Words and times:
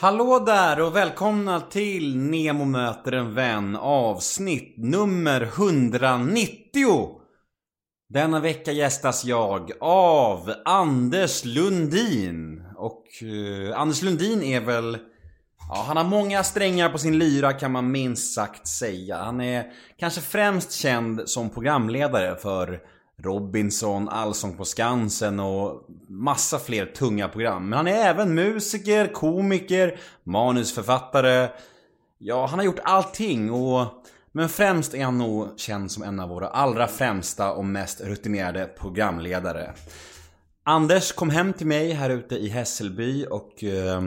Hallå 0.00 0.38
där 0.38 0.80
och 0.80 0.96
välkomna 0.96 1.60
till 1.60 2.16
Nemo 2.16 2.64
möter 2.64 3.12
en 3.12 3.34
vän 3.34 3.76
avsnitt 3.76 4.74
nummer 4.76 5.40
190. 5.40 6.60
Denna 8.08 8.40
vecka 8.40 8.72
gästas 8.72 9.24
jag 9.24 9.72
av 9.80 10.54
Anders 10.64 11.44
Lundin. 11.44 12.62
Och 12.76 13.04
eh, 13.22 13.80
Anders 13.80 14.02
Lundin 14.02 14.42
är 14.42 14.60
väl... 14.60 14.98
Ja, 15.68 15.84
han 15.86 15.96
har 15.96 16.04
många 16.04 16.44
strängar 16.44 16.88
på 16.88 16.98
sin 16.98 17.18
lyra 17.18 17.52
kan 17.52 17.72
man 17.72 17.90
minst 17.90 18.34
sagt 18.34 18.66
säga. 18.66 19.16
Han 19.16 19.40
är 19.40 19.64
kanske 19.98 20.20
främst 20.20 20.72
känd 20.72 21.28
som 21.28 21.50
programledare 21.50 22.36
för 22.36 22.80
Robinson, 23.22 24.08
Allsång 24.08 24.56
på 24.56 24.64
Skansen 24.64 25.40
och 25.40 25.86
massa 26.08 26.58
fler 26.58 26.86
tunga 26.86 27.28
program. 27.28 27.68
Men 27.68 27.76
han 27.76 27.86
är 27.86 28.08
även 28.08 28.34
musiker, 28.34 29.12
komiker, 29.12 29.98
manusförfattare. 30.24 31.48
Ja, 32.18 32.46
han 32.46 32.58
har 32.58 32.66
gjort 32.66 32.80
allting 32.84 33.52
och... 33.52 33.86
Men 34.32 34.48
främst 34.48 34.94
är 34.94 35.04
han 35.04 35.18
nog 35.18 35.48
känd 35.56 35.90
som 35.90 36.02
en 36.02 36.20
av 36.20 36.28
våra 36.28 36.48
allra 36.48 36.86
främsta 36.86 37.52
och 37.52 37.64
mest 37.64 38.00
rutinerade 38.00 38.64
programledare. 38.66 39.72
Anders 40.62 41.12
kom 41.12 41.30
hem 41.30 41.52
till 41.52 41.66
mig 41.66 41.92
här 41.92 42.10
ute 42.10 42.36
i 42.36 42.48
Hässelby 42.48 43.26
och... 43.30 43.64
Eh, 43.64 44.02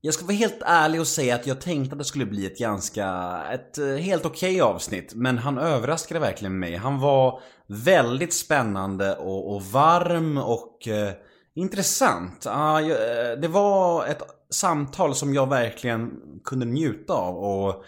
jag 0.00 0.14
ska 0.14 0.24
vara 0.24 0.36
helt 0.36 0.62
ärlig 0.66 1.00
och 1.00 1.06
säga 1.06 1.34
att 1.34 1.46
jag 1.46 1.60
tänkte 1.60 1.94
att 1.94 1.98
det 1.98 2.04
skulle 2.04 2.26
bli 2.26 2.46
ett 2.46 2.58
ganska, 2.58 3.38
ett 3.52 3.78
eh, 3.78 3.86
helt 3.86 4.26
okej 4.26 4.62
okay 4.62 4.74
avsnitt. 4.74 5.14
Men 5.14 5.38
han 5.38 5.58
överraskade 5.58 6.20
verkligen 6.20 6.58
mig. 6.58 6.76
Han 6.76 7.00
var 7.00 7.40
väldigt 7.66 8.34
spännande 8.34 9.16
och, 9.16 9.54
och 9.54 9.62
varm 9.62 10.38
och 10.38 10.88
eh, 10.88 11.12
intressant. 11.54 12.46
Ah, 12.46 12.80
eh, 12.80 13.40
det 13.40 13.48
var 13.48 14.06
ett 14.06 14.22
samtal 14.50 15.14
som 15.14 15.34
jag 15.34 15.48
verkligen 15.48 16.10
kunde 16.44 16.66
njuta 16.66 17.12
av. 17.12 17.36
Och 17.36 17.84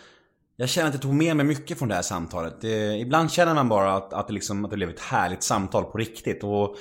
jag 0.57 0.69
känner 0.69 0.89
att 0.89 0.95
jag 0.95 1.03
tog 1.03 1.15
med 1.15 1.37
mig 1.37 1.47
mycket 1.47 1.79
från 1.79 1.89
det 1.89 1.95
här 1.95 2.03
samtalet. 2.03 2.61
Det, 2.61 2.97
ibland 2.99 3.33
känner 3.33 3.55
man 3.55 3.69
bara 3.69 3.95
att, 3.95 4.13
att, 4.13 4.27
det 4.27 4.33
liksom, 4.35 4.65
att 4.65 4.71
det 4.71 4.77
blev 4.77 4.91
ett 4.91 5.01
härligt 5.01 5.43
samtal 5.43 5.85
på 5.85 5.99
riktigt. 5.99 6.45
Och 6.45 6.77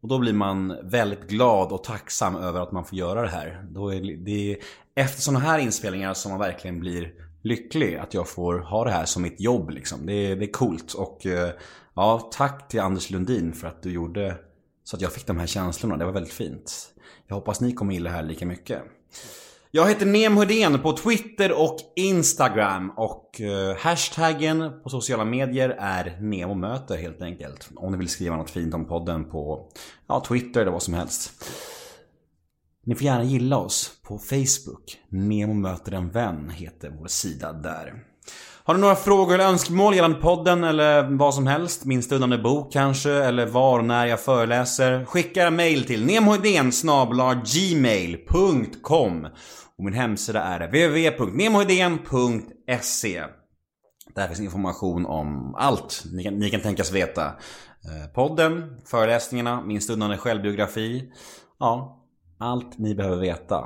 och 0.00 0.08
då 0.08 0.18
blir 0.18 0.32
man 0.32 0.76
väldigt 0.82 1.28
glad 1.28 1.72
och 1.72 1.84
tacksam 1.84 2.36
över 2.36 2.60
att 2.60 2.72
man 2.72 2.84
får 2.84 2.98
göra 2.98 3.22
det 3.22 3.28
här. 3.28 3.64
Då 3.70 3.94
är 3.94 4.16
det 4.24 4.58
efter 4.94 5.20
sådana 5.20 5.44
här 5.44 5.58
inspelningar 5.58 6.14
som 6.14 6.30
man 6.30 6.40
verkligen 6.40 6.80
blir 6.80 7.12
lycklig 7.42 7.96
att 7.96 8.14
jag 8.14 8.28
får 8.28 8.58
ha 8.58 8.84
det 8.84 8.90
här 8.90 9.04
som 9.04 9.22
mitt 9.22 9.40
jobb 9.40 9.70
liksom. 9.70 10.06
Det 10.06 10.12
är, 10.12 10.36
det 10.36 10.44
är 10.44 10.52
coolt 10.52 10.92
och 10.92 11.26
eh, 11.26 11.50
ja, 11.94 12.30
tack 12.32 12.68
till 12.68 12.80
Anders 12.80 13.10
Lundin 13.10 13.52
för 13.52 13.68
att 13.68 13.82
du 13.82 13.92
gjorde 13.92 14.36
så 14.84 14.96
att 14.96 15.02
jag 15.02 15.12
fick 15.12 15.26
de 15.26 15.38
här 15.38 15.46
känslorna. 15.46 15.96
Det 15.96 16.04
var 16.04 16.12
väldigt 16.12 16.32
fint. 16.32 16.94
Jag 17.26 17.34
hoppas 17.34 17.60
ni 17.60 17.72
kommer 17.72 17.92
gilla 17.92 18.10
det 18.10 18.16
här 18.16 18.22
lika 18.22 18.46
mycket. 18.46 18.82
Jag 19.70 19.88
heter 19.88 20.06
Nemhedén 20.06 20.78
på 20.78 20.92
Twitter 20.92 21.52
och 21.52 21.76
Instagram 21.96 22.90
och 22.96 23.40
eh, 23.40 23.76
hashtaggen 23.76 24.82
på 24.82 24.88
sociala 24.88 25.24
medier 25.24 25.76
är 25.78 26.18
NEMOMÖTER 26.20 26.96
helt 26.96 27.22
enkelt. 27.22 27.70
Om 27.76 27.92
ni 27.92 27.98
vill 27.98 28.08
skriva 28.08 28.36
något 28.36 28.50
fint 28.50 28.74
om 28.74 28.84
podden 28.86 29.30
på 29.30 29.68
ja, 30.06 30.24
Twitter 30.28 30.60
eller 30.60 30.72
vad 30.72 30.82
som 30.82 30.94
helst. 30.94 31.44
Ni 32.86 32.94
får 32.94 33.04
gärna 33.04 33.24
gilla 33.24 33.58
oss 33.58 34.00
på 34.02 34.18
Facebook. 34.18 34.98
Nemo 35.08 35.54
möter 35.54 35.92
en 35.92 36.10
vän 36.10 36.50
heter 36.50 36.90
vår 36.98 37.06
sida 37.06 37.52
där. 37.52 38.04
Har 38.68 38.74
du 38.74 38.80
några 38.80 38.94
frågor 38.94 39.34
eller 39.34 39.44
önskemål 39.44 39.94
gällande 39.94 40.18
podden 40.18 40.64
eller 40.64 41.18
vad 41.18 41.34
som 41.34 41.46
helst? 41.46 41.84
Min 41.84 42.02
stundande 42.02 42.38
bok 42.38 42.72
kanske? 42.72 43.10
Eller 43.10 43.46
var 43.46 43.78
och 43.78 43.84
när 43.84 44.06
jag 44.06 44.20
föreläser? 44.20 45.04
Skicka 45.04 45.50
mail 45.50 45.84
till 45.84 46.06
gmail.com 47.54 49.24
Och 49.78 49.84
min 49.84 49.94
hemsida 49.94 50.42
är 50.42 50.66
www.nemohedén.se 50.66 53.24
Där 54.14 54.28
finns 54.28 54.40
information 54.40 55.06
om 55.06 55.54
allt 55.54 56.04
ni 56.12 56.24
kan, 56.24 56.38
ni 56.38 56.50
kan 56.50 56.60
tänkas 56.60 56.92
veta. 56.92 57.24
Eh, 57.24 58.12
podden, 58.14 58.76
föreläsningarna, 58.84 59.62
min 59.62 59.80
stundande 59.80 60.16
självbiografi. 60.16 61.12
Ja, 61.58 62.04
allt 62.38 62.78
ni 62.78 62.94
behöver 62.94 63.16
veta. 63.16 63.64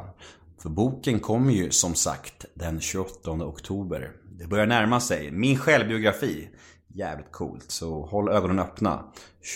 För 0.62 0.69
boken 0.69 1.21
kommer 1.21 1.53
ju 1.53 1.71
som 1.71 1.94
sagt 1.94 2.44
den 2.54 2.81
28 2.81 3.31
oktober. 3.31 4.22
Det 4.42 4.48
börjar 4.48 4.66
närma 4.66 5.00
sig. 5.00 5.30
Min 5.30 5.58
självbiografi. 5.58 6.48
Jävligt 6.94 7.32
coolt, 7.32 7.70
så 7.70 8.06
håll 8.06 8.28
ögonen 8.28 8.58
öppna. 8.58 9.04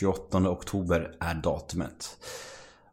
28 0.01 0.51
oktober 0.51 1.17
är 1.21 1.35
datumet. 1.35 2.17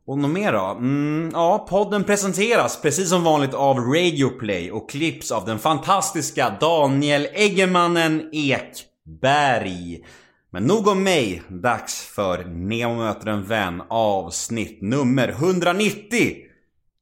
Och 0.05 0.17
något 0.17 0.31
mer 0.31 0.53
då? 0.53 0.65
Mm, 0.65 1.29
ja, 1.33 1.67
podden 1.69 2.03
presenteras 2.03 2.81
precis 2.81 3.09
som 3.09 3.23
vanligt 3.23 3.53
av 3.53 3.77
Radioplay 3.79 4.71
och 4.71 4.89
klipps 4.89 5.31
av 5.31 5.45
den 5.45 5.59
fantastiska 5.59 6.57
Daniel 6.59 7.27
Eggemannen 7.33 8.29
Ekberg. 8.31 10.05
Men 10.51 10.63
nog 10.63 10.87
om 10.87 11.03
mig. 11.03 11.43
Dags 11.49 12.05
för 12.05 12.45
Nemo 12.45 12.95
möter 12.95 13.27
en 13.27 13.43
vän 13.43 13.81
avsnitt 13.89 14.81
nummer 14.81 15.29
190. 15.29 16.35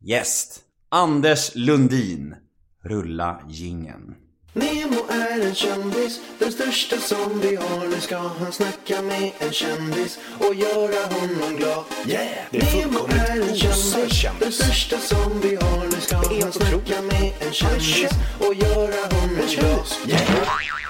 Gäst 0.02 0.60
Anders 0.90 1.52
Lundin. 1.56 2.36
Rulla 2.84 3.42
gingen. 3.50 4.16
Nemo 4.54 4.98
är 5.10 5.46
en 5.48 5.56
kändis, 5.56 6.20
den 6.40 6.52
största 6.52 6.98
som 6.98 7.40
vi 7.42 7.56
har. 7.56 7.88
Nu 7.88 8.02
ska 8.02 8.18
han 8.18 8.52
snacka 8.52 9.02
med 9.02 9.32
en 9.40 9.52
kändis 9.52 10.20
och 10.40 10.56
göra 10.56 11.14
honom 11.14 11.58
glad. 11.58 11.84
Yeah! 12.08 12.28
Det 12.52 12.58
är 12.58 12.76
Nemo 12.76 13.00
är 13.08 13.50
en 13.50 13.56
kändis, 13.56 14.26
den 14.40 14.52
största 14.52 14.98
som 14.98 15.42
vi 15.42 15.56
har. 15.56 15.86
Nu 15.86 16.02
ska 16.02 16.16
han 16.16 16.52
snacka 16.52 17.02
med 17.02 17.34
en 17.40 17.54
kändis 17.54 18.12
och 18.40 18.54
göra 18.54 19.02
honom 19.12 19.38
glad. 19.50 19.86
Yeah! 20.08 20.22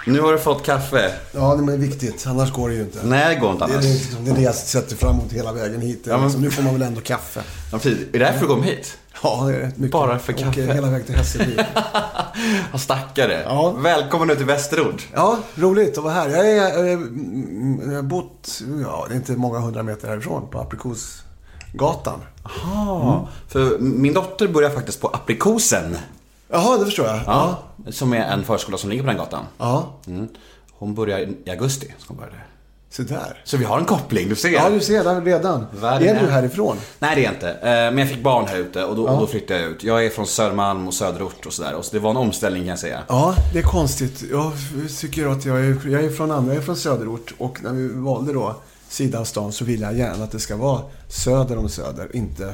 Nu 0.07 0.21
har 0.21 0.33
du 0.33 0.39
fått 0.39 0.65
kaffe. 0.65 1.11
Ja, 1.31 1.55
det 1.55 1.73
är 1.73 1.77
viktigt. 1.77 2.27
Annars 2.27 2.51
går 2.51 2.69
det 2.69 2.75
ju 2.75 2.81
inte. 2.81 2.99
Nej, 3.03 3.35
det 3.35 3.41
går 3.41 3.51
inte 3.51 3.63
annars. 3.63 3.85
Det 3.85 3.89
är, 3.89 4.25
det, 4.25 4.31
är 4.31 4.35
det 4.35 4.41
jag 4.41 4.55
sätter 4.55 4.95
fram 4.95 5.15
emot 5.15 5.33
hela 5.33 5.53
vägen 5.53 5.81
hit. 5.81 6.01
Ja, 6.03 6.17
men... 6.17 6.31
nu 6.31 6.51
får 6.51 6.63
man 6.63 6.73
väl 6.73 6.81
ändå 6.81 7.01
kaffe. 7.01 7.41
Ja, 7.71 7.77
precis. 7.77 8.07
Är 8.07 8.11
det 8.11 8.19
därför 8.19 8.39
du 8.39 8.47
kom 8.47 8.63
hit? 8.63 8.97
Ja, 9.23 9.43
det 9.47 9.55
är 9.55 9.59
rätt 9.59 9.77
mycket. 9.77 9.91
Bara 9.91 10.19
för 10.19 10.33
kaffe? 10.33 10.67
Och 10.67 10.75
hela 10.75 10.89
vägen 10.89 11.05
till 11.05 11.15
Hässelby. 11.15 11.55
Vad 12.71 12.81
stackare. 12.81 13.41
Ja. 13.45 13.71
Välkommen 13.71 14.29
ut 14.29 14.37
till 14.37 14.47
Västerort. 14.47 15.07
Ja, 15.13 15.37
roligt 15.55 15.97
att 15.97 16.03
vara 16.03 16.13
här. 16.13 16.29
Jag, 16.29 16.47
är, 16.47 16.55
jag, 16.55 17.95
har 17.95 18.01
bott, 18.01 18.61
ja, 18.83 19.05
det 19.07 19.13
är 19.13 19.17
inte 19.17 19.31
många 19.31 19.59
hundra 19.59 19.83
meter 19.83 20.07
härifrån, 20.07 20.47
på 20.51 20.59
Aprikosgatan. 20.59 22.19
Jaha. 22.43 23.13
Mm. 23.13 23.25
För 23.47 23.79
min 23.79 24.13
dotter 24.13 24.47
börjar 24.47 24.69
faktiskt 24.69 25.01
på 25.01 25.07
Aprikosen. 25.07 25.97
Jaha, 26.47 26.77
det 26.77 26.85
förstår 26.85 27.05
jag. 27.05 27.15
Ja, 27.15 27.63
ja. 27.85 27.91
Som 27.91 28.13
är 28.13 28.19
en 28.19 28.43
förskola 28.43 28.77
som 28.77 28.89
ligger 28.89 29.03
på 29.03 29.07
den 29.07 29.17
gatan. 29.17 29.45
Ja. 29.57 29.93
Mm. 30.07 30.27
Hon 30.71 30.95
börjar 30.95 31.19
i 31.19 31.49
augusti. 31.49 31.93
Ska 31.97 32.07
hon 32.07 32.17
börja 32.17 32.31
där. 32.31 32.45
Så 32.91 33.01
där. 33.01 33.41
Så 33.43 33.57
vi 33.57 33.65
har 33.65 33.79
en 33.79 33.85
koppling, 33.85 34.29
du 34.29 34.35
ser. 34.35 34.49
Ja, 34.49 34.69
du 34.69 34.79
ser 34.79 35.21
redan. 35.21 35.65
Världen 35.71 36.17
är 36.17 36.21
du 36.25 36.31
härifrån? 36.31 36.77
Nej, 36.99 37.15
det 37.15 37.21
är 37.21 37.25
jag 37.25 37.33
inte. 37.33 37.49
Eh, 37.49 37.61
men 37.61 37.97
jag 37.97 38.09
fick 38.09 38.23
barn 38.23 38.47
här 38.47 38.57
ute 38.57 38.83
och 38.83 38.95
då, 38.95 39.07
ja. 39.07 39.11
och 39.11 39.19
då 39.19 39.27
flyttade 39.27 39.59
jag 39.59 39.69
ut. 39.69 39.83
Jag 39.83 40.05
är 40.05 40.09
från 40.09 40.27
Södermalm 40.27 40.87
och 40.87 40.93
söderort 40.93 41.45
och 41.45 41.53
sådär. 41.53 41.75
Så 41.81 41.95
det 41.95 41.99
var 41.99 42.09
en 42.11 42.17
omställning 42.17 42.61
kan 42.61 42.69
jag 42.69 42.79
säga. 42.79 43.03
Ja, 43.07 43.35
det 43.53 43.59
är 43.59 43.63
konstigt. 43.63 44.23
Jag 44.31 44.51
tycker 44.99 45.27
att 45.27 45.45
jag 45.45 45.59
är, 45.59 45.89
jag 45.91 46.03
är 46.03 46.09
från 46.09 46.31
andra, 46.31 46.53
jag 46.53 46.61
är 46.61 46.65
från 46.65 46.75
söderort. 46.75 47.33
Och 47.37 47.63
när 47.63 47.71
vi 47.71 47.87
valde 47.87 48.33
då 48.33 48.55
sidan 48.89 49.25
stan 49.25 49.51
så 49.51 49.65
vill 49.65 49.81
jag 49.81 49.97
gärna 49.97 50.23
att 50.23 50.31
det 50.31 50.39
ska 50.39 50.55
vara 50.55 50.81
söder 51.07 51.57
om 51.57 51.69
söder. 51.69 52.15
Inte, 52.15 52.53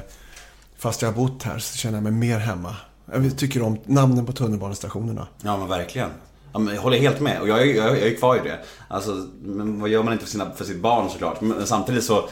fast 0.77 1.01
jag 1.01 1.09
har 1.09 1.15
bott 1.15 1.43
här 1.43 1.59
så 1.59 1.77
känner 1.77 1.97
jag 1.97 2.03
mig 2.03 2.11
mer 2.11 2.39
hemma. 2.39 2.75
Jag 3.13 3.37
tycker 3.37 3.61
om 3.61 3.79
namnen 3.85 4.25
på 4.25 4.31
tunnelbanestationerna. 4.31 5.27
Ja, 5.43 5.57
men 5.57 5.67
verkligen. 5.67 6.09
Ja, 6.53 6.59
men 6.59 6.75
jag 6.75 6.81
håller 6.81 6.97
helt 6.97 7.19
med 7.19 7.41
och 7.41 7.47
jag 7.47 7.67
jag, 7.67 7.87
jag 7.87 8.07
är 8.07 8.15
kvar 8.15 8.35
i 8.35 8.39
det. 8.49 8.59
Alltså, 8.87 9.27
men 9.41 9.81
vad 9.81 9.89
gör 9.89 10.03
man 10.03 10.13
inte 10.13 10.25
för, 10.25 10.31
sina, 10.31 10.51
för 10.55 10.65
sitt 10.65 10.81
barn 10.81 11.09
såklart. 11.09 11.41
Men 11.41 11.67
samtidigt 11.67 12.03
så, 12.03 12.29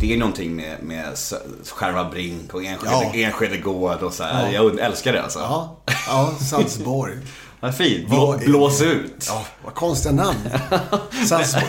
det 0.00 0.14
är 0.14 0.16
någonting 0.16 0.56
med, 0.56 0.76
med 0.82 1.04
Skärva 1.64 2.10
Brink 2.10 2.54
och 2.54 2.64
Enskede, 2.64 2.92
ja. 2.92 3.12
Enskede 3.14 3.58
Gård 3.58 4.02
och 4.02 4.12
så 4.12 4.24
här. 4.24 4.46
Ja. 4.46 4.52
Jag 4.52 4.78
älskar 4.78 5.12
det 5.12 5.22
alltså. 5.22 5.38
Ja, 5.38 5.82
ja 6.08 6.34
Salzborg. 6.50 7.12
Vad 7.60 7.74
fint. 7.74 8.08
Blå, 8.08 8.38
blås 8.46 8.82
ut. 8.82 9.26
Ja, 9.28 9.44
vad 9.64 9.74
konstiga 9.74 10.14
namn. 10.14 10.38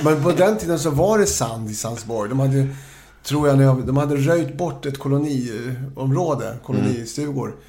Men 0.03 0.23
på 0.23 0.31
den 0.31 0.57
tiden 0.57 0.79
så 0.79 0.89
var 0.89 1.17
det 1.17 1.25
sand 1.25 1.69
i 1.69 1.73
Sandsborg. 1.73 2.29
De 2.29 2.39
hade, 2.39 2.67
tror 3.23 3.47
jag, 3.47 3.85
de 3.85 3.97
hade 3.97 4.15
röjt 4.15 4.57
bort 4.57 4.85
ett 4.85 4.99
koloniområde, 4.99 6.57
kolonistugor. 6.63 7.47
Mm. 7.47 7.59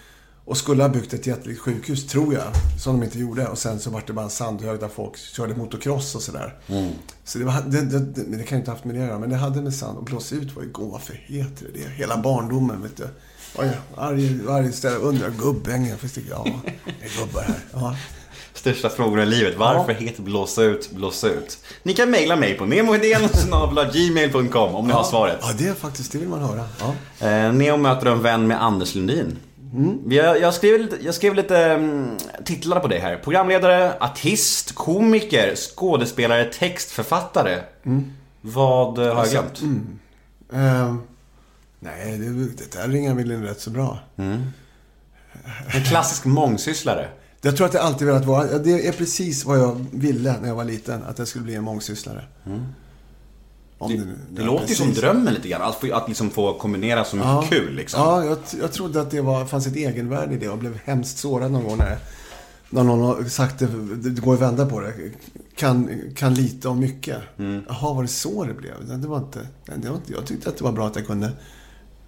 Och 0.50 0.56
skulle 0.56 0.82
ha 0.82 0.88
byggt 0.88 1.14
ett 1.14 1.26
jättelikt 1.26 1.60
sjukhus, 1.60 2.06
tror 2.06 2.34
jag. 2.34 2.42
Som 2.80 3.00
de 3.00 3.04
inte 3.04 3.18
gjorde. 3.18 3.46
Och 3.46 3.58
sen 3.58 3.80
så 3.80 3.90
var 3.90 4.02
det 4.06 4.12
bara 4.12 4.24
en 4.24 4.30
sandhög 4.30 4.80
där 4.80 4.88
folk 4.88 5.16
körde 5.16 5.54
motocross 5.54 6.14
och 6.14 6.22
sådär. 6.22 6.54
Mm. 6.66 6.90
Så 7.24 7.38
det, 7.38 7.44
var, 7.44 7.54
det, 7.66 7.80
det, 7.80 7.98
det, 7.98 8.36
det 8.36 8.44
kan 8.44 8.58
ju 8.58 8.60
inte 8.60 8.70
haft 8.70 8.84
med 8.84 8.94
det 8.94 9.00
att 9.00 9.06
göra. 9.06 9.18
Men 9.18 9.30
det 9.30 9.36
hade 9.36 9.62
med 9.62 9.74
sand. 9.74 9.98
Och 9.98 10.04
blåsa 10.04 10.34
ut 10.34 10.56
var 10.56 10.62
ju 10.62 10.68
gå, 10.68 10.84
varför 10.84 11.14
heter 11.14 11.66
det 11.66 11.80
det? 11.80 11.88
Hela 11.88 12.16
barndomen, 12.16 12.82
vet 12.82 12.96
du. 12.96 13.08
Varje, 13.96 14.34
varje 14.46 14.72
ställe 14.72 14.96
undrar 14.96 15.30
Gubbängen. 15.30 15.96
Ja, 16.30 16.46
det 16.84 17.06
är 17.06 17.20
gubbar 17.20 17.42
här. 17.42 17.58
Ja. 17.72 17.96
Största 18.54 18.88
frågorna 18.88 19.22
i 19.22 19.26
livet. 19.26 19.54
Varför 19.58 19.92
ja. 19.92 19.98
heter 19.98 20.22
blåsa 20.22 20.62
ut, 20.62 20.90
blåsa 20.90 21.28
ut? 21.28 21.58
Ni 21.82 21.94
kan 21.94 22.10
mejla 22.10 22.36
mig 22.36 22.54
på 22.54 22.64
gmail.com 23.92 24.74
om 24.74 24.84
ni 24.86 24.90
ja. 24.90 24.96
har 24.96 25.04
svaret. 25.04 25.38
Ja, 25.42 25.48
det 25.58 25.66
är 25.66 25.74
faktiskt, 25.74 26.12
det 26.12 26.18
vill 26.18 26.28
man 26.28 26.40
höra. 26.40 26.64
Ja. 26.80 26.94
Eh, 27.26 27.52
Neo 27.52 27.76
möter 27.76 28.06
en 28.06 28.22
vän 28.22 28.46
med 28.46 28.62
Anders 28.62 28.94
Lundin. 28.94 29.36
Vi 30.06 30.18
har- 30.18 30.36
Jag 30.36 30.54
skrev 30.54 30.80
lite, 30.80 30.96
jag 31.04 31.14
skrev 31.14 31.34
lite 31.34 31.58
mm, 31.58 32.16
titlar 32.44 32.80
på 32.80 32.88
dig 32.88 32.98
här. 32.98 33.16
Programledare, 33.16 33.94
artist, 34.00 34.74
komiker, 34.74 35.54
skådespelare, 35.56 36.44
textförfattare. 36.44 37.58
Vad 38.40 38.98
eh, 38.98 39.14
har 39.14 39.26
jag 39.26 39.30
glömt? 39.30 39.62
Eh, 40.52 40.94
nej, 41.80 42.18
det, 42.18 42.28
det 42.56 42.72
där 42.72 42.88
ringar 42.88 43.14
väl 43.14 43.32
in 43.32 43.42
rätt 43.42 43.60
så 43.60 43.70
bra. 43.70 43.98
En 44.16 45.84
klassisk 45.88 46.24
mångsysslare. 46.24 47.08
Jag 47.42 47.56
tror 47.56 47.66
att 47.66 47.74
jag 47.74 47.82
alltid 47.82 48.06
velat 48.06 48.24
vara... 48.24 48.58
Det 48.58 48.86
är 48.88 48.92
precis 48.92 49.44
vad 49.44 49.58
jag 49.58 49.86
ville 49.92 50.36
när 50.40 50.48
jag 50.48 50.54
var 50.54 50.64
liten. 50.64 51.02
Att 51.02 51.18
jag 51.18 51.28
skulle 51.28 51.44
bli 51.44 51.54
en 51.54 51.64
mångsysslare. 51.64 52.24
Om 53.80 53.90
Det, 53.90 53.96
det 54.30 54.40
ja, 54.42 54.46
låter 54.46 54.68
ju 54.68 54.74
som 54.74 54.92
drömmen 54.92 55.34
lite 55.34 55.48
grann. 55.48 55.62
Att, 55.62 55.80
få, 55.80 55.94
att 55.94 56.08
liksom 56.08 56.30
få 56.30 56.58
kombinera 56.58 57.04
så 57.04 57.16
mycket 57.16 57.30
Ja. 57.30 57.44
kul 57.48 57.74
liksom. 57.74 58.00
Ja, 58.00 58.24
jag, 58.24 58.38
jag 58.60 58.72
trodde 58.72 59.00
att 59.00 59.10
det 59.10 59.20
var, 59.20 59.44
fanns 59.44 59.66
ett 59.66 59.76
egenvärde 59.76 60.34
i 60.34 60.38
det 60.38 60.48
och 60.48 60.58
blev 60.58 60.78
hemskt 60.84 61.18
sårad 61.18 61.52
någon 61.52 61.64
gång 61.64 61.78
när, 61.78 61.98
när 62.70 62.84
någon 62.84 63.00
har 63.00 63.24
sagt 63.24 63.58
det, 63.58 63.66
det 64.10 64.20
går 64.20 64.34
att 64.34 64.40
vända 64.40 64.66
på 64.66 64.80
det. 64.80 64.92
Kan, 65.56 66.00
kan 66.16 66.34
lite 66.34 66.68
om 66.68 66.78
mycket. 66.80 67.18
Mm. 67.38 67.62
Jaha, 67.68 67.94
var 67.94 68.02
det 68.02 68.08
så 68.08 68.44
det 68.44 68.54
blev? 68.54 69.00
Det 69.00 69.08
var 69.08 69.18
inte, 69.18 69.46
det 69.76 69.88
var 69.88 69.96
inte, 69.96 70.12
jag 70.12 70.26
tyckte 70.26 70.48
att 70.48 70.56
det 70.56 70.64
var 70.64 70.72
bra 70.72 70.86
att 70.86 70.96
jag 70.96 71.06
kunde 71.06 71.32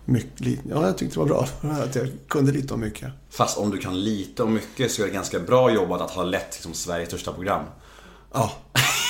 mycket. 0.05 0.59
Ja, 0.71 0.87
jag 0.87 0.99
tyckte 0.99 1.15
det 1.15 1.21
var 1.21 1.27
bra 1.27 1.47
att 1.85 1.95
jag 1.95 2.09
kunde 2.29 2.53
lite 2.53 2.75
om 2.75 2.81
mycket. 2.81 3.09
Fast 3.31 3.59
om 3.59 3.71
du 3.71 3.79
kan 3.79 4.01
lite 4.05 4.43
och 4.43 4.51
mycket 4.51 4.93
så 4.93 5.03
är 5.03 5.07
det 5.07 5.13
ganska 5.13 5.39
bra 5.41 5.71
jobbat 5.73 6.01
att 6.01 6.11
ha 6.11 6.25
lett 6.25 6.49
liksom, 6.53 6.75
Sveriges 6.75 7.09
största 7.09 7.33
program. 7.33 7.65
Ja. 8.33 8.53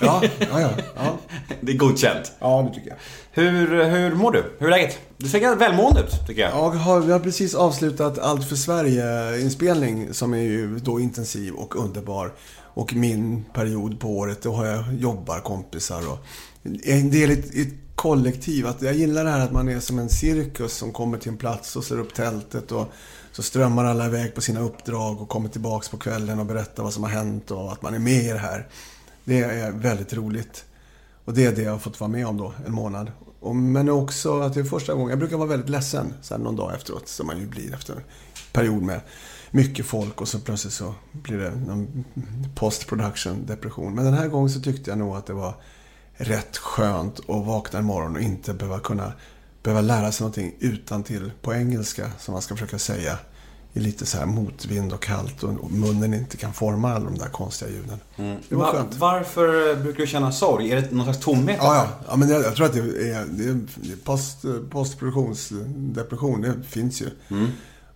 Ja, 0.00 0.22
ja, 0.38 0.60
ja. 0.60 0.70
Ja, 0.96 1.18
Det 1.60 1.72
är 1.72 1.76
godkänt. 1.76 2.32
ja 2.38 2.68
det 2.68 2.74
tycker 2.74 2.90
jag. 2.90 2.96
Hur, 3.42 3.84
hur 3.84 4.14
mår 4.14 4.32
du? 4.32 4.56
Hur 4.58 4.66
är 4.66 4.70
läget? 4.70 4.98
Du 5.16 5.28
ser 5.28 5.38
ganska 5.38 5.68
välmående 5.68 6.00
ut, 6.00 6.26
tycker 6.26 6.42
jag. 6.42 6.50
Jag 6.50 6.70
har, 6.70 7.00
vi 7.00 7.12
har 7.12 7.20
precis 7.20 7.54
avslutat 7.54 8.18
Allt 8.18 8.48
för 8.48 8.56
Sverige-inspelning 8.56 10.14
som 10.14 10.34
är 10.34 10.38
ju 10.42 10.78
då 10.78 11.00
intensiv 11.00 11.54
och 11.54 11.76
underbar. 11.76 12.32
Och 12.74 12.94
min 12.94 13.44
period 13.54 14.00
på 14.00 14.08
året, 14.08 14.42
då 14.42 14.52
har 14.52 14.66
jag 14.66 14.94
jobbarkompisar 14.94 16.02
och 16.12 16.18
en 16.84 17.10
del 17.10 17.30
i 17.30 17.32
ett, 17.32 17.54
i 17.54 17.62
ett 17.62 17.74
kollektiv. 17.94 18.66
Att 18.66 18.82
jag 18.82 18.94
gillar 18.94 19.24
det 19.24 19.30
här 19.30 19.40
att 19.40 19.52
man 19.52 19.68
är 19.68 19.80
som 19.80 19.98
en 19.98 20.08
cirkus 20.08 20.72
som 20.72 20.92
kommer 20.92 21.18
till 21.18 21.30
en 21.30 21.36
plats 21.36 21.76
och 21.76 21.84
slår 21.84 21.98
upp 22.00 22.14
tältet 22.14 22.72
och 22.72 22.92
så 23.32 23.42
strömmar 23.42 23.84
alla 23.84 24.06
iväg 24.06 24.34
på 24.34 24.40
sina 24.40 24.60
uppdrag 24.60 25.20
och 25.22 25.28
kommer 25.28 25.48
tillbaks 25.48 25.88
på 25.88 25.96
kvällen 25.96 26.38
och 26.40 26.46
berättar 26.46 26.82
vad 26.82 26.92
som 26.92 27.02
har 27.02 27.10
hänt 27.10 27.50
och 27.50 27.72
att 27.72 27.82
man 27.82 27.94
är 27.94 27.98
med 27.98 28.24
i 28.24 28.28
det 28.28 28.38
här. 28.38 28.66
Det 29.26 29.40
är 29.40 29.72
väldigt 29.72 30.12
roligt. 30.12 30.64
Och 31.24 31.34
det 31.34 31.44
är 31.44 31.52
det 31.52 31.62
jag 31.62 31.72
har 31.72 31.78
fått 31.78 32.00
vara 32.00 32.10
med 32.10 32.26
om 32.26 32.36
då, 32.36 32.54
en 32.66 32.72
månad. 32.72 33.12
Och, 33.40 33.56
men 33.56 33.88
också 33.88 34.40
att 34.40 34.54
det 34.54 34.60
är 34.60 34.64
första 34.64 34.94
gången, 34.94 35.10
jag 35.10 35.18
brukar 35.18 35.36
vara 35.36 35.48
väldigt 35.48 35.68
ledsen 35.68 36.14
Sen 36.22 36.40
någon 36.40 36.56
dag 36.56 36.74
efteråt, 36.74 37.08
som 37.08 37.26
man 37.26 37.38
ju 37.38 37.46
blir 37.46 37.74
efter 37.74 37.94
en 37.94 38.02
period 38.52 38.82
med 38.82 39.00
mycket 39.50 39.86
folk 39.86 40.20
och 40.20 40.28
så 40.28 40.38
plötsligt 40.38 40.72
så 40.72 40.94
blir 41.12 41.38
det 41.38 41.50
någon 41.50 42.04
post 42.54 42.86
production 42.86 43.46
depression. 43.46 43.94
Men 43.94 44.04
den 44.04 44.14
här 44.14 44.28
gången 44.28 44.50
så 44.50 44.60
tyckte 44.60 44.90
jag 44.90 44.98
nog 44.98 45.16
att 45.16 45.26
det 45.26 45.32
var 45.32 45.54
rätt 46.12 46.56
skönt 46.56 47.18
att 47.20 47.46
vakna 47.46 47.78
imorgon 47.78 48.16
och 48.16 48.22
inte 48.22 48.54
behöva 48.54 48.78
kunna 48.78 49.12
behöva 49.62 49.80
lära 49.80 50.12
sig 50.12 50.24
någonting 50.24 50.54
utan 50.58 51.02
till 51.02 51.32
på 51.42 51.54
engelska, 51.54 52.10
som 52.18 52.32
man 52.32 52.42
ska 52.42 52.54
försöka 52.54 52.78
säga. 52.78 53.18
I 53.76 53.80
lite 53.80 54.06
så 54.06 54.18
här 54.18 54.26
motvind 54.26 54.92
och 54.92 55.02
kallt 55.02 55.42
och 55.42 55.70
munnen 55.70 56.14
inte 56.14 56.36
kan 56.36 56.52
forma 56.52 56.94
alla 56.94 57.04
de 57.04 57.18
där 57.18 57.28
konstiga 57.28 57.70
ljuden. 57.70 57.98
Det 58.48 58.54
var 58.54 58.64
Va- 58.64 58.72
skönt. 58.72 58.94
varför 58.94 59.76
brukar 59.82 60.00
du 60.00 60.06
känna 60.06 60.32
sorg? 60.32 60.70
Är 60.72 60.76
det 60.80 60.90
någon 60.90 61.04
slags 61.04 61.20
tomhet? 61.20 61.56
Ja, 61.60 61.74
ja. 61.76 61.88
ja 62.08 62.16
men 62.16 62.28
jag, 62.28 62.42
jag 62.42 62.56
tror 62.56 62.66
att 62.66 62.72
det 62.72 62.78
är, 62.80 63.26
det 63.30 63.44
är 63.44 63.50
är 63.92 63.96
post, 64.04 64.44
postproduktionsdepression. 64.70 66.40
Det 66.40 66.54
finns 66.68 67.02
ju. 67.02 67.10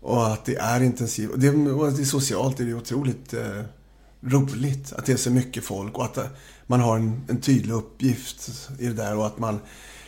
Och 0.00 0.27
att 0.27 0.44
det 0.44 0.56
är 0.56 0.81
intensivt. 0.82 1.31
Och 1.31 1.38
det, 1.38 1.50
och 1.50 1.93
det 1.93 2.03
är 2.03 2.05
socialt 2.05 2.61
är 2.61 2.65
det 2.65 2.75
otroligt 2.75 3.35
eh, 3.35 3.62
roligt. 4.21 4.93
Att 4.93 5.06
det 5.06 5.12
är 5.12 5.17
så 5.17 5.31
mycket 5.31 5.65
folk 5.65 5.99
och 5.99 6.05
att 6.05 6.17
eh, 6.17 6.25
man 6.67 6.81
har 6.81 6.97
en, 6.97 7.23
en 7.29 7.41
tydlig 7.41 7.75
uppgift 7.75 8.69
i 8.79 8.87
det 8.87 8.93
där. 8.93 9.17
Och 9.17 9.26
att 9.26 9.38
man 9.38 9.61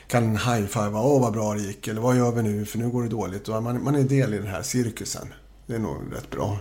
kan 0.07 0.37
high-fivea. 0.37 1.01
Åh, 1.03 1.21
vad 1.21 1.33
bra 1.33 1.55
det 1.55 1.61
gick. 1.61 1.89
Eller 1.89 2.01
vad 2.01 2.17
gör 2.17 2.33
vi 2.33 2.43
nu? 2.43 2.65
För 2.65 2.79
nu 2.79 2.89
går 2.89 3.03
det 3.03 3.09
dåligt. 3.09 3.49
Och 3.49 3.63
man, 3.63 3.85
man 3.85 3.95
är 3.95 4.03
del 4.03 4.35
i 4.35 4.39
den 4.39 4.47
här 4.47 4.63
cirkusen. 4.63 5.29
Det 5.73 5.77
är 5.77 5.81
nog 5.81 5.97
rätt 6.13 6.31
bra 6.31 6.59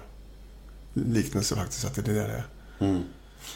liknelse 0.93 1.55
faktiskt. 1.55 1.85
Att 1.85 1.95
det 1.95 2.01
är 2.01 2.13
det 2.13 2.13
det 2.13 2.43
är. 2.87 3.01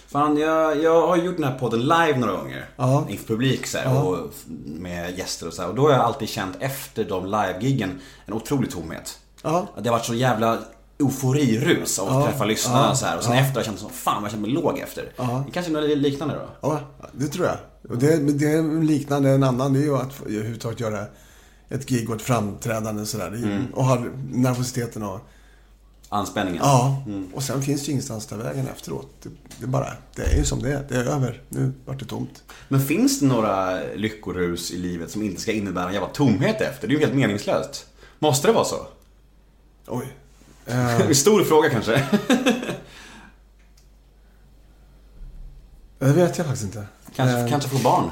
Fan, 0.07 0.37
jag, 0.37 0.83
jag 0.83 1.07
har 1.07 1.17
gjort 1.17 1.35
den 1.37 1.43
här 1.45 1.59
podden 1.59 1.79
live 1.79 2.17
några 2.17 2.33
gånger. 2.33 2.69
Ja. 2.75 3.05
Inför 3.09 3.27
publik 3.27 3.67
så 3.67 3.77
här, 3.77 3.85
Ja. 3.85 4.01
och 4.03 4.31
med 4.65 5.17
gäster 5.17 5.47
och 5.47 5.53
så 5.53 5.61
här. 5.61 5.69
Och 5.69 5.75
då 5.75 5.81
har 5.81 5.89
jag 5.91 5.99
alltid 6.01 6.29
känt 6.29 6.55
efter 6.59 7.03
de 7.03 7.25
live-giggen 7.25 7.91
en 8.25 8.33
otrolig 8.33 8.71
tomhet. 8.71 9.19
Ja. 9.43 9.67
Att 9.75 9.83
Det 9.83 9.89
har 9.89 9.97
varit 9.97 10.05
så 10.05 10.13
jävla 10.13 10.57
euforirus 10.99 11.99
av 11.99 12.07
att 12.07 12.13
Ja. 12.13 12.25
träffa 12.31 12.45
lyssnarna 12.45 12.85
Ja. 12.89 12.95
så 12.95 13.05
här. 13.05 13.17
Och 13.17 13.23
sen 13.23 13.33
Ja. 13.33 13.39
efter 13.39 13.51
har 13.53 13.59
jag 13.59 13.65
känt 13.65 13.79
som 13.79 13.89
fan 13.89 14.15
vad 14.15 14.23
jag 14.23 14.31
känner 14.31 14.47
mig 14.47 14.51
låg 14.51 14.79
efter. 14.79 15.11
Ja. 15.15 15.43
Det 15.45 15.51
kanske 15.51 15.71
är 15.71 15.81
något 15.81 15.97
liknande 15.97 16.35
då. 16.35 16.49
Ja, 16.69 16.79
det 17.11 17.27
tror 17.27 17.45
jag. 17.45 17.57
Och 17.89 17.97
det, 17.97 18.17
det 18.17 18.45
är 18.51 18.83
liknande 18.83 19.29
en 19.29 19.43
annan. 19.43 19.73
Det 19.73 19.79
är 19.79 19.83
ju 19.83 19.97
att 19.97 20.21
överhuvudtaget 20.25 20.79
göra 20.79 21.05
ett 21.69 21.85
gig 21.89 22.09
och 22.09 22.15
ett 22.15 22.21
framträdande 22.21 23.05
sådär. 23.05 23.27
Mm. 23.27 23.65
Och 23.73 23.85
ha 23.85 24.03
nervositeten 24.31 25.03
och... 25.03 25.19
Anspänningen. 26.15 26.61
Ja. 26.63 27.03
Och 27.33 27.43
sen 27.43 27.61
finns 27.61 27.81
det 27.81 27.85
ju 27.87 27.91
ingenstans 27.91 28.23
att 28.23 28.29
ta 28.29 28.35
vägen 28.35 28.67
efteråt. 28.67 29.07
Det, 29.23 29.29
det 29.59 29.67
bara... 29.67 29.93
Det 30.15 30.21
är 30.21 30.37
ju 30.37 30.45
som 30.45 30.61
det 30.61 30.73
är. 30.73 30.85
Det 30.89 30.95
är 30.95 31.05
över. 31.05 31.41
Nu 31.49 31.73
vart 31.85 31.99
det 31.99 32.05
tomt. 32.05 32.43
Men 32.67 32.81
finns 32.81 33.19
det 33.19 33.25
några 33.25 33.79
lyckorus 33.95 34.71
i 34.71 34.77
livet 34.77 35.11
som 35.11 35.23
inte 35.23 35.41
ska 35.41 35.51
innebära 35.51 35.87
en 35.87 35.93
jävla 35.93 36.09
tomhet 36.09 36.61
efter? 36.61 36.87
Det 36.87 36.93
är 36.93 36.95
ju 36.95 37.01
helt 37.01 37.15
meningslöst. 37.15 37.85
Måste 38.19 38.47
det 38.47 38.53
vara 38.53 38.65
så? 38.65 38.87
Oj. 39.87 40.07
En 40.65 41.15
stor 41.15 41.43
fråga 41.43 41.69
kanske. 41.69 42.03
Det 45.99 46.13
vet 46.13 46.37
jag 46.37 46.47
faktiskt 46.47 46.65
inte. 46.65 46.85
Kanske, 47.15 47.37
Eh, 47.39 47.49
kanske 47.49 47.69
få 47.69 47.77
barn. 47.77 48.09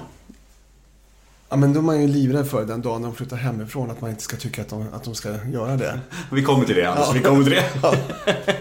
Ja, 1.54 1.58
men 1.58 1.74
då 1.74 1.80
är 1.80 1.84
man 1.84 2.02
ju 2.02 2.08
livrädd 2.08 2.48
för 2.48 2.66
den 2.66 2.82
dagen 2.82 3.02
de 3.02 3.16
flyttar 3.16 3.38
hemifrån. 3.38 3.92
Att 3.92 4.02
man 4.02 4.10
inte 4.10 4.24
ska 4.24 4.38
tycka 4.38 4.62
att 4.62 4.70
de, 4.70 4.86
att 4.94 5.04
de 5.04 5.16
ska 5.16 5.30
göra 5.54 5.76
det. 5.76 6.00
Vi 6.32 6.44
kommer 6.44 6.66
till 6.66 6.76
det 6.76 6.86
Anders, 6.86 7.16
vi 7.16 7.20
kommer 7.20 7.44
till 7.44 7.54
det. 7.54 7.64
Ja. 7.84 7.94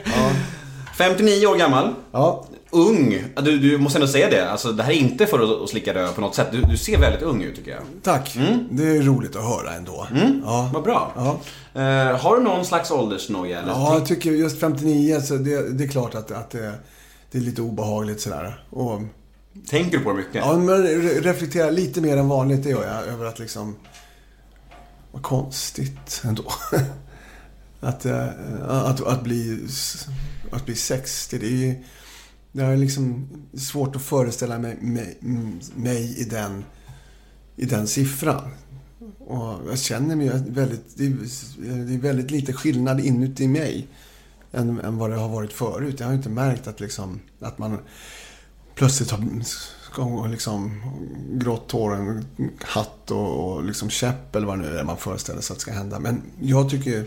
59 0.98 1.46
år 1.46 1.56
gammal. 1.56 1.94
Ja. 2.12 2.46
Ung. 2.70 3.24
Ja, 3.34 3.42
Du, 3.42 3.58
du 3.58 3.78
måste 3.78 3.98
ändå 3.98 4.06
säga 4.08 4.30
det. 4.30 4.50
Alltså, 4.50 4.72
det 4.72 4.82
här 4.82 4.90
är 4.92 4.96
inte 4.96 5.26
för 5.26 5.62
att, 5.62 5.70
slicka 5.70 5.94
röv 5.94 6.12
på 6.12 6.20
något 6.20 6.34
sätt. 6.34 6.48
Du, 6.52 6.60
du 6.60 6.76
ser 6.76 6.98
väldigt 6.98 7.22
ung 7.22 7.42
ut 7.42 7.56
tycker 7.56 7.70
jag. 7.70 7.80
Tack. 8.02 8.36
Det 8.70 8.88
är 8.88 9.02
roligt 9.02 9.36
att 9.36 9.44
höra 9.44 9.74
ändå. 9.74 10.06
Ja. 10.44 10.70
Vad 10.74 10.82
bra. 10.82 11.12
Ja. 11.16 11.40
Eh, 11.80 12.16
har 12.18 12.36
du 12.36 12.42
någon 12.42 12.64
slags 12.64 12.90
åldersnoja? 12.90 13.60
Eller? 13.60 13.72
Ja, 13.72 13.94
jag 13.94 14.06
tycker 14.06 14.30
just 14.30 14.60
59, 14.60 15.20
så 15.20 15.34
det, 15.34 15.78
det 15.78 15.84
är 15.84 15.88
klart 15.88 16.14
att, 16.14 16.30
att 16.30 16.50
det, 16.50 16.72
det 17.30 17.38
är 17.38 17.42
lite 17.42 17.62
obehagligt 17.62 18.20
sådär. 18.20 18.64
Och, 18.70 19.00
Tänker 19.68 19.98
du 19.98 20.04
på 20.04 20.10
det 20.10 20.16
mycket? 20.16 20.34
ja, 20.34 20.56
men 20.56 20.82
reflekterar 21.22 21.70
lite 21.70 22.00
mer 22.00 22.16
än 22.16 22.28
vanligt, 22.28 22.62
det 22.62 22.70
gör 22.70 22.86
jag, 22.86 23.06
över 23.06 23.24
att 23.26 23.38
liksom... 23.38 23.76
Vad 25.12 25.22
konstigt 25.22 26.22
ändå. 26.24 26.44
att, 27.80 28.06
eh, 28.06 28.28
att, 28.68 29.06
att, 29.06 29.24
bli, 29.24 29.66
att 30.50 30.66
bli 30.66 30.74
60, 30.74 31.38
det 31.38 31.46
är 31.46 31.50
ju... 31.50 31.84
Det 32.52 32.62
är 32.62 32.76
liksom 32.76 33.28
svårt 33.54 33.96
att 33.96 34.02
föreställa 34.02 34.58
mig, 34.58 34.76
mig, 34.80 35.18
mig 35.74 36.20
i, 36.20 36.24
den, 36.24 36.64
i 37.56 37.64
den 37.64 37.86
siffran. 37.86 38.50
Och 39.18 39.60
jag 39.68 39.78
känner 39.78 40.16
mig 40.16 40.30
väldigt... 40.48 40.96
Det 40.96 41.06
är, 41.06 41.10
det 41.86 41.94
är 41.94 41.98
väldigt 41.98 42.30
lite 42.30 42.52
skillnad 42.52 43.00
inuti 43.00 43.48
mig 43.48 43.88
än, 44.52 44.80
än 44.80 44.98
vad 44.98 45.10
det 45.10 45.16
har 45.16 45.28
varit 45.28 45.52
förut. 45.52 46.00
Jag 46.00 46.06
har 46.06 46.14
inte 46.14 46.28
märkt 46.28 46.66
att, 46.66 46.80
liksom, 46.80 47.20
att 47.40 47.58
man 47.58 47.78
plötsligt 48.74 49.10
har 49.10 49.18
gå 49.94 50.26
liksom 50.26 50.82
grått 51.32 51.72
hår, 51.72 51.94
en 51.94 52.24
hatt 52.60 53.10
och, 53.10 53.52
och 53.52 53.64
liksom 53.64 53.90
käpp 53.90 54.36
eller 54.36 54.46
vad 54.46 54.58
det 54.58 54.62
nu 54.62 54.78
är 54.78 54.84
man 54.84 54.96
föreställer 54.96 55.40
sig 55.40 55.54
att 55.54 55.60
ska 55.60 55.72
hända. 55.72 55.98
Men 56.00 56.22
jag 56.40 56.70
tycker... 56.70 57.06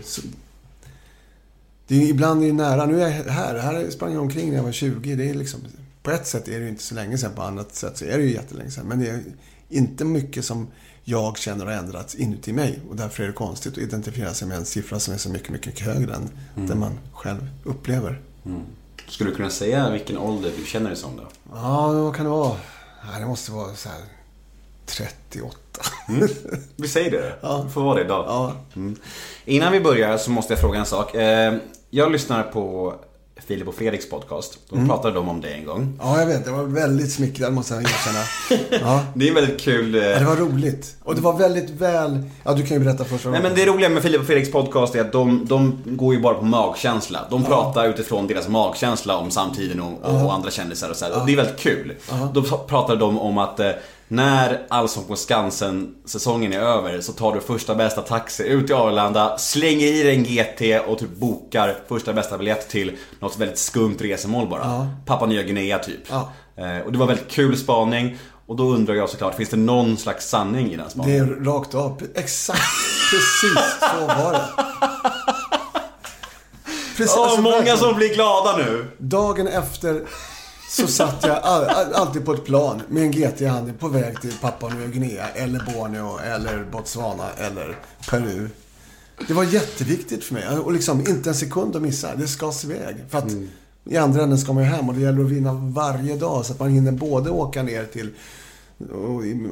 Det 1.88 1.96
är, 1.96 2.08
ibland 2.08 2.42
är 2.42 2.46
det 2.46 2.52
nära. 2.52 2.86
Nu 2.86 3.02
är 3.02 3.08
jag 3.08 3.32
här. 3.32 3.58
Här 3.58 3.90
sprang 3.90 4.12
jag 4.12 4.22
omkring 4.22 4.48
när 4.48 4.56
jag 4.56 4.64
var 4.64 4.72
20. 4.72 5.14
Det 5.14 5.30
är 5.30 5.34
liksom, 5.34 5.60
på 6.02 6.10
ett 6.10 6.26
sätt 6.26 6.48
är 6.48 6.60
det 6.60 6.68
inte 6.68 6.82
så 6.82 6.94
länge 6.94 7.18
sedan. 7.18 7.32
På 7.34 7.42
annat 7.42 7.74
sätt 7.74 7.98
så 7.98 8.04
är 8.04 8.18
det 8.18 8.24
ju 8.24 8.32
jättelänge 8.32 8.70
sedan. 8.70 8.86
Men 8.86 8.98
det 8.98 9.08
är 9.08 9.22
inte 9.68 10.04
mycket 10.04 10.44
som 10.44 10.66
jag 11.04 11.38
känner 11.38 11.64
har 11.64 11.72
ändrats 11.72 12.14
inuti 12.14 12.52
mig. 12.52 12.80
Och 12.90 12.96
därför 12.96 13.22
är 13.22 13.26
det 13.26 13.32
konstigt 13.32 13.72
att 13.72 13.78
identifiera 13.78 14.34
sig 14.34 14.48
med 14.48 14.56
en 14.56 14.64
siffra 14.64 15.00
som 15.00 15.14
är 15.14 15.18
så 15.18 15.30
mycket, 15.30 15.50
mycket 15.50 15.80
högre 15.80 16.14
än 16.14 16.30
den 16.54 16.80
man 16.80 16.98
själv 17.12 17.48
upplever. 17.64 18.20
Skulle 19.08 19.30
du 19.30 19.36
kunna 19.36 19.50
säga 19.50 19.90
vilken 19.90 20.18
ålder 20.18 20.52
du 20.58 20.64
känner 20.66 20.90
dig 20.90 20.96
som 20.96 21.16
då? 21.16 21.22
Ja, 21.52 21.92
vad 21.92 22.16
kan 22.16 22.24
det 22.24 22.30
vara? 22.30 22.56
Ja, 23.12 23.18
det 23.18 23.26
måste 23.26 23.52
vara 23.52 23.74
så 23.74 23.88
här 23.88 23.98
38. 24.86 25.56
Vi 26.76 26.88
säger 26.88 27.10
det. 27.10 27.34
Ja. 27.42 27.62
Det 27.64 27.70
får 27.70 27.80
vara 27.82 27.94
det 27.94 28.04
idag. 28.04 28.24
Ja. 28.28 28.52
Mm. 28.76 28.96
Innan 29.44 29.72
vi 29.72 29.80
börjar 29.80 30.18
så 30.18 30.30
måste 30.30 30.52
jag 30.52 30.60
fråga 30.60 30.78
en 30.78 30.86
sak. 30.86 31.14
Eh, 31.14 31.54
Jag 31.90 32.12
lyssnar 32.12 32.42
på 32.42 32.94
Filip 33.46 33.68
och 33.68 33.74
Fredriks 33.74 34.10
podcast. 34.10 34.58
Då 34.68 34.76
pratade 34.86 35.14
de 35.14 35.28
om 35.28 35.40
det 35.40 35.48
en 35.48 35.64
gång. 35.64 35.98
Ja, 36.00 36.18
jag 36.20 36.26
vet. 36.26 36.46
Jag 36.46 36.52
var 36.52 36.64
väldigt 36.64 37.12
smickrad 37.12 37.52
måste 37.52 37.74
jag 37.74 37.82
erkänna. 37.82 38.24
Ja. 38.84 39.02
Det 39.14 39.28
är 39.28 39.34
väldigt 39.34 39.60
kul. 39.60 39.94
eh, 39.94 40.00
Ja, 40.02 40.18
det 40.18 40.24
var 40.24 40.36
roligt. 40.36 40.96
Och 41.02 41.14
det 41.14 41.20
var 41.20 41.38
väldigt 41.38 41.70
väl... 41.70 42.22
Ja, 42.44 42.52
du 42.52 42.66
kan 42.66 42.76
ju 42.78 42.84
berätta 42.84 43.04
först. 43.04 43.24
Nej 43.24 43.42
men 43.42 43.54
det 43.54 43.66
roliga 43.66 43.88
med 43.88 44.02
Filip 44.02 44.20
och 44.20 44.26
Fredriks 44.26 44.52
podcast 44.52 44.94
är 44.94 45.00
att 45.00 45.12
de, 45.12 45.44
de 45.48 45.78
går 45.84 46.14
ju 46.14 46.20
bara 46.20 46.34
på 46.34 46.44
magkänsla. 46.44 47.20
De 47.30 47.44
pratar 47.44 47.88
utifrån 47.88 48.26
deras 48.26 48.48
magkänsla 48.48 49.16
om 49.16 49.30
samtiden 49.30 49.80
och, 49.80 50.22
och 50.24 50.34
andra 50.34 50.50
kändisar 50.50 50.90
och 50.90 50.96
så 50.96 51.04
här. 51.04 51.20
Och 51.20 51.26
det 51.26 51.32
är 51.32 51.36
väldigt 51.36 51.58
kul. 51.58 51.92
Då 52.34 52.42
pratar 52.42 52.96
de 52.96 53.18
om 53.18 53.38
att 53.38 53.60
eh, 53.60 53.70
när 54.08 54.66
Allsång 54.68 55.04
på 55.04 55.16
Skansen 55.16 55.94
säsongen 56.04 56.52
är 56.52 56.58
över 56.60 57.00
så 57.00 57.12
tar 57.12 57.34
du 57.34 57.40
första 57.40 57.74
bästa 57.74 58.00
taxi 58.02 58.42
ut 58.42 58.66
till 58.66 58.74
Arlanda, 58.76 59.38
slänger 59.38 59.86
i 59.86 60.02
dig 60.02 60.14
en 60.16 60.24
GT 60.24 60.86
och 60.88 60.98
typ 60.98 61.10
bokar 61.16 61.76
första 61.88 62.12
bästa 62.12 62.38
biljett 62.38 62.68
till 62.68 62.96
något 63.20 63.38
väldigt 63.38 63.58
skumt 63.58 63.96
resemål 64.00 64.48
bara. 64.48 64.88
Papua 65.06 65.26
Nya 65.28 65.42
Guinea 65.42 65.78
typ. 65.78 66.00
Ja. 66.10 66.32
Eh, 66.56 66.78
Och 66.86 66.92
det 66.92 66.98
var 66.98 67.06
väldigt 67.06 67.28
kul 67.30 67.56
spaning. 67.56 68.18
Och 68.46 68.56
då 68.56 68.64
undrar 68.64 68.94
jag 68.94 69.08
såklart, 69.10 69.34
finns 69.34 69.48
det 69.48 69.56
någon 69.56 69.96
slags 69.96 70.28
sanning 70.28 70.72
i 70.72 70.76
den 70.76 70.84
Det 70.84 70.90
spaningen? 70.90 71.24
är 71.40 71.44
rakt 71.44 71.74
av. 71.74 72.02
Exakt. 72.14 72.60
Precis 73.10 73.64
så 73.80 74.06
var 74.06 74.32
det. 74.32 74.44
Precis, 76.96 77.14
Åh, 77.16 77.22
alltså, 77.24 77.40
många 77.40 77.54
verkligen. 77.56 77.78
som 77.78 77.94
blir 77.94 78.14
glada 78.14 78.56
nu! 78.56 78.86
Dagen 78.98 79.46
efter 79.48 80.02
så 80.68 80.86
satt 80.86 81.24
jag 81.24 81.38
all, 81.42 81.64
all, 81.64 81.92
alltid 81.92 82.24
på 82.24 82.32
ett 82.32 82.44
plan 82.44 82.82
med 82.88 83.02
en 83.02 83.10
GT 83.10 83.40
i 83.40 83.46
handen 83.46 83.74
på 83.78 83.88
väg 83.88 84.20
till 84.20 84.32
Papua 84.40 84.68
Nya 84.68 84.86
Guinea 84.86 85.28
eller 85.28 85.72
Borneo 85.74 86.18
eller 86.18 86.64
Botswana 86.72 87.30
eller 87.38 87.78
Peru. 88.10 88.48
Det 89.26 89.34
var 89.34 89.44
jätteviktigt 89.44 90.24
för 90.24 90.34
mig. 90.34 90.48
Och 90.48 90.72
liksom 90.72 91.00
inte 91.00 91.30
en 91.30 91.34
sekund 91.34 91.76
att 91.76 91.82
missa. 91.82 92.16
Det 92.16 92.28
skals 92.28 92.64
iväg. 92.64 92.96
För 93.08 93.18
att 93.18 93.32
i 93.84 93.96
andra 93.96 94.22
änden 94.22 94.38
ska 94.38 94.52
man 94.52 94.62
ju 94.62 94.68
hem 94.68 94.88
och 94.88 94.94
det 94.94 95.00
gäller 95.00 95.24
att 95.24 95.30
vinna 95.30 95.52
varje 95.52 96.16
dag 96.16 96.46
så 96.46 96.52
att 96.52 96.60
man 96.60 96.70
hinner 96.70 96.92
både 96.92 97.30
åka 97.30 97.62
ner 97.62 97.84
till 97.84 98.10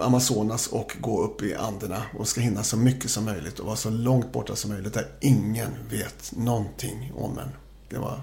Amazonas 0.00 0.66
och 0.66 0.96
gå 1.00 1.22
upp 1.22 1.42
i 1.42 1.54
Anderna 1.54 2.02
och 2.18 2.28
ska 2.28 2.40
hinna 2.40 2.62
så 2.62 2.76
mycket 2.76 3.10
som 3.10 3.24
möjligt 3.24 3.58
och 3.58 3.66
vara 3.66 3.76
så 3.76 3.90
långt 3.90 4.32
borta 4.32 4.56
som 4.56 4.70
möjligt 4.70 4.94
där 4.94 5.06
ingen 5.20 5.70
vet 5.90 6.32
någonting 6.36 7.12
om 7.16 7.38
en. 7.38 7.48
Det 7.88 7.98
var 7.98 8.20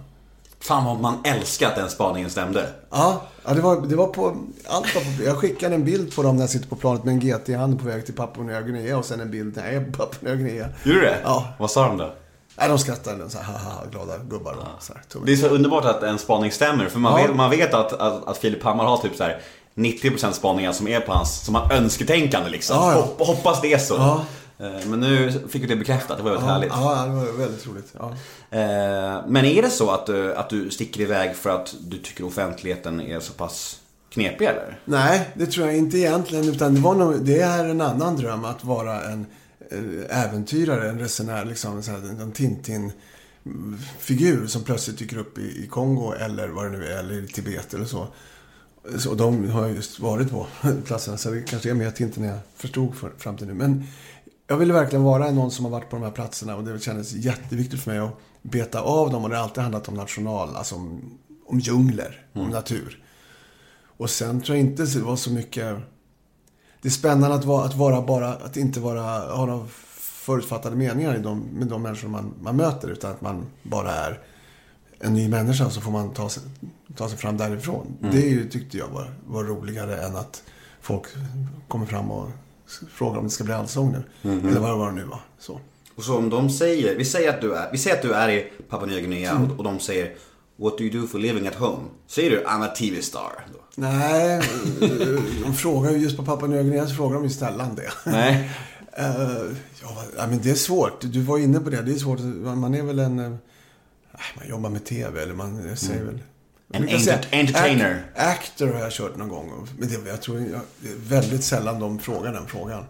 Fan 0.61 0.85
vad 0.85 0.99
man 0.99 1.17
älskar 1.23 1.67
att 1.67 1.75
den 1.75 1.89
spaningen 1.89 2.29
stämde. 2.29 2.69
Ja, 2.89 3.21
ja 3.45 3.53
det, 3.53 3.61
var, 3.61 3.81
det 3.81 3.95
var 3.95 4.07
på... 4.07 4.37
Allt 4.67 4.95
var 4.95 5.01
på, 5.17 5.23
jag 5.23 5.37
skickade 5.37 5.75
en 5.75 5.83
bild 5.85 6.15
på 6.15 6.23
dem 6.23 6.35
när 6.35 6.43
jag 6.43 6.49
sitter 6.49 6.67
på 6.67 6.75
planet 6.75 7.03
med 7.03 7.13
en 7.13 7.19
GT 7.19 7.49
i 7.49 7.53
handen 7.53 7.79
på 7.79 7.85
väg 7.85 8.05
till 8.05 8.15
Papua 8.15 8.43
Nya 8.43 8.61
Guinea 8.61 8.97
och 8.97 9.05
sen 9.05 9.19
en 9.19 9.31
bild 9.31 9.57
när 9.57 9.65
jag 9.65 9.73
är 9.75 9.85
på 9.85 9.91
Papua 9.97 10.17
Nya 10.21 10.35
Guinea. 10.35 10.67
Gjorde 10.83 10.99
du 10.99 11.05
det? 11.05 11.17
Ja. 11.23 11.47
Vad 11.59 11.71
sa 11.71 11.87
de 11.87 11.97
då? 11.97 12.13
Nej, 12.57 12.69
de 12.69 12.79
skrattade 12.79 13.29
så 13.29 13.37
här, 13.37 13.53
haha, 13.53 13.81
glada 13.91 14.17
gubbar 14.17 14.53
och 14.53 14.83
så 14.83 14.93
här. 14.93 15.01
Det 15.25 15.31
är 15.31 15.35
så 15.37 15.47
underbart 15.47 15.85
att 15.85 16.03
en 16.03 16.19
spaning 16.19 16.51
stämmer. 16.51 16.87
För 16.89 16.99
man, 16.99 17.21
Ja. 17.21 17.27
vet, 17.27 17.35
man 17.35 17.49
vet 17.49 17.73
att, 17.73 17.93
att, 17.93 18.27
att 18.27 18.37
Filip 18.37 18.63
Hammar 18.63 18.85
har 18.85 18.97
typ 18.97 19.15
så 19.15 19.23
här 19.23 19.41
90% 19.75 20.31
spaningar 20.31 20.71
som 20.71 20.87
är 20.87 20.99
på 20.99 21.11
hans, 21.13 21.45
som 21.45 21.55
han 21.55 21.71
önsketänkande 21.71 22.49
liksom. 22.49 22.75
Ja, 22.77 22.91
ja. 22.91 23.01
Hopp, 23.01 23.27
hoppas 23.27 23.61
det 23.61 23.73
är 23.73 23.77
så. 23.77 23.93
Ja. 23.95 24.21
Eh, 24.61 24.87
Men 24.87 24.99
nu 24.99 25.31
fick 25.49 25.63
vi 25.63 25.67
det 25.67 25.75
bekräftat, 25.75 26.17
det 26.17 26.23
var 26.23 26.31
väldigt 26.31 26.47
ja, 26.47 26.53
härligt. 26.53 26.71
ja, 26.73 27.05
det 27.05 27.11
var 27.31 27.37
väldigt 27.37 27.67
roligt. 27.67 27.93
Ja. 27.99 28.09
Eh, 28.57 29.23
Men 29.27 29.45
är 29.45 29.61
det 29.61 29.69
så 29.69 29.91
att 29.91 30.05
du, 30.05 30.35
att 30.35 30.49
du 30.49 30.69
sticker 30.69 31.01
iväg 31.01 31.35
för 31.35 31.49
att 31.49 31.75
du 31.81 31.97
tycker 31.97 32.25
offentligheten 32.25 33.01
är 33.01 33.19
så 33.19 33.33
pass 33.33 33.79
knepig 34.09 34.45
eller? 34.45 34.79
Nej, 34.85 35.29
det 35.33 35.45
tror 35.45 35.67
jag 35.67 35.77
inte 35.77 35.97
egentligen. 35.97 36.49
Utan 36.49 36.75
det, 36.75 36.81
var 36.81 36.95
nog, 36.95 37.25
det 37.25 37.41
är 37.41 37.65
en 37.65 37.81
annan 37.81 38.15
dröm 38.15 38.45
att 38.45 38.63
vara 38.63 39.01
en 39.03 39.25
eh, 39.71 40.23
äventyrare, 40.25 40.89
en 40.89 40.99
resenär, 40.99 41.45
liksom, 41.45 41.77
en, 41.77 41.83
här- 41.83 42.21
en 42.21 42.31
Tintin-figur 43.43 44.47
som 44.47 44.63
plötsligt 44.63 44.97
dyker 44.97 45.17
upp 45.17 45.37
i, 45.37 45.41
i 45.63 45.67
Kongo 45.67 46.13
eller 46.13 46.47
vad 46.47 46.65
det 46.65 46.69
nu 46.77 46.85
är, 46.87 46.97
eller 46.99 47.23
i 47.23 47.27
Tibet 47.27 47.73
eller 47.73 47.85
så. 47.85 48.07
Så 48.97 49.13
de 49.13 49.49
har 49.49 49.61
jag 49.67 49.75
just 49.75 49.99
varit 49.99 50.29
på 50.31 50.47
platserna, 50.85 51.17
så 51.17 51.29
det 51.29 51.41
kanske 51.41 51.69
är 51.69 51.73
mer 51.73 51.91
Tintin 51.91 52.23
jag 52.23 52.37
förstod 52.55 52.95
för, 52.95 53.11
fram 53.17 53.37
till 53.37 53.47
nu. 53.47 53.53
Men 53.53 53.87
jag 54.51 54.57
ville 54.57 54.73
verkligen 54.73 55.03
vara 55.03 55.31
någon 55.31 55.51
som 55.51 55.65
har 55.65 55.71
varit 55.71 55.89
på 55.89 55.95
de 55.95 56.03
här 56.03 56.11
platserna 56.11 56.55
och 56.55 56.63
det 56.63 56.79
kändes 56.79 57.13
jätteviktigt 57.13 57.81
för 57.81 57.91
mig 57.91 57.99
att 57.99 58.17
beta 58.41 58.81
av 58.81 59.11
dem 59.11 59.23
och 59.23 59.29
det 59.29 59.35
har 59.35 59.43
alltid 59.43 59.63
handlat 59.63 59.87
om 59.87 59.93
national, 59.93 60.55
alltså 60.55 60.75
om, 60.75 61.19
om 61.45 61.59
djungler, 61.59 62.25
om 62.33 62.49
natur. 62.49 63.03
Och 63.97 64.09
sen 64.09 64.41
tror 64.41 64.57
jag 64.57 64.65
inte 64.65 64.83
det 64.85 64.99
var 64.99 65.15
så 65.15 65.31
mycket... 65.31 65.77
Det 66.81 66.87
är 66.87 66.91
spännande 66.91 67.35
att 67.35 67.45
vara, 67.45 67.65
att 67.65 67.75
vara 67.75 68.01
bara, 68.01 68.29
att 68.33 68.57
inte 68.57 68.79
vara, 68.79 69.35
ha 69.35 69.45
några 69.45 69.67
förutfattade 69.97 70.75
meningar 70.75 71.15
i 71.15 71.19
de, 71.19 71.39
med 71.39 71.67
de 71.67 71.81
människor 71.81 72.07
man, 72.07 72.33
man 72.41 72.55
möter. 72.55 72.89
Utan 72.89 73.11
att 73.11 73.21
man 73.21 73.45
bara 73.63 73.91
är 73.91 74.19
en 74.99 75.13
ny 75.13 75.29
människa 75.29 75.69
så 75.69 75.81
får 75.81 75.91
man 75.91 76.13
ta 76.13 76.29
sig, 76.29 76.43
ta 76.95 77.09
sig 77.09 77.17
fram 77.17 77.37
därifrån. 77.37 77.97
Det 77.99 78.27
är 78.27 78.29
ju, 78.29 78.49
tyckte 78.49 78.77
jag 78.77 78.87
var, 78.87 79.13
var 79.27 79.43
roligare 79.43 80.01
än 80.01 80.15
att 80.15 80.43
folk 80.81 81.05
kommer 81.67 81.85
fram 81.85 82.11
och 82.11 82.29
frågar 82.93 83.17
om 83.17 83.23
det 83.23 83.29
ska 83.29 83.43
bli 83.43 83.53
allsång 83.53 83.91
nu. 83.91 84.29
Eller 84.31 84.59
vad 84.59 84.69
det 84.69 84.75
var 84.75 84.89
det 84.89 84.95
nu 84.95 85.03
var. 85.03 85.19
Så. 85.39 85.59
Och 85.95 86.03
så 86.03 86.17
om 86.17 86.29
de 86.29 86.49
säger, 86.49 86.95
vi 86.95 87.05
säger 87.05 87.29
att 87.29 87.41
du 87.41 87.53
är, 87.55 87.69
vi 87.71 87.77
säger 87.77 87.95
att 87.95 88.01
du 88.01 88.13
är 88.13 88.29
i 88.29 88.51
Papua 88.69 88.85
Nya 88.87 88.99
Guinea 88.99 89.37
och, 89.37 89.57
och 89.57 89.63
de 89.63 89.79
säger 89.79 90.15
What 90.55 90.77
do 90.77 90.83
you 90.83 91.01
do 91.01 91.07
for 91.07 91.19
living 91.19 91.47
at 91.47 91.55
home? 91.55 91.83
Säger 92.07 92.29
du 92.29 92.43
I'm 92.43 92.63
a 92.65 92.67
TV 92.67 93.01
star? 93.01 93.45
Då? 93.53 93.59
Nej, 93.75 94.37
eh, 94.81 94.87
de 95.43 95.53
frågar 95.55 95.91
ju 95.91 95.97
just 95.97 96.17
på 96.17 96.25
Papua 96.25 96.47
Nya 96.47 96.61
Guinea 96.63 96.87
så 96.87 96.95
frågar 96.95 97.13
de 97.15 97.23
ju 97.23 97.29
sällan 97.29 97.75
det. 97.75 97.91
Nej. 98.11 98.51
Eh, 98.93 99.31
ja, 100.17 100.27
men 100.27 100.39
det 100.43 100.49
är 100.51 100.55
svårt. 100.55 101.01
Du 101.01 101.21
var 101.21 101.37
inne 101.37 101.59
på 101.59 101.69
det. 101.69 101.81
Det 101.81 101.91
är 101.91 101.95
svårt. 101.95 102.19
Man 102.57 102.73
är 102.75 102.83
väl 102.83 102.99
en... 102.99 103.19
eh, 103.19 103.29
Man 104.37 104.49
jobbar 104.49 104.69
med 104.69 104.85
TV 104.85 105.21
eller 105.21 105.33
man 105.33 105.75
säger 105.77 106.03
väl... 106.03 106.19
En 106.73 106.87
enter- 106.89 107.27
entertainer. 107.31 108.03
Act, 108.15 108.39
actor 108.39 108.67
har 108.67 108.79
jag 108.79 108.91
kört 108.91 109.17
någon 109.17 109.29
gång. 109.29 109.67
Men 109.79 109.89
det, 109.89 110.09
jag 110.09 110.21
tror 110.21 110.39
jag, 110.39 110.61
det 110.79 110.89
är 110.89 110.95
väldigt 111.09 111.43
sällan 111.43 111.79
de 111.79 111.99
frågar 111.99 112.33
den 112.33 112.47
frågan. 112.47 112.83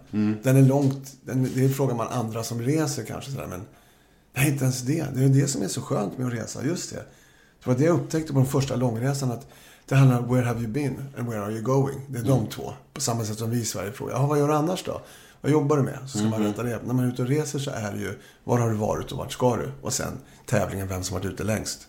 Den 0.43 0.57
är 0.57 0.61
långt... 0.61 1.13
Den, 1.21 1.49
det 1.55 1.69
frågar 1.69 1.95
man 1.95 2.07
andra 2.07 2.43
som 2.43 2.61
reser 2.61 3.03
kanske 3.03 3.31
sådär. 3.31 3.47
Men 3.47 3.61
nej, 4.35 4.47
inte 4.49 4.63
ens 4.63 4.81
det. 4.81 5.05
Det 5.15 5.23
är 5.23 5.29
det 5.29 5.47
som 5.47 5.61
är 5.61 5.67
så 5.67 5.81
skönt 5.81 6.17
med 6.17 6.27
att 6.27 6.33
resa. 6.33 6.65
Just 6.65 6.89
det. 6.89 6.95
Det 7.63 7.69
var 7.69 7.75
det 7.75 7.83
jag 7.83 7.95
upptäckte 7.95 8.33
på 8.33 8.39
den 8.39 8.47
första 8.47 8.75
långresan. 8.75 9.31
Att 9.31 9.47
det 9.85 9.95
handlar 9.95 10.19
om 10.19 10.33
where 10.35 10.45
have 10.45 10.59
you 10.61 10.69
been 10.71 11.03
and 11.17 11.29
where 11.29 11.41
are 11.43 11.51
you 11.51 11.61
going. 11.61 11.97
Det 12.07 12.19
är 12.19 12.23
de 12.23 12.47
två. 12.47 12.73
På 12.93 13.01
samma 13.01 13.25
sätt 13.25 13.37
som 13.37 13.49
vi 13.49 13.59
i 13.59 13.65
Sverige 13.65 13.91
frågar. 13.91 14.15
Ja, 14.15 14.25
vad 14.25 14.39
gör 14.39 14.47
du 14.47 14.53
annars 14.53 14.83
då? 14.83 15.01
Vad 15.41 15.51
jobbar 15.51 15.77
du 15.77 15.83
med? 15.83 15.97
Så 16.07 16.17
ska 16.17 16.27
man 16.27 16.43
veta 16.43 16.63
det. 16.63 16.79
När 16.85 16.93
man 16.93 17.05
är 17.05 17.09
ute 17.09 17.21
och 17.21 17.27
reser 17.27 17.59
så 17.59 17.71
är 17.71 17.91
det 17.91 17.99
ju 17.99 18.19
var 18.43 18.57
har 18.57 18.69
du 18.69 18.75
varit 18.75 19.11
och 19.11 19.17
vart 19.17 19.31
ska 19.31 19.55
du? 19.55 19.71
Och 19.81 19.93
sen 19.93 20.13
tävlingen 20.45 20.87
vem 20.87 21.03
som 21.03 21.13
varit 21.17 21.25
ute 21.25 21.43
längst. 21.43 21.87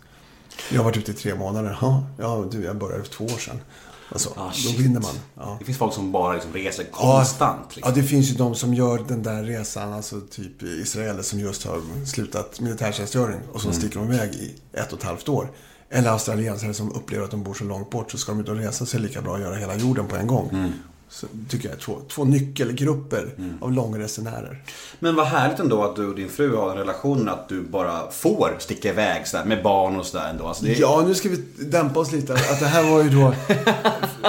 Jag 0.71 0.79
har 0.79 0.85
varit 0.85 0.97
ute 0.97 1.11
i 1.11 1.15
tre 1.15 1.35
månader. 1.35 1.79
Ja, 1.81 2.05
ja 2.19 2.45
du, 2.51 2.65
jag 2.65 2.77
började 2.79 3.03
för 3.05 3.11
två 3.13 3.25
år 3.25 3.39
sedan. 3.39 3.61
Alltså, 4.09 4.31
Ah, 4.37 4.51
då 4.67 4.83
vinner 4.83 5.01
man. 5.01 5.15
Ja. 5.37 5.57
Det 5.59 5.65
finns 5.65 5.79
folk 5.79 5.93
som 5.95 6.13
bara 6.13 6.33
liksom 6.35 6.53
reser 6.53 6.85
konstant. 6.85 7.61
Ja, 7.69 7.73
Liksom. 7.77 7.95
det 7.95 8.03
finns 8.03 8.31
ju 8.31 8.35
de 8.35 8.55
som 8.55 8.75
gör 8.75 9.05
den 9.09 9.23
där 9.23 9.43
resan, 9.43 9.93
alltså 9.93 10.21
typ 10.21 10.63
israeler 10.63 11.23
som 11.23 11.41
just 11.41 11.67
har 11.67 11.81
slutat 12.07 12.61
militärtjänstgöring 12.61 13.41
och 13.53 13.61
som 13.61 13.73
sticker 13.73 13.99
de 13.99 14.13
iväg 14.13 14.35
i 14.35 14.55
ett 14.73 14.93
och 14.93 14.99
ett 14.99 15.05
halvt 15.05 15.29
år. 15.29 15.51
Eller 15.91 16.11
australiensare 16.11 16.75
som 16.75 16.93
upplever 16.93 17.25
att 17.25 17.31
de 17.31 17.43
bor 17.43 17.55
så 17.55 17.65
långt 17.65 17.91
bort 17.91 18.11
så 18.11 18.19
ska 18.19 18.33
de 18.33 18.41
ut 18.41 18.49
och 18.49 18.57
resa 18.57 18.87
sig 18.87 19.01
lika 19.01 19.23
bra 19.23 19.35
att 19.35 19.41
göra 19.41 19.55
hela 19.55 19.77
jorden 19.77 20.07
på 20.09 20.17
en 20.17 20.27
gång. 20.27 20.73
Så 21.15 21.27
tycker 21.49 21.69
jag 21.69 21.77
är 21.77 21.81
två, 21.81 21.99
två 22.09 22.25
nyckelgrupper 22.25 23.35
av 23.61 23.73
långresenärer. 23.73 24.63
Men 24.99 25.15
vad 25.15 25.27
härligt 25.27 25.59
ändå 25.61 25.85
att 25.85 25.97
du 25.97 26.07
och 26.09 26.15
din 26.17 26.29
fru 26.29 26.57
har 26.57 26.71
en 26.71 26.77
relation 26.77 27.29
att 27.29 27.49
du 27.49 27.61
bara 27.63 28.11
får 28.11 28.57
sticka 28.59 28.89
iväg 28.89 29.27
sådär 29.27 29.45
med 29.45 29.63
barn 29.63 29.97
och 30.01 30.07
sådär 30.07 30.31
ändå. 30.31 30.47
Alltså 30.47 30.65
det, 30.65 30.73
Ja, 30.79 31.03
nu 31.07 31.15
ska 31.15 31.29
vi 31.29 31.37
dämpa 31.65 32.01
oss 32.01 32.13
lite. 32.13 32.33
Att 32.33 32.61
det 32.61 32.67
här 32.67 32.91
var 32.91 33.03
ju 33.03 33.11
då 33.11 33.27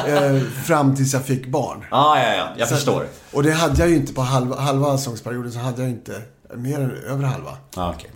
eh, 0.07 0.39
fram 0.65 0.95
tills 0.95 1.13
jag 1.13 1.25
fick 1.25 1.47
barn. 1.47 1.85
Ah, 1.91 2.17
ja, 2.19 2.35
ja, 2.35 2.47
jag 2.57 2.67
Så- 2.67 2.75
förstår. 2.75 3.07
Och 3.33 3.43
det 3.43 3.51
hade 3.51 3.79
jag 3.79 3.89
ju 3.89 3.95
inte 3.95 4.13
på 4.13 4.21
halva, 4.21 4.59
halva 4.59 4.87
allsångsperioden 4.87 5.51
så 5.51 5.59
hade 5.59 5.81
jag 5.81 5.91
inte 5.91 6.21
mer 6.55 6.79
än 6.79 6.91
över 6.91 7.23
halva. 7.23 7.57
Ah, 7.75 7.93
okej. 7.95 8.11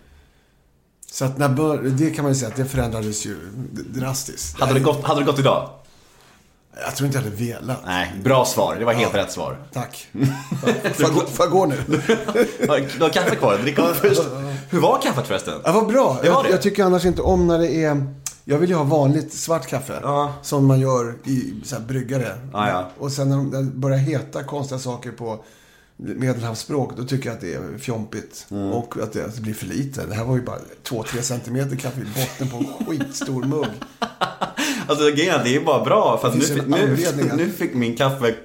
Så 1.11 1.25
att 1.25 1.37
när 1.37 1.49
bör, 1.49 1.77
det 1.83 2.09
kan 2.09 2.23
man 2.23 2.31
ju 2.33 2.39
säga 2.39 2.49
att 2.49 2.55
det 2.57 2.65
förändrades 2.65 3.25
ju 3.25 3.37
drastiskt. 3.89 4.59
hade, 4.59 4.73
det 4.73 4.79
gått, 4.79 5.03
hade 5.03 5.19
det 5.21 5.25
gått 5.25 5.39
idag? 5.39 5.69
Jag 6.85 6.95
tror 6.95 7.05
inte 7.07 7.17
jag 7.17 7.23
hade 7.23 7.35
velat. 7.35 7.77
Nej, 7.85 8.13
bra 8.23 8.45
svar. 8.45 8.75
Det 8.79 8.85
var 8.85 8.93
helt 8.93 9.15
rätt 9.15 9.31
svar. 9.31 9.57
Tack. 9.73 10.07
Får 10.93 11.05
jag 11.05 11.13
gå- 11.13 11.25
får 11.25 11.45
jag 11.45 11.51
gå 11.51 11.65
nu? 11.65 11.75
Du 12.97 13.03
har 13.03 13.09
kaffe 13.09 13.35
kvar, 13.35 13.57
drick 13.57 13.79
upp 13.79 13.95
först. 13.95 14.21
Hur 14.69 14.79
var 14.79 15.01
kaffet 15.01 15.27
förresten? 15.27 15.53
Ja, 15.63 15.71
vad 15.71 15.87
bra. 15.87 16.17
Det 16.23 16.29
var 16.29 16.35
Jag, 16.35 16.45
det. 16.45 16.49
jag 16.49 16.61
tycker 16.61 16.83
annars 16.83 17.05
inte 17.05 17.21
om 17.21 17.47
när 17.47 17.59
det 17.59 17.83
är... 17.83 18.05
Jag 18.45 18.57
vill 18.57 18.69
ju 18.69 18.75
ha 18.75 18.83
vanligt 18.83 19.33
svart 19.33 19.67
kaffe. 19.67 19.99
Ja. 20.03 20.33
Som 20.41 20.65
man 20.65 20.79
gör 20.79 21.15
i 21.25 21.53
så 21.65 21.75
här, 21.75 21.81
bryggare. 21.81 22.37
Ja, 22.53 22.69
ja. 22.69 22.89
Och 22.99 23.11
sen 23.11 23.29
när 23.29 23.35
de 23.37 23.71
börjar 23.79 23.97
heta 23.97 24.43
konstiga 24.43 24.79
saker 24.79 25.11
på 25.11 25.43
medelhavsspråk, 25.97 26.97
då 26.97 27.03
tycker 27.03 27.29
jag 27.29 27.35
att 27.35 27.41
det 27.41 27.53
är 27.53 27.77
fjompigt. 27.77 28.47
Mm. 28.51 28.71
Och 28.71 28.97
att 29.03 29.13
det 29.13 29.39
blir 29.41 29.53
för 29.53 29.65
lite. 29.65 30.05
Det 30.05 30.15
här 30.15 30.23
var 30.23 30.35
ju 30.35 30.41
bara 30.41 30.59
2-3 30.83 31.21
centimeter 31.21 31.75
kaffe 31.75 32.01
i 32.01 32.03
botten 32.03 32.49
på 32.49 32.57
en 32.57 32.85
skitstor 32.85 33.43
mugg. 33.43 33.67
Alltså 34.89 35.11
grejen 35.11 35.39
det 35.43 35.55
är 35.55 35.59
bara 35.65 35.83
bra 35.83 36.17
för 36.21 36.27
att 36.27 36.35
nu, 36.35 36.63
nu, 36.67 37.31
nu 37.35 37.49
fick 37.49 37.73
min 37.73 37.97
kaffe, 37.97 38.35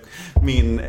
min, 0.45 0.81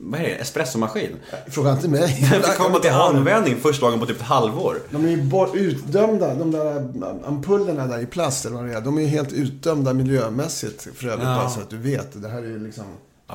vad 0.00 0.20
är 0.20 0.24
det, 0.24 0.34
espressomaskin. 0.34 1.16
Fråga 1.50 1.72
inte 1.72 1.88
mig. 1.88 2.28
Den 2.32 2.42
fick 2.42 2.56
komma 2.56 2.78
till 2.78 2.90
användning 2.90 3.56
första 3.56 3.86
gången 3.86 4.00
på 4.00 4.06
typ 4.06 4.16
ett 4.16 4.22
halvår. 4.22 4.78
De 4.90 5.04
är 5.04 5.08
ju 5.08 5.22
bort 5.22 5.54
utdömda, 5.54 6.34
de 6.34 6.50
där 6.50 6.88
ampullerna 7.26 7.86
där 7.86 7.98
i 8.02 8.06
plast 8.06 8.46
eller 8.46 8.56
vad 8.56 8.66
det 8.66 8.74
är. 8.74 8.80
De 8.80 8.98
är 8.98 9.02
ju 9.02 9.08
helt 9.08 9.32
utdömda 9.32 9.92
miljömässigt 9.92 10.88
för 10.94 11.06
övrigt, 11.08 11.28
Ja. 11.28 11.34
bara 11.36 11.50
så 11.50 11.60
att 11.60 11.70
du 11.70 11.76
vet. 11.78 12.22
Det 12.22 12.28
här 12.28 12.38
är 12.42 12.46
ju 12.46 12.58
liksom... 12.66 12.84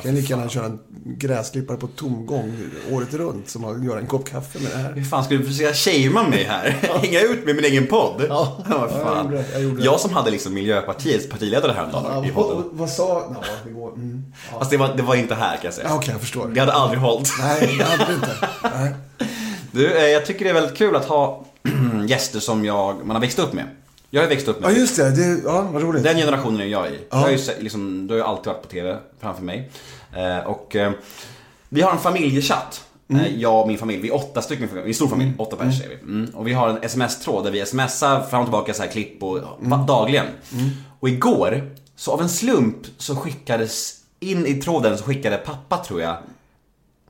kan 0.02 0.16
ju 0.16 0.22
lika 0.22 0.34
gärna 0.36 0.50
köra 0.50 0.66
en 0.66 0.80
gräsklippare 1.06 1.78
på 1.78 1.88
tomgång 1.88 2.54
året 2.92 3.14
runt 3.14 3.50
som 3.50 3.66
att 3.66 3.86
göra 3.86 4.00
en 4.00 4.08
kopp 4.08 4.30
kaffe 4.30 4.60
med 4.60 4.72
det 4.72 4.78
här. 4.78 4.94
Hur 4.94 5.04
fan 5.04 5.24
skulle 5.24 5.40
du 5.40 5.46
försöka 5.46 5.74
shamea 5.74 6.30
mig 6.30 6.44
här? 6.44 6.70
Hänga 7.02 7.20
ut 7.22 7.46
med 7.46 7.56
min 7.56 7.66
egen 7.66 7.88
podd? 7.88 8.26
Ja. 8.30 8.58
Ja, 8.70 8.88
jag 8.92 9.02
fan. 9.02 9.44
jag 9.54 9.62
gjorde 9.64 9.78
det. 9.78 9.86
Jag 9.86 10.00
som 10.00 10.14
hade 10.14 10.32
liksom 10.32 10.54
Miljöpartiets 10.54 11.30
partiledare 11.30 11.72
häromdagen 11.72 12.26
i 12.26 12.28
Ja, 12.28 12.34
vad, 12.36 12.48
podden. 12.50 12.70
vad 12.72 12.90
sa... 12.90 13.36
Ja, 13.42 13.44
det 13.66 13.72
går... 13.72 13.94
Mm. 13.94 14.24
Ja. 14.52 14.60
Fast 14.60 14.72
det 14.72 14.78
var, 14.78 14.94
det 14.98 15.04
var 15.04 15.16
inte 15.16 15.36
här 15.36 15.56
kan 15.56 15.66
jag 15.66 15.74
säga. 15.74 15.88
Ja, 15.90 15.96
Okej, 15.96 16.12
jag 16.12 16.22
förstår. 16.22 16.48
Det 16.48 16.60
hade 16.60 16.74
aldrig 16.74 17.00
hållit. 17.02 17.30
Nej, 17.40 17.76
det 17.78 17.84
hade 17.84 18.14
inte. 18.14 18.36
Nej. 18.80 18.94
Du, 19.72 19.94
eh, 19.98 20.08
jag 20.08 20.26
tycker 20.26 20.44
det 20.46 20.50
är 20.50 20.54
väldigt 20.56 20.78
kul 20.78 20.96
att 20.96 21.06
ha 21.06 21.46
gäster 22.08 22.40
som 22.40 22.66
jag, 22.66 23.06
man 23.06 23.16
har 23.16 23.22
växt 23.22 23.40
upp 23.40 23.54
med. 23.54 23.66
Jag 24.16 24.22
har 24.22 24.28
växt 24.30 24.48
upp 24.48 24.60
med 24.60 24.72
Ja, 24.72 24.76
just 24.78 24.96
det. 24.98 25.12
det 25.12 25.42
ja, 25.46 25.62
vad 25.62 25.82
roligt. 25.82 26.04
Den 26.04 26.18
generationen 26.18 26.62
är 26.62 26.66
jag 26.66 26.88
i. 26.88 26.92
Jag 26.92 27.00
Ja. 27.10 27.18
har 27.18 27.30
ju, 27.30 27.38
liksom, 27.60 28.08
du 28.08 28.14
har 28.14 28.18
ju 28.20 28.24
alltid 28.26 28.46
varit 28.46 28.62
på 28.62 28.68
TV 28.68 28.98
framför 29.22 29.44
mig. 29.44 29.72
Eh, 30.16 30.38
och 30.48 30.76
eh, 30.76 30.92
vi 31.70 31.82
har 31.82 31.92
en 31.92 31.98
familjechatt. 31.98 32.84
Mm. 33.10 33.26
Eh, 33.26 33.40
jag 33.40 33.62
och 33.62 33.68
min 33.68 33.78
familj, 33.78 34.02
vi 34.02 34.08
är 34.10 34.16
åtta 34.16 34.42
stycken, 34.42 34.70
vi 34.74 34.80
är 34.80 34.86
en 34.86 34.94
stor 34.94 35.08
familj, 35.08 35.32
åtta 35.38 35.56
pers 35.56 35.82
är 35.84 35.88
vi. 35.90 35.96
Mm. 35.96 36.30
Och 36.36 36.48
vi 36.48 36.54
har 36.54 36.70
en 36.70 36.84
sms-tråd 36.84 37.44
där 37.44 37.52
vi 37.52 37.66
smsar 37.66 38.22
fram 38.24 38.40
och 38.42 38.46
tillbaka 38.48 38.74
så 38.74 38.84
här 38.84 38.90
klipp 38.90 39.24
och, 39.24 39.40
Mm. 39.66 39.86
dagligen. 39.86 40.26
Och 41.00 41.10
igår, 41.10 41.72
så 41.96 42.12
av 42.12 42.22
en 42.22 42.30
slump 42.30 42.78
så 42.98 43.16
skickades, 43.16 43.96
in 44.20 44.46
i 44.46 44.54
tråden 44.54 44.98
så 44.98 45.04
skickade 45.04 45.38
pappa 45.38 45.78
tror 45.78 46.02
jag 46.02 46.18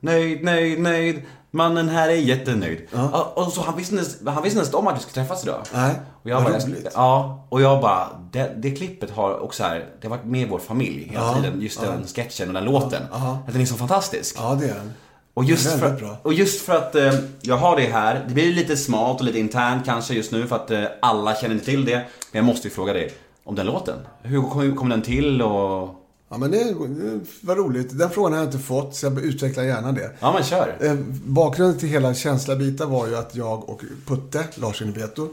Nöjd, 0.00 0.44
nöjd, 0.44 0.80
nöjd. 0.80 1.22
Mannen 1.54 1.88
här 1.88 2.08
är 2.08 2.12
jättenöjd. 2.14 2.78
Ja. 2.92 3.32
Och 3.36 3.52
så 3.52 3.60
han 3.62 3.76
visste, 3.76 3.94
ens- 3.94 4.18
han 4.26 4.42
visste 4.42 4.58
ens 4.58 4.74
om 4.74 4.86
att 4.86 4.96
vi 4.96 5.00
skulle 5.00 5.14
träffas 5.24 5.44
idag. 5.44 5.62
Nej, 5.74 5.94
Och 6.22 6.30
jag 6.30 6.40
vad 6.40 6.52
bara, 6.52 6.58
roligt. 6.58 6.88
Ja, 6.94 7.46
och 7.48 7.60
jag 7.60 7.80
bara, 7.82 8.08
det, 8.32 8.52
det 8.56 8.70
klippet 8.70 9.10
har 9.10 9.38
också 9.40 9.62
här, 9.62 9.86
det 10.00 10.08
har 10.08 10.16
varit 10.16 10.26
med 10.26 10.48
vår 10.48 10.58
familj 10.58 11.08
hela 11.10 11.24
Ja, 11.26 11.34
tiden. 11.34 11.60
Just 11.60 11.80
den 11.80 12.06
sketchen 12.06 12.48
och 12.48 12.54
den 12.54 12.64
låten. 12.64 13.02
ja. 13.12 13.38
Den 13.52 13.60
är 13.60 13.66
så 13.66 13.74
fantastisk. 13.74 14.36
Ja, 14.38 14.54
det 14.60 14.64
är 14.68 14.74
den. 14.74 14.92
Och 15.34 15.44
just, 15.44 15.70
för, 15.80 15.90
bra. 15.90 16.16
och 16.22 16.32
just 16.32 16.60
för 16.66 16.76
att 16.76 16.94
eh, 16.94 17.12
jag 17.40 17.56
har 17.56 17.76
det 17.76 17.86
här, 17.92 18.24
det 18.28 18.34
blir 18.34 18.54
lite 18.54 18.76
smalt 18.76 19.18
och 19.20 19.24
lite 19.26 19.38
internt 19.38 19.84
kanske 19.84 20.14
just 20.14 20.32
nu 20.32 20.46
för 20.46 20.56
att 20.56 20.70
eh, 20.70 20.84
alla 21.02 21.34
känner 21.34 21.54
inte 21.54 21.66
till 21.66 21.84
det. 21.84 21.94
Men 21.96 22.04
jag 22.32 22.44
måste 22.44 22.68
ju 22.68 22.74
fråga 22.74 22.92
dig 22.92 23.12
om 23.44 23.54
den 23.54 23.66
låten. 23.66 23.94
Hur 24.22 24.42
kom, 24.42 24.76
kom 24.76 24.88
den 24.88 25.02
till 25.02 25.42
och... 25.42 26.00
Ja, 26.28 26.38
men 26.38 26.50
det, 26.50 26.64
det 26.64 27.20
var 27.40 27.56
roligt. 27.56 27.98
Den 27.98 28.10
frågan 28.10 28.32
har 28.32 28.38
jag 28.38 28.48
inte 28.48 28.58
fått, 28.58 28.94
så 28.94 29.06
jag 29.06 29.18
utvecklar 29.18 29.64
gärna 29.64 29.92
det. 29.92 30.10
Ja 30.20 30.32
men 30.32 30.42
kör. 30.42 30.76
Eh, 30.80 30.94
bakgrunden 31.24 31.78
till 31.78 31.88
hela 31.88 32.14
känsla-bitar 32.14 32.86
var 32.86 33.06
ju 33.06 33.16
att 33.16 33.36
jag 33.36 33.68
och 33.68 33.82
Putte, 34.06 34.44
Lars 34.54 34.82
Beto, 34.94 35.28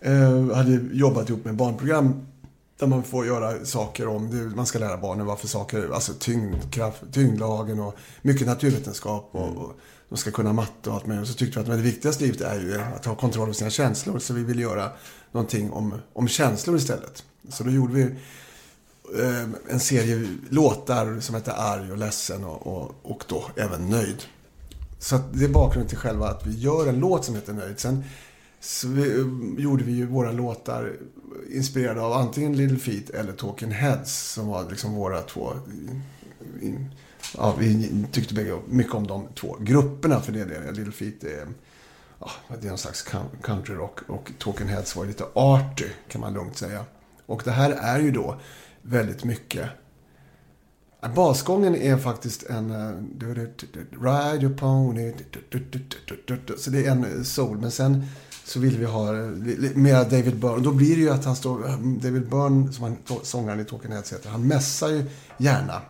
eh, 0.00 0.56
hade 0.56 0.80
jobbat 0.92 1.28
ihop 1.28 1.44
med 1.44 1.56
barnprogram 1.56 2.26
där 2.78 2.86
man 2.86 3.02
får 3.02 3.26
göra 3.26 3.64
saker 3.64 4.08
om, 4.08 4.52
man 4.56 4.66
ska 4.66 4.78
lära 4.78 4.96
barnen 4.96 5.26
vad 5.26 5.38
för 5.38 5.48
saker, 5.48 5.90
alltså 5.94 6.12
tyngdkraft, 6.18 7.02
tyngdlagen 7.12 7.80
och 7.80 7.94
mycket 8.22 8.46
naturvetenskap 8.46 9.28
och, 9.32 9.56
och 9.56 9.72
de 10.08 10.16
ska 10.16 10.30
kunna 10.30 10.52
matte 10.52 10.90
och 10.90 10.96
allt 10.96 11.06
möjligt. 11.06 11.28
Så 11.28 11.34
tyckte 11.34 11.58
vi 11.58 11.62
att 11.62 11.68
men 11.68 11.76
det 11.76 11.82
viktigaste 11.82 12.24
livet 12.24 12.40
är 12.40 12.60
ju 12.60 12.80
att 12.96 13.04
ha 13.04 13.14
kontroll 13.14 13.42
över 13.42 13.52
sina 13.52 13.70
känslor. 13.70 14.18
Så 14.18 14.34
vi 14.34 14.44
ville 14.44 14.62
göra 14.62 14.90
någonting 15.32 15.70
om, 15.72 15.94
om 16.12 16.28
känslor 16.28 16.76
istället. 16.76 17.24
Så 17.48 17.64
då 17.64 17.70
gjorde 17.70 17.94
vi 17.94 18.14
Eh, 19.16 19.48
en 19.68 19.80
serie 19.80 20.28
låtar 20.48 21.20
som 21.20 21.34
heter 21.34 21.52
Arg 21.56 21.92
och 21.92 21.98
Ledsen 21.98 22.44
och, 22.44 22.66
och, 22.66 22.94
och 23.02 23.24
då 23.28 23.44
även 23.56 23.90
Nöjd. 23.90 24.22
Så 24.98 25.16
att 25.16 25.22
det 25.32 25.44
är 25.44 25.48
bakgrunden 25.48 25.88
till 25.88 25.98
själva 25.98 26.28
att 26.28 26.46
vi 26.46 26.58
gör 26.58 26.86
en 26.86 26.98
låt 26.98 27.24
som 27.24 27.34
heter 27.34 27.52
Nöjd. 27.52 27.80
Sen 27.80 28.04
vi, 28.86 29.20
eh, 29.20 29.64
gjorde 29.64 29.84
vi 29.84 29.92
ju 29.92 30.06
våra 30.06 30.32
låtar 30.32 30.92
inspirerade 31.50 32.00
av 32.00 32.12
antingen 32.12 32.56
Little 32.56 32.78
Feet 32.78 33.10
eller 33.10 33.32
Talking 33.32 33.70
Heads 33.70 34.32
som 34.32 34.46
var 34.46 34.70
liksom 34.70 34.94
våra 34.94 35.22
två... 35.22 35.52
Ja, 37.36 37.54
vi 37.58 38.06
tyckte 38.12 38.34
bägge 38.34 38.58
mycket 38.66 38.94
om 38.94 39.06
de 39.06 39.26
två 39.34 39.56
grupperna 39.60 40.20
för 40.20 40.32
det 40.32 40.40
är 40.40 40.46
det. 40.46 40.72
Little 40.72 40.92
Feet 40.92 41.24
är, 41.24 41.46
ja, 42.20 42.30
det 42.60 42.66
är 42.66 42.68
någon 42.68 42.78
slags 42.78 43.02
countryrock. 43.02 43.42
country 43.42 43.74
rock 43.74 43.98
och 44.06 44.32
Talking 44.38 44.66
Heads 44.66 44.96
var 44.96 45.06
lite 45.06 45.24
arty 45.34 45.88
kan 46.08 46.20
man 46.20 46.34
lugnt 46.34 46.56
säga. 46.56 46.84
Och 47.26 47.42
det 47.44 47.50
här 47.50 47.70
är 47.70 48.00
ju 48.00 48.10
då 48.10 48.40
väldigt 48.88 49.24
mycket 49.24 49.70
Basgången 51.14 51.76
är 51.76 51.96
faktiskt 51.96 52.42
en... 52.42 52.70
eh, 52.70 52.92
Ride 54.00 54.46
your 54.46 54.56
pony. 54.56 55.12
Så 56.58 56.70
det 56.70 56.86
är 56.86 56.90
en 56.90 57.04
eh, 57.04 57.22
soul. 57.22 57.58
Men 57.58 57.70
sen 57.70 58.06
så 58.44 58.60
vill 58.60 58.78
vi 58.78 58.84
ha 58.84 59.18
eh, 59.18 59.26
mer 59.74 60.04
David 60.04 60.36
Byrne. 60.36 60.62
Då 60.62 60.72
blir 60.72 60.96
det 60.96 61.02
ju 61.02 61.10
att 61.10 61.24
han 61.24 61.36
står... 61.36 61.58
David 62.02 62.28
Byrne, 62.28 62.72
som 62.72 62.84
han, 62.84 62.96
sångaren 63.22 63.60
i 63.60 63.64
Talking 63.64 63.92
Heads 63.92 64.12
heter, 64.12 64.30
han 64.30 64.46
mässar 64.46 64.88
ju 64.88 65.04
gärna. 65.38 65.82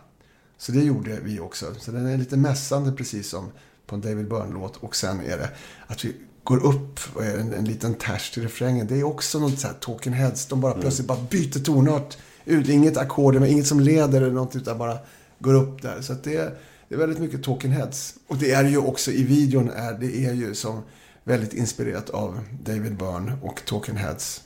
Så 0.57 0.71
det 0.71 0.83
gjorde 0.83 1.19
vi 1.23 1.39
också. 1.39 1.65
Så 1.79 1.91
den 1.91 2.07
är 2.07 2.17
lite 2.17 2.37
mässande 2.37 2.91
precis 2.91 3.29
som 3.29 3.51
på 3.85 3.95
en 3.95 4.01
David 4.01 4.29
Byrne-låt. 4.29 4.77
Och 4.77 4.95
sen 4.95 5.19
är 5.19 5.37
det 5.37 5.49
att 5.87 6.05
vi 6.05 6.15
går 6.43 6.65
upp 6.65 6.99
en, 7.21 7.53
en 7.53 7.65
liten 7.65 7.93
ters 7.93 8.31
till 8.31 8.43
refrängen. 8.43 8.87
Det 8.87 8.99
är 8.99 9.03
också 9.03 9.39
något 9.39 9.59
så 9.59 9.67
här 9.67 9.73
Talking 9.73 10.13
Heads. 10.13 10.45
De 10.45 10.61
bara 10.61 10.73
plötsligt 10.73 11.07
bara 11.07 11.19
byter 11.29 11.63
tonart 11.63 12.17
ut. 12.45 12.69
Inget 12.69 12.97
ackord, 12.97 13.35
inget 13.35 13.67
som 13.67 13.79
leder 13.79 14.21
eller 14.21 14.31
något 14.31 14.55
utan 14.55 14.77
bara 14.77 14.97
går 15.39 15.53
upp 15.53 15.81
där. 15.81 16.01
Så 16.01 16.13
det, 16.23 16.35
är, 16.35 16.51
det 16.87 16.95
är 16.95 16.99
väldigt 16.99 17.19
mycket 17.19 17.43
Talking 17.43 17.71
Heads. 17.71 18.13
Och 18.27 18.37
det 18.37 18.51
är 18.51 18.63
ju 18.63 18.77
också 18.77 19.11
i 19.11 19.23
videon 19.23 19.69
är 19.69 19.93
det 19.93 20.25
är 20.25 20.33
ju 20.33 20.55
som 20.55 20.81
väldigt 21.23 21.53
inspirerat 21.53 22.09
av 22.09 22.39
David 22.63 22.97
Byrne 22.97 23.31
och 23.41 23.61
Talking 23.65 23.95
Heads. 23.95 24.41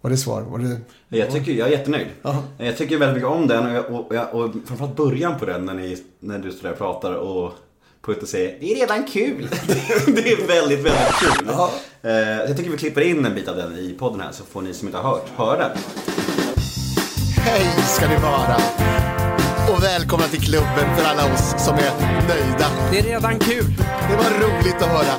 Var 0.00 0.10
det 0.10 0.16
svar? 0.16 0.42
Var 0.42 0.58
det... 0.58 0.80
Jag, 1.18 1.30
tycker, 1.30 1.52
jag 1.52 1.68
är 1.68 1.72
jättenöjd. 1.72 2.06
Ja. 2.22 2.44
Jag 2.58 2.76
tycker 2.76 2.98
väldigt 2.98 3.14
mycket 3.14 3.30
om 3.30 3.46
den 3.46 3.66
och, 3.66 3.72
jag, 3.72 3.94
och, 3.94 4.14
jag, 4.14 4.34
och 4.34 4.54
framförallt 4.66 4.96
början 4.96 5.38
på 5.38 5.46
den 5.46 5.66
när, 5.66 5.74
ni, 5.74 6.02
när 6.20 6.38
du 6.38 6.50
står 6.50 6.62
där 6.62 6.72
och 6.72 6.78
pratar 6.78 7.12
och 7.14 7.52
Putte 8.02 8.26
säger 8.26 8.56
Det 8.60 8.72
är 8.72 8.76
redan 8.76 9.04
kul. 9.04 9.48
det 10.06 10.32
är 10.32 10.46
väldigt, 10.46 10.78
väldigt 10.78 11.14
kul. 11.20 11.48
Ja. 11.48 11.70
Eh, 12.02 12.10
jag 12.20 12.56
tycker 12.56 12.70
vi 12.70 12.76
klipper 12.76 13.00
in 13.00 13.26
en 13.26 13.34
bit 13.34 13.48
av 13.48 13.56
den 13.56 13.78
i 13.78 13.96
podden 13.98 14.20
här 14.20 14.32
så 14.32 14.44
får 14.44 14.62
ni 14.62 14.74
som 14.74 14.88
inte 14.88 14.98
har 14.98 15.10
hört 15.10 15.28
höra 15.36 15.68
den. 15.68 15.78
Hej 17.52 17.66
ska 17.86 18.08
ni 18.08 18.16
vara! 18.16 18.56
Och 19.72 19.82
välkomna 19.82 20.26
till 20.26 20.40
klubben 20.40 20.96
för 20.96 21.04
alla 21.04 21.34
oss 21.34 21.54
som 21.64 21.74
är 21.74 21.92
nöjda. 22.28 22.66
Det 22.90 22.98
är 22.98 23.02
redan 23.02 23.38
kul. 23.38 23.74
Det 24.08 24.16
var 24.16 24.24
roligt 24.24 24.82
att 24.82 24.88
höra. 24.88 25.14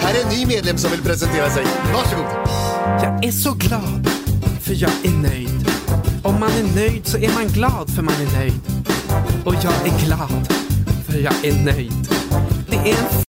Här 0.00 0.14
är 0.14 0.22
en 0.22 0.28
ny 0.38 0.46
medlem 0.46 0.78
som 0.78 0.90
vill 0.90 1.02
presentera 1.02 1.50
sig. 1.50 1.64
Varsågod! 1.94 2.26
Jag 3.02 3.24
är 3.24 3.32
så 3.32 3.52
glad, 3.52 4.08
för 4.60 4.74
jag 4.82 4.90
är 5.04 5.10
nöjd. 5.10 5.70
Om 6.22 6.40
man 6.40 6.50
är 6.50 6.74
nöjd 6.74 7.06
så 7.06 7.18
är 7.18 7.34
man 7.34 7.46
glad 7.46 7.90
för 7.90 8.02
man 8.02 8.14
är 8.14 8.38
nöjd. 8.38 8.60
Och 9.44 9.54
jag 9.54 9.72
är 9.72 10.06
glad, 10.06 10.52
för 11.06 11.18
jag 11.18 11.44
är 11.44 11.64
nöjd. 11.64 12.08
Det 12.70 12.76
är 12.76 12.96
en 12.96 13.31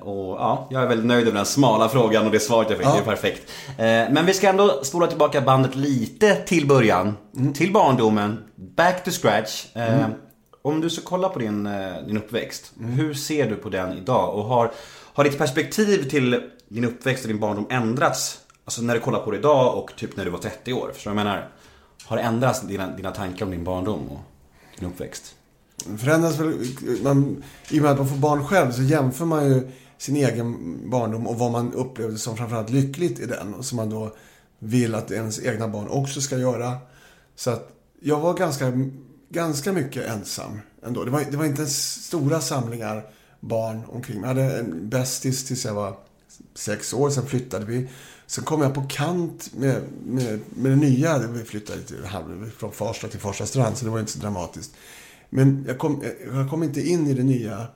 och 0.00 0.36
ja, 0.38 0.68
jag 0.70 0.82
är 0.82 0.86
väldigt 0.86 1.06
nöjd 1.06 1.26
med 1.26 1.34
den 1.34 1.46
smala 1.46 1.88
frågan 1.88 2.26
och 2.26 2.32
det 2.32 2.40
svaret 2.40 2.70
jag 2.70 2.78
fick, 2.78 2.86
Ja. 2.86 2.92
det 2.92 2.98
är 2.98 3.04
perfekt. 3.04 3.50
Eh, 3.68 3.84
men 4.14 4.26
vi 4.26 4.34
ska 4.34 4.48
ändå 4.48 4.84
spola 4.84 5.06
tillbaka 5.06 5.40
bandet 5.40 5.74
lite 5.74 6.34
till 6.34 6.66
början. 6.66 7.16
Till 7.54 7.72
barndomen, 7.72 8.44
back 8.56 9.04
to 9.04 9.10
scratch. 9.10 9.76
Eh, 9.76 10.06
Om 10.62 10.80
du 10.80 10.90
ska 10.90 11.02
kolla 11.04 11.28
på 11.28 11.38
din, 11.38 11.66
eh, 11.66 11.92
din 12.06 12.16
uppväxt, 12.16 12.72
hur 12.80 13.14
ser 13.14 13.50
du 13.50 13.56
på 13.56 13.68
den 13.68 13.98
idag? 13.98 14.34
Och 14.34 14.44
har, 14.44 14.70
har 15.14 15.24
ditt 15.24 15.38
perspektiv 15.38 16.10
till 16.10 16.42
din 16.68 16.84
uppväxt 16.84 17.24
och 17.24 17.28
din 17.28 17.40
barndom 17.40 17.66
ändrats? 17.70 18.38
Alltså 18.64 18.82
när 18.82 18.94
du 18.94 19.00
kollar 19.00 19.20
på 19.20 19.30
det 19.30 19.36
idag 19.38 19.78
och 19.78 19.90
typ 19.96 20.16
när 20.16 20.24
du 20.24 20.30
var 20.30 20.38
30 20.38 20.72
år, 20.72 20.90
förstår 20.94 21.10
du 21.10 21.14
vad 21.16 21.26
jag 21.26 21.30
menar? 21.30 21.48
Har 22.06 22.16
det 22.16 22.22
ändrats 22.22 22.60
dina, 22.60 22.86
dina 22.86 23.10
tankar 23.10 23.44
om 23.44 23.50
din 23.50 23.64
barndom 23.64 24.08
och 24.08 24.18
din 24.78 24.88
uppväxt? 24.88 25.34
Förändras 25.98 26.38
väl, 26.38 26.66
man, 27.02 27.42
i 27.70 27.78
och 27.78 27.82
med 27.82 27.92
att 27.92 27.98
man 27.98 28.08
får 28.08 28.16
barn 28.16 28.44
själv 28.44 28.72
så 28.72 28.82
jämför 28.82 29.24
man 29.24 29.48
ju 29.48 29.70
sin 29.98 30.16
egen 30.16 30.78
barndom 30.90 31.26
och 31.26 31.38
vad 31.38 31.50
man 31.50 31.72
upplevde 31.72 32.18
som 32.18 32.36
framförallt 32.36 32.70
lyckligt 32.70 33.20
i 33.20 33.26
den. 33.26 33.54
Och 33.54 33.64
som 33.64 33.76
man 33.76 33.90
då 33.90 34.14
vill 34.58 34.94
att 34.94 35.10
ens 35.10 35.40
egna 35.40 35.68
barn 35.68 35.88
också 35.88 36.20
ska 36.20 36.38
göra. 36.38 36.76
Så 37.36 37.50
att 37.50 37.72
jag 38.00 38.20
var 38.20 38.34
ganska, 38.34 38.72
ganska 39.28 39.72
mycket 39.72 40.06
ensam 40.06 40.60
ändå. 40.82 41.04
Det 41.04 41.10
var, 41.10 41.24
det 41.30 41.36
var 41.36 41.44
inte 41.44 41.66
stora 41.66 42.40
samlingar 42.40 43.04
barn 43.40 43.82
omkring 43.88 44.20
mig. 44.20 44.30
Jag 44.30 44.42
hade 44.42 44.58
en 44.58 44.88
bästis 44.88 45.44
tills 45.44 45.64
jag 45.64 45.74
var 45.74 45.96
sex 46.54 46.94
år. 46.94 47.10
Sen 47.10 47.26
flyttade 47.26 47.64
vi. 47.64 47.88
Sen 48.26 48.44
kom 48.44 48.62
jag 48.62 48.74
på 48.74 48.82
kant 48.88 49.50
med, 49.54 49.82
med, 50.06 50.40
med 50.48 50.72
det 50.72 50.76
nya. 50.76 51.18
Vi 51.18 51.44
flyttade 51.44 51.82
till, 51.82 51.96
från 52.58 52.72
Farsta 52.72 53.08
till 53.08 53.20
Farsta 53.20 53.46
strand, 53.46 53.76
så 53.76 53.84
det 53.84 53.90
var 53.90 54.00
inte 54.00 54.12
så 54.12 54.18
dramatiskt. 54.18 54.74
Men 55.30 55.64
jag 55.68 55.78
kom, 55.78 56.02
jag 56.32 56.50
kom 56.50 56.62
inte 56.62 56.88
in 56.88 57.06
i 57.06 57.14
det 57.14 57.22
nya 57.22 57.58
eh, 57.58 57.66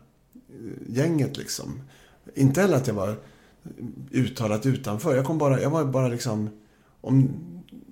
gänget 0.88 1.36
liksom. 1.36 1.80
Inte 2.34 2.60
heller 2.60 2.76
att 2.76 2.86
jag 2.86 2.94
var 2.94 3.16
uttalat 4.10 4.66
utanför. 4.66 5.16
Jag, 5.16 5.24
kom 5.24 5.38
bara, 5.38 5.60
jag 5.60 5.70
var 5.70 5.84
bara 5.84 6.08
liksom... 6.08 6.50
Om 7.00 7.28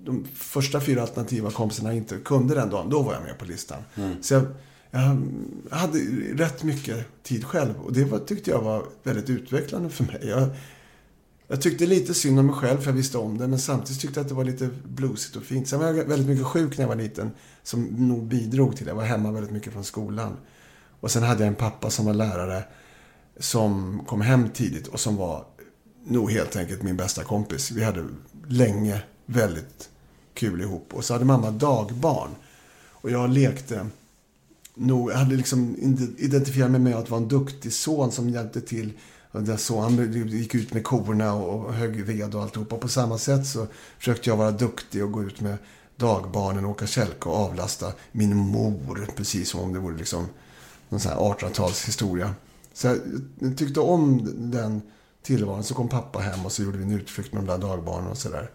de 0.05 0.25
första 0.33 0.81
fyra 0.81 1.01
alternativa 1.01 1.51
kompisarna 1.51 1.93
inte 1.93 2.17
kunde 2.17 2.55
den 2.55 2.69
dagen, 2.69 2.89
då 2.89 3.01
var 3.01 3.13
jag 3.13 3.23
med 3.23 3.37
på 3.37 3.45
listan. 3.45 3.83
Mm. 3.95 4.23
Så 4.23 4.33
jag, 4.33 4.43
jag 4.91 5.77
hade 5.77 5.99
rätt 6.33 6.63
mycket 6.63 7.23
tid 7.23 7.45
själv 7.45 7.73
och 7.81 7.93
det 7.93 8.03
var, 8.03 8.19
tyckte 8.19 8.51
jag 8.51 8.61
var 8.61 8.85
väldigt 9.03 9.29
utvecklande 9.29 9.89
för 9.89 10.03
mig. 10.03 10.19
Jag, 10.21 10.49
jag 11.51 11.61
tyckte 11.61 11.85
lite 11.85 12.13
synd 12.13 12.39
om 12.39 12.45
mig 12.45 12.55
själv 12.55 12.77
för 12.77 12.85
jag 12.85 12.93
visste 12.93 13.17
om 13.17 13.37
det, 13.37 13.47
men 13.47 13.59
samtidigt 13.59 14.01
tyckte 14.01 14.19
jag 14.19 14.23
att 14.23 14.29
det 14.29 14.35
var 14.35 14.43
lite 14.43 14.69
bluesigt 14.83 15.35
och 15.35 15.43
fint. 15.43 15.67
Sen 15.67 15.79
var 15.79 15.87
jag 15.87 15.93
väldigt 15.93 16.27
mycket 16.27 16.45
sjuk 16.45 16.77
när 16.77 16.83
jag 16.83 16.89
var 16.89 16.95
liten, 16.95 17.31
som 17.63 17.83
nog 17.83 18.23
bidrog 18.23 18.75
till 18.75 18.85
det. 18.85 18.89
Jag 18.89 18.95
var 18.95 19.03
hemma 19.03 19.31
väldigt 19.31 19.51
mycket 19.51 19.73
från 19.73 19.83
skolan. 19.83 20.37
Och 20.99 21.11
sen 21.11 21.23
hade 21.23 21.39
jag 21.39 21.47
en 21.47 21.55
pappa 21.55 21.89
som 21.89 22.05
var 22.05 22.13
lärare, 22.13 22.63
som 23.39 24.01
kom 24.07 24.21
hem 24.21 24.49
tidigt 24.49 24.87
och 24.87 24.99
som 24.99 25.15
var 25.15 25.45
nog 26.05 26.31
helt 26.31 26.55
enkelt 26.55 26.83
min 26.83 26.97
bästa 26.97 27.23
kompis. 27.23 27.71
Vi 27.71 27.83
hade 27.83 28.05
länge 28.47 29.01
väldigt 29.25 29.89
kul 30.33 30.61
ihop. 30.61 30.93
Och 30.93 31.05
så 31.05 31.13
hade 31.13 31.25
mamma 31.25 31.51
dagbarn. 31.51 32.29
Och 32.89 33.11
jag 33.11 33.29
lekte 33.29 33.87
nog, 34.75 35.11
jag 35.11 35.15
hade 35.15 35.35
liksom 35.35 35.75
identifierat 36.17 36.71
mig 36.71 36.81
med 36.81 36.95
att 36.95 37.09
vara 37.09 37.21
en 37.21 37.27
duktig 37.27 37.73
son 37.73 38.11
som 38.11 38.29
hjälpte 38.29 38.61
till. 38.61 38.93
Där 39.31 39.57
så, 39.57 39.79
han 39.79 40.13
gick 40.27 40.55
ut 40.55 40.73
med 40.73 40.83
korna 40.83 41.33
och 41.33 41.73
högg 41.73 42.05
ved 42.05 42.35
och 42.35 42.41
alltihopa. 42.41 42.77
På 42.77 42.87
samma 42.87 43.17
sätt 43.17 43.45
så 43.45 43.67
försökte 43.97 44.29
jag 44.29 44.37
vara 44.37 44.51
duktig 44.51 45.03
och 45.03 45.11
gå 45.11 45.23
ut 45.23 45.41
med 45.41 45.57
dagbarnen 45.95 46.65
och 46.65 46.71
åka 46.71 46.87
kälke 46.87 47.29
och 47.29 47.35
avlasta 47.35 47.93
min 48.11 48.37
mor. 48.37 49.07
Precis 49.15 49.49
som 49.49 49.59
om 49.59 49.73
det 49.73 49.79
vore 49.79 49.97
liksom 49.97 50.27
någon 50.89 50.99
sån 50.99 51.11
här 51.11 51.19
1800-talshistoria. 51.19 52.29
Så 52.73 52.87
jag, 52.87 52.97
tyckte 53.57 53.79
om 53.79 54.29
den 54.51 54.81
tillvaron. 55.23 55.63
Så 55.63 55.73
kom 55.73 55.89
pappa 55.89 56.19
hem 56.19 56.45
och 56.45 56.51
så 56.51 56.63
gjorde 56.63 56.77
vi 56.77 56.83
en 56.83 56.91
utflykt 56.91 57.33
med 57.33 57.43
de 57.43 57.47
där 57.51 57.67
dagbarnen 57.67 58.11
och 58.11 58.17
sådär. 58.17 58.49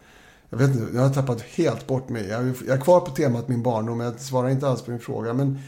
Jag 0.50 0.58
vet 0.58 0.70
inte, 0.70 0.96
jag 0.96 1.02
har 1.02 1.14
tappat 1.14 1.40
helt 1.40 1.86
bort 1.86 2.08
mig. 2.08 2.26
Jag, 2.28 2.48
är 2.68 2.80
kvar 2.80 3.00
på 3.00 3.10
temat 3.10 3.48
min 3.48 3.62
barndom, 3.62 3.98
men 3.98 4.06
jag 4.06 4.20
svarar 4.20 4.48
inte 4.48 4.68
alls 4.68 4.82
på 4.82 4.90
din 4.90 5.00
fråga. 5.00 5.32
Men 5.32 5.58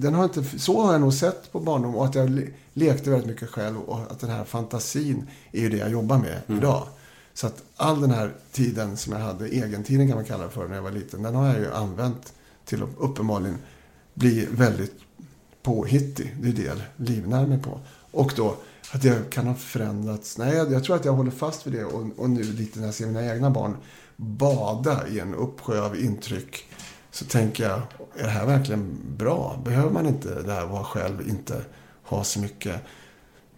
den 0.00 0.14
har 0.14 0.24
inte, 0.24 0.44
så 0.44 0.82
har 0.82 0.92
jag 0.92 1.00
nog 1.00 1.14
sett 1.14 1.52
på 1.52 1.60
barndom 1.60 1.94
och 1.96 2.04
att 2.04 2.14
jag 2.14 2.30
le, 2.30 2.46
lekte 2.72 3.10
väldigt 3.10 3.28
mycket 3.28 3.48
själv 3.48 3.78
och 3.80 4.00
att 4.00 4.20
den 4.20 4.30
här 4.30 4.44
fantasin 4.44 5.26
är 5.52 5.60
ju 5.60 5.68
det 5.68 5.76
jag 5.76 5.90
jobbar 5.90 6.18
med 6.18 6.40
Mm. 6.46 6.58
idag. 6.60 6.86
Så 7.34 7.46
att 7.46 7.62
all 7.76 8.00
den 8.00 8.10
här 8.10 8.34
tiden 8.52 8.96
som 8.96 9.12
jag 9.12 9.20
hade, 9.20 9.54
egentiden 9.54 10.08
kan 10.08 10.16
man 10.16 10.24
kalla 10.24 10.44
det 10.44 10.50
för 10.50 10.68
när 10.68 10.74
jag 10.74 10.82
var 10.82 10.90
liten, 10.90 11.22
den 11.22 11.34
har 11.34 11.46
jag 11.46 11.58
ju 11.58 11.72
använt 11.72 12.32
till 12.64 12.82
att 12.82 12.88
uppenbarligen 12.98 13.58
bli 14.14 14.48
väldigt 14.50 14.94
påhittig. 15.62 16.36
Det 16.40 16.48
är 16.48 16.52
det 16.52 16.62
jag 16.62 16.78
livnär 16.96 17.46
mig 17.46 17.58
på. 17.62 17.80
Och 18.10 18.32
då 18.36 18.56
att 18.92 19.04
jag 19.04 19.30
kan 19.30 19.46
ha 19.46 19.54
förändrats. 19.54 20.38
Nej, 20.38 20.56
jag, 20.56 20.72
jag 20.72 20.84
tror 20.84 20.96
att 20.96 21.04
jag 21.04 21.12
håller 21.12 21.30
fast 21.30 21.66
vid 21.66 21.72
det. 21.74 21.84
Och, 21.84 22.06
och 22.16 22.30
nu 22.30 22.42
lite 22.42 22.78
när 22.78 22.86
jag 22.86 22.94
ser 22.94 23.06
mina 23.06 23.34
egna 23.34 23.50
barn 23.50 23.76
bada 24.16 25.08
i 25.08 25.20
en 25.20 25.34
uppsjö 25.34 25.80
av 25.82 25.96
intryck. 26.00 26.64
Så 27.10 27.24
tänker 27.24 27.64
jag, 27.68 27.82
är 28.16 28.22
det 28.22 28.28
här 28.30 28.46
verkligen 28.46 28.96
bra? 29.18 29.60
Behöver 29.64 29.90
man 29.90 30.06
inte 30.06 30.42
det 30.42 30.52
här 30.52 30.66
vara 30.66 30.84
själv, 30.84 31.28
inte 31.28 31.54
ha 32.02 32.24
så 32.24 32.40
mycket 32.40 32.80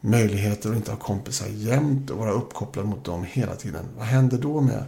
möjligheter 0.01 0.71
och 0.71 0.77
inte 0.77 0.91
ha 0.91 0.99
kompisar 0.99 1.47
jämt 1.51 2.11
och 2.11 2.19
vara 2.19 2.31
uppkopplad 2.33 2.87
mot 2.87 3.05
dem 3.05 3.25
hela 3.29 3.55
tiden. 3.55 3.85
Vad 3.99 4.07
händer 4.07 4.39
då 4.39 4.61
med, 4.61 4.85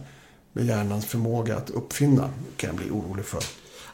med 0.53 0.65
hjärnans 0.65 1.05
förmåga 1.05 1.57
att 1.57 1.69
uppfinna? 1.69 2.29
kan 2.57 2.67
jag 2.67 2.75
bli 2.77 2.89
orolig 2.89 3.25
för. 3.25 3.43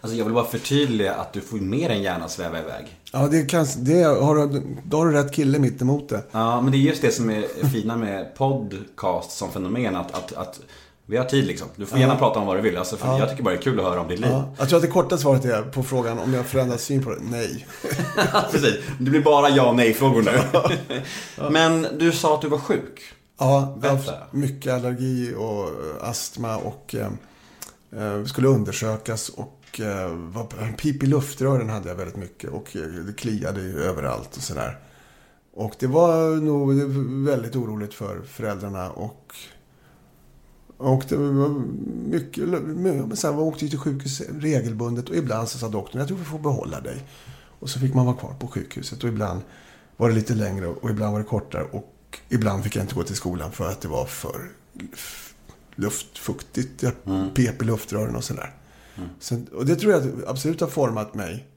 Alltså 0.01 0.17
jag 0.17 0.25
vill 0.25 0.33
bara 0.33 0.45
förtydliga 0.45 1.13
att 1.15 1.33
du 1.33 1.41
får 1.41 1.57
mer 1.57 1.89
än 1.89 2.01
gärna 2.01 2.27
sväva 2.27 2.59
iväg. 2.59 2.99
Ja, 3.13 3.27
det 3.27 3.45
kan, 3.45 3.65
det 3.77 4.03
har, 4.03 4.35
du- 4.47 4.77
då 4.83 4.97
har 4.97 5.05
du 5.05 5.11
rätt 5.11 5.33
kille 5.33 5.59
mitt 5.59 5.81
emot 5.81 6.09
det. 6.09 6.23
Ja, 6.31 6.61
men 6.61 6.71
det 6.71 6.77
är 6.77 6.79
just 6.79 7.01
det 7.01 7.11
som 7.11 7.29
är 7.29 7.67
fina 7.71 7.97
med 7.97 8.35
podcast 8.35 9.31
som 9.31 9.51
fenomen. 9.51 9.95
Att, 9.95 10.11
att, 10.13 10.33
att 10.33 10.59
vi 11.09 11.17
har 11.17 11.25
tid 11.25 11.45
liksom. 11.45 11.67
Du 11.75 11.85
får 11.85 11.99
gärna 11.99 12.15
prata 12.15 12.39
om 12.39 12.47
vad 12.47 12.57
du 12.57 12.61
vill. 12.61 12.77
Alltså, 12.77 12.97
för 12.97 13.19
Jag 13.19 13.29
tycker 13.29 13.43
bara 13.43 13.53
det 13.53 13.59
är 13.59 13.61
kul 13.61 13.79
att 13.79 13.85
höra 13.85 14.01
om 14.01 14.07
ditt 14.07 14.19
liv. 14.19 14.29
Ja, 14.31 14.53
jag 14.57 14.69
tror 14.69 14.77
att 14.77 14.83
det 14.83 14.91
korta 14.91 15.17
svaret 15.17 15.45
är 15.45 15.61
på 15.61 15.83
frågan 15.83 16.19
om 16.19 16.33
jag 16.33 16.45
förändrat 16.45 16.81
syn 16.81 17.03
på 17.03 17.09
det. 17.09 17.19
Nej. 17.21 17.67
Precis. 18.51 18.75
Det 18.99 19.11
blir 19.11 19.21
bara 19.21 19.49
ja 19.49 19.69
och 19.69 19.75
nej-frågor 19.75 20.21
nu. 20.21 20.31
Men 21.51 21.87
du 21.97 22.11
sa 22.11 22.35
att 22.35 22.41
du 22.41 22.47
var 22.47 22.57
sjuk. 22.57 23.01
Ja, 23.39 23.77
Berätta. 23.81 24.13
mycket 24.31 24.73
allergi 24.73 25.33
och 25.37 25.63
eh, 25.63 26.09
astma 26.09 26.57
och 26.57 26.95
eh, 26.95 27.07
eh, 28.01 28.25
skulle 28.25 28.47
undersökas 28.47 29.29
och 29.29 29.79
eh, 29.79 30.09
var, 30.09 30.73
pip 30.77 31.03
i 31.03 31.05
luftrören 31.05 31.69
hade 31.69 31.89
jag 31.89 31.95
väldigt 31.95 32.17
mycket 32.17 32.49
och 32.49 32.75
eh, 32.75 32.81
det 32.81 33.13
kliade 33.13 33.61
överallt 33.61 34.37
och 34.37 34.43
sådär. 34.43 34.77
Och 35.53 35.73
det 35.79 35.87
var 35.87 36.35
nog 36.35 36.73
väldigt 37.25 37.55
oroligt 37.55 37.93
för 37.93 38.21
föräldrarna 38.21 38.89
och 38.89 39.35
och 40.79 41.03
det 41.09 41.15
var 41.15 41.49
mycket, 42.09 42.47
men 42.47 43.17
sen 43.17 43.35
var 43.35 43.43
åkte 43.43 43.65
ju 43.65 43.69
till 43.69 43.79
sjukhus 43.79 44.21
regelbundet 44.29 45.09
och 45.09 45.15
ibland 45.15 45.49
så 45.49 45.57
sa 45.57 45.69
doktorn, 45.69 45.99
jag 45.99 46.07
tror 46.07 46.17
vi 46.17 46.25
får 46.25 46.39
behålla 46.39 46.81
dig. 46.81 47.03
Och 47.59 47.69
så 47.69 47.79
fick 47.79 47.93
man 47.93 48.05
vara 48.05 48.15
kvar 48.15 48.33
på 48.39 48.47
sjukhuset 48.47 49.03
och 49.03 49.09
ibland 49.09 49.41
var 49.97 50.09
det 50.09 50.15
lite 50.15 50.35
längre 50.35 50.67
och 50.67 50.89
ibland 50.89 51.11
var 51.11 51.19
det 51.19 51.25
kortare 51.25 51.63
och 51.71 52.19
ibland 52.29 52.63
fick 52.63 52.75
jag 52.75 52.83
inte 52.83 52.95
gå 52.95 53.03
till 53.03 53.15
skolan 53.15 53.51
för 53.51 53.69
att 53.69 53.81
det 53.81 53.87
var 53.87 54.05
för 54.05 54.51
luftfuktigt. 55.75 56.83
Jag 56.83 56.93
pep 57.35 57.61
i 57.61 57.65
luftrören 57.65 58.15
och 58.15 58.23
sådär. 58.23 58.53
Så, 59.19 59.41
och 59.53 59.65
det 59.65 59.75
tror 59.75 59.93
jag 59.93 60.03
absolut 60.27 60.61
har 60.61 60.67
format 60.67 61.13
mig. 61.13 61.47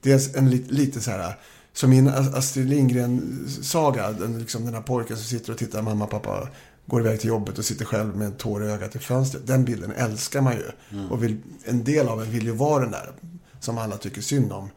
Dels 0.00 0.34
en 0.34 0.50
lit, 0.50 0.70
lite 0.70 1.00
så 1.00 1.10
här, 1.10 1.38
som 1.72 1.92
i 1.92 1.98
en 1.98 2.08
Astrid 2.08 2.68
Lindgren-saga, 2.68 4.12
den, 4.12 4.38
liksom 4.38 4.64
den 4.64 4.74
här 4.74 4.82
pojken 4.82 5.16
som 5.16 5.24
sitter 5.24 5.52
och 5.52 5.58
tittar, 5.58 5.82
mamma 5.82 6.06
pappa 6.06 6.48
går 6.86 7.00
iväg 7.00 7.20
till 7.20 7.28
jobbet 7.28 7.58
och 7.58 7.64
sitter 7.64 7.84
själv 7.84 8.16
med 8.16 8.26
en 8.26 8.36
tår 8.36 8.64
i 8.64 8.70
ögat 8.70 8.96
i 8.96 8.98
fönstret. 8.98 9.46
Den 9.46 9.64
bilden 9.64 9.92
älskar 9.92 10.40
man 10.40 10.52
ju. 10.52 10.70
Och 11.10 11.22
vill, 11.22 11.42
en 11.64 11.84
del 11.84 12.08
av 12.08 12.22
en 12.22 12.30
vill 12.30 12.44
ju 12.44 12.52
vara 12.52 12.82
den 12.82 12.90
där 12.90 13.12
som 13.60 13.78
alla 13.78 13.96
tycker 13.96 14.20
synd 14.20 14.52
om. 14.52 14.70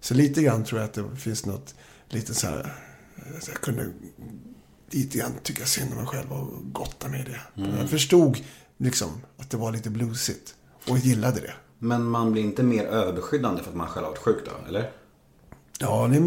Så 0.00 0.14
lite 0.14 0.42
grann 0.42 0.64
tror 0.64 0.80
jag 0.80 0.88
att 0.88 0.94
det 0.94 1.16
finns 1.16 1.46
något 1.46 1.74
lite 2.08 2.34
så 2.34 2.46
här, 2.46 2.74
så 3.40 3.50
jag 3.50 3.60
kunde 3.60 3.86
lite 4.90 5.18
grann 5.18 5.32
tycka 5.42 5.64
synd 5.64 5.90
om 5.92 5.96
mig 5.96 6.06
själv 6.06 6.32
och 6.32 6.72
gotta 6.72 7.08
mig 7.08 7.20
i 7.20 7.24
det. 7.24 7.64
Jag 7.80 7.90
förstod 7.90 8.38
liksom 8.78 9.08
att 9.38 9.50
det 9.50 9.56
var 9.56 9.72
lite 9.72 9.90
bluesigt 9.90 10.54
och 10.88 10.98
gillade 10.98 11.40
det. 11.40 11.54
Men 11.78 12.04
man 12.04 12.32
blir 12.32 12.42
inte 12.42 12.62
mer 12.62 12.84
överbeskyddande 12.84 13.62
för 13.62 13.70
att 13.70 13.76
man 13.76 13.86
själv 13.86 14.04
har 14.04 14.12
varit 14.12 14.22
sjuk 14.22 14.38
då, 14.44 14.68
eller? 14.68 14.90
Ja, 15.78 16.08
det... 16.08 16.20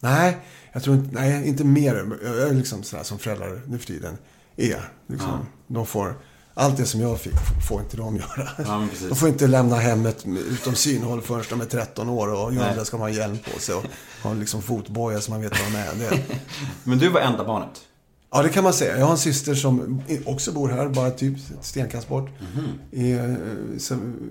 Nej, 0.00 0.38
jag 0.76 0.82
tror 0.82 0.96
inte... 0.96 1.14
Nej, 1.14 1.48
inte 1.48 1.64
mer. 1.64 2.18
Jag 2.24 2.48
är 2.48 2.54
liksom 2.54 2.82
sådär 2.82 3.02
som 3.02 3.18
föräldrar 3.18 3.62
nu 3.66 3.78
för 3.78 3.86
tiden 3.86 4.18
är. 4.56 4.90
Liksom, 5.06 5.46
De 5.66 5.86
får... 5.86 6.14
Allt 6.54 6.76
det 6.76 6.86
som 6.86 7.00
jag 7.00 7.20
fick 7.20 7.34
får 7.68 7.80
inte 7.80 7.96
de 7.96 8.16
göra. 8.16 8.48
Ja. 8.58 8.88
De 9.08 9.14
får 9.16 9.28
inte 9.28 9.46
lämna 9.46 9.76
hemmet 9.76 10.26
utom 10.26 10.74
synhåll 10.74 11.22
förrän 11.22 11.44
de 11.50 11.60
är 11.60 11.64
13 11.64 12.08
år 12.08 12.32
och 12.32 12.52
Julia 12.52 12.84
ska 12.84 12.96
ha 12.96 13.10
hjälm 13.10 13.38
på 13.52 13.60
sig 13.60 13.74
och 13.74 13.84
ha 14.22 14.34
liksom 14.34 14.62
fotboja 14.62 15.20
så 15.20 15.30
man 15.30 15.40
vet 15.40 15.52
vad 15.52 15.72
de 15.72 15.78
är. 15.78 16.10
Det, 16.10 16.22
Men 16.84 16.98
du 16.98 17.08
var 17.08 17.20
enda 17.20 17.44
barnet. 17.44 17.80
Ja, 18.30 18.42
det 18.42 18.48
kan 18.48 18.64
man 18.64 18.72
säga. 18.72 18.98
Jag 18.98 19.04
har 19.04 19.12
en 19.12 19.18
syster 19.18 19.54
som 19.54 20.02
också 20.24 20.52
bor 20.52 20.68
här, 20.68 20.88
bara 20.88 21.10
typ 21.10 21.36
ett 21.36 21.64
stenkast 21.64 22.08
bort. 22.08 22.30
I 22.90 23.12
eh, 23.12 23.34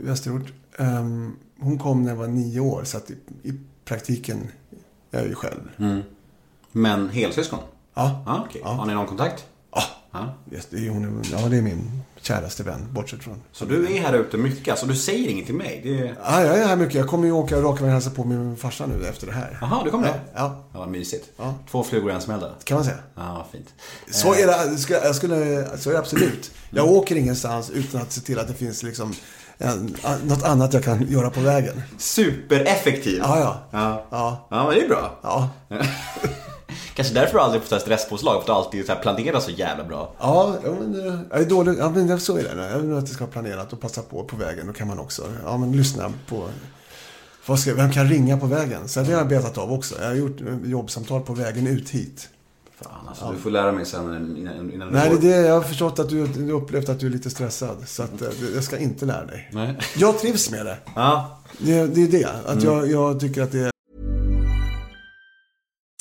Västerort. 0.01 0.53
Ehm, 0.77 1.35
hon 1.59 1.79
kom 1.79 2.03
när 2.03 2.09
jag 2.09 2.17
var 2.17 2.27
nio 2.27 2.59
år, 2.59 2.83
så 2.83 2.97
att 2.97 3.11
i, 3.43 3.53
praktiken, 3.85 4.47
jag 5.11 5.21
är 5.21 5.27
ju 5.27 5.35
själv. 5.35 5.61
Men 6.77 7.09
helsyskon? 7.09 7.59
Ja. 7.93 8.23
Ja, 8.25 8.45
okej. 8.49 8.61
Ja. 8.63 8.69
Har 8.69 8.85
ni 8.85 8.93
någon 8.93 9.07
kontakt? 9.07 9.45
Ja. 9.75 9.83
Ja. 10.11 10.33
Yes, 10.51 10.67
det 10.69 10.77
är 10.87 10.89
hon, 10.89 11.23
ja, 11.31 11.37
det 11.49 11.57
är 11.57 11.61
min 11.61 12.01
käraste 12.21 12.63
vän, 12.63 12.87
bortsett 12.91 13.23
från. 13.23 13.41
Så 13.51 13.65
du 13.65 13.95
är 13.95 14.01
här 14.01 14.13
ute 14.13 14.37
mycket, 14.37 14.71
alltså 14.71 14.85
du 14.85 14.95
säger 14.95 15.29
inget 15.29 15.45
till 15.45 15.55
mig? 15.55 15.81
Det. 15.83 16.15
Ja, 16.23 16.43
jag 16.43 16.57
är 16.57 16.67
här 16.67 16.75
mycket. 16.75 16.95
Jag 16.95 17.07
kommer 17.07 17.25
ju 17.25 17.31
åka 17.31 17.55
raka 17.55 17.67
vägen 17.73 17.85
och 17.85 17.91
hälsa 17.91 18.09
på 18.09 18.23
min 18.23 18.57
farsa 18.57 18.85
nu 18.85 19.07
efter 19.07 19.27
det 19.27 19.33
här. 19.33 19.57
Jaha, 19.61 19.83
du 19.83 19.91
kommer 19.91 20.07
Ja, 20.07 20.13
det? 20.13 20.19
ja. 20.35 20.63
Ja, 20.73 20.79
vad 20.79 20.89
mysigt. 20.89 21.25
Ja. 21.37 21.53
Två 21.71 21.83
flugor 21.83 22.11
i 22.11 22.13
en 22.13 22.21
smäll. 22.21 22.45
Kan 22.63 22.75
man 22.75 22.85
säga. 22.85 22.97
Ja, 23.15 23.33
vad 23.37 23.45
fint. 23.51 23.73
Så 24.11 24.33
är 24.33 24.47
det, 24.47 25.05
jag 25.05 25.15
skulle, 25.15 25.65
så 25.77 25.89
är 25.89 25.93
det 25.93 25.99
absolut. 25.99 26.51
Jag 26.69 26.87
åker 26.91 27.15
ingenstans 27.15 27.69
utan 27.69 28.01
att 28.01 28.11
se 28.11 28.21
till 28.21 28.39
att 28.39 28.47
det 28.47 28.53
finns 28.53 28.83
liksom 28.83 29.13
en, 29.57 29.95
något 30.23 30.43
annat 30.43 30.73
jag 30.73 30.83
kan 30.83 31.07
göra 31.07 31.29
på 31.29 31.39
vägen. 31.39 31.81
Supereffektiv. 31.97 33.19
Ja, 33.23 33.39
ja. 33.39 33.57
Ja. 33.71 34.05
Ja. 34.11 34.47
Ja, 34.49 34.63
men 34.67 34.75
det 34.75 34.81
är 34.81 34.87
bra. 34.87 35.19
Ja, 35.23 35.49
Kanske 36.93 37.13
därför 37.13 37.33
du 37.33 37.39
aldrig 37.39 37.63
får 37.63 37.79
stresspåslag, 37.79 38.33
för 38.33 38.39
att 38.39 38.45
du 38.45 38.51
alltid 38.51 38.85
så 38.85 38.91
här 38.93 39.01
planerar 39.01 39.39
så 39.39 39.51
jävla 39.51 39.83
bra. 39.83 40.13
ja, 40.19 40.55
ja 40.63 40.71
men, 40.79 40.93
jag 41.31 41.41
är 41.41 41.45
dålig. 41.45 41.75
Ja, 41.79 41.89
men 41.89 42.19
så 42.19 42.37
är 42.37 42.43
det. 42.43 42.69
Jag 42.71 42.79
vill 42.79 42.97
att 42.97 43.05
det 43.05 43.11
ska 43.13 43.23
vara 43.23 43.31
planerat 43.31 43.73
och 43.73 43.79
passa 43.81 44.01
på 44.01 44.23
på 44.23 44.35
vägen. 44.35 44.67
Då 44.67 44.73
kan 44.73 44.87
man 44.87 44.99
också, 44.99 45.23
ja 45.45 45.57
men 45.57 45.71
lyssna 45.71 46.13
på 46.27 46.43
vad 47.45 47.59
ska, 47.59 47.73
vem 47.73 47.91
kan 47.91 48.09
ringa 48.09 48.37
på 48.37 48.45
vägen? 48.45 48.87
Så 48.87 48.99
det 48.99 49.05
har 49.05 49.11
jag 49.19 49.27
betat 49.27 49.57
av 49.57 49.71
också. 49.73 49.95
Jag 50.01 50.07
har 50.07 50.15
gjort 50.15 50.37
jobbsamtal 50.65 51.21
på 51.21 51.33
vägen 51.33 51.67
ut 51.67 51.89
hit. 51.89 52.29
Fan, 52.81 53.07
alltså, 53.07 53.31
du 53.31 53.37
får 53.37 53.49
lära 53.51 53.71
mig 53.71 53.85
sen 53.85 54.37
innan, 54.37 54.71
innan 54.73 54.89
Nej, 54.91 55.09
du 55.09 55.15
det 55.15 55.21
går. 55.21 55.33
är 55.33 55.41
det. 55.41 55.47
Jag 55.47 55.53
har 55.55 55.61
förstått 55.61 55.99
att 55.99 56.09
du, 56.09 56.27
du 56.27 56.51
upplevt 56.51 56.89
att 56.89 56.99
du 56.99 57.05
är 57.05 57.09
lite 57.11 57.29
stressad. 57.29 57.77
Så 57.85 58.03
att, 58.03 58.21
eh, 58.21 58.27
jag 58.55 58.63
ska 58.63 58.77
inte 58.77 59.05
lära 59.05 59.25
dig. 59.25 59.49
Nej. 59.53 59.77
Jag 59.97 60.19
trivs 60.19 60.51
med 60.51 60.65
det. 60.65 60.77
Ja, 60.95 61.39
Det, 61.57 61.87
det 61.87 62.01
är 62.03 62.07
det. 62.07 62.29
Att 62.45 62.63
jag, 62.63 62.91
jag 62.91 63.19
tycker 63.19 63.41
att 63.41 63.51
det 63.51 63.59
är 63.59 63.71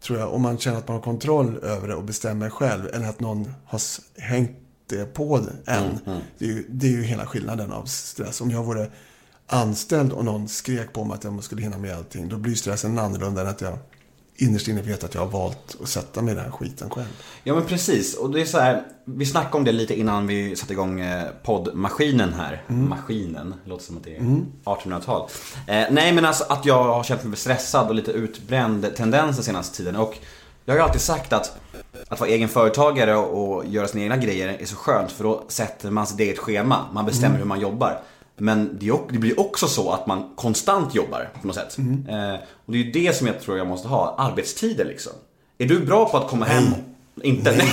tror 0.00 0.18
jag, 0.18 0.34
om 0.34 0.42
man 0.42 0.58
känner 0.58 0.78
att 0.78 0.88
man 0.88 0.96
har 0.96 1.02
kontroll 1.02 1.58
över 1.62 1.88
det 1.88 1.94
och 1.94 2.04
bestämmer 2.04 2.50
själv. 2.50 2.86
Eller 2.92 3.08
att 3.08 3.20
någon 3.20 3.54
har 3.64 3.80
hängt 4.20 4.50
det 4.86 5.14
på 5.14 5.38
det 5.38 5.72
än. 5.72 5.98
Det, 6.38 6.44
är 6.44 6.48
ju, 6.48 6.66
det 6.68 6.86
är 6.86 6.90
ju 6.90 7.02
hela 7.02 7.26
skillnaden 7.26 7.72
av 7.72 7.84
stress. 7.84 8.40
Om 8.40 8.50
jag 8.50 8.64
vore 8.64 8.90
anställd 9.46 10.12
och 10.12 10.24
någon 10.24 10.48
skrek 10.48 10.92
på 10.92 11.04
mig 11.04 11.14
att 11.14 11.24
jag 11.24 11.44
skulle 11.44 11.62
hinna 11.62 11.78
med 11.78 11.96
allting. 11.96 12.28
Då 12.28 12.36
blir 12.36 12.54
stressen 12.54 12.98
annorlunda 12.98 13.40
än 13.40 13.46
att 13.46 13.60
jag 13.60 13.78
innerst 14.38 14.68
inne 14.68 14.82
vet 14.82 15.04
att 15.04 15.14
jag 15.14 15.20
har 15.20 15.28
valt 15.28 15.76
att 15.82 15.88
sätta 15.88 16.22
mig 16.22 16.32
i 16.32 16.34
den 16.34 16.44
här 16.44 16.50
skiten 16.50 16.90
själv. 16.90 17.22
Ja 17.44 17.54
men 17.54 17.64
precis, 17.64 18.14
och 18.14 18.30
det 18.30 18.40
är 18.40 18.44
så 18.44 18.58
här, 18.58 18.82
vi 19.04 19.26
snackade 19.26 19.56
om 19.56 19.64
det 19.64 19.72
lite 19.72 19.98
innan 19.98 20.26
vi 20.26 20.56
satte 20.56 20.72
igång 20.72 21.00
eh, 21.00 21.24
poddmaskinen 21.42 22.32
här. 22.32 22.62
Maskinen, 22.66 23.54
låter 23.64 23.84
som 23.84 23.96
att 23.96 24.04
det 24.04 24.16
är 24.16 24.20
1800-tal. 24.64 25.28
Eh, 25.66 25.84
nej 25.90 26.12
men 26.12 26.24
alltså 26.24 26.44
att 26.48 26.64
jag 26.64 26.84
har 26.84 27.02
känt 27.02 27.24
mig 27.24 27.36
stressad 27.36 27.88
och 27.88 27.94
lite 27.94 28.10
utbränd 28.10 28.96
tendens 28.96 29.36
den 29.36 29.44
senaste 29.44 29.76
tiden. 29.76 29.96
Och 29.96 30.18
jag 30.64 30.74
har 30.74 30.78
ju 30.78 30.84
alltid 30.84 31.00
sagt 31.00 31.32
att 31.32 31.58
att 32.08 32.20
vara 32.20 32.30
egen 32.30 32.48
företagare 32.48 33.16
och 33.16 33.66
göra 33.66 33.88
sina 33.88 34.02
egna 34.02 34.16
grejer 34.16 34.48
är 34.48 34.66
så 34.66 34.76
skönt 34.76 35.12
för 35.12 35.24
då 35.24 35.44
sätter 35.48 35.90
man 35.90 36.06
sitt 36.06 36.20
eget 36.20 36.38
schema. 36.38 36.84
Man 36.92 37.06
bestämmer 37.06 37.38
hur 37.38 37.44
man 37.44 37.60
jobbar. 37.60 38.00
Men 38.36 38.78
det, 38.80 39.18
blir 39.18 39.40
också 39.40 39.66
så 39.66 39.90
att 39.90 40.06
man 40.06 40.30
konstant 40.36 40.94
jobbar 40.94 41.30
på 41.40 41.46
något 41.46 41.56
sätt. 41.56 41.78
Eh, 41.78 42.34
och 42.66 42.72
det 42.72 42.78
är 42.78 42.82
ju 42.84 42.90
det 42.90 43.16
som 43.16 43.26
jag 43.26 43.40
tror 43.40 43.58
jag 43.58 43.66
måste 43.66 43.88
ha, 43.88 44.14
arbetstider 44.18 44.84
liksom. 44.84 45.12
Är 45.58 45.66
du 45.66 45.86
bra 45.86 46.08
på 46.08 46.16
att 46.16 46.30
komma 46.30 46.44
hem? 46.44 46.64
Inte? 47.22 47.56
Nej. 47.56 47.72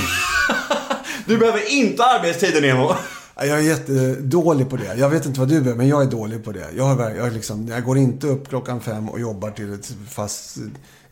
du 1.26 1.38
behöver 1.38 1.74
inte 1.74 2.04
arbetstider 2.04 2.62
Nemo. 2.62 2.92
Ja, 3.36 3.46
Jag 3.46 3.60
är 3.60 3.64
jättedålig 3.64 4.70
på 4.70 4.78
det. 4.78 4.96
Jag 4.96 5.10
vet 5.10 5.26
inte 5.26 5.40
vad 5.40 5.50
du 5.50 5.58
är, 5.58 5.76
men 5.76 5.88
jag 5.88 6.02
är 6.02 6.12
dålig 6.12 6.44
på 6.44 6.52
det. 6.52 6.72
Jag, 6.76 6.84
har, 6.84 7.10
jag, 7.10 7.34
liksom, 7.34 7.68
jag 7.68 7.84
går 7.84 7.98
inte 7.98 8.28
upp 8.28 8.50
klockan 8.50 8.82
fem 8.82 9.10
och 9.10 9.20
jobbar 9.20 9.52
till 9.52 9.74
ett 9.74 9.96
fast 10.10 10.58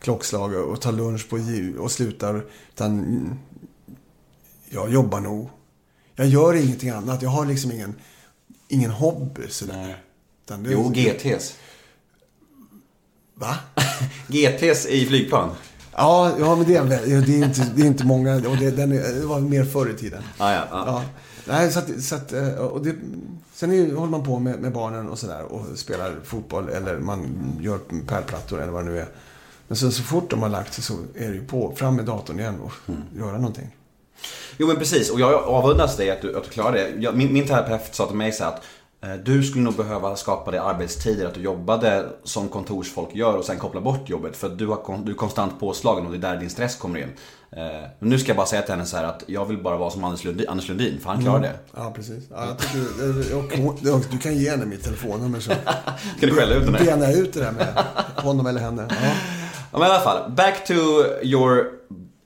klockslag 0.00 0.54
och 0.54 0.80
tar 0.80 0.92
lunch 0.92 1.28
på 1.30 1.38
och 1.82 1.90
slutar. 1.90 2.44
Utan 2.74 2.98
mm, 2.98 3.38
jag 4.68 4.92
jobbar 4.92 5.20
nog. 5.20 5.50
Jag 6.14 6.26
gör 6.26 6.54
ingenting 6.54 6.90
annat. 6.90 7.22
Jag 7.22 7.30
har 7.30 7.46
liksom 7.46 7.72
ingen, 7.72 7.94
ingen 8.72 8.90
hobby 8.90 9.48
sådär. 9.48 10.02
Utan 10.44 10.62
det- 10.62 10.72
Jo, 10.72 10.92
GTs. 10.94 11.54
Va? 13.34 13.54
GTs 14.28 14.86
i 14.86 15.06
flygplan. 15.06 15.50
Ja, 15.92 16.32
ja 16.38 16.56
men 16.56 16.66
det 16.66 16.76
är, 16.76 16.84
det 16.84 17.32
är, 17.40 17.44
inte, 17.44 17.72
det 17.76 17.82
är 17.82 17.86
inte 17.86 18.04
många. 18.04 18.34
Och 18.36 18.56
det, 18.56 18.70
den 18.70 18.92
är, 18.92 19.20
det 19.20 19.26
var 19.26 19.40
mer 19.40 19.64
förr 19.64 19.90
i 19.90 19.94
tiden. 19.94 20.22
Ah, 20.38 20.52
ja, 20.52 20.64
ja. 20.70 20.84
Ja. 20.86 21.02
Nej, 21.46 21.72
så 21.72 21.78
att, 21.78 22.02
så 22.02 22.14
att, 22.14 22.32
eh, 22.32 22.48
och 22.54 22.84
det, 22.84 22.94
sen 23.54 23.72
är, 23.72 23.94
håller 23.94 24.10
man 24.10 24.22
på 24.24 24.38
med, 24.38 24.60
med 24.60 24.72
barnen 24.72 25.08
och 25.08 25.18
sådär 25.18 25.42
och 25.42 25.78
spelar 25.78 26.16
fotboll 26.24 26.68
eller 26.68 26.98
man 26.98 27.28
gör 27.60 27.78
pärlplattor 28.06 28.60
eller 28.62 28.72
vad 28.72 28.84
det 28.84 28.90
nu 28.90 28.98
är. 28.98 29.08
Men 29.68 29.76
så, 29.76 29.90
så 29.90 30.02
fort 30.02 30.30
de 30.30 30.42
har 30.42 30.48
lagt 30.48 30.74
sig 30.74 30.84
så 30.84 30.94
är 31.16 31.28
det 31.28 31.34
ju 31.34 31.46
på, 31.46 31.74
fram 31.76 31.96
med 31.96 32.04
datorn 32.04 32.40
igen 32.40 32.60
och 32.60 32.72
göra 33.18 33.32
någonting. 33.38 33.76
Jo 34.62 34.68
men 34.68 34.76
precis, 34.76 35.10
och 35.10 35.20
jag 35.20 35.44
avundas 35.44 35.96
dig 35.96 36.10
att 36.10 36.22
du, 36.22 36.36
att 36.36 36.44
du 36.44 36.50
klarar 36.50 36.72
det. 36.72 36.92
Jag, 36.98 37.16
min, 37.16 37.32
min 37.32 37.46
terapeut 37.46 37.94
sa 37.94 38.06
till 38.06 38.16
mig 38.16 38.32
så 38.32 38.44
att 38.44 38.62
eh, 39.02 39.14
du 39.24 39.42
skulle 39.42 39.64
nog 39.64 39.74
behöva 39.74 40.16
skapa 40.16 40.50
dig 40.50 40.60
arbetstider, 40.60 41.26
att 41.26 41.34
du 41.34 41.40
jobbade 41.40 42.04
som 42.24 42.48
kontorsfolk 42.48 43.08
gör 43.14 43.36
och 43.36 43.44
sen 43.44 43.58
koppla 43.58 43.80
bort 43.80 44.08
jobbet. 44.08 44.36
För 44.36 44.48
du, 44.48 44.66
har, 44.66 45.04
du 45.04 45.12
är 45.12 45.16
konstant 45.16 45.60
påslagen 45.60 46.06
och 46.06 46.12
det 46.12 46.18
är 46.28 46.32
där 46.32 46.40
din 46.40 46.50
stress 46.50 46.76
kommer 46.76 46.98
in. 46.98 47.08
Eh, 47.50 47.58
Men 47.98 48.08
nu 48.08 48.18
ska 48.18 48.28
jag 48.28 48.36
bara 48.36 48.46
säga 48.46 48.62
till 48.62 48.70
henne 48.70 48.86
så 48.86 48.96
här 48.96 49.04
att 49.04 49.24
jag 49.26 49.44
vill 49.44 49.62
bara 49.62 49.76
vara 49.76 49.90
som 49.90 50.04
Anders 50.04 50.24
Lundin, 50.24 50.48
Anders 50.48 50.68
Lundin 50.68 51.00
för 51.00 51.10
han 51.10 51.22
klarar 51.22 51.40
det. 51.40 51.52
Ja, 51.76 51.92
precis. 51.94 52.24
Ja, 52.30 52.46
jag 52.46 52.58
tycker, 52.58 53.36
och, 53.36 53.94
och, 53.94 54.04
du 54.10 54.18
kan 54.18 54.34
ge 54.36 54.50
henne 54.50 54.66
mitt 54.66 54.84
telefonnummer 54.84 55.40
så 55.40 55.50
Ska 56.16 56.26
du 56.26 56.34
skälla 56.34 56.54
ut 56.54 56.64
henne? 56.64 56.78
bena 56.78 57.12
ut 57.12 57.32
det 57.32 57.40
där 57.40 57.52
med 57.52 57.84
honom 58.16 58.46
eller 58.46 58.60
henne. 58.60 58.86
Ja. 58.90 59.12
Ja, 59.72 59.78
men 59.78 59.88
i 59.88 59.90
alla 59.90 60.00
fall, 60.00 60.30
back 60.30 60.64
to 60.66 60.74
your 61.22 61.81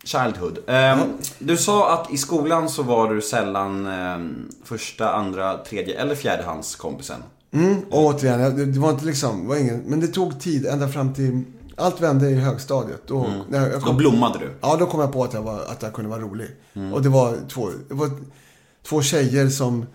childhood. 0.06 0.58
Ehm, 0.66 0.98
Du 1.38 1.56
sa 1.56 1.94
att 1.94 2.12
i 2.12 2.16
skolan 2.16 2.68
så 2.68 2.82
var 2.82 3.14
du 3.14 3.22
sällan 3.22 3.86
ehm, 3.86 4.48
första, 4.64 5.12
andra, 5.12 5.58
tredje 5.64 6.00
eller 6.00 6.14
fjärdehandskompisen. 6.14 7.22
Mm, 7.52 7.82
och 7.90 8.04
återigen, 8.04 8.72
det, 8.72 8.78
var 8.78 8.90
inte 8.90 9.04
liksom, 9.04 9.48
var 9.48 9.56
ingen, 9.56 9.78
men 9.86 10.00
det 10.00 10.06
tog 10.06 10.40
tid 10.40 10.66
ända 10.66 10.88
fram 10.88 11.14
till, 11.14 11.42
allt 11.76 12.00
vände 12.00 12.30
i 12.30 12.34
högstadiet. 12.34 13.02
Då, 13.06 13.26
när 13.48 13.70
jag 13.70 13.80
Då 13.80 13.86
kom, 13.86 13.96
blommade 13.96 14.38
du. 14.38 14.50
Ja, 14.60 14.76
då 14.76 14.86
kom 14.86 15.00
jag 15.00 15.12
på 15.12 15.24
att 15.24 15.32
jag, 15.34 15.42
var, 15.42 15.60
att 15.60 15.82
jag 15.82 15.92
kunde 15.92 16.10
vara 16.10 16.20
rolig. 16.20 16.48
Och 16.92 17.02
det 17.02 17.08
var 17.08 17.36
två, 17.48 17.70
det 17.88 17.94
var 17.94 18.10
två 18.88 19.02
tjejer 19.02 19.48
som... 19.48 19.86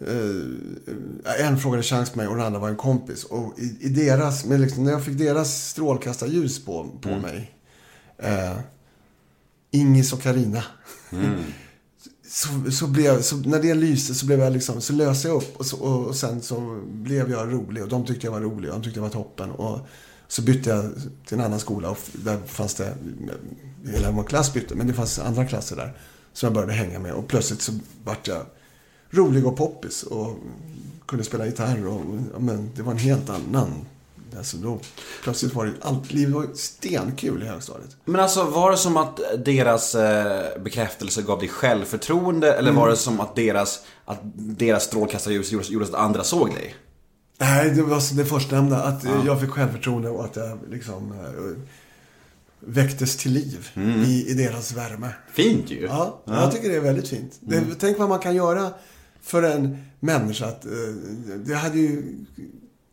Eh, 0.00 1.46
en 1.46 1.58
frågade 1.58 1.82
chans 1.82 2.10
på 2.10 2.18
mig 2.18 2.26
och 2.26 2.36
den 2.36 2.46
andra 2.46 2.60
var 2.60 2.68
en 2.68 2.76
kompis. 2.76 3.24
Och 3.24 3.58
i, 3.58 3.76
i 3.80 3.88
deras, 3.88 4.44
men 4.44 4.62
liksom, 4.62 4.84
när 4.84 4.92
jag 4.92 5.04
fick 5.04 5.18
deras 5.18 5.68
strålkastarljus 5.68 6.64
på, 6.64 6.88
på 7.02 7.08
mig. 7.08 7.52
Eh, 8.18 8.56
Ingis 9.70 10.12
och 10.12 10.22
Karina. 10.22 10.62
Så, 12.28 12.48
så 12.70 12.86
blev, 12.86 13.22
så 13.22 13.36
när 13.36 13.62
det 13.62 13.74
lyste 13.74 14.14
så 14.14 14.26
blev 14.26 14.40
jag 14.40 14.52
liksom, 14.52 14.80
så 14.80 14.92
löste 14.92 15.28
jag 15.28 15.36
upp 15.36 15.56
och, 15.56 15.66
så, 15.66 15.76
och, 15.76 16.06
och 16.06 16.16
sen 16.16 16.42
så 16.42 16.80
blev 16.86 17.30
jag 17.30 17.52
rolig 17.52 17.82
och 17.82 17.88
de 17.88 18.04
tyckte 18.04 18.26
jag 18.26 18.32
var 18.32 18.40
rolig 18.40 18.70
och 18.70 18.76
de 18.76 18.84
tyckte 18.84 18.98
jag 18.98 19.02
var 19.02 19.10
toppen. 19.10 19.50
Och 19.50 19.80
så 20.28 20.42
bytte 20.42 20.70
jag 20.70 20.92
till 21.26 21.38
en 21.38 21.44
annan 21.44 21.60
skola 21.60 21.90
och 21.90 21.98
där 22.12 22.38
fanns 22.46 22.74
det, 22.74 22.94
hela 23.92 24.10
vår 24.10 24.24
klass 24.24 24.52
bytte, 24.52 24.74
men 24.74 24.86
det 24.86 24.92
fanns 24.92 25.18
andra 25.18 25.44
klasser 25.44 25.76
där 25.76 25.96
som 26.32 26.46
jag 26.46 26.54
började 26.54 26.72
hänga 26.72 26.98
med. 26.98 27.12
Och 27.12 27.28
plötsligt 27.28 27.62
så 27.62 27.72
vart 28.04 28.28
jag 28.28 28.42
rolig 29.10 29.46
och 29.46 29.56
poppis 29.56 30.02
och 30.02 30.36
kunde 31.06 31.24
spela 31.24 31.46
gitarr 31.46 31.86
och, 31.86 32.00
men 32.38 32.70
det 32.76 32.82
var 32.82 32.92
en 32.92 32.98
helt 32.98 33.30
annan 33.30 33.86
Alltså 34.36 34.56
då, 34.56 34.80
plötsligt 35.22 35.54
var 35.54 35.66
det, 35.66 35.72
allt 35.80 36.12
livet 36.12 36.34
var 36.34 36.46
stenkul 36.54 37.42
i 37.42 37.46
högstadiet. 37.46 37.96
Men 38.04 38.20
alltså 38.20 38.44
var 38.44 38.70
det 38.70 38.76
som 38.76 38.96
att 38.96 39.20
deras 39.44 39.94
eh, 39.94 40.62
bekräftelse 40.62 41.22
gav 41.22 41.38
dig 41.38 41.48
självförtroende 41.48 42.52
eller 42.52 42.72
var 42.72 42.88
det 42.88 42.96
som 42.96 43.20
att 43.20 43.36
deras, 43.36 43.80
att 44.04 44.20
deras 44.36 44.84
strålkastarljus 44.84 45.52
gjorde, 45.52 45.66
gjorde 45.66 45.84
att 45.84 45.94
andra 45.94 46.24
såg 46.24 46.54
dig? 46.54 46.74
Nej, 47.38 47.70
det 47.70 47.82
var 47.82 48.16
det 48.16 48.24
förstnämnda. 48.24 48.82
Att 48.82 49.04
eh, 49.04 49.22
jag 49.26 49.40
fick 49.40 49.50
självförtroende 49.50 50.08
och 50.08 50.24
att 50.24 50.36
jag 50.36 50.58
liksom 50.70 51.12
eh, 51.12 51.62
väcktes 52.60 53.16
till 53.16 53.32
liv 53.32 53.68
i, 54.06 54.26
i 54.28 54.34
deras 54.34 54.72
värme. 54.72 55.08
Fint 55.32 55.70
ju. 55.70 55.86
Ja, 55.86 56.22
jag 56.24 56.52
tycker 56.52 56.68
det 56.68 56.76
är 56.76 56.80
väldigt 56.80 57.08
fint. 57.08 57.38
Det, 57.40 57.64
tänk 57.78 57.98
vad 57.98 58.08
man 58.08 58.18
kan 58.18 58.34
göra 58.34 58.70
för 59.22 59.42
en 59.42 59.84
människa. 60.00 60.46
Att, 60.46 60.64
eh, 60.64 60.70
det 61.46 61.54
hade 61.54 61.78
ju 61.78 62.14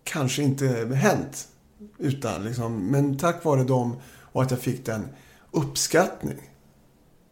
kanske 0.04 0.44
inte 0.44 0.68
hänt 0.96 1.48
utan 1.98 2.44
liksom, 2.44 2.88
men 2.88 3.18
tack 3.18 3.44
vare 3.46 3.64
dem 3.64 3.96
och 4.22 4.42
att 4.44 4.52
jag 4.52 4.60
fick 4.60 4.86
den 4.86 5.08
uppskattning 5.52 6.50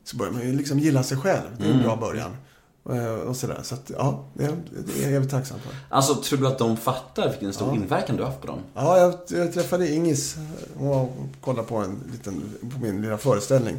så 0.04 0.18
börjar 0.18 0.32
man 0.34 0.42
ju 0.42 0.54
liksom 0.56 0.80
gilla 0.80 1.04
sig 1.04 1.18
själv. 1.18 1.48
Det 1.60 1.66
är 1.66 1.72
en 1.74 1.82
bra 1.84 1.96
början. 1.96 2.32
Eh, 2.90 3.14
Och 3.14 3.36
sådär. 3.36 3.60
Så 3.64 3.76
att, 3.76 3.92
ja, 3.98 4.26
det, 4.34 4.56
det 4.98 5.04
är 5.06 5.12
jag 5.12 5.30
tacksam 5.30 5.60
för. 5.60 5.74
Alltså 5.90 6.16
tror 6.16 6.40
du 6.40 6.48
att 6.48 6.58
de 6.58 6.78
fattar 6.78 7.30
vilken 7.30 7.54
stor 7.54 7.76
inverkan 7.76 8.16
du 8.16 8.24
har 8.24 8.30
haft 8.30 8.42
på 8.42 8.48
dem? 8.48 8.60
Ja, 8.74 8.98
jag, 8.98 9.14
jag 9.40 9.54
träffade 9.54 9.92
Ingis 9.94 10.36
och 10.80 11.16
kollade 11.42 11.68
på, 11.68 11.76
en 11.76 12.00
liten, 12.12 12.42
på 12.76 12.80
min 12.86 13.02
lilla 13.02 13.18
föreställning. 13.18 13.76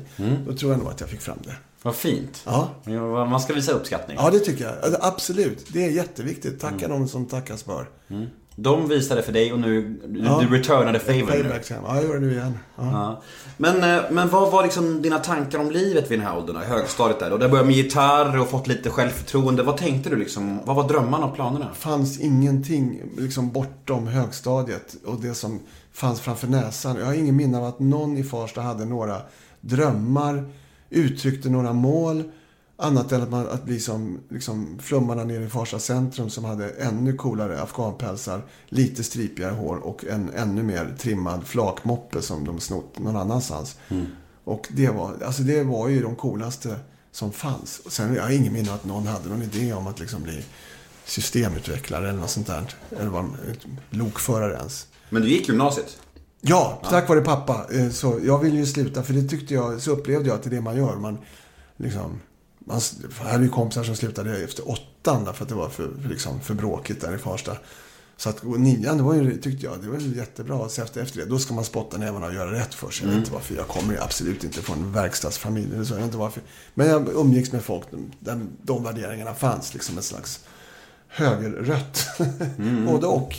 Då 0.46 0.54
tror 0.56 0.72
jag 0.72 0.78
nog 0.78 0.88
att 0.88 1.00
jag 1.00 1.08
fick 1.10 1.20
fram 1.20 1.38
det. 1.44 1.54
Vad 1.82 1.94
fint. 1.94 2.42
Ja, 2.46 2.68
Ja, 2.84 3.24
Man 3.26 3.40
ska 3.40 3.54
visa 3.54 3.72
uppskattning. 3.72 4.16
ja 4.20 4.30
det 4.30 4.38
tycker 4.38 4.64
jag. 4.64 4.74
Alltså, 4.84 4.98
Absolut. 5.02 5.66
Det 5.72 5.84
är 5.86 5.90
jätteviktigt. 5.90 6.60
Tacka 6.60 6.88
dem 6.88 7.08
som 7.08 7.26
tackas 7.26 7.64
bör. 7.64 7.86
De 8.62 8.88
visade 8.88 9.22
för 9.22 9.32
dig 9.32 9.52
och 9.52 9.60
nu, 9.60 10.00
Ja. 10.24 10.40
du 10.48 10.56
returnade 10.56 10.98
favor. 10.98 11.60
Ja, 11.70 11.96
jag 11.96 12.04
gör 12.04 12.14
det 12.14 12.20
nu 12.20 12.32
igen. 12.32 12.58
Ja. 12.76 12.84
Ja. 12.92 13.22
Men, 13.56 13.96
eh, 13.96 14.02
men 14.10 14.28
vad 14.28 14.52
var 14.52 14.62
liksom 14.62 15.02
dina 15.02 15.18
tankar 15.18 15.58
om 15.58 15.70
livet 15.70 16.10
vid 16.10 16.18
den 16.18 16.26
här 16.26 16.36
åldern, 16.38 16.56
högstadiet 16.56 17.18
där? 17.20 17.32
Och 17.32 17.38
där 17.38 17.48
började 17.48 17.66
med 17.68 17.76
gitarr 17.76 18.38
och 18.38 18.48
fått 18.50 18.66
lite 18.66 18.90
självförtroende. 18.90 19.62
Vad 19.62 19.76
tänkte 19.76 20.10
du 20.10 20.16
liksom? 20.16 20.58
Vad 20.64 20.76
var 20.76 20.88
drömmarna 20.88 21.26
och 21.26 21.34
planerna? 21.34 21.68
fanns 21.74 22.20
ingenting 22.20 23.02
liksom 23.18 23.50
bortom 23.52 24.06
högstadiet 24.06 24.96
och 25.06 25.20
det 25.20 25.34
som 25.34 25.60
fanns 25.92 26.20
framför 26.20 26.46
näsan. 26.46 26.96
Jag 26.98 27.06
har 27.06 27.14
ingen 27.14 27.36
minne 27.36 27.58
av 27.58 27.64
att 27.64 27.78
någon 27.80 28.16
i 28.16 28.24
Farsta 28.24 28.60
hade 28.60 28.84
några 28.84 29.16
drömmar, 29.60 30.44
uttryckte 30.90 31.48
några 31.50 31.72
mål. 31.72 32.22
Annat 32.82 33.12
än 33.12 33.22
att, 33.22 33.30
man, 33.30 33.48
att 33.48 33.64
bli 33.64 33.80
som 33.80 34.20
liksom, 34.28 34.78
flummarna 34.82 35.24
nere 35.24 35.44
i 35.44 35.48
Farsta 35.48 35.78
centrum 35.78 36.30
som 36.30 36.44
hade 36.44 36.68
ännu 36.70 37.12
coolare 37.16 37.62
afghanpälsar, 37.62 38.42
lite 38.68 39.04
stripigare 39.04 39.52
hår 39.54 39.76
och 39.76 40.04
en 40.04 40.30
ännu 40.34 40.62
mer 40.62 40.94
trimmad 40.98 41.46
flakmoppe 41.46 42.22
som 42.22 42.44
de 42.44 42.60
snott 42.60 42.98
någon 42.98 43.16
annanstans. 43.16 43.76
Och 44.44 44.68
det 44.70 44.88
var, 44.88 45.14
alltså 45.24 45.42
det 45.42 45.62
var 45.62 45.88
ju 45.88 46.02
de 46.02 46.16
coolaste 46.16 46.76
som 47.12 47.32
fanns. 47.32 47.78
Och 47.84 47.92
sen 47.92 48.14
jag 48.14 48.22
har 48.22 48.30
ingen 48.30 48.52
minne 48.52 48.72
att 48.74 48.84
någon 48.84 49.06
hade 49.06 49.28
någon 49.28 49.42
idé 49.42 49.72
om 49.72 49.86
att 49.86 50.00
liksom 50.00 50.22
bli 50.22 50.44
systemutvecklare 51.04 52.08
eller 52.08 52.20
något 52.20 52.30
sånt 52.30 52.46
där. 52.46 52.74
Eller 52.98 53.10
var 53.10 53.28
lokförare 53.90 54.54
ens. 54.56 54.86
Men 55.10 55.22
du 55.22 55.28
gick 55.28 55.48
gymnasiet? 55.48 55.98
Ja, 56.40 56.80
tack 56.90 57.08
vare 57.08 57.20
pappa. 57.20 57.66
Eh, 57.72 57.88
Så 57.90 58.20
jag 58.24 58.38
ville 58.38 58.56
ju 58.56 58.66
sluta, 58.66 59.02
för 59.02 59.12
det 59.12 59.22
tyckte 59.28 59.54
jag, 59.54 59.80
så 59.80 59.90
upplevde 59.90 60.28
jag 60.28 60.34
att 60.36 60.42
det 60.42 60.48
är 60.48 60.54
det 60.54 60.60
man 60.60 60.76
gör. 60.76 60.96
Man 60.96 61.18
liksom, 61.76 62.20
man, 62.64 62.80
jag 63.18 63.30
hade 63.32 63.44
ju 63.44 63.50
kompisar 63.50 63.84
som 63.84 63.96
slutade 63.96 64.44
efter 64.44 64.68
åttan 64.68 65.24
därför 65.24 65.44
att 65.44 65.48
det 65.48 65.54
var 65.54 65.68
för, 65.68 65.90
för, 66.02 66.08
liksom, 66.08 66.40
för 66.40 66.54
bråkigt 66.54 67.00
där 67.00 67.14
i 67.14 67.18
Farsta. 67.18 67.56
Så 68.16 68.28
att 68.28 68.40
gå 68.40 68.56
nian, 68.56 68.96
det 68.96 69.02
var 69.02 69.14
ju, 69.14 69.36
tyckte 69.36 69.66
jag, 69.66 69.82
det 69.82 69.88
var 69.88 69.98
ju 69.98 70.16
jättebra. 70.16 70.68
Så 70.68 70.82
efter, 70.82 71.02
efter 71.02 71.18
det, 71.20 71.24
då 71.24 71.38
ska 71.38 71.54
man 71.54 71.64
spotta 71.64 71.98
nävarna 71.98 72.26
och 72.26 72.34
göra 72.34 72.52
rätt 72.52 72.74
för 72.74 72.90
sig. 72.90 73.06
Jag 73.06 73.10
vet 73.10 73.18
inte 73.18 73.32
varför. 73.32 73.54
Jag 73.54 73.68
kommer 73.68 73.92
ju 73.92 74.00
absolut 74.00 74.44
inte 74.44 74.62
från 74.62 74.78
en 74.78 74.92
verkstadsfamilj. 74.92 75.74
Eller 75.74 75.84
så, 75.84 75.94
jag 75.94 75.98
vet 75.98 76.04
inte 76.04 76.16
varför. 76.16 76.42
Men 76.74 76.86
jag 76.86 77.08
umgicks 77.08 77.52
med 77.52 77.62
folk 77.62 77.84
där 78.18 78.46
de 78.62 78.84
värderingarna 78.84 79.34
fanns. 79.34 79.74
Liksom 79.74 79.98
ett 79.98 80.04
slags 80.04 80.44
högerrött. 81.08 82.06
Både 82.86 83.06
och. 83.06 83.36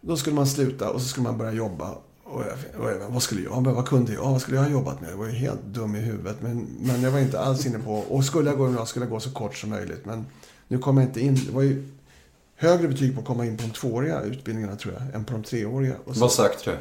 Då 0.00 0.16
skulle 0.16 0.36
man 0.36 0.46
sluta 0.46 0.90
och 0.90 1.00
så 1.00 1.08
skulle 1.08 1.24
man 1.24 1.38
börja 1.38 1.52
jobba. 1.52 1.94
Och 2.30 2.42
jag, 2.42 2.82
och 2.82 2.90
jag, 2.90 3.08
vad 3.08 3.22
skulle 3.22 3.42
jag, 3.42 3.60
vad 3.64 3.88
kunde 3.88 4.12
jag, 4.12 4.22
vad 4.22 4.40
skulle 4.40 4.56
jag 4.56 4.64
ha 4.64 4.70
jobbat 4.70 5.00
med? 5.00 5.10
Jag 5.10 5.16
var 5.16 5.26
ju 5.26 5.32
helt 5.32 5.64
dum 5.64 5.96
i 5.96 5.98
huvudet. 5.98 6.36
Men, 6.40 6.66
men 6.80 7.02
jag 7.02 7.10
var 7.10 7.18
inte 7.18 7.40
alls 7.40 7.66
inne 7.66 7.78
på, 7.78 7.92
och 7.94 8.24
skulle 8.24 8.50
jag 8.50 8.58
gå 8.58 8.64
gymnasiet 8.64 8.88
skulle 8.88 9.04
jag 9.04 9.10
gå 9.10 9.20
så 9.20 9.30
kort 9.30 9.56
som 9.56 9.70
möjligt. 9.70 10.04
Men 10.04 10.26
nu 10.68 10.78
kom 10.78 10.96
jag 10.96 11.06
inte 11.06 11.20
in, 11.20 11.34
det 11.46 11.52
var 11.52 11.62
ju 11.62 11.88
högre 12.56 12.88
betyg 12.88 13.14
på 13.14 13.20
att 13.20 13.26
komma 13.26 13.46
in 13.46 13.56
på 13.56 13.62
de 13.62 13.70
tvååriga 13.70 14.20
utbildningarna 14.20 14.76
tror 14.76 14.94
jag, 14.94 15.14
än 15.14 15.24
på 15.24 15.32
de 15.32 15.42
treåriga. 15.42 15.94
Och 16.04 16.14
så, 16.14 16.20
Vad 16.20 16.32
sökte 16.32 16.70
du? 16.70 16.76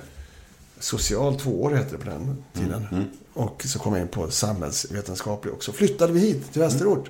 social 0.80 1.40
tvåårig 1.40 1.78
hette 1.78 1.92
det 1.98 2.04
på 2.04 2.10
den 2.10 2.44
tiden. 2.54 3.06
Och 3.34 3.64
så 3.66 3.80
kom 3.80 3.94
jag 3.94 4.02
in 4.02 4.08
på 4.08 4.32
samhällsvetenskaplig 4.32 5.54
också. 5.54 5.72
Flyttade 5.72 6.14
vi 6.14 6.20
hit 6.20 6.52
till 6.52 6.62
Västerort. 6.62 7.10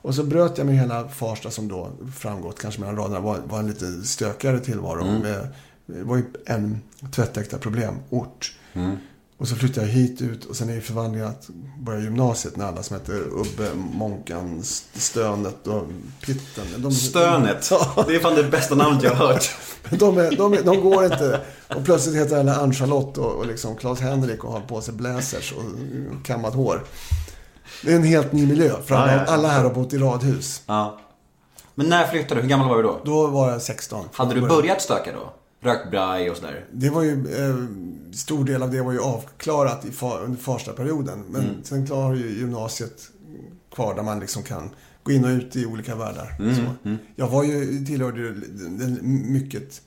Och 0.00 0.14
så 0.14 0.22
bröt 0.22 0.58
jag 0.58 0.66
med 0.66 0.76
hela 0.76 1.08
Farsta 1.08 1.50
som 1.50 1.68
då 1.68 1.90
framgått 2.16 2.58
kanske 2.58 2.80
mellan 2.80 2.96
raderna 2.96 3.20
var, 3.20 3.38
var 3.48 3.58
en 3.58 3.66
lite 3.66 4.02
stökigare 4.04 4.60
tillvaro. 4.60 5.04
Med, 5.04 5.48
det 5.88 6.02
var 6.04 6.16
ju 6.16 6.24
en 6.46 6.80
tvättäkta 7.12 7.58
problemort. 7.58 8.52
Och 9.38 9.48
så 9.48 9.54
flyttade 9.56 9.86
jag 9.86 9.92
hit 9.94 10.20
ut 10.20 10.44
och 10.44 10.56
sen 10.56 10.68
är 10.68 10.74
ju 10.74 10.80
förvandlingen 10.80 11.28
att 11.28 11.48
börja 11.78 12.00
gymnasiet 12.00 12.56
när 12.56 12.66
alla 12.66 12.82
som 12.82 12.96
heter 12.96 13.14
Ubbe, 13.14 13.74
Månkan, 13.74 14.60
Stönet 14.94 15.66
och 15.66 15.84
Pitten. 16.20 16.64
De, 16.76 16.92
Stönet. 16.92 17.70
Det 18.06 18.14
är 18.16 18.20
fan 18.20 18.34
det 18.34 18.44
bästa 18.44 18.74
namnet 18.74 19.02
jag 19.02 19.14
har 19.14 19.26
hört. 19.26 19.50
De, 19.90 20.18
är, 20.18 20.36
de, 20.36 20.52
är, 20.52 20.62
de 20.62 20.80
går 20.80 21.04
inte. 21.04 21.40
Och 21.76 21.84
plötsligt 21.84 22.16
heter 22.16 22.38
alla 22.40 22.56
Ann-Charlotte 22.56 23.18
och, 23.18 23.32
och 23.32 23.46
liksom 23.46 23.76
Claes-Henrik 23.76 24.44
och 24.44 24.52
har 24.52 24.60
på 24.60 24.80
sig 24.80 24.94
blazers 24.94 25.52
och 25.52 25.64
kammat 26.26 26.54
hår. 26.54 26.84
Det 27.84 27.92
är 27.92 27.96
en 27.96 28.04
helt 28.04 28.32
ny 28.32 28.46
miljö. 28.46 28.70
För 28.86 28.94
alla, 28.94 29.12
Ja, 29.12 29.18
ja, 29.18 29.24
ja. 29.26 29.32
alla 29.32 29.48
här 29.48 29.64
har 29.64 29.70
bott 29.70 29.92
i 29.92 29.98
radhus. 29.98 30.62
Ja. 30.66 30.98
Men 31.74 31.88
när 31.88 32.06
flyttade 32.06 32.34
du? 32.34 32.40
Hur 32.42 32.48
gammal 32.48 32.68
var 32.68 32.76
du 32.76 32.82
då? 32.82 33.00
Då 33.04 33.26
var 33.26 33.50
jag 33.50 33.62
16. 33.62 34.08
Hade 34.12 34.34
du 34.34 34.40
börjat 34.40 34.82
stöka 34.82 35.12
då? 35.12 35.32
Rökt 35.60 35.90
braj 35.90 36.30
och 36.30 36.36
sådär? 36.36 36.64
Det 36.72 36.90
var 36.90 37.02
ju, 37.02 37.12
eh, 37.12 37.56
stor 38.12 38.44
del 38.44 38.62
av 38.62 38.70
det 38.70 38.82
var 38.82 38.92
ju 38.92 39.00
avklarat 39.00 39.84
i 39.84 39.90
far, 39.90 40.20
under 40.24 40.38
Farsta-perioden. 40.38 41.24
Men 41.28 41.40
Mm. 41.42 41.54
sen 41.64 41.86
klarar 41.86 42.14
ju 42.14 42.38
gymnasiet 42.38 43.10
kvar 43.74 43.94
där 43.94 44.02
man 44.02 44.20
liksom 44.20 44.42
kan 44.42 44.70
gå 45.02 45.12
in 45.12 45.24
och 45.24 45.30
ut 45.30 45.56
i 45.56 45.66
olika 45.66 45.94
världar. 45.96 46.36
Mm, 46.38 46.54
Så. 46.56 46.62
Jag 47.16 47.28
var 47.28 47.44
ju, 47.44 47.84
tillhörde 47.86 48.20
ju 48.20 48.34
den 48.78 48.98
mycket 49.32 49.82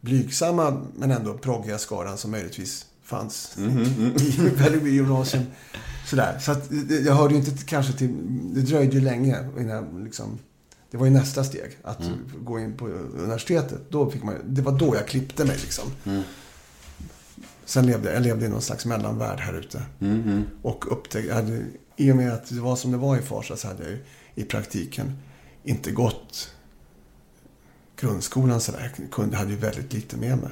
blygsamma 0.00 0.82
men 0.96 1.10
ändå 1.10 1.38
proggiga 1.38 1.78
skaran 1.78 2.18
som 2.18 2.30
möjligtvis 2.30 2.86
fanns 3.02 3.56
Mm, 3.58 3.82
i 4.16 4.48
Vällingby 4.56 4.90
gymnasium. 4.90 5.42
Sådär. 6.06 6.38
Så 6.40 6.52
att 6.52 6.68
jag 7.06 7.14
hörde 7.14 7.34
ju 7.34 7.40
inte 7.40 7.64
kanske 7.64 7.92
till, 7.92 8.14
det 8.54 8.60
dröjde 8.60 8.94
ju 8.94 9.00
länge 9.00 9.36
innan 9.58 9.68
jag 9.68 10.04
liksom 10.04 10.38
det 10.90 10.96
var 10.96 11.06
ju 11.06 11.12
nästa 11.12 11.44
steg, 11.44 11.78
att 11.82 12.00
Mm. 12.00 12.18
gå 12.44 12.60
in 12.60 12.76
på 12.76 12.86
universitetet. 12.88 13.80
Då 13.90 14.10
fick 14.10 14.22
man, 14.22 14.34
det 14.44 14.62
var 14.62 14.78
då 14.78 14.94
jag 14.96 15.06
klippte 15.08 15.44
mig 15.44 15.56
liksom. 15.56 15.84
Mm. 16.04 16.22
Sen 17.64 17.86
levde 17.86 18.12
jag, 18.12 18.22
levde 18.22 18.46
i 18.46 18.48
någon 18.48 18.62
slags 18.62 18.86
mellanvärld 18.86 19.40
här 19.40 19.52
ute. 19.54 19.82
Mm, 20.00 20.44
Och 20.62 20.92
upptäckte, 20.92 21.34
hade, 21.34 21.62
i 21.96 22.12
och 22.12 22.16
med 22.16 22.32
att 22.32 22.48
det 22.48 22.60
var 22.60 22.76
som 22.76 22.90
det 22.92 22.96
var 22.98 23.16
i 23.18 23.22
Farsta 23.22 23.56
så 23.56 23.68
hade 23.68 23.82
jag 23.82 23.92
ju 23.92 23.98
i 24.34 24.44
praktiken 24.44 25.12
inte 25.64 25.90
gått 25.90 26.50
grundskolan 27.96 28.60
sådär. 28.60 28.92
Jag 28.98 29.10
kunde, 29.10 29.36
hade 29.36 29.50
ju 29.50 29.56
väldigt 29.56 29.92
lite 29.92 30.16
med 30.16 30.38
mig. 30.38 30.50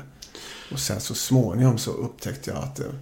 Och 0.72 0.78
sen 0.80 1.00
så 1.00 1.14
småningom 1.14 1.78
så 1.78 1.90
upptäckte 1.90 2.50
jag 2.50 2.58
att 2.62 2.76
det, 2.76 2.94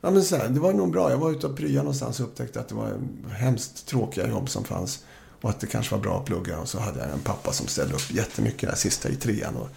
ja, 0.00 0.10
men 0.10 0.22
så 0.24 0.36
här, 0.36 0.48
det 0.48 0.60
var 0.60 0.72
nog 0.72 0.92
bra. 0.92 1.10
Jag 1.10 1.18
var 1.18 1.30
ute 1.30 1.46
och 1.46 1.56
pryade 1.56 1.78
någonstans 1.78 2.20
och 2.20 2.26
upptäckte 2.26 2.60
att 2.60 2.68
det 2.68 2.74
var 2.74 2.98
hemskt 3.30 3.86
tråkiga 3.86 4.28
jobb 4.28 4.48
som 4.50 4.64
fanns. 4.64 5.04
Och 5.42 5.50
att 5.50 5.60
det 5.60 5.66
kanske 5.66 5.94
var 5.94 6.02
bra 6.02 6.18
att 6.18 6.24
plugga. 6.24 6.58
Och 6.58 6.68
så 6.68 6.78
hade 6.80 6.98
jag 7.00 7.10
en 7.10 7.20
pappa 7.20 7.52
som 7.52 7.66
ställde 7.66 7.94
upp 7.94 8.10
jättemycket 8.10 8.68
där 8.70 8.76
sista 8.76 9.08
i 9.08 9.16
trean. 9.16 9.56
Och 9.56 9.68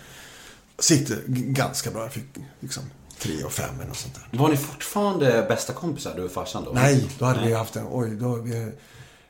g- 1.26 1.44
ganska 1.48 1.92
bra. 1.92 2.02
Jag 2.02 2.14
fick 2.14 2.26
liksom 2.60 2.84
tre 3.20 3.44
och 3.44 3.52
fem 3.52 3.76
eller 3.76 3.88
något 3.88 3.98
sånt 3.98 4.16
där. 4.32 4.40
Var 4.40 4.50
ni 4.50 4.58
fortfarande 4.58 5.46
bästa 5.50 5.74
kompisar, 5.74 6.14
du 6.16 6.24
och 6.24 6.32
farsan 6.32 6.64
då? 6.66 6.72
Nej, 6.72 7.10
då 7.20 7.26
hade 7.26 7.48
vi 7.48 7.54
haft 7.54 7.76
en... 7.76 7.86
Oj, 7.92 8.10
då, 8.16 8.36
vi, 8.36 8.72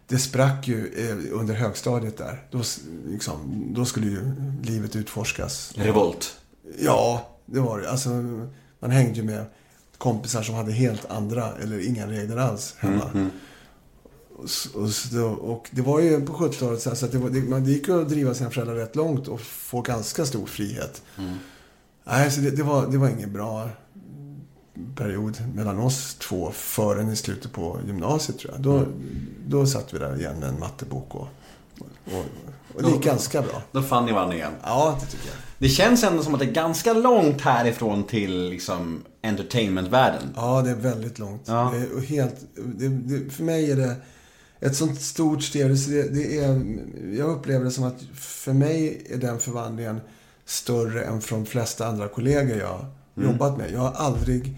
det 0.07 0.17
sprack 0.19 0.67
ju 0.67 1.09
eh, 1.09 1.39
under 1.39 1.53
högstadiet 1.53 2.17
där. 2.17 2.43
Då, 2.51 2.61
liksom, 3.07 3.65
då 3.75 3.85
skulle 3.85 4.07
ju 4.07 4.33
livet 4.63 4.95
utforskas. 4.95 5.71
Revolt. 5.75 6.37
Ja, 6.79 7.29
det 7.45 7.59
var 7.59 7.79
det. 7.79 7.89
Alltså, 7.91 8.09
man 8.79 8.91
hängde 8.91 9.13
ju 9.19 9.23
med 9.23 9.45
kompisar 9.97 10.43
som 10.43 10.55
hade 10.55 10.71
helt 10.71 11.05
andra 11.11 11.53
eller 11.63 11.87
inga 11.87 12.07
regler 12.07 12.37
alls 12.37 12.75
hemma. 12.77 13.03
Och, 13.03 13.09
s- 13.15 13.31
och, 14.35 14.45
s- 14.89 15.09
då- 15.11 15.27
och 15.27 15.67
det 15.71 15.81
var 15.81 15.99
ju 15.99 16.25
på 16.25 16.33
70-talet 16.33 16.81
så, 16.81 16.95
så 16.95 17.05
att 17.05 17.11
det, 17.11 17.17
var, 17.17 17.29
det, 17.29 17.41
man, 17.41 17.63
det 17.63 17.71
gick 17.71 17.87
ju 17.87 18.01
att 18.01 18.09
driva 18.09 18.33
sina 18.33 18.49
föräldrar 18.49 18.75
rätt 18.75 18.95
långt 18.95 19.27
och 19.27 19.41
få 19.41 19.81
ganska 19.81 20.25
stor 20.25 20.45
frihet. 20.45 21.01
Nej, 22.03 22.31
så 22.31 22.41
det, 22.41 22.51
det, 22.51 22.63
var, 22.63 22.87
det 22.87 22.97
var 22.97 23.09
ingen 23.09 23.33
bra 23.33 23.69
period 24.95 25.37
mellan 25.55 25.79
oss 25.79 26.15
två 26.15 26.51
förrän 26.53 27.09
i 27.09 27.15
slutet 27.15 27.51
på 27.51 27.79
gymnasiet 27.87 28.39
tror 28.39 28.53
jag. 28.53 28.61
Då, 28.61 28.85
då 29.47 29.65
satt 29.65 29.93
vi 29.93 29.97
där 29.99 30.19
igen 30.19 30.39
med 30.39 30.49
en 30.49 30.59
mattebok 30.59 31.15
och, 31.15 31.27
och, 32.05 32.25
och 32.75 32.83
det 32.83 32.89
gick 32.89 33.03
ganska 33.03 33.41
bra. 33.41 33.61
Då 33.71 33.81
fann 33.81 34.05
ni 34.05 34.11
varandra 34.11 34.35
igen. 34.35 34.51
Ja, 34.63 34.97
det 35.01 35.05
tycker 35.11 35.27
jag. 35.27 35.35
Det 35.57 35.69
känns 35.69 36.03
ändå 36.03 36.23
som 36.23 36.33
att 36.33 36.39
det 36.39 36.45
är 36.45 36.51
ganska 36.51 36.93
långt 36.93 37.41
härifrån 37.41 38.03
till 38.03 38.49
liksom 38.49 39.03
entertainmentvärlden. 39.23 40.29
Ja, 40.35 40.61
det 40.61 40.69
är 40.69 40.75
väldigt 40.75 41.19
långt. 41.19 41.41
Ja. 41.45 41.73
Det 41.73 41.77
är 41.77 42.01
helt, 42.05 42.35
det, 42.55 42.87
det, 42.87 43.29
för 43.29 43.43
mig 43.43 43.71
är 43.71 43.75
det 43.75 43.95
ett 44.65 44.75
sånt 44.75 45.01
stort 45.01 45.43
steg. 45.43 45.79
Så 45.79 45.89
Det, 45.89 46.09
det 46.09 46.37
är, 46.37 46.77
jag 47.17 47.29
upplever 47.29 47.65
det 47.65 47.71
som 47.71 47.83
att 47.83 48.01
för 48.13 48.53
mig 48.53 49.07
är 49.09 49.17
den 49.17 49.39
förvandlingen 49.39 50.01
större 50.45 51.03
än 51.03 51.21
från 51.21 51.43
de 51.43 51.49
flesta 51.49 51.87
andra 51.87 52.07
kollegor 52.07 52.57
jag 52.57 52.67
har 52.67 52.85
jobbat 53.15 53.57
med. 53.57 53.71
Jag 53.71 53.79
har 53.79 53.91
aldrig 53.91 54.57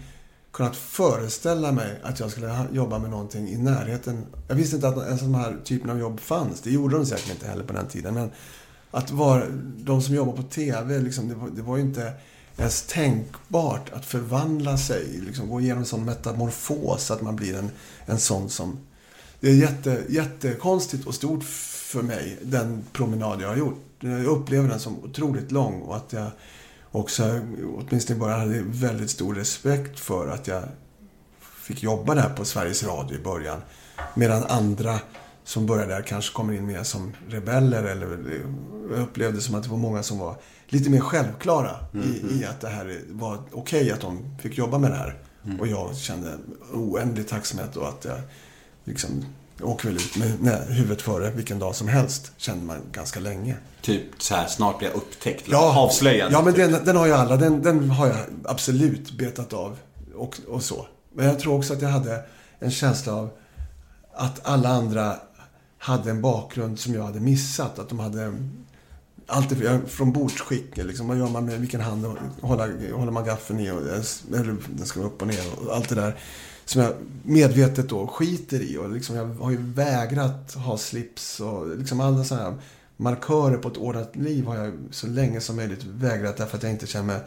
kunnat 0.52 0.76
föreställa 0.76 1.72
mig 1.72 2.00
att 2.02 2.20
jag 2.20 2.30
skulle 2.30 2.66
jobba 2.72 2.98
med 2.98 3.10
någonting 3.10 3.48
i 3.48 3.56
närheten. 3.56 4.26
Jag 4.48 4.54
visste 4.54 4.76
inte 4.76 4.88
att 4.88 5.08
en 5.08 5.18
sån 5.18 5.34
här 5.34 5.56
typen 5.64 5.90
av 5.90 5.98
jobb 5.98 6.20
fanns. 6.20 6.60
Det 6.60 6.70
gjorde 6.70 6.96
de 6.96 7.06
säkert 7.06 7.30
inte 7.30 7.46
heller 7.46 7.64
på 7.64 7.72
den 7.72 7.86
tiden. 7.86 8.14
Men 8.14 8.30
att 8.90 9.10
vara, 9.10 9.42
de 9.76 10.02
som 10.02 10.14
jobbar 10.14 10.32
på 10.32 10.42
TV, 10.42 10.98
liksom, 11.00 11.28
det, 11.28 11.34
var, 11.34 11.48
det 11.48 11.62
var 11.62 11.76
ju 11.76 11.82
inte 11.82 12.12
ens 12.56 12.82
tänkbart 12.82 13.92
att 13.92 14.04
förvandla 14.04 14.78
sig. 14.78 15.20
Liksom, 15.26 15.48
gå 15.48 15.60
igenom 15.60 15.78
en 15.78 15.86
sån 15.86 16.04
metamorfos 16.04 17.10
att 17.10 17.22
man 17.22 17.36
blir 17.36 17.58
en, 17.58 17.70
en 18.06 18.18
sån 18.18 18.48
som... 18.48 18.78
Det 19.40 19.48
är 19.50 19.54
jätte, 19.54 20.04
jättekonstigt 20.08 21.06
och 21.06 21.14
stort 21.14 21.44
för 21.44 22.02
mig, 22.02 22.38
den 22.42 22.84
promenad 22.92 23.42
jag 23.42 23.48
har 23.48 23.56
gjort. 23.56 23.84
Jag 24.00 24.24
upplever 24.24 24.68
den 24.68 24.80
som 24.80 25.04
otroligt 25.04 25.52
lång 25.52 25.82
och 25.82 25.96
att 25.96 26.12
jag 26.12 26.30
också, 26.90 27.40
åtminstone 27.76 28.18
början, 28.18 28.40
hade 28.40 28.62
väldigt 28.62 29.10
stor 29.10 29.34
respekt 29.34 30.00
för 30.00 30.28
att 30.28 30.46
jag 30.46 30.62
fick 31.40 31.82
jobba 31.82 32.14
där 32.14 32.28
på 32.28 32.44
Sveriges 32.44 32.84
Radio 32.84 33.18
i 33.18 33.22
början. 33.22 33.60
Medan 34.14 34.44
andra 34.44 34.98
som 35.44 35.66
började 35.66 35.94
där 35.94 36.02
kanske 36.02 36.34
kommer 36.34 36.52
in 36.52 36.66
mer 36.66 36.82
som 36.82 37.12
rebeller 37.28 37.84
eller 37.84 38.40
jag 38.90 39.00
upplevde 39.00 39.40
som 39.40 39.54
att 39.54 39.62
det 39.62 39.70
var 39.70 39.78
många 39.78 40.02
som 40.02 40.18
var 40.18 40.36
lite 40.66 40.90
mer 40.90 41.00
självklara 41.00 41.76
i, 41.94 42.40
i 42.40 42.44
att 42.44 42.60
det 42.60 42.68
här 42.68 43.00
var 43.08 43.38
okej 43.52 43.90
att 43.92 44.00
de 44.00 44.38
fick 44.42 44.58
jobba 44.58 44.78
med 44.78 44.90
det 44.90 44.96
här. 44.96 45.18
Och 45.60 45.66
jag 45.66 45.96
kände 45.96 46.38
oändlig 46.72 47.28
tacksamhet 47.28 47.76
och 47.76 47.88
att 47.88 48.04
jag 48.04 48.18
liksom 48.88 49.24
åker 49.62 49.88
väl 49.88 49.96
ut 49.96 50.16
med 50.16 50.40
med 50.40 50.66
huvudet 50.68 51.02
före 51.02 51.30
vilken 51.30 51.58
dag 51.58 51.74
som 51.74 51.88
helst, 51.88 52.32
kände 52.36 52.66
man 52.66 52.78
ganska 52.92 53.20
länge. 53.20 53.56
Typ 53.80 54.02
så 54.18 54.34
här, 54.34 54.46
snart 54.46 54.78
blir 54.78 54.88
jag 54.88 54.96
upptäckt. 54.96 55.52
Avslöjad. 55.52 56.32
Ja, 56.32 56.42
men 56.42 56.54
typ. 56.54 56.70
den, 56.70 56.84
den 56.84 56.96
har 56.96 57.06
ju 57.06 57.12
alla. 57.12 57.36
Den, 57.36 57.62
den 57.62 57.90
har 57.90 58.06
jag 58.06 58.16
absolut 58.44 59.12
betat 59.12 59.52
av. 59.52 59.78
Och, 60.14 60.36
och 60.48 60.62
så. 60.62 60.86
Men 61.12 61.26
jag 61.26 61.38
tror 61.38 61.56
också 61.56 61.72
att 61.72 61.82
jag 61.82 61.88
hade 61.88 62.22
en 62.58 62.70
känsla 62.70 63.12
av 63.12 63.30
att 64.14 64.46
alla 64.46 64.68
andra 64.68 65.16
hade 65.78 66.10
en 66.10 66.22
bakgrund 66.22 66.78
som 66.78 66.94
jag 66.94 67.02
hade 67.02 67.20
missat. 67.20 67.78
Att 67.78 67.88
de 67.88 67.98
hade 67.98 68.34
allt 69.26 69.52
från 69.86 70.12
bordsskick, 70.12 70.76
liksom, 70.76 71.08
vad 71.08 71.18
gör 71.18 71.28
man 71.28 71.44
med 71.44 71.60
vilken 71.60 71.80
hand 71.80 72.04
håller, 72.40 72.92
håller 72.92 73.12
man 73.12 73.24
gaffeln 73.24 73.60
i? 73.60 73.70
Och, 73.70 73.80
eller 73.80 74.56
den 74.76 74.86
ska 74.86 75.00
upp 75.00 75.22
och 75.22 75.28
ner 75.28 75.42
och 75.56 75.76
allt 75.76 75.88
det 75.88 75.94
där. 75.94 76.16
Som 76.68 76.82
jag 76.82 76.94
medvetet 77.22 77.88
då 77.88 78.06
skiter 78.06 78.60
i. 78.60 78.76
Och 78.76 78.90
liksom, 78.90 79.16
jag 79.16 79.24
har 79.24 79.50
ju 79.50 79.56
vägrat 79.56 80.54
ha 80.54 80.78
slips 80.78 81.40
och 81.40 81.76
liksom 81.76 82.00
alla 82.00 82.24
sådana 82.24 82.50
här 82.50 82.58
markörer 82.96 83.56
på 83.56 83.68
ett 83.68 83.76
ordnat 83.76 84.16
liv 84.16 84.44
har 84.44 84.56
jag 84.56 84.74
så 84.90 85.06
länge 85.06 85.40
som 85.40 85.56
möjligt 85.56 85.84
vägrat 85.84 86.36
därför 86.36 86.56
att 86.56 86.62
jag 86.62 86.72
inte 86.72 86.86
känner 86.86 87.06
mig 87.06 87.20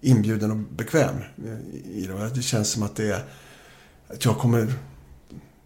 inbjuden 0.00 0.50
och 0.50 0.56
bekväm 0.56 1.14
i 1.84 2.06
det. 2.06 2.30
Det 2.34 2.42
känns 2.42 2.70
som 2.70 2.82
att 2.82 2.96
det 2.96 3.10
är... 3.10 3.24
Att 4.08 4.24
jag 4.24 4.38
kommer... 4.38 4.74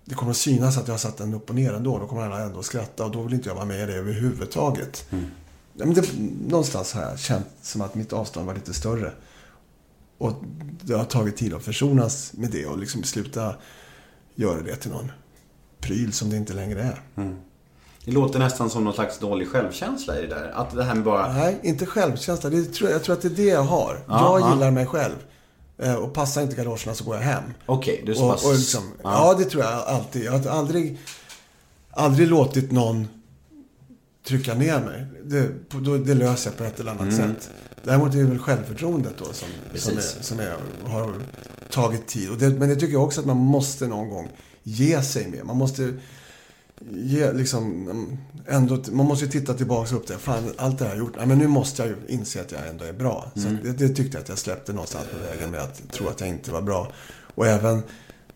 Det 0.04 0.14
kommer 0.14 0.30
att 0.30 0.36
synas 0.36 0.78
att 0.78 0.88
jag 0.88 0.92
har 0.94 0.98
satt 0.98 1.16
den 1.16 1.34
upp 1.34 1.48
och 1.48 1.54
ner 1.54 1.72
ändå. 1.72 1.98
Då 1.98 2.06
kommer 2.06 2.22
alla 2.22 2.40
ändå 2.40 2.58
att 2.58 2.64
skratta 2.64 3.04
och 3.04 3.10
då 3.10 3.22
vill 3.22 3.34
inte 3.34 3.48
jag 3.48 3.54
vara 3.54 3.64
med 3.64 3.82
i 3.82 3.86
det 3.86 3.98
överhuvudtaget. 3.98 5.06
Ja, 5.10 5.86
men 5.86 5.94
det, 5.94 6.08
någonstans 6.48 6.92
har 6.92 7.02
jag 7.02 7.18
känt 7.18 7.46
som 7.62 7.80
att 7.80 7.94
mitt 7.94 8.12
avstånd 8.12 8.46
var 8.46 8.54
lite 8.54 8.74
större. 8.74 9.12
Och 10.24 10.32
det 10.82 10.94
har 10.94 11.04
tagit 11.04 11.36
tid 11.36 11.54
att 11.54 11.62
försonas 11.62 12.32
med 12.32 12.50
det 12.50 12.66
och 12.66 12.78
liksom 12.78 13.02
sluta 13.02 13.54
göra 14.34 14.62
det 14.62 14.76
till 14.76 14.90
någon 14.90 15.12
pryl 15.80 16.12
som 16.12 16.30
det 16.30 16.36
inte 16.36 16.52
längre 16.52 16.82
är. 16.82 17.02
Det 18.04 18.10
låter 18.12 18.38
nästan 18.38 18.70
som 18.70 18.84
någon 18.84 18.94
slags 18.94 19.18
dålig 19.18 19.48
självkänsla 19.48 20.18
i 20.18 20.22
det 20.22 20.26
där. 20.26 20.52
Att 20.54 20.76
det 20.76 20.84
här 20.84 20.94
med 20.94 21.04
bara... 21.04 21.32
Nej, 21.32 21.60
inte 21.62 21.86
självkänsla. 21.86 22.50
Det 22.50 22.64
tror, 22.64 22.90
jag 22.90 23.02
tror 23.04 23.16
att 23.16 23.22
det 23.22 23.28
är 23.28 23.36
det 23.36 23.44
jag 23.44 23.62
har. 23.62 24.04
Ja, 24.08 24.38
jag 24.38 24.40
ja. 24.40 24.54
gillar 24.54 24.70
mig 24.70 24.86
själv. 24.86 25.14
Eh, 25.78 25.94
Och 25.94 26.12
passar 26.14 26.42
inte 26.42 26.56
galoscherna 26.56 26.94
så 26.94 27.04
går 27.04 27.14
jag 27.14 27.22
hem. 27.22 27.42
Okej, 27.66 28.02
du 28.06 28.12
är 28.12 28.22
Och, 28.22 28.30
pass... 28.30 28.44
och 28.46 28.54
liksom, 28.54 28.82
ja. 29.02 29.34
det 29.38 29.44
tror 29.44 29.62
jag 29.62 29.72
alltid. 29.72 30.24
Jag 30.24 30.32
har 30.32 30.50
aldrig, 30.50 30.98
aldrig 31.90 32.28
låtit 32.28 32.72
någon 32.72 33.08
trycka 34.26 34.54
ner 34.54 34.80
mig. 34.80 35.06
Det, 35.24 35.48
då, 35.68 35.96
det 35.96 36.14
löser 36.14 36.50
jag 36.50 36.58
på 36.58 36.64
ett 36.64 36.80
eller 36.80 36.92
annat 36.92 37.14
sätt. 37.14 37.50
Däremot 37.84 38.14
är 38.14 38.18
det 38.18 38.24
väl 38.24 38.38
självförtroendet 38.38 39.12
då 39.18 39.24
som, 39.24 39.48
som, 39.74 39.96
är, 39.96 40.00
som 40.00 40.40
är, 40.40 40.56
har 40.84 41.12
tagit 41.70 42.06
tid. 42.06 42.30
Och 42.30 42.38
det, 42.38 42.50
men 42.50 42.68
det 42.68 42.76
tycker 42.76 42.92
jag 42.92 43.04
också 43.04 43.20
att 43.20 43.26
man 43.26 43.36
måste 43.36 43.86
någon 43.86 44.08
gång 44.08 44.28
ge 44.62 45.02
sig 45.02 45.28
med. 45.28 45.46
Man 45.46 45.56
måste 45.56 45.94
ge, 46.90 47.32
liksom, 47.32 47.90
mm, 47.90 48.16
ändå, 48.46 48.82
man 48.90 49.06
måste 49.06 49.24
ju 49.24 49.30
titta 49.30 49.54
tillbaka 49.54 49.96
upp 49.96 50.06
det. 50.06 50.18
Fan, 50.18 50.52
allt 50.56 50.78
det 50.78 50.84
här 50.84 50.90
har 50.90 50.96
jag 50.96 51.06
gjort. 51.06 51.16
Nej, 51.16 51.26
men 51.26 51.38
nu 51.38 51.46
måste 51.46 51.82
jag 51.82 51.88
ju 51.88 51.96
inse 52.08 52.40
att 52.40 52.52
jag 52.52 52.68
ändå 52.68 52.84
är 52.84 52.92
bra. 52.92 53.30
Så 53.34 53.48
att 53.48 53.62
det, 53.62 53.72
det 53.72 53.88
tyckte 53.88 54.16
jag 54.16 54.22
att 54.22 54.28
jag 54.28 54.38
släppte 54.38 54.72
någonstans 54.72 55.04
på 55.12 55.18
vägen 55.18 55.50
med 55.50 55.60
att 55.60 55.92
tro 55.92 56.08
att 56.08 56.20
jag 56.20 56.28
inte 56.28 56.50
var 56.50 56.62
bra. 56.62 56.92
Och 57.34 57.46
även 57.46 57.82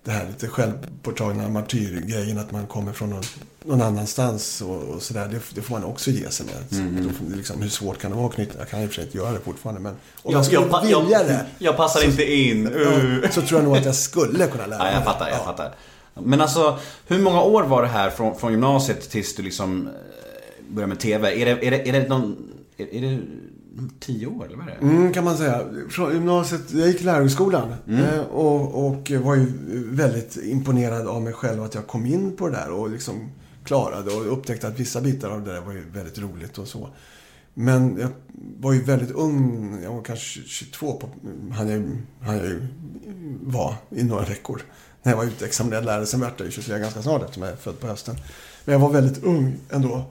det 0.05 0.11
här 0.11 0.27
lite 0.27 0.49
självpåtagna 0.49 1.49
martyrgrejen 1.49 2.39
att 2.39 2.53
man 2.53 2.67
kommer 2.67 2.93
från 2.93 3.11
någon, 3.11 3.23
någon 3.65 3.83
annanstans 3.83 4.63
och, 4.63 4.83
och 4.83 5.03
sådär. 5.03 5.29
Det, 5.29 5.41
det 5.55 5.63
får 5.63 5.75
man 5.75 5.85
också 5.85 6.11
ge 6.11 6.31
sig 6.31 6.47
med. 6.47 6.83
Då 7.05 7.11
får, 7.11 7.37
liksom, 7.37 7.63
hur 7.63 7.69
svårt 7.69 7.99
kan 7.99 8.11
det 8.11 8.17
vara 8.17 8.27
att 8.29 8.35
knyta? 8.35 8.59
Jag 8.59 8.69
kan 8.69 8.81
i 8.83 8.85
och 8.85 8.89
för 8.89 8.95
sig 8.95 9.05
inte 9.05 9.19
göra 9.19 9.33
det 9.33 9.41
fortfarande. 9.41 9.81
Men 9.81 9.95
om 10.23 10.33
jag, 10.33 10.45
skulle 10.47 10.67
pa- 10.67 10.81
vilja 10.83 11.23
det. 11.25 11.47
jag 11.59 11.77
passar 11.77 12.05
inte 12.05 12.33
in. 12.35 12.69
Uh. 12.69 13.19
Ja, 13.23 13.31
så 13.31 13.43
tror 13.43 13.61
jag 13.61 13.65
nog 13.69 13.77
att 13.77 13.85
jag 13.85 13.95
skulle 13.95 14.47
kunna 14.47 14.67
lära 14.67 14.79
Ja, 14.79 14.85
mig 14.85 14.93
jag 14.93 15.01
det. 15.03 15.05
fattar, 15.05 15.29
jag 15.29 15.39
Ja. 15.39 15.45
fattar. 15.45 15.75
Men 16.15 16.41
alltså, 16.41 16.79
hur 17.07 17.19
många 17.19 17.43
år 17.43 17.63
var 17.63 17.83
det 17.83 17.89
här 17.89 18.11
från, 18.11 18.39
från 18.39 18.51
gymnasiet 18.53 19.11
tills 19.11 19.35
du 19.35 19.43
liksom 19.43 19.87
eh, 19.87 19.93
började 20.69 20.89
med 20.89 21.01
TV? 21.01 21.43
Är 21.43 21.47
det, 21.47 21.67
är 21.67 21.71
det, 21.71 21.89
är 21.89 21.93
det 21.93 22.09
någon... 22.09 22.37
Är, 22.77 22.95
är 22.95 23.01
det 23.01 23.19
tio 24.01 24.27
år, 24.27 24.47
eller 24.47 24.57
vad 24.57 24.69
är 24.69 24.71
det? 24.81 24.87
Mm, 24.87 25.13
kan 25.13 25.25
man 25.25 25.37
säga. 25.37 25.65
Från 25.91 26.13
gymnasiet, 26.13 26.73
jag 26.73 26.89
gick 26.89 27.03
lärarhögskolan. 27.03 27.75
Eh, 27.89 28.21
och, 28.21 28.87
och 28.87 29.11
var 29.11 29.35
ju 29.35 29.47
väldigt 29.91 30.37
imponerad 30.37 31.07
av 31.07 31.23
mig 31.23 31.33
själv 31.33 31.63
att 31.63 31.75
jag 31.75 31.87
kom 31.87 32.07
in 32.07 32.37
på 32.37 32.49
det 32.49 32.53
där 32.53 32.71
och 32.71 32.91
liksom 32.91 33.31
klarade 33.65 34.11
och 34.11 34.33
upptäckte 34.33 34.69
att 34.69 34.81
vissa 34.81 35.01
bitar 35.01 35.31
av 35.31 35.45
det 35.45 35.53
där 35.53 35.61
var 35.61 35.73
ju 35.73 35.85
väldigt 35.93 36.19
roligt 36.19 36.59
och 36.59 36.69
så. 36.69 36.89
Men 37.55 37.99
jag 38.01 38.09
var 38.61 38.73
ju 38.73 38.83
väldigt 38.83 39.11
ung, 39.11 39.79
jag 39.83 39.93
var 39.93 40.03
kanske 40.03 40.41
22 40.41 40.93
på, 40.93 41.09
han 41.53 41.69
jag, 41.69 41.97
han 42.21 42.37
jag 42.37 42.69
var 43.43 43.75
i 43.91 44.05
några 44.05 44.25
veckor. 44.25 44.63
När 45.03 45.13
jag 45.13 45.17
var 45.17 45.25
utexaminerad 45.25 45.85
lärare. 45.85 46.07
Sen 46.07 46.21
vart 46.21 46.41
jag 46.41 46.47
ju 46.47 46.53
23 46.53 46.79
ganska 46.79 47.03
snart 47.03 47.23
eftersom 47.23 47.43
jag 47.43 47.53
är 47.53 47.57
född 47.57 47.81
på 47.81 47.87
hösten. 47.87 48.17
Men 48.65 48.73
jag 48.73 48.81
var 48.81 48.91
väldigt 48.91 49.25
ung 49.25 49.57
ändå. 49.71 50.05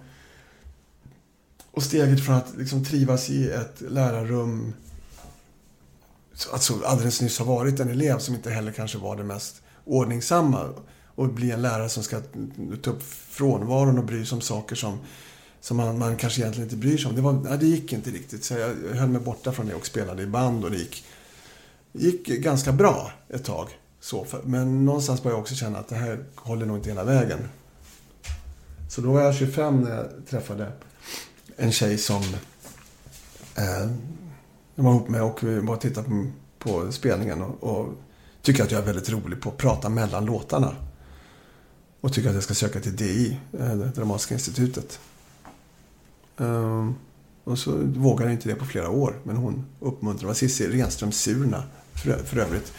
Och 1.78 1.84
steget 1.84 2.25
från 2.25 2.36
att 2.36 2.57
liksom 2.57 2.86
trivas 2.86 3.30
i 3.30 3.49
ett 3.49 3.82
lärarrum 3.82 4.73
alltså 6.51 6.73
alldeles 6.86 7.21
nyss 7.21 7.39
har 7.39 7.45
varit 7.45 7.80
en 7.80 7.89
elev 7.89 8.19
som 8.19 8.36
inte 8.36 8.49
heller 8.49 8.71
kanske 8.71 8.97
var 8.97 9.15
det 9.15 9.23
mest 9.23 9.61
ordningsamma 9.86 10.69
och 11.15 11.30
bli 11.30 11.51
en 11.51 11.61
lärare 11.61 11.89
som 11.89 12.03
ska 12.03 12.21
ta 12.82 12.91
upp 12.91 13.03
frånvaron 13.30 13.97
och 13.97 14.03
bry 14.03 14.25
sig 14.25 14.36
om 14.36 14.41
saker 14.41 14.75
som, 14.75 14.99
som 15.61 15.78
man, 15.78 15.99
man 15.99 16.17
kanske 16.17 16.41
egentligen 16.41 16.65
inte 16.65 16.78
bryr 16.78 16.97
sig 16.97 17.09
om. 17.09 17.15
Det, 17.15 17.21
var, 17.21 17.34
nej, 17.34 17.57
det 17.57 17.65
gick 17.65 17.93
inte 17.93 18.09
riktigt. 18.09 18.43
Så 18.43 18.53
jag, 18.53 18.71
jag 18.89 18.97
höll 18.97 19.09
mig 19.09 19.21
borta 19.21 19.51
från 19.51 19.67
det 19.67 19.73
och 19.73 19.86
spelade 19.86 20.23
i 20.23 20.28
band 20.28 20.63
och 20.63 20.71
det 20.71 20.78
gick, 20.78 21.05
gick 21.91 22.28
ganska 22.28 22.71
bra 22.71 23.11
ett 23.30 23.45
tag. 23.45 23.67
Så 23.99 24.25
för, 24.25 24.41
men 24.43 24.86
någonstans 24.86 25.23
började 25.23 25.38
jag 25.38 25.41
också 25.41 25.55
känna 25.55 25.80
att 25.80 25.88
det 25.88 25.95
här 25.95 26.23
håller 26.36 26.65
nog 26.65 26.78
inte 26.78 26.89
hela 26.89 27.03
vägen. 27.03 27.39
Så 28.89 29.01
då 29.01 29.11
var 29.11 29.21
jag 29.21 29.36
25 29.36 29.82
när 29.82 29.95
jag 29.95 30.05
träffade 30.30 30.71
en 31.58 31.72
tjej 31.72 31.97
som 31.97 32.24
eh, 33.55 33.89
jag 34.76 34.84
var 34.84 34.91
ihop 34.91 35.10
med 35.10 35.24
och 35.24 35.43
vi 35.43 35.62
bara 35.62 35.78
tittade 35.78 36.08
på, 36.08 36.26
på 36.60 36.91
spelningen 36.91 37.41
och, 37.41 37.64
och 37.64 37.93
tycker 38.41 38.64
att 38.64 38.72
jag 38.72 38.82
är 38.82 38.86
väldigt 38.86 39.10
rolig 39.10 39.41
på 39.41 39.49
att 39.49 39.58
prata 39.58 39.89
mellan 39.89 40.26
låtarna. 40.26 40.76
Och 42.01 42.14
tycker 42.14 42.30
att 42.30 42.36
jag 42.36 42.43
ska 42.43 42.53
söka 42.53 42.80
till 42.80 42.95
DI, 42.95 43.39
eh, 43.60 43.76
det 43.76 43.86
Dramatiska 43.88 44.34
institutet. 44.34 44.99
Eh, 46.38 46.89
och 47.43 47.60
så 47.60 47.72
vågade 47.84 48.24
jag 48.24 48.34
inte 48.34 48.49
det 48.49 48.55
på 48.55 48.66
flera 48.66 48.89
år. 48.89 49.20
Men 49.24 49.36
hon 49.36 49.66
uppmuntrade. 49.80 50.24
Det 50.24 50.28
var 50.28 50.34
Cissi 50.34 50.68
Renström 50.68 51.12
Surna 51.12 51.64
för, 51.93 52.24
för 52.24 52.38
övrigt. 52.38 52.74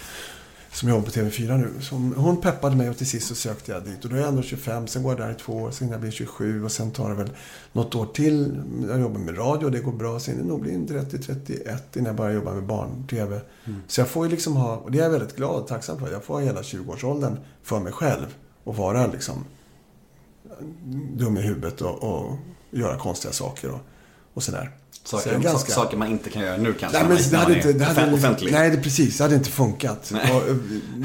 Som 0.78 0.88
jobbar 0.88 1.04
på 1.04 1.10
TV4 1.10 1.58
nu. 1.58 1.80
Som, 1.80 2.14
hon 2.16 2.40
peppade 2.40 2.76
mig 2.76 2.90
och 2.90 2.96
till 2.96 3.06
sist 3.06 3.28
så 3.28 3.34
sökte 3.34 3.72
jag 3.72 3.84
dit. 3.84 4.04
Och 4.04 4.10
då 4.10 4.16
är 4.16 4.20
jag 4.20 4.28
ändå 4.28 4.42
25. 4.42 4.86
Sen 4.86 5.02
går 5.02 5.12
jag 5.12 5.20
där 5.20 5.30
i 5.30 5.34
två 5.34 5.52
år. 5.52 5.70
Sen 5.70 5.88
jag 5.88 6.00
blir 6.00 6.10
27. 6.10 6.64
Och 6.64 6.72
sen 6.72 6.90
tar 6.90 7.08
det 7.08 7.14
väl 7.14 7.30
något 7.72 7.94
år 7.94 8.06
till. 8.06 8.62
Jag 8.88 9.00
jobbar 9.00 9.20
med 9.20 9.38
radio. 9.38 9.70
Det 9.70 9.80
går 9.80 9.92
bra. 9.92 10.20
Sen 10.20 10.34
är 10.34 10.38
det 10.38 10.48
nog 10.48 10.60
blir 10.60 10.72
30-31 10.72 11.78
innan 11.94 12.06
jag 12.06 12.16
börjar 12.16 12.34
jobba 12.34 12.54
med 12.54 12.62
barn-TV. 12.66 13.40
Så 13.86 14.00
jag 14.00 14.08
får 14.08 14.26
ju 14.26 14.30
liksom 14.30 14.56
ha, 14.56 14.76
och 14.76 14.90
det 14.90 14.98
är 14.98 15.02
jag 15.02 15.10
väldigt 15.10 15.36
glad 15.36 15.62
och 15.62 15.68
tacksam 15.68 15.98
för. 15.98 16.12
Jag 16.12 16.24
får 16.24 16.34
ha 16.34 16.40
hela 16.40 16.62
20-årsåldern 16.62 17.36
för 17.62 17.80
mig 17.80 17.92
själv. 17.92 18.26
Och 18.64 18.76
vara 18.76 19.06
liksom 19.06 19.44
dum 21.12 21.36
i 21.36 21.40
huvudet 21.40 21.80
och, 21.80 22.04
och 22.04 22.36
göra 22.70 22.98
konstiga 22.98 23.32
saker 23.32 23.70
och, 23.70 23.80
och 24.34 24.42
sådär. 24.42 24.77
Saker, 25.04 25.34
Så 25.34 25.40
ganska- 25.40 25.72
saker 25.72 25.96
man 25.96 26.08
inte 26.08 26.30
kan 26.30 26.42
göra 26.42 26.56
nu 26.56 26.72
kanske. 26.72 26.98
Nej, 26.98 27.08
men 27.08 27.30
det 27.30 27.36
hade 27.36 27.56
inte... 27.56 27.72
Det 27.72 27.84
hade, 27.84 28.00
offen- 28.00 28.14
offentlig. 28.14 28.52
Nej, 28.52 28.70
det, 28.70 28.76
precis. 28.82 29.18
Det 29.18 29.24
hade 29.24 29.34
inte 29.36 29.50
funkat. 29.50 30.10
Nej. 30.12 30.32
Och, 30.36 30.42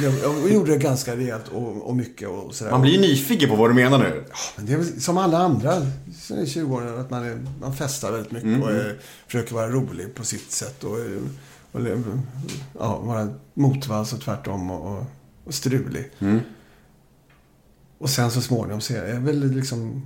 jag, 0.03 0.13
jag 0.43 0.51
gjorde 0.53 0.71
det 0.71 0.77
ganska 0.77 1.15
rejält 1.15 1.47
och, 1.47 1.87
och 1.87 1.95
mycket 1.95 2.29
och 2.29 2.55
sådär. 2.55 2.71
Man 2.71 2.81
blir 2.81 2.91
ju 2.91 3.01
nyfiken 3.01 3.49
på 3.49 3.55
vad 3.55 3.69
du 3.69 3.73
menar 3.73 3.97
nu. 3.99 4.23
Men 4.55 4.65
det 4.65 4.73
är 4.73 4.77
väl 4.77 5.01
som 5.01 5.17
alla 5.17 5.37
andra 5.37 5.73
som 6.21 6.37
är 6.37 6.45
20 6.45 6.75
år, 6.75 6.99
att 6.99 7.09
man, 7.09 7.23
är, 7.25 7.45
man 7.61 7.75
festar 7.75 8.11
väldigt 8.11 8.31
mycket 8.31 8.47
Mm, 8.47 8.63
och 8.63 8.71
är, 8.71 8.99
försöker 9.27 9.55
vara 9.55 9.69
rolig 9.69 10.15
på 10.15 10.23
sitt 10.25 10.51
sätt. 10.51 10.83
Och, 10.83 10.99
är- 10.99 11.19
och, 11.71 11.81
ja, 12.79 12.97
vara 12.99 13.27
motvalls 13.53 14.13
och 14.13 14.21
tvärtom 14.21 14.71
och, 14.71 14.97
och, 14.97 15.05
och 15.45 15.53
strulig. 15.53 16.11
Mm. 16.19 16.39
Och 17.97 18.09
sen 18.09 18.31
så 18.31 18.41
småningom 18.41 18.81
så 18.81 18.93
är 18.93 19.07
jag 19.13 19.19
väl 19.19 19.51
liksom 19.55 20.01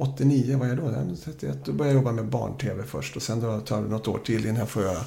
89, 0.00 0.56
vad 0.58 0.68
är 0.68 0.74
jag 0.74 0.78
då? 0.78 0.92
Jag 0.92 0.94
är 0.94 1.16
31. 1.24 1.58
Då 1.64 1.72
började 1.72 1.94
jag 1.94 2.00
jobba 2.02 2.12
med 2.12 2.24
barn-tv 2.26 2.82
först 2.86 3.16
och 3.16 3.22
sen 3.22 3.40
då 3.40 3.60
tar 3.60 3.82
det 3.82 3.88
något 3.88 4.08
år 4.08 4.18
till 4.18 4.44
innan 4.46 4.56
jag 4.56 4.68
får 4.68 4.82
göra 4.82 5.00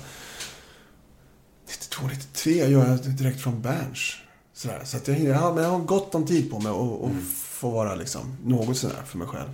92, 1.70 2.08
93 2.12 2.52
gör 2.70 2.88
jag 2.88 3.00
direkt 3.00 3.42
från 3.42 3.62
Berns. 3.62 4.14
Sådär. 4.54 4.82
Så 4.86 4.98
att 4.98 5.08
jag, 5.08 5.16
hinner- 5.16 5.34
ja, 5.34 5.54
men 5.54 5.64
jag 5.64 5.72
har 5.72 5.80
gott 5.80 6.16
om 6.16 6.26
tid 6.26 6.52
på 6.52 6.60
mig 6.60 6.72
och, 6.72 7.04
och 7.04 7.12
få 7.34 7.70
vara 7.70 7.96
liksom 7.96 8.38
något 8.46 8.78
sådär 8.78 9.02
för 9.06 9.18
mig 9.18 9.28
själv. 9.28 9.50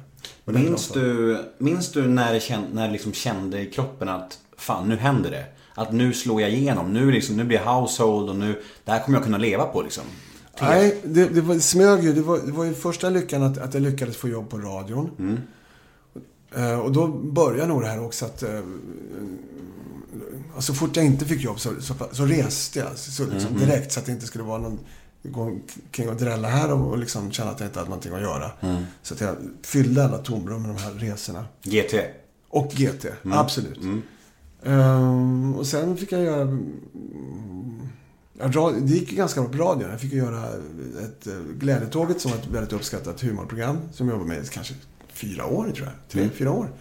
Minns 0.46 0.88
du, 0.90 1.38
minns 1.58 1.92
du 1.92 2.08
när 2.08 2.34
det 2.34 2.40
känd, 2.40 2.74
när 2.74 2.92
liksom 2.92 3.14
kände 3.14 3.62
i 3.62 3.66
kroppen 3.66 4.10
att 4.10 4.40
fan, 4.58 4.90
nu 4.90 4.96
händer 4.96 5.32
det? 5.32 5.46
Att 5.74 5.94
nu 5.94 6.14
slår 6.14 6.42
jag 6.42 6.52
igenom. 6.52 6.94
Nu, 6.94 7.12
liksom, 7.12 7.38
nu 7.38 7.44
blir 7.44 7.58
jag 7.58 7.74
household 7.74 8.30
och 8.30 8.36
nu, 8.36 8.62
det 8.86 8.92
här 8.92 9.04
kommer 9.04 9.18
jag 9.18 9.26
kunna 9.26 9.38
leva 9.38 9.64
på 9.66 9.82
liksom. 9.82 10.04
Nej, 10.62 11.02
det, 11.04 11.26
det 11.26 11.42
var, 11.42 11.56
det 11.56 11.62
smög 11.62 12.04
ju. 12.04 12.14
Det 12.14 12.22
var, 12.22 12.38
det 12.46 12.52
var 12.52 12.64
ju 12.64 12.74
första 12.74 13.10
lyckan 13.10 13.44
att, 13.44 13.58
att 13.58 13.74
jag 13.74 13.84
lyckades 13.84 14.18
få 14.18 14.28
jobb 14.28 14.50
på 14.50 14.58
radion. 14.58 15.40
Eh, 16.56 16.80
och 16.80 16.92
då 16.92 17.08
började 17.08 17.68
nog 17.68 17.82
det 17.82 17.88
här 17.88 18.04
också 18.06 18.26
att... 18.26 18.44
Eh, 18.44 18.60
så 20.60 20.74
fort 20.74 20.96
jag 20.96 21.06
inte 21.06 21.26
fick 21.26 21.44
jobb 21.44 21.60
så, 21.60 21.70
så, 21.82 21.94
så 22.12 22.26
reste 22.26 22.80
jag 22.80 22.98
så, 22.98 23.26
liksom, 23.26 23.58
direkt 23.58 23.92
så 23.92 24.00
att 24.00 24.06
det 24.06 24.12
inte 24.12 24.26
skulle 24.26 24.44
vara 24.44 24.58
någon 24.58 24.80
gå 25.24 25.42
omkring 25.42 26.10
och 26.10 26.16
drälla 26.16 26.48
här 26.48 26.72
och, 26.74 26.90
och 26.90 26.98
liksom 26.98 27.32
känna 27.32 27.52
att 27.52 27.60
jag 27.60 27.70
inte 27.70 27.80
hade 27.80 27.90
någonting 27.90 28.14
att 28.14 28.22
göra. 28.22 28.52
Så 29.02 29.14
att 29.14 29.22
jag 29.22 29.36
fyllde 29.64 30.06
alla 30.06 30.18
tomrum 30.18 30.62
med 30.62 30.76
de 30.76 30.82
här 30.82 30.92
resorna. 30.92 31.46
GT. 31.64 31.94
Och 32.50 32.72
GT, 32.72 33.06
absolut. 33.32 33.80
Ehm, 34.64 35.56
och 35.56 35.68
sen 35.68 35.98
fick 35.98 36.12
jag 36.12 36.22
göra... 36.24 36.58
Det 38.40 38.94
gick 38.94 39.12
ganska 39.12 39.42
bra 39.42 39.50
på 39.50 39.58
radion. 39.58 39.90
Jag 39.90 40.00
fick 40.00 40.14
göra 40.14 40.48
ett 41.04 41.28
uh, 41.28 41.42
Glädjetåget 41.60 42.22
som 42.22 42.32
var 42.32 42.38
ett 42.38 42.48
väldigt 42.48 42.74
uppskattat 42.74 43.22
humorprogram. 43.22 43.78
Som 43.92 44.08
jag 44.08 44.14
jobbade 44.14 44.36
med 44.36 44.46
i 44.46 44.48
kanske 44.48 44.74
fyra 45.14 45.46
år, 45.46 45.72
tror 45.76 45.88
jag. 45.88 45.96
Tre, 46.10 46.30
fyra 46.30 46.52
år. 46.52 46.72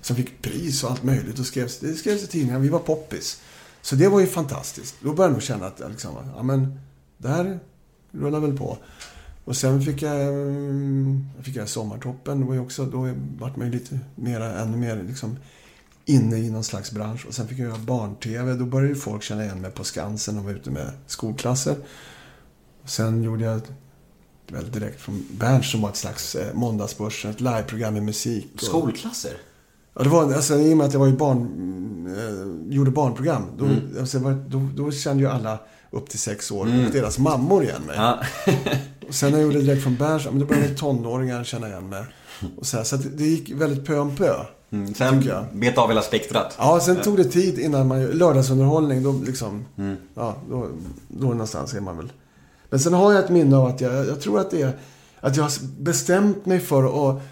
Som 0.00 0.16
fick 0.16 0.42
pris 0.42 0.84
och 0.84 0.90
allt 0.90 1.02
möjligt. 1.02 1.38
Och 1.38 1.46
skrevs, 1.46 1.78
det 1.78 1.94
skrevs 1.94 2.22
i 2.22 2.26
tidningar. 2.26 2.58
Vi 2.58 2.68
var 2.68 2.78
poppis. 2.78 3.40
Så 3.82 3.96
det 3.96 4.08
var 4.08 4.20
ju 4.20 4.26
fantastiskt. 4.26 4.94
Då 5.00 5.12
började 5.12 5.22
jag 5.22 5.32
nog 5.32 5.42
känna 5.42 5.66
att 5.66 5.90
liksom, 5.90 6.14
ja 6.36 6.42
men, 6.42 6.80
det 7.18 7.28
här 7.28 7.60
rullar 8.12 8.40
väl 8.40 8.58
på. 8.58 8.78
Och 9.44 9.56
sen 9.56 9.82
fick 9.82 10.02
jag, 10.02 10.20
mm, 10.20 11.26
jag 11.36 11.44
fick 11.44 11.56
jag 11.56 11.68
Sommartoppen. 11.68 12.40
Det 12.40 12.46
var 12.46 12.54
ju 12.54 12.60
också, 12.60 12.84
då 12.84 13.14
vart 13.38 13.56
man 13.56 13.66
ju 13.66 13.72
lite 13.72 13.98
mera, 14.14 14.60
ännu 14.60 14.76
mer 14.76 15.02
liksom 15.08 15.36
inne 16.08 16.36
i 16.36 16.50
någon 16.50 16.64
slags 16.64 16.92
bransch. 16.92 17.26
Och 17.26 17.34
sen 17.34 17.48
fick 17.48 17.58
jag 17.58 17.68
göra 17.68 17.78
barn-tv. 17.78 18.54
Då 18.54 18.64
började 18.64 18.94
folk 18.94 19.22
känna 19.22 19.44
igen 19.44 19.60
mig 19.60 19.70
på 19.70 19.84
Skansen 19.84 20.38
och 20.38 20.44
var 20.44 20.50
ute 20.50 20.70
med 20.70 20.90
skolklasser. 21.06 21.76
Och 22.82 22.90
sen 22.90 23.22
gjorde 23.22 23.44
jag 23.44 23.60
väl 24.50 24.70
direkt 24.70 25.00
från 25.00 25.26
Berns 25.30 25.70
som 25.70 25.80
var 25.82 25.88
ett 25.88 25.96
slags 25.96 26.34
eh, 26.34 26.54
Måndagsbörsen, 26.54 27.30
ett 27.30 27.40
liveprogram 27.40 27.94
med 27.94 28.02
musik. 28.02 28.48
Och, 28.54 28.60
Skolklasser? 28.62 29.32
Ja, 29.94 30.02
det 30.02 30.08
var, 30.08 30.32
alltså, 30.34 30.54
I 30.58 30.72
och 30.72 30.76
med 30.76 30.86
att 30.86 30.92
jag 30.92 31.00
var 31.00 31.06
ju 31.06 31.16
barn, 31.16 31.46
eh, 32.68 32.74
gjorde 32.74 32.90
barnprogram. 32.90 33.42
Då, 33.58 33.64
Mm. 33.64 33.80
alltså, 34.00 34.18
var, 34.18 34.32
då, 34.48 34.68
då 34.76 34.90
kände 34.92 35.22
ju 35.22 35.28
alla 35.28 35.58
upp 35.90 36.08
till 36.10 36.18
sex 36.18 36.50
år 36.50 36.66
och 36.66 36.92
deras 36.92 37.18
mammor 37.18 37.62
igen 37.64 37.82
mig. 37.86 37.96
Ja. 37.96 38.20
Och 39.08 39.14
sen 39.14 39.32
när 39.32 39.38
jag 39.38 39.46
gjorde 39.46 39.60
direkt 39.60 39.82
från 39.82 39.96
Berns, 39.96 40.24
då 40.24 40.44
började 40.46 40.74
tonåringar 40.74 41.44
känna 41.44 41.68
igen 41.68 41.88
mig. 41.88 42.04
Och 42.56 42.66
så 42.66 42.76
här, 42.76 42.84
så 42.84 42.96
det 42.96 43.24
gick 43.24 43.50
väldigt 43.50 43.86
pö 43.86 43.98
om 43.98 44.16
pö. 44.16 44.34
Mm, 44.70 44.94
sen 44.94 45.24
bet 45.52 45.78
av 45.78 45.88
hela 45.88 46.02
spektrat. 46.02 46.54
Ja, 46.58 46.80
sen 46.80 46.96
tog 46.96 47.16
det 47.16 47.24
tid 47.24 47.58
innan 47.58 47.88
man... 47.88 48.06
Lördagsunderhållning, 48.06 49.02
då 49.02 49.12
liksom... 49.26 49.64
Mm. 49.78 49.96
Ja, 50.14 50.36
då, 50.50 50.68
då 51.08 51.26
någonstans 51.26 51.74
är 51.74 51.80
man 51.80 51.96
väl... 51.96 52.12
Men 52.70 52.80
sen 52.80 52.94
har 52.94 53.12
jag 53.12 53.24
ett 53.24 53.30
minne 53.30 53.56
av 53.56 53.66
att 53.66 53.80
jag... 53.80 54.06
Jag 54.06 54.20
tror 54.20 54.40
att 54.40 54.50
det 54.50 54.62
är... 54.62 54.72
Att 55.20 55.36
jag 55.36 55.44
har 55.44 55.52
bestämt 55.80 56.46
mig 56.46 56.60
för 56.60 57.10
att... 57.10 57.22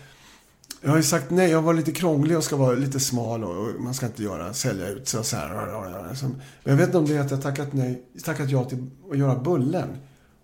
Jag 0.83 0.91
har 0.91 0.97
ju 0.97 1.03
sagt 1.03 1.31
nej. 1.31 1.51
Jag 1.51 1.63
var 1.63 1.75
lite 1.75 1.93
krånglig 1.93 2.37
och 2.37 2.45
ska 2.45 2.57
vara 2.57 2.75
lite 2.75 3.01
smal 3.01 3.45
och, 3.45 3.57
och 3.57 3.69
man 3.81 3.95
ska 3.95 4.07
inte 4.07 4.23
göra, 4.23 4.55
sälja 4.55 4.89
ut 4.89 5.09
sig 5.09 5.21
och 5.21 5.27
så 5.27 5.37
här. 5.37 5.49
Men 6.23 6.41
jag 6.63 6.77
vet 6.77 6.87
inte 6.87 6.99
om 6.99 7.07
det 7.07 7.17
är 7.17 7.21
att 7.21 7.31
jag 7.31 7.43
tackat 7.43 7.73
nej, 7.73 8.03
tackat 8.25 8.51
ja 8.51 8.65
till 8.65 8.87
att 9.11 9.19
göra 9.19 9.37
Bullen. 9.37 9.89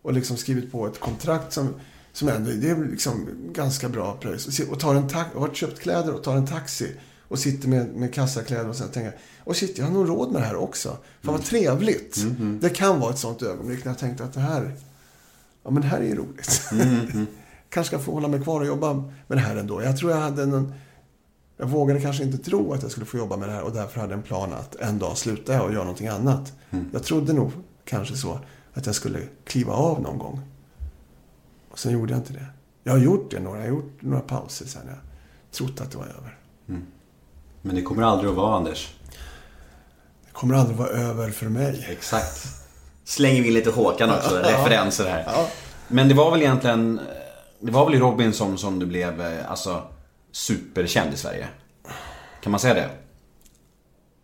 Och 0.02 0.12
liksom 0.12 0.36
skrivit 0.36 0.72
på 0.72 0.86
ett 0.86 1.00
kontrakt 1.00 1.52
som, 1.52 1.68
som 2.12 2.28
ändå, 2.28 2.50
det 2.50 2.70
är 2.70 2.90
liksom 2.90 3.28
ganska 3.52 3.88
bra 3.88 4.16
pröjs. 4.20 4.60
Och 4.60 4.80
tar 4.80 4.94
en 4.94 5.04
och 5.34 5.40
har 5.40 5.54
köpt 5.54 5.80
kläder 5.80 6.14
och 6.14 6.22
tar 6.22 6.36
en 6.36 6.46
taxi. 6.46 6.92
Och 7.28 7.38
sitter 7.38 7.68
med, 7.68 7.88
med 7.94 8.14
kassakläder 8.14 8.68
och 8.68 8.76
så 8.76 8.84
här 8.84 8.90
tänker 8.90 9.18
och 9.44 9.56
shit, 9.56 9.78
jag 9.78 9.84
har 9.84 9.92
nog 9.92 10.08
råd 10.08 10.32
med 10.32 10.42
det 10.42 10.46
här 10.46 10.56
också. 10.56 10.88
Fan 11.22 11.34
vad 11.34 11.44
trevligt. 11.44 12.16
Det 12.60 12.70
kan 12.70 13.00
vara 13.00 13.10
ett 13.10 13.18
sånt 13.18 13.42
ögonblick 13.42 13.84
när 13.84 13.92
jag 13.92 13.98
tänkte 13.98 14.24
att 14.24 14.32
det 14.32 14.40
här, 14.40 14.76
ja 15.62 15.70
men 15.70 15.82
det 15.82 15.88
här 15.88 16.00
är 16.00 16.04
ju 16.04 16.14
roligt. 16.14 16.62
kanske 17.68 17.96
ska 17.96 18.04
få 18.04 18.12
hålla 18.12 18.28
mig 18.28 18.42
kvar 18.42 18.60
och 18.60 18.66
jobba 18.66 18.94
med 18.94 19.38
det 19.38 19.40
här 19.40 19.56
ändå. 19.56 19.82
Jag 19.82 19.96
tror 19.96 20.10
jag 20.10 20.18
hade 20.18 20.42
en... 20.42 20.72
Jag 21.56 21.66
vågade 21.66 22.00
kanske 22.00 22.22
inte 22.22 22.38
tro 22.38 22.72
att 22.72 22.82
jag 22.82 22.90
skulle 22.90 23.06
få 23.06 23.18
jobba 23.18 23.36
med 23.36 23.48
det 23.48 23.52
här 23.52 23.62
och 23.62 23.72
därför 23.72 24.00
hade 24.00 24.12
jag 24.12 24.18
en 24.18 24.22
plan 24.22 24.52
att 24.52 24.74
en 24.74 24.98
dag 24.98 25.18
sluta 25.18 25.52
jag 25.52 25.64
och 25.64 25.72
göra 25.72 25.84
någonting 25.84 26.08
annat. 26.08 26.52
Jag 26.92 27.02
trodde 27.02 27.32
nog 27.32 27.52
kanske 27.84 28.16
så 28.16 28.38
att 28.72 28.86
jag 28.86 28.94
skulle 28.94 29.18
kliva 29.44 29.72
av 29.72 30.02
någon 30.02 30.18
gång. 30.18 30.40
Och 31.72 31.78
sen 31.78 31.92
gjorde 31.92 32.12
jag 32.12 32.20
inte 32.20 32.32
det. 32.32 32.46
Jag 32.84 32.92
har 32.92 32.98
gjort 32.98 33.30
det 33.30 33.40
några, 33.40 33.58
jag 33.58 33.64
har 33.64 33.76
gjort 33.76 34.02
några 34.02 34.20
pauser 34.20 34.66
sen 34.66 34.82
jag 34.86 34.96
trott 35.52 35.80
att 35.80 35.90
det 35.90 35.98
var 35.98 36.04
över. 36.04 36.38
Men 37.62 37.76
det 37.76 37.82
kommer 37.82 38.02
aldrig 38.02 38.30
att 38.30 38.36
vara 38.36 38.56
Anders. 38.56 38.94
Det 40.26 40.32
kommer 40.32 40.54
aldrig 40.54 40.76
vara 40.76 40.88
över 40.88 41.30
för 41.30 41.46
mig. 41.46 41.86
Exakt. 41.90 42.46
Slänger 43.04 43.42
vi 43.42 43.48
in 43.48 43.54
lite 43.54 43.70
Håkan 43.70 44.10
också, 44.10 44.36
referenser 44.44 45.08
här. 45.10 45.24
Ja. 45.26 45.48
Men 45.88 46.08
det 46.08 46.14
var 46.14 46.30
väl 46.30 46.40
egentligen, 46.42 47.00
det 47.60 47.72
var 47.72 47.84
väl 47.84 47.94
i 47.94 47.98
Robin 47.98 48.32
som, 48.32 48.78
du 48.78 48.86
blev, 48.86 49.20
eh, 49.20 49.50
alltså, 49.50 49.82
superkänd 50.32 51.14
i 51.14 51.16
Sverige? 51.16 51.48
Kan 52.42 52.50
man 52.50 52.60
säga 52.60 52.74
det? 52.74 52.90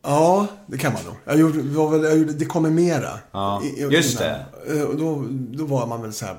Ja, 0.03 0.47
det 0.67 0.79
kan 0.79 0.93
man 0.93 1.05
nog. 1.05 1.15
Jag 1.25 1.39
gjorde, 1.39 1.63
det 1.63 1.75
var 1.77 1.91
väl, 1.91 2.03
jag 2.05 2.19
gjorde, 2.19 2.33
det 2.33 2.45
kommer 2.45 2.71
mera. 2.71 3.19
Ja, 3.33 3.63
just 3.91 4.21
innan. 4.21 4.35
Eh, 4.69 4.83
Och 4.83 4.97
då, 4.97 5.25
då 5.31 5.65
var 5.65 5.87
man 5.87 6.03
väl 6.03 6.13
så 6.13 6.27
här, 6.27 6.37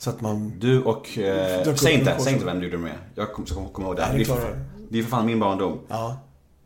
så 0.00 0.10
att 0.10 0.20
man... 0.20 0.52
Du 0.58 0.82
och, 0.82 1.18
eh, 1.18 1.74
säg 1.74 1.94
inte, 1.94 2.16
säg 2.18 2.32
inte 2.32 2.44
vem 2.44 2.58
du 2.60 2.64
gjorde 2.66 2.78
med. 2.78 2.92
Jag 3.14 3.32
kommer 3.32 3.48
kom, 3.48 3.68
kom 3.68 3.84
ihåg 3.84 3.96
det 3.96 4.02
här. 4.02 4.14
Det 4.14 4.20
är 4.20 4.24
för 4.24 4.58
det 4.88 4.98
är 4.98 5.02
för 5.02 5.10
fan 5.10 5.26
min 5.26 5.40
barndom. 5.40 5.78
Ja. 5.88 6.16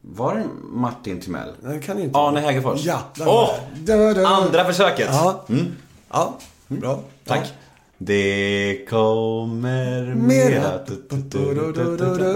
Var 0.01 0.35
det 0.35 0.45
Martin 0.63 1.21
Timell? 1.21 1.49
Det 1.63 1.79
kan 1.81 1.99
inte 1.99 2.19
Arne 2.19 2.41
Hägerfors? 2.41 2.85
Ja, 2.85 3.01
Åh! 3.27 3.51
där. 3.77 4.25
Andra 4.25 4.65
försöket! 4.65 5.09
Ja. 5.13 5.45
Mm, 5.49 5.65
Ja, 6.11 6.39
bra. 6.69 7.01
tack. 7.25 7.53
Det 7.99 8.87
kommer 8.91 10.15
Mera. 10.15 10.81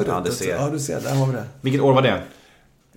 Ja, 0.06 0.22
du 0.24 0.32
ser. 0.32 0.56
Ja, 0.56 0.70
du 0.70 0.78
ser. 0.80 1.00
Där 1.00 1.14
har 1.14 1.26
vi 1.26 1.32
det. 1.32 1.44
Vilket 1.60 1.80
år 1.82 1.92
var 1.92 2.02
det? 2.02 2.22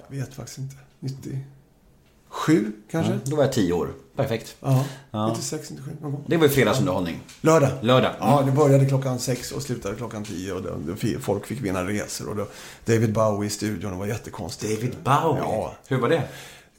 Jag 0.10 0.18
vet 0.18 0.34
faktiskt 0.34 0.58
inte. 0.58 0.76
97 1.00 2.72
kanske? 2.92 3.20
Då 3.24 3.36
var 3.36 3.44
jag 3.44 3.54
tio 3.54 3.74
år. 3.74 3.88
Perfekt. 4.22 4.56
Ja. 4.62 4.86
Ja. 5.12 5.28
96, 5.28 5.70
97 5.70 5.92
någon 6.02 6.12
gång. 6.12 6.24
Det 6.28 6.38
var 6.38 6.44
ju 6.44 6.50
fredagsunderhållning. 6.50 7.20
Lördag. 7.42 7.70
Lördag. 7.82 8.12
Ja, 8.20 8.42
det 8.46 8.52
började 8.52 8.86
klockan 8.86 9.20
sex 9.20 9.52
och 9.52 9.62
slutade 9.62 9.96
klockan 9.96 10.24
tio. 10.24 10.54
Och 10.54 11.00
fi- 11.00 11.18
folk 11.22 11.46
fick 11.46 11.62
vinna 11.62 11.84
resor. 11.88 12.30
Och 12.30 12.36
då, 12.36 12.48
David 12.86 13.14
Bowie 13.14 13.48
i 13.48 13.50
studion. 13.50 13.92
Det 13.92 13.98
var 13.98 14.06
jättekonstigt. 14.06 14.76
David 14.82 14.96
Bowie? 15.04 15.42
Ja. 15.44 15.74
Hur 15.88 15.98
var 15.98 16.10
det? 16.10 16.24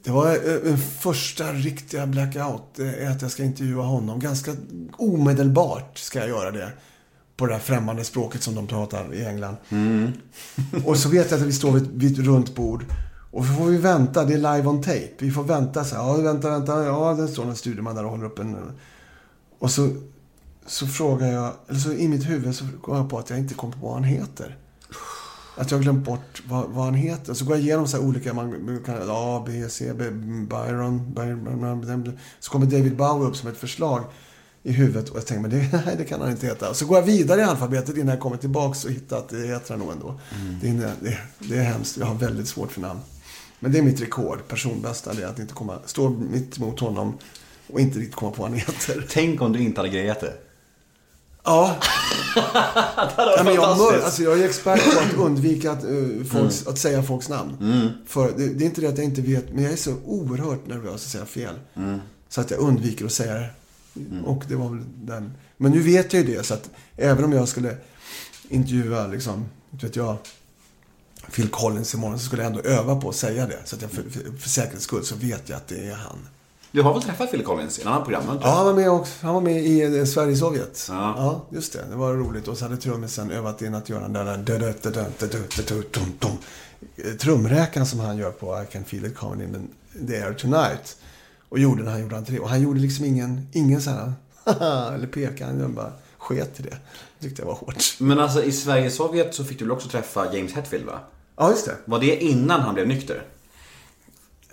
Det 0.03 0.11
var 0.11 0.27
eh, 0.27 0.71
en 0.71 0.77
första 0.77 1.53
riktiga 1.53 2.05
blackout. 2.07 2.63
Det 2.75 2.93
är 2.95 3.09
att 3.11 3.21
jag 3.21 3.31
ska 3.31 3.43
intervjua 3.43 3.83
honom. 3.83 4.19
Ganska 4.19 4.51
omedelbart 4.97 5.97
ska 5.97 6.19
jag 6.19 6.27
göra 6.27 6.51
det. 6.51 6.71
På 7.37 7.45
det 7.45 7.53
här 7.53 7.59
främmande 7.59 8.03
språket 8.03 8.43
som 8.43 8.55
de 8.55 8.67
pratar 8.67 9.13
i 9.13 9.25
England. 9.25 9.55
Och 10.85 10.97
så 10.97 11.09
vet 11.09 11.31
jag 11.31 11.39
att 11.39 11.45
vi 11.47 11.53
står 11.53 11.71
vid, 11.71 11.89
vid 11.93 12.19
ett 12.19 12.25
runt 12.25 12.55
bord. 12.55 12.85
Och 13.33 13.45
så 13.45 13.53
får 13.53 13.65
vi 13.65 13.77
vänta. 13.77 14.25
Det 14.25 14.33
är 14.33 14.37
live 14.37 14.67
on 14.67 14.81
tape. 14.81 15.09
Vi 15.17 15.31
får 15.31 15.43
vänta 15.43 15.83
så 15.83 15.95
här. 15.95 16.03
Ja, 16.03 16.13
vänta, 16.13 16.49
vänta. 16.49 16.85
Ja, 16.85 17.13
det 17.13 17.27
står 17.27 17.45
en 17.45 17.55
studieman 17.55 17.95
där 17.95 18.05
och 18.05 18.11
håller 18.11 18.25
upp 18.25 18.39
en... 18.39 18.57
Och 19.59 19.71
så, 19.71 19.89
så 20.65 20.87
frågar 20.87 21.27
jag... 21.27 21.51
Eller 21.67 21.79
så 21.79 21.91
i 21.91 22.07
mitt 22.07 22.29
huvud 22.29 22.55
så 22.55 22.65
går 22.81 22.97
jag 22.97 23.09
på 23.09 23.19
att 23.19 23.29
jag 23.29 23.39
inte 23.39 23.53
kommer 23.53 23.73
på 23.73 23.85
vad 23.85 23.93
han 23.93 24.03
heter. 24.03 24.57
Att 25.57 25.71
jag 25.71 25.77
har 25.77 25.83
glömt 25.83 26.05
bort 26.05 26.43
vad, 26.47 26.69
vad 26.69 26.85
han 26.85 26.93
heter. 26.93 27.33
Så 27.33 27.45
går 27.45 27.55
jag 27.55 27.63
igenom 27.63 27.87
så 27.87 27.97
här 27.97 28.03
olika, 28.03 28.33
man 28.33 28.79
kan, 28.85 28.95
A, 29.09 29.43
B, 29.45 29.69
C, 29.69 29.93
B, 29.97 30.09
Byron, 30.49 31.13
Byron, 31.13 32.17
Så 32.39 32.51
kommer 32.51 32.65
David 32.65 32.95
Bowie 32.97 33.27
upp 33.27 33.35
som 33.35 33.49
ett 33.49 33.57
förslag 33.57 34.03
i 34.63 34.71
huvudet. 34.71 35.09
Och 35.09 35.17
jag 35.17 35.25
tänker, 35.25 35.41
men 35.41 35.51
det, 35.51 35.83
nej, 35.85 35.95
det 35.97 36.05
kan 36.05 36.21
han 36.21 36.31
inte 36.31 36.45
heta. 36.47 36.73
Så 36.73 36.85
går 36.85 36.97
jag 36.97 37.05
vidare 37.05 37.41
i 37.41 37.43
alfabetet 37.43 37.97
innan 37.97 38.09
jag 38.09 38.19
kommer 38.19 38.37
tillbaks 38.37 38.85
och 38.85 38.91
hittar 38.91 39.17
att 39.17 39.29
det 39.29 39.47
heter 39.47 39.69
han 39.69 39.79
nog 39.79 39.91
ändå. 39.91 40.19
Det, 40.61 40.69
är, 40.69 40.91
det, 41.01 41.17
det 41.39 41.57
är 41.57 41.63
hemskt. 41.63 41.97
Jag 41.97 42.05
har 42.05 42.15
väldigt 42.15 42.47
svårt 42.47 42.71
för 42.71 42.81
namn. 42.81 42.99
Men 43.63 43.71
det 43.71 43.77
är 43.77 43.81
mitt 43.81 44.01
rekord, 44.01 44.47
personbästa. 44.47 45.13
Det 45.13 45.23
är 45.23 45.27
att 45.27 45.39
inte 45.39 45.53
komma, 45.53 45.79
stå 45.85 46.09
mitt 46.09 46.57
emot 46.57 46.79
honom 46.79 47.17
och 47.67 47.79
inte 47.79 47.99
riktigt 47.99 48.15
komma 48.15 48.31
på 48.31 48.41
vad 48.41 48.51
han 48.51 48.59
heter. 48.59 49.07
Tänk 49.09 49.41
om 49.41 49.53
du 49.53 49.59
inte 49.59 49.79
hade 49.79 49.89
grejat 49.89 50.19
det. 50.19 50.33
Ja. 51.43 51.75
ja 52.35 53.41
men 53.43 53.53
jag, 53.55 53.61
mör, 53.61 53.75
fantastiskt. 53.75 54.05
alltså 54.05 54.23
jag 54.23 54.39
är 54.39 54.45
expert 54.45 54.93
på 54.93 54.99
att 54.99 55.13
undvika 55.13 55.71
att, 55.71 55.83
eh, 55.83 56.23
folks, 56.31 56.67
att 56.67 56.77
säga 56.77 57.03
folks 57.03 57.29
namn. 57.29 57.57
För 58.07 58.31
det, 58.37 58.47
det 58.47 58.63
är 58.63 58.65
inte 58.65 58.81
det 58.81 58.87
att 58.87 58.97
jag 58.97 59.05
inte 59.05 59.21
vet, 59.21 59.53
men 59.53 59.63
jag 59.63 59.73
är 59.73 59.77
så 59.77 59.95
oerhört 60.05 60.67
nervös 60.67 60.93
att 60.93 61.11
säga 61.11 61.25
fel. 61.25 61.55
Så 62.29 62.41
att 62.41 62.51
jag 62.51 62.59
undviker 62.59 63.05
att 63.05 63.11
säga 63.11 63.33
det. 63.33 63.49
Och 64.25 64.43
det 64.47 64.55
var 64.55 64.69
väl 64.69 64.83
den. 64.95 65.33
Men 65.57 65.71
nu 65.71 65.79
vet 65.79 66.13
jag 66.13 66.23
ju 66.23 66.35
det, 66.35 66.43
så 66.43 66.53
att 66.53 66.69
även 66.97 67.23
om 67.23 67.31
jag 67.33 67.47
skulle 67.47 67.77
intervjua, 68.49 69.07
liksom, 69.07 69.45
vet 69.69 69.95
jag, 69.95 70.17
Phil 71.31 71.49
Collins 71.49 71.93
imorgon 71.93 72.19
så 72.19 72.25
skulle 72.25 72.43
jag 72.43 72.51
ändå 72.51 72.69
öva 72.69 72.95
på 72.95 73.09
att 73.09 73.15
säga 73.15 73.47
det. 73.47 73.59
Så 73.65 73.75
att 73.75 73.81
jag 73.81 73.91
för, 73.91 74.03
för, 74.03 74.37
för 74.37 74.49
säkerhets 74.49 74.83
skull 74.83 75.05
så 75.05 75.15
vet 75.15 75.49
jag 75.49 75.57
att 75.57 75.67
det 75.67 75.87
är 75.89 75.95
han. 75.95 76.27
Du 76.73 76.81
har 76.81 76.93
väl 76.93 77.03
träffat 77.03 77.31
Phil 77.31 77.43
Collins 77.43 77.79
i 77.79 77.81
en 77.81 77.87
annan 77.87 78.03
program? 78.03 78.23
inte? 78.31 78.47
Ja, 78.47 78.55
han 78.55 78.65
var 78.65 78.73
med 78.73 78.89
också. 78.89 79.13
Han 79.21 79.33
var 79.33 79.41
med 79.41 79.65
i 79.65 79.97
eh, 79.97 80.05
Sverige-Sovjet. 80.05 80.85
Ja. 80.89 81.13
ja, 81.17 81.45
just 81.49 81.73
det. 81.73 81.85
Det 81.89 81.95
var 81.95 82.13
roligt. 82.13 82.47
Och 82.47 82.57
så 82.57 82.65
hade 82.65 82.77
trummisen 82.77 83.31
övat 83.31 83.61
in 83.61 83.75
att 83.75 83.89
göra 83.89 84.07
den 84.07 84.13
där 84.13 84.37
trumräkan 87.17 87.85
som 87.85 87.99
han 87.99 88.17
gör 88.17 88.31
på 88.31 88.63
I 88.63 88.73
can 88.73 88.83
feel 88.83 89.05
it 89.05 89.15
coming 89.15 89.47
in 89.47 89.69
the 90.07 90.23
air 90.23 90.33
tonight. 90.33 90.97
Och 91.49 91.59
gjorde 91.59 91.83
när 91.83 91.91
han 91.91 92.01
gjorde 92.01 92.17
entré. 92.17 92.39
Och 92.39 92.49
han 92.49 92.61
gjorde 92.61 92.79
liksom 92.79 93.05
ingen, 93.05 93.47
ingen 93.51 93.81
sån 93.81 93.93
här 93.93 94.13
Eller 94.95 95.07
pekade. 95.07 95.61
Jag 95.61 95.69
bara 95.69 95.91
sket 96.17 96.59
i 96.59 96.63
det. 96.63 96.77
Tyckte 97.19 97.41
jag 97.41 97.47
var 97.47 97.55
hårt. 97.55 97.83
Men 97.99 98.19
alltså 98.19 98.43
i 98.43 98.51
Sverige 98.51 98.85
och 98.85 98.91
Sovjet 98.91 99.35
så 99.35 99.43
fick 99.43 99.59
du 99.59 99.65
väl 99.65 99.71
också 99.71 99.89
träffa 99.89 100.33
James 100.33 100.53
Hetfield 100.53 100.85
va? 100.85 100.99
Ja, 101.37 101.49
just 101.49 101.65
det. 101.65 101.75
Var 101.85 101.99
det 101.99 102.23
innan 102.23 102.61
han 102.61 102.73
blev 102.73 102.87
nykter? 102.87 103.23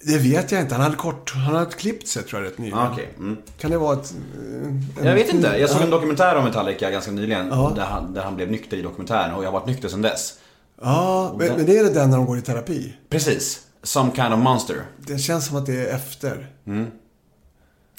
Det 0.02 0.18
vet 0.18 0.52
jag 0.52 0.60
inte. 0.60 0.74
Han 0.74 0.82
hade 0.84 0.96
kort, 0.96 1.32
han 1.34 1.54
hade 1.56 1.70
klippt 1.70 2.08
sig 2.08 2.22
tror 2.22 2.42
jag 2.42 2.50
rätt 2.50 2.58
nyligen. 2.58 2.78
Ah, 2.78 2.90
okej. 2.92 3.08
Mm. 3.18 3.36
Kan 3.58 3.70
det 3.70 3.78
vara 3.78 3.92
ett... 4.00 4.14
eh, 4.14 4.68
en- 4.68 4.88
Jag 5.06 5.14
vet 5.14 5.32
inte. 5.34 5.48
Jag 5.58 5.70
såg 5.70 5.82
en 5.82 5.90
dokumentär 5.90 6.36
om 6.36 6.44
Metallica 6.44 6.90
ganska 6.90 7.10
nyligen. 7.10 7.48
Ja. 7.48 7.72
Där, 7.76 7.84
han, 7.84 8.14
där 8.14 8.22
han 8.22 8.36
blev 8.36 8.50
nykter 8.50 8.76
i 8.76 8.82
dokumentären 8.82 9.34
och 9.34 9.44
jag 9.44 9.48
har 9.52 9.60
varit 9.60 9.66
nykter 9.66 9.88
sedan 9.88 10.02
dess. 10.02 10.34
Ja, 10.82 11.34
men, 11.38 11.48
men 11.56 11.66
det 11.66 11.78
är 11.78 11.84
det 11.84 11.90
den 11.94 12.10
när 12.10 12.16
de 12.16 12.26
går 12.26 12.38
i 12.38 12.42
terapi. 12.42 12.94
Precis. 13.08 13.60
Some 13.82 14.10
kind 14.14 14.32
of 14.34 14.38
monster. 14.38 14.76
Det 14.98 15.18
känns 15.18 15.46
som 15.46 15.56
att 15.56 15.66
det 15.66 15.86
är 15.90 15.94
efter. 15.94 16.52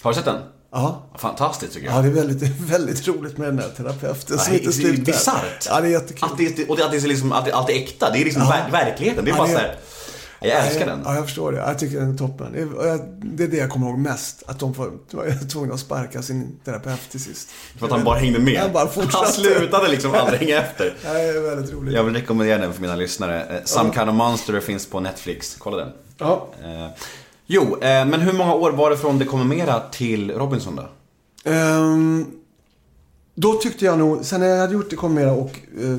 Har 0.02 0.12
du 0.12 0.16
sett 0.16 0.26
den? 0.26 0.42
Ja. 0.72 1.04
Fantastiskt 1.18 1.74
tycker 1.74 1.88
jag. 1.88 1.98
Ja, 1.98 2.02
det 2.02 2.08
är 2.08 2.12
väldigt, 2.12 2.50
väldigt 2.60 3.08
roligt 3.08 3.38
med 3.38 3.48
den 3.48 3.56
där 3.56 3.70
terapeuten 3.78 4.40
som 4.40 4.54
Ja, 4.54 4.60
inte 4.60 4.66
det 4.66 4.70
är 4.70 4.72
slutar. 4.72 5.04
bisarrt. 5.06 5.66
Ja, 5.70 5.82
det 5.82 5.88
är 5.88 5.92
jättekul. 5.92 6.30
Att 6.32 6.38
det, 6.38 6.70
och 6.70 6.78
det, 6.78 6.86
att 6.86 6.92
det 6.92 6.98
är 6.98 7.02
liksom, 7.08 7.32
att 7.32 7.46
det, 7.46 7.52
det 7.68 7.74
är 7.74 7.78
äkta. 7.84 8.10
Det 8.12 8.22
är 8.22 8.26
liksom 8.26 8.42
Ja. 8.44 8.52
ver- 8.52 8.72
verkligheten. 8.72 9.26
Det 9.26 9.32
är 9.32 9.34
Ja, 9.34 9.38
bara 9.38 9.48
det- 9.48 9.54
så 9.54 9.60
här. 9.60 9.76
Jag 10.44 10.68
älskar 10.68 10.86
den. 10.86 11.02
Ja, 11.06 11.16
jag 11.16 11.26
förstår 11.26 11.52
det. 11.52 11.58
Jag 11.58 11.80
tycker 11.80 12.00
den 12.00 12.14
är 12.14 12.18
toppen. 12.18 12.52
Det 12.54 13.44
är, 13.44 13.48
det 13.48 13.58
jag 13.58 13.70
kommer 13.70 13.88
ihåg 13.88 13.98
mest. 14.00 14.44
Att 14.46 14.60
de 14.60 14.74
var 14.74 14.92
tvungna 15.52 15.74
att 15.74 15.80
sparka 15.80 16.22
sin 16.22 16.60
terapeut 16.66 17.10
till 17.12 17.20
sist. 17.24 17.50
För 17.80 17.86
att 17.86 17.92
han 17.92 18.04
bara 18.04 18.20
hängde 18.20 18.40
med. 18.40 18.60
Han 18.62 18.72
bara 18.72 18.88
fortsatte. 18.88 19.18
Han 19.18 19.34
slutade 19.34 19.88
liksom 19.88 20.16
aldrig 20.16 20.40
hänga 20.40 20.58
efter. 20.62 20.94
Ja, 21.06 21.14
Det 21.14 21.20
är 21.20 21.42
väldigt 21.56 21.74
roligt. 21.74 21.94
Jag 21.94 22.04
vill 22.04 22.16
rekommendera 22.16 22.58
den 22.58 22.74
för 22.74 22.82
mina 22.82 22.96
lyssnare. 22.96 23.44
Eh, 23.46 23.64
Some 23.66 23.94
kind 23.94 24.10
of 24.10 24.16
monster 24.16 24.60
finns 24.60 24.86
på 24.86 25.00
Netflix. 25.00 25.56
Kolla 25.60 25.78
den. 25.78 25.90
Ja. 26.18 26.48
Jo, 27.48 27.78
eh, 27.82 28.06
men 28.06 28.22
hur 28.22 28.34
många 28.34 28.54
år 28.54 28.72
var 28.72 28.89
det 28.89 28.98
från 28.98 29.20
det 29.20 29.26
kommer 29.26 29.46
mera 29.46 29.80
till 29.80 30.32
Robinson 30.32 30.76
då? 30.76 30.89
Ehm, 31.52 32.26
då 33.36 33.54
tyckte 33.54 33.86
jag 33.86 34.00
nog, 34.00 34.26
sen 34.26 34.39
när 34.39 34.48
jag 34.48 34.58
hade 34.58 34.74
gjort 34.74 34.89
det 34.89 34.96
kom 34.96 35.14
mera 35.14 35.32
och 35.32 35.60
eh, 35.82 35.98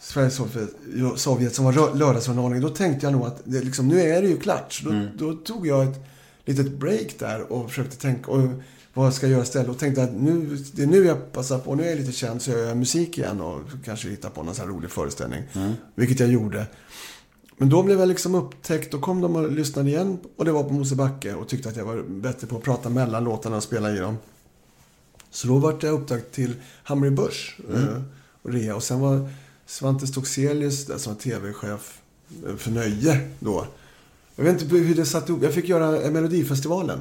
Sverige 0.00 0.30
Sovjet, 0.30 0.70
Sovjet 1.16 1.54
som 1.54 1.64
var 1.64 1.94
lördagsunderhållning, 1.94 2.60
då 2.60 2.68
tänkte 2.68 3.06
jag 3.06 3.12
nog 3.12 3.26
att 3.26 3.40
det, 3.44 3.60
liksom, 3.60 3.88
nu 3.88 4.00
är 4.00 4.22
det 4.22 4.28
ju 4.28 4.36
klart. 4.36 4.72
Så 4.72 4.88
Då, 4.88 4.92
då 5.18 5.32
tog 5.32 5.66
jag 5.66 5.84
ett 5.84 6.04
litet 6.44 6.72
break 6.72 7.18
där 7.18 7.52
och 7.52 7.68
försökte 7.70 7.96
tänka, 7.96 8.30
och 8.30 8.48
vad 8.94 9.14
ska 9.14 9.26
jag 9.26 9.32
göra 9.32 9.42
istället? 9.42 9.68
Och 9.68 9.78
tänkte 9.78 10.02
att 10.02 10.12
nu, 10.14 10.58
det 10.72 10.82
är 10.82 10.86
nu 10.86 11.04
jag 11.04 11.32
passar 11.32 11.58
på, 11.58 11.74
nu 11.74 11.84
är 11.84 11.88
jag 11.88 11.98
lite 11.98 12.12
känd 12.12 12.42
så 12.42 12.50
gör 12.50 12.66
jag 12.68 12.76
musik 12.76 13.18
igen 13.18 13.40
och 13.40 13.60
kanske 13.84 14.08
hittar 14.08 14.30
på 14.30 14.42
någon 14.42 14.54
sån 14.54 14.66
här 14.68 14.74
rolig 14.74 14.90
föreställning. 14.90 15.42
Vilket 15.94 16.20
jag 16.20 16.28
gjorde. 16.28 16.66
Men 17.56 17.68
då 17.68 17.82
blev 17.82 17.98
jag 17.98 18.08
liksom 18.08 18.34
upptäckt. 18.34 18.92
Då 18.92 19.00
kom 19.00 19.20
de 19.20 19.36
och 19.36 19.52
lyssnade 19.52 19.88
igen. 19.88 20.18
Och 20.36 20.44
det 20.44 20.52
var 20.52 20.64
på 20.64 20.72
Mosebacke. 20.72 21.34
Och 21.34 21.48
tyckte 21.48 21.68
att 21.68 21.76
jag 21.76 21.84
var 21.84 22.02
bättre 22.02 22.46
på 22.46 22.56
att 22.56 22.62
prata 22.62 22.88
mellan 22.88 23.24
låtarna 23.24 23.56
och 23.56 23.62
spela 23.62 23.92
i 23.96 23.98
dem. 23.98 24.16
Så 25.30 25.48
då 25.48 25.58
vart 25.58 25.82
jag 25.82 25.92
upptagen 25.94 26.24
till 26.32 26.54
Hamre 26.82 27.10
Börs 27.10 27.56
eh, 27.74 28.02
och 28.42 28.52
rea. 28.52 28.76
Och 28.76 28.82
sen 28.82 29.00
var 29.00 29.28
Svante 29.66 30.06
Stockselius 30.06 30.86
där 30.86 30.98
som 30.98 31.14
var 31.14 31.20
tv-chef 31.20 32.00
eh, 32.46 32.56
för 32.56 32.70
Nöje 32.70 33.30
då. 33.38 33.66
Jag 34.36 34.44
vet 34.44 34.62
inte 34.62 34.76
hur 34.76 34.94
det 34.94 35.06
satt 35.06 35.28
ihop. 35.28 35.42
Jag 35.42 35.54
fick 35.54 35.68
göra 35.68 36.00
eh, 36.00 36.10
Melodifestivalen. 36.10 37.00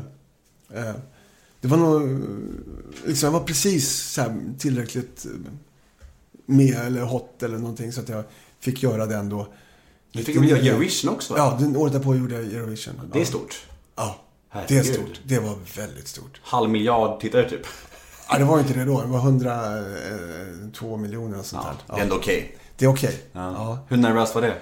Det 1.62 1.68
var 1.68 1.78
nog... 1.78 2.22
Liksom, 3.06 3.28
jag 3.28 3.40
var 3.40 3.46
precis 3.46 3.92
så 3.92 4.22
här 4.22 4.42
tillräckligt 4.60 5.26
med 6.46 6.76
eller 6.76 7.02
hot 7.02 7.44
eller 7.44 7.58
någonting 7.58 7.92
så 7.92 8.02
att 8.02 8.10
jag 8.10 8.24
fick 8.60 8.84
göra 8.84 9.06
den 9.06 9.30
då. 9.30 9.48
Du 10.14 10.24
fick 10.24 10.36
väl 10.36 10.50
göra 10.50 10.60
Eurovision 10.60 11.14
också? 11.14 11.34
va? 11.34 11.40
Ja, 11.40 11.58
den 11.60 11.76
året 11.78 11.94
därpå 11.94 12.16
gjorde 12.16 12.36
jag 12.36 12.44
Eurovision. 12.44 12.94
Det 13.14 13.18
är 13.18 13.22
Ja. 13.22 13.26
stort. 13.28 13.66
Ja, 13.96 14.16
det 14.52 14.58
är 14.60 14.62
Herregud. 14.62 14.94
stort. 14.96 15.20
Det 15.24 15.40
var 15.40 15.56
väldigt 15.78 16.08
stort. 16.08 16.42
Halv 16.44 16.70
miljard 16.70 17.20
tittare 17.20 17.50
typ. 17.50 17.62
Ja, 18.30 18.38
det 18.38 18.44
var 18.44 18.60
inte 18.60 18.74
det 18.74 18.86
då. 18.86 19.02
Det 19.02 19.08
var 19.08 19.20
102 19.20 20.98
miljoner 20.98 21.40
och 21.40 21.46
sånt 21.46 21.64
Ja, 21.66 21.74
där. 21.88 21.96
det 21.96 22.00
är 22.00 22.04
ändå 22.04 22.16
okej. 22.16 22.58
Det 22.78 22.86
är 22.86 22.90
okej. 22.90 23.22
Ja. 23.32 23.52
Ja. 23.54 23.80
Hur 23.90 23.98
nervös 23.98 24.36
var 24.36 24.42
det? 24.42 24.54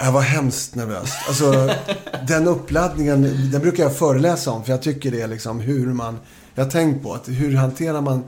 Jag 0.00 0.12
var 0.12 0.20
hemskt 0.20 0.74
nervös. 0.74 1.12
Alltså, 1.28 1.70
den 2.28 2.48
uppladdningen, 2.48 3.50
den 3.52 3.60
brukar 3.60 3.82
jag 3.82 3.96
föreläsa 3.96 4.50
om. 4.50 4.64
För 4.64 4.72
jag 4.72 4.82
tycker 4.82 5.10
det 5.10 5.20
är 5.20 5.28
liksom 5.28 5.60
hur 5.60 5.86
man... 5.92 6.18
Jag 6.54 6.64
har 6.64 6.70
tänkt 6.70 7.02
på 7.02 7.14
att 7.14 7.28
hur 7.28 7.56
hanterar 7.56 8.00
man 8.00 8.24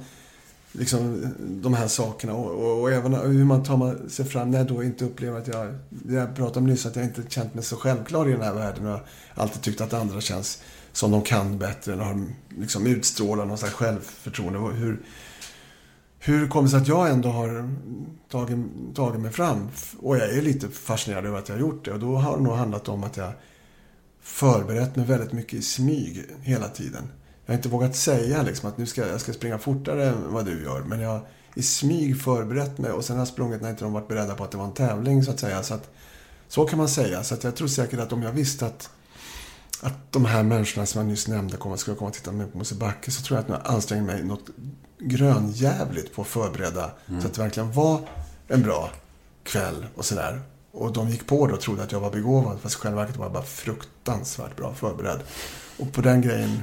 liksom 0.73 1.27
de 1.39 1.75
här 1.75 1.89
sakerna. 1.89 2.35
Och, 2.35 2.51
och, 2.51 2.81
och 2.81 2.91
även 2.91 3.15
hur 3.15 3.45
man 3.45 3.63
tar 3.63 4.09
sig 4.09 4.25
fram 4.25 4.51
när 4.51 4.59
jag 4.59 4.67
då 4.67 4.83
inte 4.83 5.05
upplever 5.05 5.39
att 5.39 5.49
jag... 5.49 5.75
Det 5.89 6.15
jag 6.15 6.37
pratade 6.37 6.59
om 6.59 6.67
nyss, 6.67 6.87
att 6.87 6.97
jag 6.97 7.05
inte 7.05 7.23
känt 7.29 7.55
mig 7.55 7.65
så 7.65 7.77
självklar 7.77 8.29
i 8.29 8.33
den 8.33 8.43
här 8.43 8.55
världen. 8.55 8.87
Och 8.87 8.93
jag 8.93 9.01
har 9.35 9.43
alltid 9.43 9.63
tyckt 9.63 9.81
att 9.81 9.93
andra 9.93 10.21
känns 10.21 10.63
som 10.93 11.11
de 11.11 11.23
kan 11.23 11.59
bättre. 11.59 11.93
Eller 11.93 12.05
har 12.05 12.27
liksom 12.59 12.87
utstrålar 12.87 13.45
någon 13.45 13.59
slags 13.59 13.75
självförtroende. 13.75 14.59
Och 14.59 14.73
hur, 14.73 15.01
hur 16.19 16.49
kommer 16.49 16.65
det 16.65 16.71
sig 16.71 16.81
att 16.81 16.89
jag 16.89 17.11
ändå 17.11 17.29
har 17.29 17.77
tagit, 18.29 18.59
tagit 18.95 19.21
mig 19.21 19.33
fram? 19.33 19.69
Och 19.99 20.17
jag 20.17 20.31
är 20.31 20.43
lite 20.43 20.69
fascinerad 20.69 21.27
över 21.27 21.39
att 21.39 21.49
jag 21.49 21.57
har 21.57 21.61
gjort 21.61 21.85
det. 21.85 21.93
Och 21.93 22.01
då 22.01 22.17
har 22.17 22.37
det 22.37 22.43
nog 22.43 22.55
handlat 22.55 22.89
om 22.89 23.05
att 23.05 23.17
jag 23.17 23.33
förberett 24.23 24.97
mig 24.97 25.07
väldigt 25.07 25.33
mycket 25.33 25.55
i 25.55 25.63
smyg 25.63 26.25
hela 26.43 26.69
tiden. 26.69 27.09
Jag 27.51 27.55
har 27.55 27.59
inte 27.59 27.69
vågat 27.69 27.97
säga 27.97 28.43
liksom 28.43 28.69
att 28.69 28.79
nu 28.79 28.87
ska 28.87 29.07
jag 29.07 29.21
ska 29.21 29.33
springa 29.33 29.59
fortare 29.59 30.09
än 30.09 30.33
vad 30.33 30.45
du 30.45 30.63
gör. 30.63 30.81
Men 30.81 31.01
jag 31.01 31.09
har 31.09 31.27
i 31.55 31.63
smyg 31.63 32.23
förberett 32.23 32.79
mig 32.79 32.91
och 32.91 33.05
sen 33.05 33.17
har 33.17 33.21
jag 33.21 33.29
sprungit 33.29 33.63
när 33.63 33.71
inte 33.71 33.85
de 33.85 33.93
varit 33.93 34.09
beredda 34.09 34.35
på 34.35 34.45
att 34.45 34.51
det 34.51 34.59
var 34.59 34.65
en 34.65 34.73
tävling 34.73 35.25
så 35.25 35.31
att 35.31 35.41
säga. 35.41 35.63
Så, 35.63 35.75
att, 35.75 35.91
så 36.49 36.67
kan 36.67 36.79
man 36.79 36.89
säga. 36.89 37.25
Så 37.25 37.35
att 37.35 37.45
jag 37.45 37.57
tror 37.57 37.69
säkert 37.69 38.01
att 38.01 38.13
om 38.13 38.23
jag 38.23 38.33
visste 38.33 38.67
att, 38.67 38.91
att 39.81 40.13
de 40.13 40.25
här 40.25 40.43
människorna 40.43 40.87
som 40.87 41.01
jag 41.01 41.09
nyss 41.09 41.29
nämnde 41.29 41.57
kommer, 41.57 41.77
skulle 41.77 41.97
komma 41.97 42.09
och 42.09 42.15
titta 42.15 42.33
med 42.33 42.53
på 42.53 42.59
Mosebacke 42.59 43.11
så 43.11 43.23
tror 43.23 43.39
jag 43.39 43.45
att 43.45 43.65
jag 43.65 43.75
ansträngde 43.75 44.07
mig 44.07 44.25
något 44.25 44.51
grönjävligt 44.99 46.15
på 46.15 46.23
att 46.23 46.29
förbereda. 46.29 46.91
Så 47.21 47.27
att 47.27 47.35
det 47.35 47.43
verkligen 47.43 47.73
var 47.73 48.01
en 48.49 48.63
bra 48.63 48.91
kväll 49.43 49.87
och 49.95 50.05
sådär. 50.05 50.41
Och 50.73 50.93
de 50.93 51.09
gick 51.09 51.27
på 51.27 51.47
det 51.47 51.53
och 51.53 51.61
trodde 51.61 51.83
att 51.83 51.93
jag 51.93 52.01
var 52.01 52.11
begåvad. 52.11 52.61
Fast 52.61 52.75
i 52.75 52.79
själva 52.79 53.01
verket 53.01 53.17
var 53.17 53.25
jag 53.25 53.33
bara 53.33 53.43
fruktansvärt 53.43 54.57
bra 54.57 54.75
förberedd. 54.75 55.21
Och 55.79 55.93
på 55.93 56.01
den 56.01 56.21
grejen 56.21 56.63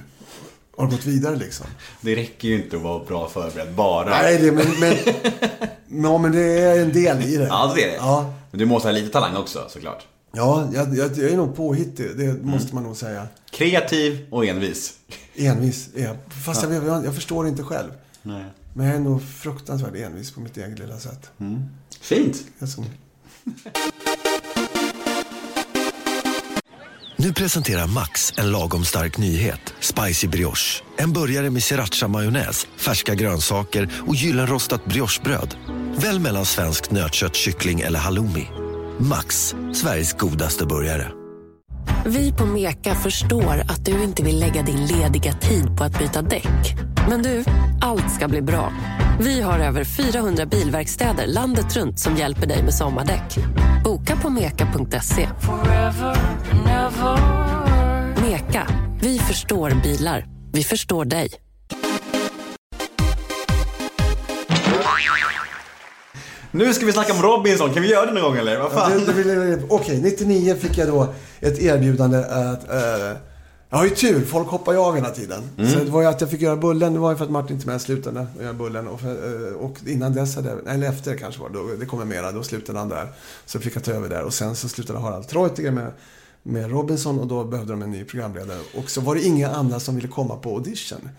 har 0.77 0.91
gått 0.91 1.05
vidare 1.05 1.35
liksom. 1.35 1.65
Det 2.01 2.15
räcker 2.15 2.47
ju 2.47 2.63
inte 2.63 2.75
att 2.75 2.81
vara 2.81 3.03
bra 3.05 3.29
förberedd 3.29 3.73
bara. 3.73 4.09
Nej, 4.09 4.37
det, 4.37 4.51
men, 4.51 4.65
men, 4.79 4.95
ja, 6.03 6.17
men 6.17 6.31
det 6.31 6.59
är 6.59 6.81
en 6.81 6.93
del 6.93 7.21
i 7.23 7.37
det. 7.37 7.47
Ja, 7.47 7.73
det 7.75 7.83
är 7.83 7.87
det. 7.87 7.95
Ja, 7.95 8.33
Men 8.51 8.59
du 8.59 8.65
måste 8.65 8.87
ha 8.87 8.93
lite 8.93 9.09
talang 9.09 9.35
också 9.35 9.65
såklart. 9.69 10.07
ja 10.31 10.69
jag, 10.73 10.97
jag, 10.97 11.17
jag 11.17 11.31
är 11.31 11.37
nog 11.37 11.55
påhittig. 11.55 12.17
Det 12.17 12.43
måste 12.43 12.75
man 12.75 12.83
nog 12.83 12.95
säga. 12.97 13.27
Kreativ 13.51 14.27
och 14.31 14.45
envis. 14.45 14.93
Envis 15.35 15.89
jag. 15.95 16.15
Fast 16.45 16.63
jag, 16.63 16.73
jag, 16.85 17.05
jag 17.05 17.15
förstår 17.15 17.47
inte 17.47 17.63
själv. 17.63 17.89
Nej. 18.21 18.43
Men 18.73 18.85
jag 18.85 18.95
är 18.95 18.99
nog 18.99 19.23
fruktansvärt 19.23 19.95
envis 19.95 20.31
på 20.31 20.39
mitt 20.39 20.57
eget 20.57 20.79
lilla 20.79 20.99
sätt. 20.99 21.29
Fint. 22.01 22.37
Jag 22.59 22.69
som, 22.69 22.85
Nu 27.19 27.33
presenterar 27.33 27.87
Max 27.87 28.33
en 28.37 28.51
lagom 28.51 28.85
stark 28.85 29.17
nyhet. 29.17 29.73
Spicy 29.79 30.27
brioche. 30.27 30.83
En 30.97 31.13
burgare 31.13 31.49
med 31.49 31.63
sriracha-majonnäs, 31.63 32.67
färska 32.77 33.15
grönsaker 33.15 33.89
och 34.07 34.15
gyllenrostat 34.15 34.85
briochebröd. 34.85 35.55
Välj 35.95 36.19
mellan 36.19 36.45
svenskt 36.45 36.91
nötkött, 36.91 37.35
kyckling 37.35 37.79
eller 37.79 37.99
halloumi. 37.99 38.47
Max, 38.97 39.55
Sveriges 39.73 40.13
godaste 40.13 40.65
burgare. 40.65 41.11
Vi 42.05 42.31
på 42.31 42.45
Meka 42.45 42.95
förstår 42.95 43.61
att 43.67 43.85
du 43.85 44.03
inte 44.03 44.23
vill 44.23 44.39
lägga 44.39 44.61
din 44.61 44.85
lediga 44.85 45.33
tid 45.33 45.77
på 45.77 45.83
att 45.83 45.99
byta 45.99 46.21
däck. 46.21 46.75
Men 47.09 47.21
du, 47.21 47.43
allt 47.81 48.11
ska 48.15 48.27
bli 48.27 48.41
bra. 48.41 48.73
Vi 49.19 49.41
har 49.41 49.59
över 49.59 49.83
400 49.83 50.45
bilverkstäder 50.45 51.27
landet 51.27 51.75
runt 51.75 51.99
som 51.99 52.15
hjälper 52.15 52.47
dig 52.47 52.63
med 52.63 52.73
sommardäck. 52.73 53.37
Boka 53.83 54.15
på 54.15 54.29
meka.se. 54.29 55.29
Meka, 58.21 58.67
vi 59.01 59.19
förstår 59.19 59.81
bilar. 59.83 60.25
Vi 60.53 60.63
förstår 60.63 61.05
dig. 61.05 61.29
Nu 66.51 66.73
ska 66.73 66.85
vi 66.85 66.91
snacka 66.93 67.13
om 67.13 67.21
Robinson. 67.21 67.73
Kan 67.73 67.83
vi 67.83 67.89
göra 67.91 68.05
det 68.05 68.11
någon 68.13 68.23
gång 68.23 68.37
eller? 68.37 68.59
Vad 68.59 68.71
Ja, 68.71 68.75
fan? 68.79 68.91
det, 68.91 69.05
det 69.05 69.13
vill 69.13 69.27
jag- 69.51 69.71
Okej, 69.71 70.01
99 70.01 70.55
fick 70.55 70.77
jag 70.77 70.87
då 70.87 71.07
ett 71.39 71.59
erbjudande 71.59 72.17
att... 72.17 72.69
Eh, 72.71 73.17
jag 73.69 73.77
har 73.77 73.83
ju 73.83 73.89
tur, 73.89 74.25
folk 74.25 74.47
hoppar 74.47 74.73
ju 74.73 74.79
av 74.79 74.95
hela 74.95 75.09
tiden. 75.09 75.41
Så 75.73 75.79
det 75.79 75.91
var 75.91 76.01
ju 76.01 76.07
att 76.07 76.21
jag 76.21 76.29
fick 76.31 76.41
göra 76.41 76.55
Bullen, 76.55 76.93
det 76.93 76.99
var 76.99 77.11
ju 77.11 77.17
för 77.17 77.25
att 77.25 77.31
Martin 77.31 77.55
inte 77.55 77.67
med 77.67 77.81
slutade 77.81 78.19
att 78.19 78.41
göra 78.43 78.53
Bullen. 78.53 78.87
Och, 78.87 78.99
för, 79.01 79.47
eh, 79.49 79.53
och 79.53 79.75
innan 79.85 80.13
dess 80.13 80.35
hade 80.35 80.49
jag, 80.49 80.73
eller 80.73 80.87
efter 80.89 81.17
kanske 81.17 81.41
var 81.41 81.49
det, 81.49 81.55
då, 81.57 81.63
det 81.79 81.85
kommer 81.85 82.05
mera, 82.05 82.31
då 82.31 82.43
slutade 82.43 82.79
han 82.79 82.89
där. 82.89 83.07
Så 83.45 83.59
fick 83.59 83.75
jag 83.75 83.83
ta 83.83 83.91
över 83.91 84.09
där. 84.09 84.23
Och 84.23 84.33
sen 84.33 84.55
så 84.55 84.69
slutade 84.69 84.99
Harald 84.99 85.27
Treutiger 85.27 85.71
med, 85.71 85.91
med 86.47 86.71
Robinson 86.71 87.19
och 87.19 87.27
då 87.27 87.43
behövde 87.43 87.73
de 87.73 87.81
en 87.81 87.91
ny 87.91 88.03
programledare. 88.03 88.59
Och 88.75 88.89
så 88.89 89.01
var 89.01 89.15
det 89.15 89.25
inga 89.25 89.49
andra 89.49 89.79
som 89.79 89.95
ville 89.95 90.07
komma 90.07 90.35
på 90.35 90.49
audition. 90.49 91.09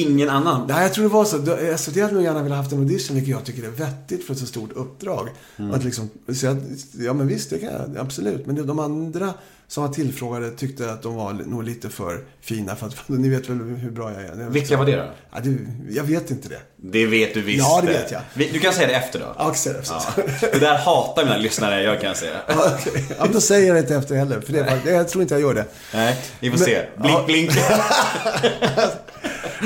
Ingen 0.00 0.28
annan? 0.30 0.66
Nej, 0.68 0.82
jag 0.82 0.92
tror 0.94 1.04
det 1.04 1.10
var 1.14 1.24
så. 1.24 1.38
SVT 1.78 1.96
hade 2.00 2.14
nog 2.14 2.22
gärna 2.22 2.42
velat 2.42 2.58
haft 2.58 2.72
en 2.72 2.78
audition, 2.78 3.14
vilket 3.16 3.30
jag 3.34 3.44
tycker 3.44 3.62
är 3.62 3.70
vettigt 3.70 4.26
för 4.26 4.32
ett 4.32 4.38
så 4.40 4.46
stort 4.46 4.72
uppdrag. 4.72 5.28
Att 5.72 5.84
liksom, 5.84 6.10
så 6.34 6.46
jag, 6.46 6.56
ja 6.98 7.12
men 7.12 7.26
visst, 7.26 7.50
det 7.50 7.58
kan 7.58 7.68
jag 7.72 7.98
absolut. 7.98 8.46
Men 8.46 8.66
de 8.66 8.78
andra 8.78 9.34
som 9.68 9.82
var 9.86 9.92
tillfrågade 9.92 10.50
tyckte 10.50 10.92
att 10.92 11.02
de 11.02 11.14
var 11.14 11.32
nog 11.32 11.64
lite 11.64 11.88
för 11.88 12.20
fina 12.40 12.76
för 12.76 12.86
att, 12.86 12.96
ni 13.08 13.28
vet 13.28 13.48
väl 13.48 13.56
hur 13.58 13.90
bra 13.90 14.12
jag 14.12 14.22
är. 14.22 14.48
Vilka 14.50 14.76
var 14.76 14.86
det 14.86 14.96
då? 14.96 15.04
Ja, 15.32 15.40
det, 15.42 15.56
jag 15.90 16.04
vet 16.04 16.30
inte 16.30 16.48
det. 16.48 16.60
Det 16.76 17.06
vet 17.06 17.34
du 17.34 17.42
visst. 17.42 17.58
Ja, 17.58 17.80
det 17.80 17.86
vet 17.86 18.10
jag. 18.10 18.20
Du 18.52 18.58
kan 18.58 18.72
säga 18.72 18.86
det 18.86 18.94
efter 18.94 19.18
då. 19.20 19.26
Ja, 19.38 19.50
exakt. 19.50 19.90
Ja. 19.90 20.22
Det 20.52 20.58
där 20.58 20.78
hatar 20.78 21.24
mina 21.24 21.36
lyssnare, 21.36 21.82
jag 21.82 22.00
kan 22.00 22.14
säga. 22.14 22.32
Ja, 22.48 22.76
okej. 22.78 23.04
ja, 23.18 23.26
då 23.32 23.40
säger 23.40 23.66
jag 23.66 23.76
det 23.76 23.80
inte 23.80 23.94
efter 23.96 24.14
heller. 24.14 24.40
För 24.40 24.52
det 24.52 24.90
jag 24.90 25.08
tror 25.08 25.22
inte 25.22 25.34
jag 25.34 25.40
gör 25.40 25.54
det. 25.54 25.64
Nej, 25.94 26.16
vi 26.40 26.50
får 26.50 26.58
Men- 26.58 26.66
se. 26.66 26.82
Blink, 26.96 27.14
Ja. 27.18 27.24
blink. 27.26 27.50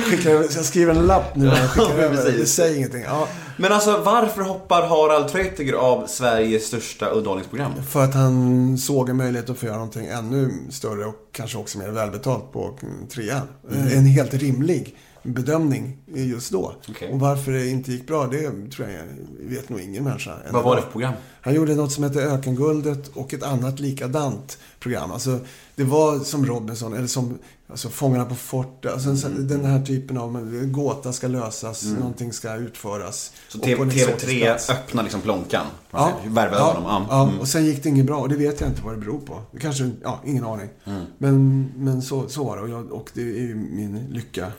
Skickar, 0.03 0.31
jag 0.31 0.51
skriver 0.65 0.95
en 0.95 1.07
lapp 1.07 1.37
nu 1.37 1.45
när 1.45 1.61
jag 1.61 1.71
skickar 1.71 1.89
Ja, 1.99 2.03
över. 2.05 2.33
Det 2.33 2.47
säger 2.47 2.77
ingenting. 2.77 3.03
Ja, 3.03 3.29
Men 3.57 3.73
alltså, 3.73 4.03
varför 4.05 4.43
hoppar 4.43 4.83
Harald 4.87 5.29
Treutiger 5.33 5.73
av 5.75 6.07
Sveriges 6.07 6.67
största 6.67 7.07
underhållningsprogram? 7.07 7.73
för 7.91 8.05
att 8.05 8.15
han 8.15 8.79
såg 8.79 9.09
en 9.09 9.17
möjlighet 9.17 9.51
att 9.51 9.59
få 9.59 9.67
göra 9.67 9.77
någonting 9.77 10.07
ännu 10.07 10.51
större 10.71 11.05
och 11.07 11.15
kanske 11.33 11.59
också 11.59 11.79
mer 11.79 11.89
välbetalt 11.89 12.53
på 12.53 12.79
trean. 13.15 13.47
En 13.93 14.07
helt 14.07 14.35
rimlig 14.35 14.97
bedömning 15.23 15.97
just 16.15 16.53
då. 16.53 16.75
Okej. 16.89 17.13
Och 17.13 17.21
varför 17.21 17.53
det 17.53 17.67
inte 17.67 17.93
gick 17.93 18.07
bra, 18.07 18.27
det 18.27 18.71
tror 18.71 18.89
jag 18.89 19.03
vet 19.49 19.69
nog 19.69 19.81
ingen 19.81 20.05
människa. 20.05 20.31
än 20.47 20.53
Vad 20.53 20.65
var 20.65 20.77
det 20.77 20.83
för 20.83 20.91
program? 20.91 21.13
Han 21.41 21.55
gjorde 21.55 21.75
något 21.75 21.93
som 21.93 22.05
hette 22.05 22.21
Ökenguldet 22.23 23.09
och 23.15 23.35
ett 23.35 23.43
annat 23.43 23.81
likadant 23.81 24.59
program. 24.81 25.13
Alltså, 25.13 25.39
det 25.75 25.85
var 25.85 26.19
som 26.19 26.47
Robinson, 26.47 26.95
eller 26.95 27.07
som 27.07 27.39
alltså, 27.69 27.89
Fångarna 27.89 28.25
på 28.25 28.35
fortet. 28.35 28.93
Alltså, 28.93 29.27
Mm. 29.29 29.49
Den 29.49 29.65
här 29.65 29.83
typen 29.85 30.19
av 30.19 30.37
en 30.37 30.73
gåta 30.73 31.13
ska 31.13 31.29
lösas, 31.29 31.85
någonting 31.85 32.33
ska 32.33 32.55
utföras. 32.55 33.33
Så 33.49 33.59
Och 33.59 33.65
på 33.77 33.83
en 33.83 33.91
exotisk 33.91 34.27
TV3 34.27 34.45
plats. 34.45 34.71
öppnar 34.71 35.03
liksom 35.03 35.21
plånkan? 35.21 35.67
Ja, 35.91 36.13
Värvade 36.27 36.57
ja, 36.61 36.73
honom? 36.73 36.85
Ja. 36.85 37.07
ja. 37.11 37.29
Mm. 37.29 37.41
och 37.41 37.49
sen 37.49 37.65
gick 37.65 37.83
det 37.83 37.89
inget 37.89 38.07
bra. 38.07 38.19
Och 38.21 38.29
det 38.29 38.37
vet 38.37 38.61
jag 38.61 38.71
inte 38.71 38.83
vad 38.83 38.95
det 38.95 38.99
beror 39.01 39.21
på. 39.21 39.43
Det 39.53 39.59
kanske, 39.59 39.91
ja, 40.03 40.21
ingen 40.27 40.45
aning. 40.45 40.69
Mm. 40.85 41.03
Men, 41.19 41.67
men 41.77 42.03
så, 42.03 42.29
så 42.29 42.45
var 42.45 42.57
det. 42.57 42.63
Och, 42.63 42.69
jag, 42.69 42.93
och 42.93 43.11
det 43.15 43.21
är 43.21 43.25
ju 43.41 43.55
min 43.55 44.07
lycka, 44.11 44.53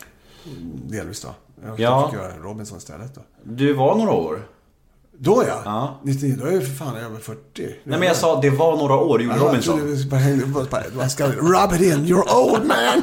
mm, 0.45 0.72
delvis 0.89 1.22
då. 1.22 1.30
Jag 1.66 1.80
Ja. 1.80 2.07
fick 2.10 2.20
göra 2.20 2.38
Robinson 2.38 2.78
istället 2.78 3.16
då. 3.16 3.22
Du 3.43 3.74
var 3.74 3.95
några 3.95 4.12
år. 4.12 4.47
Då 5.22 5.43
ja! 5.47 5.61
Ja. 5.65 5.99
99, 6.03 6.36
då 6.39 6.45
är 6.45 6.51
jag 6.51 6.63
för 6.63 6.74
fan 6.86 6.95
över 6.95 7.20
40. 7.20 7.39
Nej 7.57 7.76
men 7.84 8.01
jag 8.01 8.15
sa, 8.15 8.41
det 8.41 8.49
var 8.49 8.78
några 8.78 8.95
år 8.95 9.22
gjorde 9.22 9.36
jag 9.36 9.45
Robinson. 9.47 9.78
trodde 9.80 10.36
du 10.36 10.45
bara 10.45 10.65
bara, 10.65 10.84
man 10.95 11.09
ska 11.09 11.28
rub 11.28 11.74
it 11.74 11.82
in, 11.82 12.05
you're 12.05 12.34
old 12.36 12.65
man! 12.65 13.01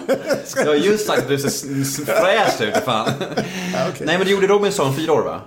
Jag 0.57 0.67
har 0.67 0.75
just 0.75 1.07
sagt 1.07 1.23
att 1.23 1.29
du 1.29 1.39
ser 1.39 2.05
fräsch 2.05 2.61
ut, 2.69 2.85
fan. 2.85 3.09
okej. 3.91 4.07
Nej 4.07 4.19
men 4.19 4.27
du 4.27 4.33
gjorde 4.33 4.47
Robinson 4.47 4.97
fyra 4.97 5.13
år 5.13 5.23
va? 5.23 5.41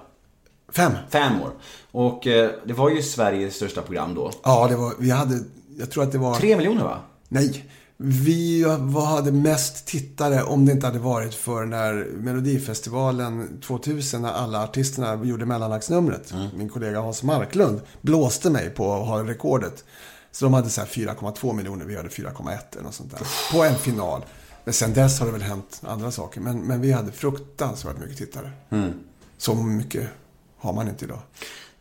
Fem. 0.72 0.92
Fem 1.10 1.42
år. 1.42 1.52
Och 1.92 2.28
eh, 2.28 2.50
det 2.66 2.74
var 2.74 2.90
ju 2.90 3.02
Sveriges 3.02 3.56
största 3.56 3.82
program 3.82 4.16
då. 4.16 4.32
Ja, 4.44 4.68
det 4.70 4.76
var, 4.76 4.94
vi 5.00 5.10
hade, 5.10 5.40
jag 5.80 5.92
tror 5.92 6.04
att 6.04 6.12
det 6.12 6.18
var... 6.18 6.36
Tre 6.36 6.58
miljoner 6.58 6.84
va? 6.84 7.00
Nej. 7.28 7.66
Vi 8.02 8.64
var, 8.80 9.06
hade 9.06 9.32
mest 9.32 9.86
tittare 9.86 10.44
om 10.44 10.66
det 10.66 10.72
inte 10.72 10.86
hade 10.86 11.00
varit 11.00 11.34
för 11.34 11.66
när 11.66 11.94
Melodifestivalen 12.18 13.62
2000, 13.62 14.22
när 14.22 14.32
alla 14.32 14.64
artisterna 14.64 15.26
gjorde 15.26 15.46
mellanaktsnumret. 15.46 16.34
Min 16.56 16.70
kollega 16.70 17.00
Hans 17.00 17.24
Marklund 17.24 17.82
blåste 18.02 18.50
mig 18.50 18.70
på 18.70 18.94
att 18.94 19.08
ha 19.08 19.24
rekordet. 19.24 19.84
Så 20.32 20.46
de 20.46 20.54
hade 20.54 20.70
så 20.70 20.82
här 20.82 20.88
4,2 20.88 21.54
miljoner, 21.54 21.86
vi 21.86 21.96
hade 21.96 22.10
4,1 22.10 22.58
eller 22.72 22.84
något 22.84 22.94
sånt 22.94 23.12
där. 23.12 23.28
På 23.52 23.64
en 23.64 23.76
final. 23.76 24.26
Men 24.64 24.74
sen 24.74 24.94
dess 24.94 25.20
har 25.20 25.26
det 25.26 25.34
väl 25.34 25.42
hänt 25.42 25.82
andra 25.84 26.12
saker. 26.12 26.42
Men, 26.42 26.60
men 26.60 26.82
vi 26.82 26.92
hade 26.92 27.12
fruktansvärt 27.12 28.00
mycket 28.00 28.18
tittare. 28.18 28.52
Så 29.38 29.56
mycket 29.56 30.08
har 30.58 30.74
man 30.74 30.88
inte 30.88 31.06
idag. 31.06 31.20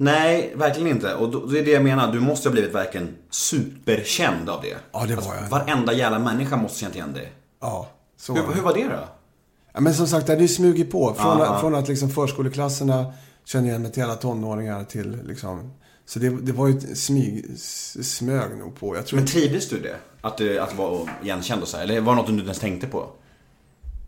Nej, 0.01 0.53
verkligen 0.57 0.89
inte. 0.89 1.15
Och 1.15 1.53
det 1.53 1.59
är 1.59 1.65
det 1.65 1.71
jag 1.71 1.85
menar. 1.85 2.13
Du 2.13 2.21
måste 2.21 2.49
ha 2.49 2.53
blivit 2.53 2.75
verkligen 2.75 3.17
superkänd 3.31 4.49
av 4.51 4.63
det. 4.63 4.77
Ja, 4.93 5.05
det 5.09 5.15
var 5.17 5.35
jag. 5.35 5.49
Varenda 5.49 5.93
jävla 5.93 6.19
människa 6.19 6.57
måste 6.57 6.81
känt 6.81 6.95
igen 6.95 7.13
dig. 7.13 7.33
Ja, 7.61 7.89
så 8.17 8.35
Hur, 8.35 8.41
var 8.43 8.49
det. 8.49 8.55
hur 8.55 8.63
var 8.63 8.75
det 8.75 8.85
då? 8.85 9.09
Ja, 9.73 9.81
men 9.81 9.95
som 9.95 10.07
sagt, 10.07 10.27
det 10.27 10.33
hade 10.33 10.43
ju 10.43 10.49
smugit 10.49 10.91
på. 10.91 11.15
Från, 11.15 11.43
att, 11.43 11.61
från 11.61 11.75
att 11.75 11.89
liksom 11.89 12.11
förskoleklasserna 12.11 13.13
kände 13.45 13.69
igen 13.69 13.83
mig 13.83 13.93
till 13.93 14.03
alla 14.03 14.15
tonåringar 14.15 14.85
till 14.85 15.19
liksom... 15.25 15.73
Så 16.07 16.19
det, 16.19 16.29
det 16.29 16.53
var 16.53 16.69
ju 16.69 16.79
ett 16.79 16.99
smyg, 16.99 17.59
smög 18.05 18.59
nog 18.59 18.77
på. 18.81 18.97
Jag 18.97 19.07
tror 19.07 19.19
Men 19.19 19.27
trivdes 19.27 19.69
du 19.69 19.81
det? 19.81 19.97
Att 20.21 20.37
du, 20.37 20.59
att 20.59 20.71
du 20.71 20.77
var 20.77 21.11
igenkänd 21.23 21.63
och 21.63 21.69
så 21.69 21.77
här? 21.77 21.85
Eller 21.85 22.01
var 22.01 22.13
det 22.13 22.17
något 22.17 22.27
du 22.27 22.33
inte 22.33 22.45
ens 22.45 22.59
tänkte 22.59 22.87
på? 22.87 23.11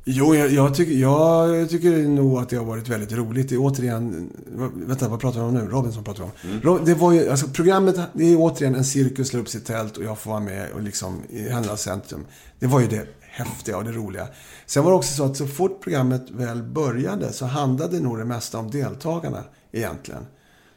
Jo, 0.04 0.34
jag, 0.34 0.50
jag, 0.50 0.74
tycker, 0.74 0.92
jag 0.92 1.68
tycker 1.70 2.08
nog 2.08 2.38
att 2.38 2.48
det 2.48 2.56
har 2.56 2.64
varit 2.64 2.88
väldigt 2.88 3.12
roligt. 3.12 3.48
Det 3.48 3.54
är 3.54 3.58
återigen... 3.60 4.30
Vänta, 4.74 5.08
vad 5.08 5.20
pratar 5.20 5.40
vi 5.40 5.46
om 5.46 5.54
nu? 5.54 5.60
Robinson 5.60 6.04
pratar 6.04 6.24
vi 6.42 6.50
om. 6.50 6.60
Ro- 6.60 6.78
Det 6.84 6.94
var 6.94 7.12
ju, 7.12 7.30
alltså, 7.30 7.46
programmet, 7.48 7.96
det 8.12 8.24
är 8.32 8.36
återigen 8.38 8.74
en 8.74 8.84
cirkus 8.84 9.28
slår 9.28 9.40
upp 9.40 9.48
sitt 9.48 9.66
tält 9.66 9.96
och 9.96 10.04
jag 10.04 10.18
får 10.18 10.30
vara 10.30 10.40
med 10.40 10.70
och 10.74 10.82
liksom 10.82 11.22
i 11.28 11.48
händernas 11.48 11.82
centrum. 11.82 12.24
Det 12.58 12.66
var 12.66 12.80
ju 12.80 12.86
det 12.86 13.06
häftiga 13.20 13.76
och 13.76 13.84
det 13.84 13.92
roliga. 13.92 14.28
Sen 14.66 14.84
var 14.84 14.90
det 14.90 14.96
också 14.96 15.14
så 15.14 15.24
att 15.24 15.36
så 15.36 15.46
fort 15.46 15.80
programmet 15.82 16.30
väl 16.30 16.62
började 16.62 17.32
så 17.32 17.46
handlade 17.46 18.00
nog 18.00 18.18
det 18.18 18.24
mesta 18.24 18.58
om 18.58 18.70
deltagarna 18.70 19.44
egentligen. 19.72 20.22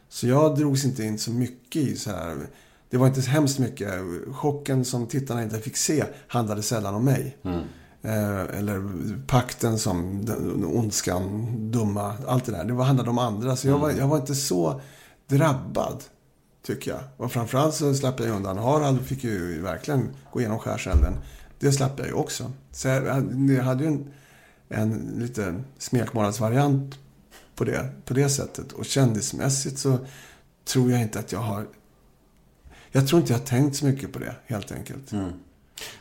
Så 0.09 0.27
jag 0.27 0.57
drogs 0.57 0.85
inte 0.85 1.03
in 1.03 1.19
så 1.19 1.31
mycket 1.31 1.81
i 1.81 1.95
så 1.95 2.09
här... 2.09 2.35
Det 2.89 2.97
var 2.97 3.07
inte 3.07 3.21
så 3.21 3.29
hemskt 3.29 3.59
mycket. 3.59 3.89
Chocken 4.33 4.85
som 4.85 5.07
tittarna 5.07 5.43
inte 5.43 5.59
fick 5.59 5.77
se 5.77 6.03
handlade 6.27 6.61
sällan 6.61 6.95
om 6.95 7.05
mig. 7.05 7.37
Eh, 7.45 7.51
eller 8.03 8.83
pakten 9.27 9.79
som 9.79 10.25
ondskan, 10.73 11.47
dumma, 11.71 12.17
allt 12.27 12.45
det 12.45 12.51
där. 12.51 12.63
Det 12.63 12.83
handlade 12.83 13.09
om 13.09 13.17
andra. 13.17 13.55
Så 13.55 13.67
jag, 13.67 13.77
var, 13.77 13.91
jag 13.91 14.07
var 14.07 14.17
inte 14.17 14.35
så 14.35 14.81
drabbad, 15.27 16.03
tycker 16.65 16.91
jag. 16.91 16.99
Och 17.17 17.31
framförallt 17.31 17.75
så 17.75 17.93
slapp 17.93 18.19
jag 18.19 18.29
undan. 18.29 18.57
Harald 18.57 19.01
fick 19.01 19.23
ju 19.23 19.61
verkligen 19.61 20.09
gå 20.31 20.39
igenom 20.39 20.59
skärselden. 20.59 21.13
Det 21.59 21.71
slapp 21.71 21.99
jag 21.99 22.07
ju 22.07 22.13
också. 22.13 22.51
Så 22.71 22.87
jag, 22.87 23.05
jag 23.49 23.63
hade 23.63 23.83
ju 23.83 23.87
en, 23.89 24.13
en 24.69 25.13
lite 25.17 25.63
smekmånadsvariant 25.77 26.95
på 27.55 27.63
det, 27.63 27.89
på 28.05 28.13
det 28.13 28.29
sättet. 28.29 28.71
Och 28.71 28.85
kändismässigt 28.85 29.79
så 29.79 29.97
tror 30.65 30.91
jag 30.91 31.01
inte 31.01 31.19
att 31.19 31.31
jag 31.31 31.39
har... 31.39 31.67
Jag 32.91 33.07
tror 33.07 33.21
inte 33.21 33.33
jag 33.33 33.39
har 33.39 33.45
tänkt 33.45 33.75
så 33.75 33.85
mycket 33.85 34.13
på 34.13 34.19
det, 34.19 34.35
helt 34.45 34.71
enkelt. 34.71 35.11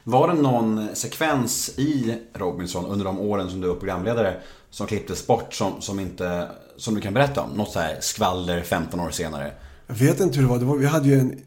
Var 0.04 0.28
det 0.28 0.34
någon 0.34 0.88
sekvens 0.96 1.78
i 1.78 2.18
Robinson 2.34 2.86
under 2.86 3.04
de 3.04 3.18
åren 3.20 3.50
som 3.50 3.60
du 3.60 3.68
var 3.68 3.74
programledare 3.74 4.40
som 4.70 4.86
klipptes 4.86 5.26
bort 5.26 5.54
som, 5.54 5.80
som, 5.82 6.00
inte, 6.00 6.48
som 6.76 6.94
du 6.94 7.00
kan 7.00 7.14
berätta 7.14 7.40
om? 7.40 7.50
Något 7.50 7.70
så 7.72 7.78
här 7.78 7.96
skvaller 8.00 8.62
15 8.62 9.00
år 9.00 9.10
senare? 9.10 9.52
Jag 9.86 9.94
vet 9.94 10.20
inte 10.20 10.36
hur 10.38 10.42
det 10.42 10.48
var. 10.50 10.58
Det 10.58 10.64
var 10.64 10.76
vi 10.76 10.86
hade 10.86 11.08
ju 11.08 11.18
en, 11.20 11.40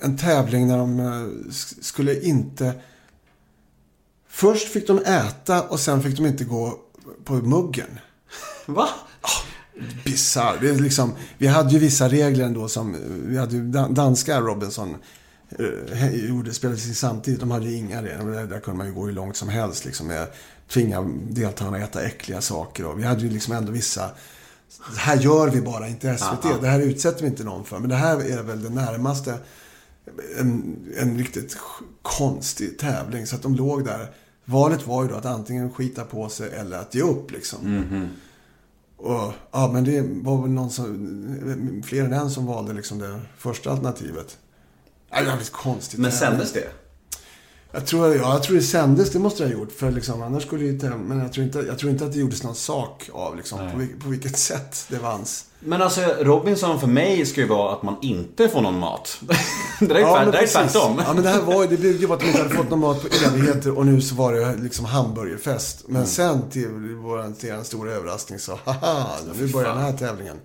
en 0.00 0.16
tävling 0.16 0.66
när 0.68 0.78
de 0.78 1.00
eh, 1.00 1.04
sk- 1.50 1.82
skulle 1.82 2.20
inte... 2.20 2.72
Först 4.28 4.68
fick 4.68 4.86
de 4.86 4.98
äta 4.98 5.62
och 5.62 5.80
sen 5.80 6.02
fick 6.02 6.16
de 6.16 6.26
inte 6.26 6.44
gå 6.44 6.74
på 7.24 7.32
muggen. 7.34 7.98
Va? 8.66 8.88
Bisarr. 10.04 10.58
Det 10.60 10.68
är 10.70 10.74
liksom, 10.74 11.12
vi 11.38 11.46
hade 11.46 11.70
ju 11.70 11.78
vissa 11.78 12.08
regler 12.08 12.44
ändå 12.44 12.68
som... 12.68 12.96
Vi 13.26 13.38
hade 13.38 13.56
ju 13.56 13.62
dan- 13.62 13.94
danska 13.94 14.40
Robinson 14.40 14.96
gjorde, 16.12 16.54
spelades 16.54 16.86
in 16.86 16.94
samtidigt. 16.94 17.40
De 17.40 17.50
hade 17.50 17.66
ju 17.66 17.76
inga 17.76 18.02
regler. 18.02 18.46
Där, 18.46 18.60
kunde 18.60 18.78
man 18.78 18.86
ju 18.86 18.92
gå 18.92 19.06
hur 19.06 19.12
långt 19.12 19.36
som 19.36 19.48
helst. 19.48 19.84
Liksom, 19.84 20.06
med, 20.06 20.26
tvinga 20.68 21.02
deltagarna 21.30 21.76
att 21.76 21.90
äta 21.90 22.02
äckliga 22.02 22.40
saker. 22.40 22.86
Och 22.86 22.98
vi 22.98 23.04
hade 23.04 23.20
ju 23.22 23.30
liksom 23.30 23.54
ändå 23.54 23.72
vissa... 23.72 24.10
Det 24.94 24.98
här 24.98 25.16
gör 25.16 25.48
vi 25.48 25.60
bara, 25.60 25.88
inte 25.88 26.18
SVT. 26.18 26.60
Det 26.60 26.68
här 26.68 26.80
utsätter 26.80 27.22
vi 27.22 27.28
inte 27.28 27.44
någon 27.44 27.64
för. 27.64 27.78
Men 27.78 27.88
det 27.88 27.96
här 27.96 28.16
är 28.16 28.42
väl 28.42 28.62
det 28.62 28.70
närmaste 28.70 29.38
en, 30.38 30.76
en 30.96 31.18
riktigt 31.18 31.56
konstig 32.02 32.78
tävling. 32.78 33.26
Så 33.26 33.36
att 33.36 33.42
de 33.42 33.54
låg 33.54 33.84
där. 33.84 34.10
Valet 34.44 34.86
var 34.86 35.02
ju 35.02 35.08
då 35.08 35.14
att 35.14 35.26
antingen 35.26 35.72
skita 35.72 36.04
på 36.04 36.28
sig 36.28 36.50
eller 36.50 36.78
att 36.78 36.94
ge 36.94 37.02
upp 37.02 37.30
liksom. 37.30 38.08
Och, 38.96 39.32
ja, 39.50 39.70
men 39.72 39.84
det 39.84 40.02
var 40.02 40.42
väl 40.42 40.50
någon 40.50 40.70
som, 40.70 41.82
fler 41.86 42.04
än 42.04 42.12
en 42.12 42.30
som 42.30 42.46
valde 42.46 42.72
liksom 42.72 42.98
det 42.98 43.20
första 43.38 43.70
alternativet. 43.70 44.38
Ja, 45.10 45.20
lite 45.38 45.50
konstigt. 45.50 45.98
Men 46.00 46.12
sändes 46.12 46.52
det? 46.52 46.68
Jag 47.72 47.86
tror, 47.86 48.16
ja, 48.16 48.32
jag 48.32 48.42
tror 48.42 48.56
det 48.56 48.62
sändes, 48.62 49.10
det 49.10 49.18
måste 49.18 49.42
det 49.42 49.48
ha 49.54 49.58
gjort. 49.60 49.72
För 49.72 49.90
liksom, 49.90 50.22
annars 50.22 50.42
skulle 50.42 50.60
det 50.62 50.66
ju 50.66 50.72
inte, 50.72 50.88
Men 50.88 51.18
jag 51.18 51.32
tror, 51.32 51.46
inte, 51.46 51.58
jag 51.58 51.78
tror 51.78 51.92
inte 51.92 52.04
att 52.04 52.12
det 52.12 52.18
gjordes 52.18 52.42
någon 52.42 52.54
sak 52.54 53.10
av 53.12 53.36
liksom, 53.36 53.58
på, 53.58 53.78
vil- 53.78 54.00
på 54.02 54.08
vilket 54.08 54.38
sätt 54.38 54.84
det 54.88 54.98
vanns. 54.98 55.44
Men 55.60 55.82
alltså 55.82 56.00
Robinson 56.20 56.80
för 56.80 56.86
mig 56.86 57.26
ska 57.26 57.40
ju 57.40 57.46
vara 57.46 57.72
att 57.72 57.82
man 57.82 57.96
inte 58.02 58.48
får 58.48 58.60
någon 58.60 58.78
mat. 58.78 59.18
det 59.80 59.94
är, 59.94 59.98
Ja, 60.00 60.24
ja, 60.24 60.46
tvärtom. 60.46 61.02
Ja, 61.06 61.14
men 61.14 61.22
det 61.22 61.28
här 61.30 61.40
var 61.42 61.62
ju, 61.62 61.68
det 61.68 61.76
byggde 61.76 62.06
ju 62.06 62.12
att 62.12 62.20
de 62.20 62.26
inte 62.26 62.38
hade 62.42 62.54
fått 62.54 62.70
någon 62.70 62.78
mat 62.80 63.02
på 63.02 63.08
evigheter 63.26 63.78
och 63.78 63.86
nu 63.86 64.00
så 64.00 64.14
var 64.14 64.32
det 64.32 64.56
liksom 64.56 64.84
hamburgerfest. 64.84 65.84
Men 65.88 66.06
sen 66.06 66.50
till 66.50 66.68
vår, 67.02 67.34
till 67.40 67.50
en 67.50 67.64
stor 67.64 67.90
överraskning 67.90 68.38
så, 68.38 68.58
haha, 68.64 69.06
nu 69.38 69.46
börjar 69.52 69.74
den 69.74 69.82
här 69.82 69.92
tävlingen. 69.92 70.36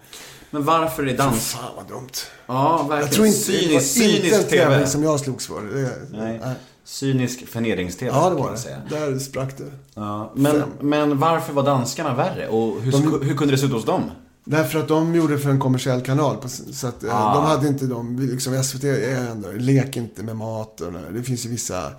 Men 0.53 0.63
varför 0.63 1.05
är 1.07 1.17
dans... 1.17 1.51
Fan 1.51 1.71
vad 1.75 1.87
dumt. 1.87 2.09
Ja, 2.47 2.77
verkligen. 2.77 2.99
Jag 3.01 3.11
tror 3.11 3.27
inte, 3.27 3.51
det 3.51 3.73
var 3.73 3.79
cynisk, 3.79 3.97
inte 3.97 4.15
en 4.15 4.21
cynisk 4.21 4.49
tävling 4.49 4.77
TV. 4.79 4.87
som 4.87 5.03
jag 5.03 5.19
slogs 5.19 5.47
för. 5.47 5.61
Det, 5.61 6.17
Nej. 6.17 6.41
Cynisk 6.85 7.47
förnedrings-tv 7.47 8.11
Ja, 8.15 8.29
det 8.29 8.35
var 8.35 8.51
det. 8.51 8.95
Där 8.95 9.19
sprack 9.19 9.57
det. 9.57 9.71
Ja, 9.95 10.31
men, 10.35 10.51
Fem. 10.51 10.69
men 10.81 11.19
varför 11.19 11.53
var 11.53 11.63
danskarna 11.63 12.13
värre? 12.15 12.47
Och 12.47 12.81
hur, 12.81 12.91
De- 12.91 13.21
hur 13.27 13.35
kunde 13.37 13.53
det 13.53 13.57
se 13.57 13.65
ut 13.65 13.71
hos 13.71 13.85
dem? 13.85 14.01
Därför 14.45 14.79
att 14.79 14.87
de 14.87 15.15
gjorde 15.15 15.37
för 15.39 15.49
en 15.49 15.59
kommersiell 15.59 16.01
kanal. 16.01 16.37
Så 16.73 16.87
att 16.87 17.03
eh, 17.03 17.09
Ah. 17.27 17.35
de 17.35 17.43
hade 17.45 17.67
inte 17.67 17.85
de, 17.85 18.19
liksom 18.19 18.63
SVT 18.63 18.83
är 18.83 19.15
ändå, 19.31 19.49
lek 19.51 19.97
inte 19.97 20.23
med 20.23 20.35
mat 20.35 20.81
och 20.81 20.91
det, 20.93 20.99
det 21.13 21.23
finns 21.23 21.45
ju 21.45 21.49
vissa... 21.49 21.91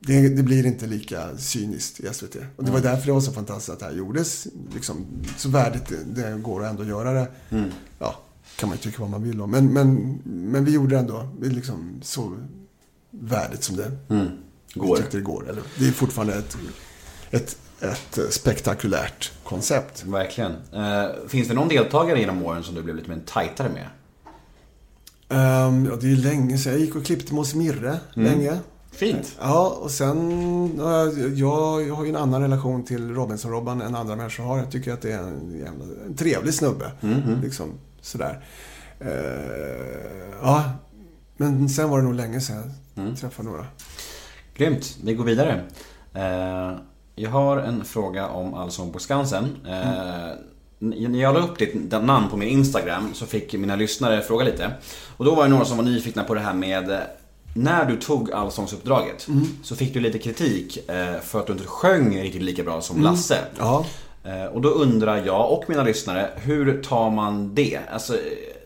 Det, 0.00 0.28
det 0.28 0.42
blir 0.42 0.66
inte 0.66 0.86
lika 0.86 1.36
cyniskt 1.36 2.00
i 2.00 2.14
SVT. 2.14 2.36
Och 2.56 2.64
det 2.64 2.70
var 2.70 2.80
därför 2.80 3.06
det 3.06 3.12
var 3.12 3.20
så 3.20 3.32
fantastiskt 3.32 3.70
att 3.70 3.78
det 3.78 3.84
här 3.84 3.92
gjordes. 3.92 4.46
Liksom, 4.74 5.06
så 5.36 5.48
värdigt 5.48 5.86
det, 5.88 6.22
det 6.22 6.38
går 6.38 6.64
att 6.64 6.70
ändå 6.70 6.84
göra 6.84 7.12
det. 7.12 7.28
Ja, 7.98 8.16
kan 8.56 8.68
man 8.68 8.78
ju 8.78 8.82
tycka 8.82 9.02
vad 9.02 9.10
man 9.10 9.22
vill 9.22 9.40
om. 9.40 9.50
Men, 9.50 9.72
men, 9.72 10.18
men 10.24 10.64
vi 10.64 10.72
gjorde 10.72 10.94
det 10.94 10.98
ändå 10.98 11.28
vi 11.40 11.48
liksom 11.48 12.00
så 12.02 12.36
värdigt 13.10 13.64
som 13.64 13.76
det 13.76 13.90
Går. 14.74 14.96
tyckte 14.96 15.16
det 15.16 15.22
går. 15.22 15.50
Eller, 15.50 15.62
det 15.78 15.88
är 15.88 15.92
fortfarande 15.92 16.34
ett, 16.34 16.56
ett, 17.30 17.56
ett 17.80 18.32
spektakulärt 18.34 19.32
koncept. 19.44 20.04
Verkligen. 20.04 20.52
Eh, 20.52 21.06
finns 21.28 21.48
det 21.48 21.54
någon 21.54 21.68
deltagare 21.68 22.20
genom 22.20 22.42
åren 22.42 22.62
som 22.62 22.74
du 22.74 22.82
blev 22.82 22.96
lite 22.96 23.10
mer 23.10 23.20
tajtare 23.26 23.68
med? 23.68 23.86
Um, 25.30 25.86
ja, 25.86 25.96
det 26.00 26.12
är 26.12 26.16
länge 26.16 26.58
sedan. 26.58 26.72
Jag 26.72 26.80
gick 26.80 26.96
och 26.96 27.04
klippte 27.04 27.34
med 27.34 27.56
Mirre 27.56 28.00
länge. 28.14 28.58
Fint. 28.98 29.36
Ja, 29.40 29.78
och 29.80 29.90
sen... 29.90 30.30
ja, 30.78 31.04
Jag, 31.34 31.88
jag 31.88 31.94
har 31.94 32.04
ju 32.04 32.08
en 32.10 32.16
annan 32.16 32.42
relation 32.42 32.84
till 32.84 33.14
Robinson-Robban 33.14 33.80
än 33.82 33.94
andra 33.94 34.16
människor 34.16 34.44
har. 34.44 34.58
Jag 34.58 34.70
tycker 34.70 34.92
att 34.92 35.02
det 35.02 35.12
är 35.12 35.18
en, 35.18 35.58
jävla, 35.58 35.84
en 36.06 36.16
trevlig 36.16 36.54
snubbe. 36.54 36.92
Liksom 37.42 37.72
sådär. 38.00 38.44
Eh, 39.00 39.10
ja, 40.42 40.64
men 41.36 41.68
sen 41.68 41.90
var 41.90 41.98
det 41.98 42.04
nog 42.04 42.14
länge 42.14 42.40
sedan 42.40 42.72
jag 42.94 43.18
träffade 43.18 43.48
några. 43.48 43.66
Grymt. 44.56 44.96
Vi 45.04 45.14
går 45.14 45.24
vidare. 45.24 45.62
Eh, 46.14 46.76
jag 47.14 47.30
har 47.30 47.56
en 47.58 47.84
fråga 47.84 48.26
om 48.28 48.54
Allsång 48.54 48.92
på 48.92 48.98
Skansen. 48.98 49.44
Eh, 49.66 50.28
När 50.78 51.20
jag 51.20 51.34
la 51.34 51.40
upp 51.40 51.58
ditt 51.58 51.74
namn 52.02 52.28
på 52.30 52.36
min 52.36 52.48
Instagram 52.48 53.10
så 53.14 53.26
fick 53.26 53.52
mina 53.52 53.76
lyssnare 53.76 54.20
fråga 54.22 54.44
lite. 54.44 54.70
Och 55.16 55.24
då 55.24 55.34
var 55.34 55.42
det 55.44 55.48
några 55.50 55.64
som 55.64 55.76
var 55.76 55.84
nyfikna 55.84 56.24
på 56.24 56.34
det 56.34 56.40
här 56.40 56.54
med 56.54 57.00
när 57.54 57.84
du 57.84 57.96
tog 57.96 58.32
Allsångsuppdraget 58.32 59.26
så 59.62 59.76
fick 59.76 59.94
du 59.94 60.00
lite 60.00 60.18
kritik 60.18 60.88
eh, 60.90 61.20
för 61.20 61.40
att 61.40 61.46
du 61.46 61.52
inte 61.52 61.64
sjöng 61.66 62.20
riktigt 62.22 62.42
lika 62.42 62.62
bra 62.62 62.80
som 62.80 63.02
Lasse. 63.02 63.38
Ja. 63.58 63.84
Eh, 64.24 64.44
Och 64.44 64.60
då 64.60 64.68
undrar 64.68 65.26
jag 65.26 65.52
och 65.52 65.64
mina 65.68 65.82
lyssnare, 65.82 66.30
hur 66.36 66.82
tar 66.82 67.10
man 67.10 67.54
det? 67.54 67.78
Alltså, 67.92 68.16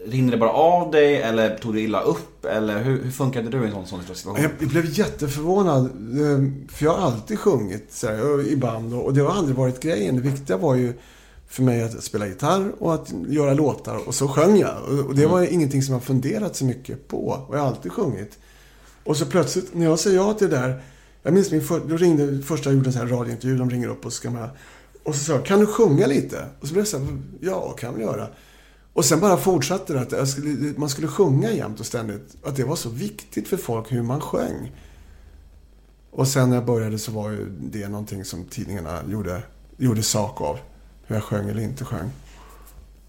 rinner 0.06 0.30
det 0.32 0.38
bara 0.38 0.50
av 0.52 0.90
dig 0.90 1.16
eller 1.22 1.56
tog 1.58 1.74
du 1.74 1.80
illa 1.80 2.00
upp? 2.00 2.44
Eller 2.44 2.82
hur, 2.82 3.02
hur 3.04 3.10
funkade 3.10 3.48
du 3.50 3.62
i 3.64 3.66
en 3.66 3.72
sån, 3.72 3.86
sån 3.86 4.02
situation? 4.14 4.42
Jag 4.60 4.68
blev 4.68 4.98
jätteförvånad. 4.98 5.84
eh, 5.84 6.68
För 6.74 6.84
jag 6.84 6.92
har 6.94 7.06
alltid 7.06 7.38
sjungit 7.38 7.92
så 7.92 8.06
här, 8.06 8.48
i 8.48 8.56
band 8.56 8.94
och 8.94 9.14
det 9.14 9.20
har 9.20 9.30
aldrig 9.34 9.56
varit 9.56 9.80
grejen. 9.80 10.16
Det 10.16 10.22
viktiga 10.22 10.56
var 10.56 10.74
ju 10.74 10.92
för 11.48 11.62
mig 11.62 11.82
att 11.82 12.04
spela 12.04 12.26
gitarr 12.26 12.72
och 12.78 12.94
att 12.94 13.12
göra 13.28 13.54
låtar. 13.54 14.08
Och 14.08 14.14
så 14.14 14.28
sjöng 14.28 14.56
jag. 14.58 14.74
Och- 15.08 15.14
det 15.14 15.26
var 15.26 15.42
ingenting 15.52 15.82
som 15.82 15.92
jag 15.92 16.02
funderat 16.02 16.56
så 16.56 16.64
mycket 16.64 17.08
på. 17.08 17.44
Och 17.48 17.54
jag 17.56 17.60
har 17.60 17.66
alltid 17.68 17.92
sjungit. 17.92 18.38
Och 19.04 19.16
så 19.16 19.26
plötsligt, 19.26 19.74
när 19.74 19.86
jag 19.86 19.98
säger 19.98 20.16
ja 20.16 20.34
till 20.34 20.50
det 20.50 20.56
där. 20.56 20.82
Jag 21.22 21.34
minns 21.34 21.50
min 21.50 21.62
för, 21.62 21.80
då 21.80 21.96
ringde 21.96 22.42
första 22.42 22.70
jag 22.70 22.76
gjorde 22.76 22.88
en 22.88 22.92
sån 22.92 23.08
här 23.08 23.16
radiointervju. 23.16 23.58
De 23.58 23.70
ringer 23.70 23.88
upp 23.88 24.06
och 24.06 24.12
så 24.12 24.16
ska 24.16 24.30
man... 24.30 24.48
Och 25.02 25.14
så 25.14 25.24
sa 25.24 25.32
jag, 25.32 25.44
kan 25.44 25.60
du 25.60 25.66
sjunga 25.66 26.06
lite? 26.06 26.46
Och 26.60 26.66
så 26.66 26.72
blev 26.72 26.80
jag 26.80 26.88
så 26.88 26.98
här, 26.98 27.18
ja, 27.40 27.70
kan 27.72 27.94
vi 27.94 28.02
göra. 28.02 28.28
Och 28.92 29.04
sen 29.04 29.20
bara 29.20 29.36
fortsatte 29.36 29.92
det 29.92 30.00
att 30.00 30.12
jag 30.12 30.28
skulle, 30.28 30.74
man 30.76 30.88
skulle 30.88 31.08
sjunga 31.08 31.52
jämt 31.52 31.80
och 31.80 31.86
ständigt. 31.86 32.36
Att 32.44 32.56
det 32.56 32.64
var 32.64 32.76
så 32.76 32.88
viktigt 32.88 33.48
för 33.48 33.56
folk 33.56 33.92
hur 33.92 34.02
man 34.02 34.20
sjöng. 34.20 34.72
Och 36.10 36.28
sen 36.28 36.48
när 36.48 36.56
jag 36.56 36.64
började 36.64 36.98
så 36.98 37.12
var 37.12 37.30
ju 37.30 37.46
det 37.60 37.88
någonting 37.88 38.24
som 38.24 38.44
tidningarna 38.44 39.00
gjorde, 39.08 39.42
gjorde 39.76 40.02
sak 40.02 40.40
av. 40.40 40.58
Hur 41.06 41.16
jag 41.16 41.24
sjöng 41.24 41.48
eller 41.48 41.62
inte 41.62 41.84
sjöng. 41.84 42.10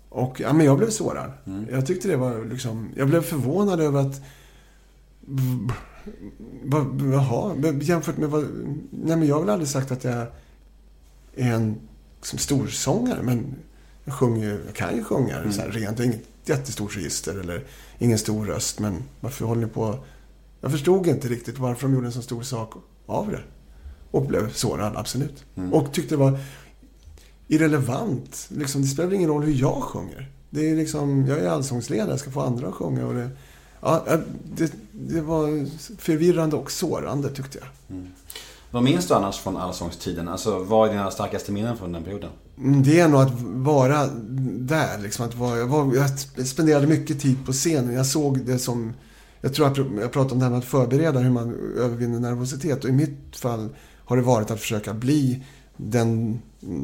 Och 0.09 0.39
ja, 0.39 0.53
men 0.53 0.65
jag 0.65 0.77
blev 0.77 0.89
sårad. 0.89 1.31
Jag 1.71 1.85
tyckte 1.85 2.07
det 2.07 2.17
var 2.17 2.45
liksom... 2.45 2.89
Jag 2.95 3.07
blev 3.07 3.21
förvånad 3.21 3.81
över 3.81 3.99
att... 3.99 4.21
Jaha, 7.11 7.55
jämfört 7.81 8.17
med 8.17 8.29
vad... 8.29 8.43
Nej 8.91 9.17
men 9.17 9.27
jag 9.27 9.35
har 9.35 9.41
väl 9.41 9.49
aldrig 9.49 9.69
sagt 9.69 9.91
att 9.91 10.03
jag 10.03 10.27
är 11.35 11.53
en 11.53 11.75
liksom, 12.17 12.39
storsångare. 12.39 13.23
Men 13.23 13.55
jag 14.03 14.13
sjunger 14.13 14.45
ju, 14.45 14.59
jag 14.65 14.75
kan 14.75 14.95
ju 14.95 15.03
sjunga 15.03 15.51
så 15.51 15.61
här, 15.61 15.69
rent. 15.69 15.99
Jag 15.99 16.05
har 16.05 16.13
inget 16.13 16.27
jättestort 16.45 16.97
register 16.97 17.39
eller 17.39 17.63
ingen 17.99 18.17
stor 18.17 18.45
röst. 18.45 18.79
Men 18.79 19.03
varför 19.19 19.45
håller 19.45 19.61
ni 19.61 19.67
på... 19.67 19.99
Jag 20.61 20.71
förstod 20.71 21.07
inte 21.07 21.27
riktigt 21.27 21.59
varför 21.59 21.87
de 21.87 21.93
gjorde 21.93 22.07
en 22.07 22.13
så 22.13 22.21
stor 22.21 22.41
sak 22.41 22.73
av 23.05 23.31
det. 23.31 23.41
Och 24.11 24.25
blev 24.25 24.51
sårad, 24.51 24.95
absolut. 24.95 25.45
Och 25.71 25.93
tyckte 25.93 26.15
det 26.15 26.19
var 26.19 26.39
irrelevant. 27.47 28.47
Liksom, 28.49 28.81
det 28.81 28.87
spelar 28.87 29.13
ingen 29.13 29.29
roll 29.29 29.43
hur 29.43 29.53
jag 29.53 29.83
sjunger. 29.83 30.31
Det 30.49 30.69
är 30.69 30.75
liksom, 30.75 31.25
jag 31.27 31.39
är 31.39 31.49
allsångsledare, 31.49 32.09
jag 32.09 32.19
ska 32.19 32.31
få 32.31 32.41
andra 32.41 32.67
att 32.67 32.73
sjunga. 32.73 33.07
Och 33.07 33.13
det, 33.13 33.29
ja, 33.83 34.17
det, 34.55 34.73
det 34.91 35.21
var 35.21 35.67
förvirrande 35.97 36.55
och 36.55 36.71
sårande 36.71 37.29
tyckte 37.29 37.57
jag. 37.57 37.97
Vad 38.71 38.83
minns 38.83 39.07
du 39.07 39.13
annars 39.13 39.39
från 39.39 39.57
Allsångstiden? 39.57 40.27
Alltså, 40.27 40.59
vad 40.59 40.89
är 40.89 40.93
dina 40.93 41.11
starkaste 41.11 41.51
minnen 41.51 41.77
från 41.77 41.91
den 41.91 42.03
perioden? 42.03 42.29
Mm, 42.57 42.83
Det 42.83 42.99
är 42.99 43.07
nog 43.07 43.21
att 43.21 43.41
vara 43.41 44.07
där. 44.57 44.99
Liksom, 44.99 45.25
att 45.25 45.35
vara, 45.35 45.57
jag, 45.57 45.67
var, 45.67 45.95
jag 45.95 46.47
spenderade 46.47 46.87
mycket 46.87 47.21
tid 47.21 47.45
på 47.45 47.51
scenen. 47.51 47.93
Jag 47.93 48.05
såg 48.05 48.45
det 48.45 48.59
som... 48.59 48.93
Jag 49.41 49.53
tror 49.53 49.67
att 49.67 49.77
jag 49.77 50.11
pratade 50.11 50.33
om 50.33 50.39
det 50.39 50.45
här 50.45 50.49
med 50.49 50.59
att 50.59 50.65
förbereda 50.65 51.19
hur 51.19 51.29
man 51.29 51.53
övervinner 51.77 52.19
nervositet. 52.19 52.83
Och 52.83 52.89
i 52.89 52.93
mitt 52.93 53.35
fall 53.35 53.69
har 54.05 54.17
det 54.17 54.23
varit 54.23 54.51
att 54.51 54.59
försöka 54.59 54.93
bli 54.93 55.43
den 55.77 56.41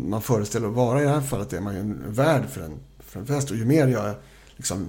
man 0.10 0.22
föreställer 0.22 0.68
att 0.68 0.74
vara. 0.74 1.02
I 1.02 1.04
det 1.04 1.10
här 1.10 1.22
fallet 1.22 1.54
är 1.54 1.62
man 1.62 1.74
ju 1.74 1.80
en 1.80 2.04
värd 2.08 2.44
för 2.50 2.62
en, 2.62 2.74
för 3.00 3.20
en 3.20 3.26
fest. 3.26 3.52
Och 3.52 3.58
ju 3.58 3.66
mer 3.66 3.88
jag 3.88 4.16
liksom 4.56 4.88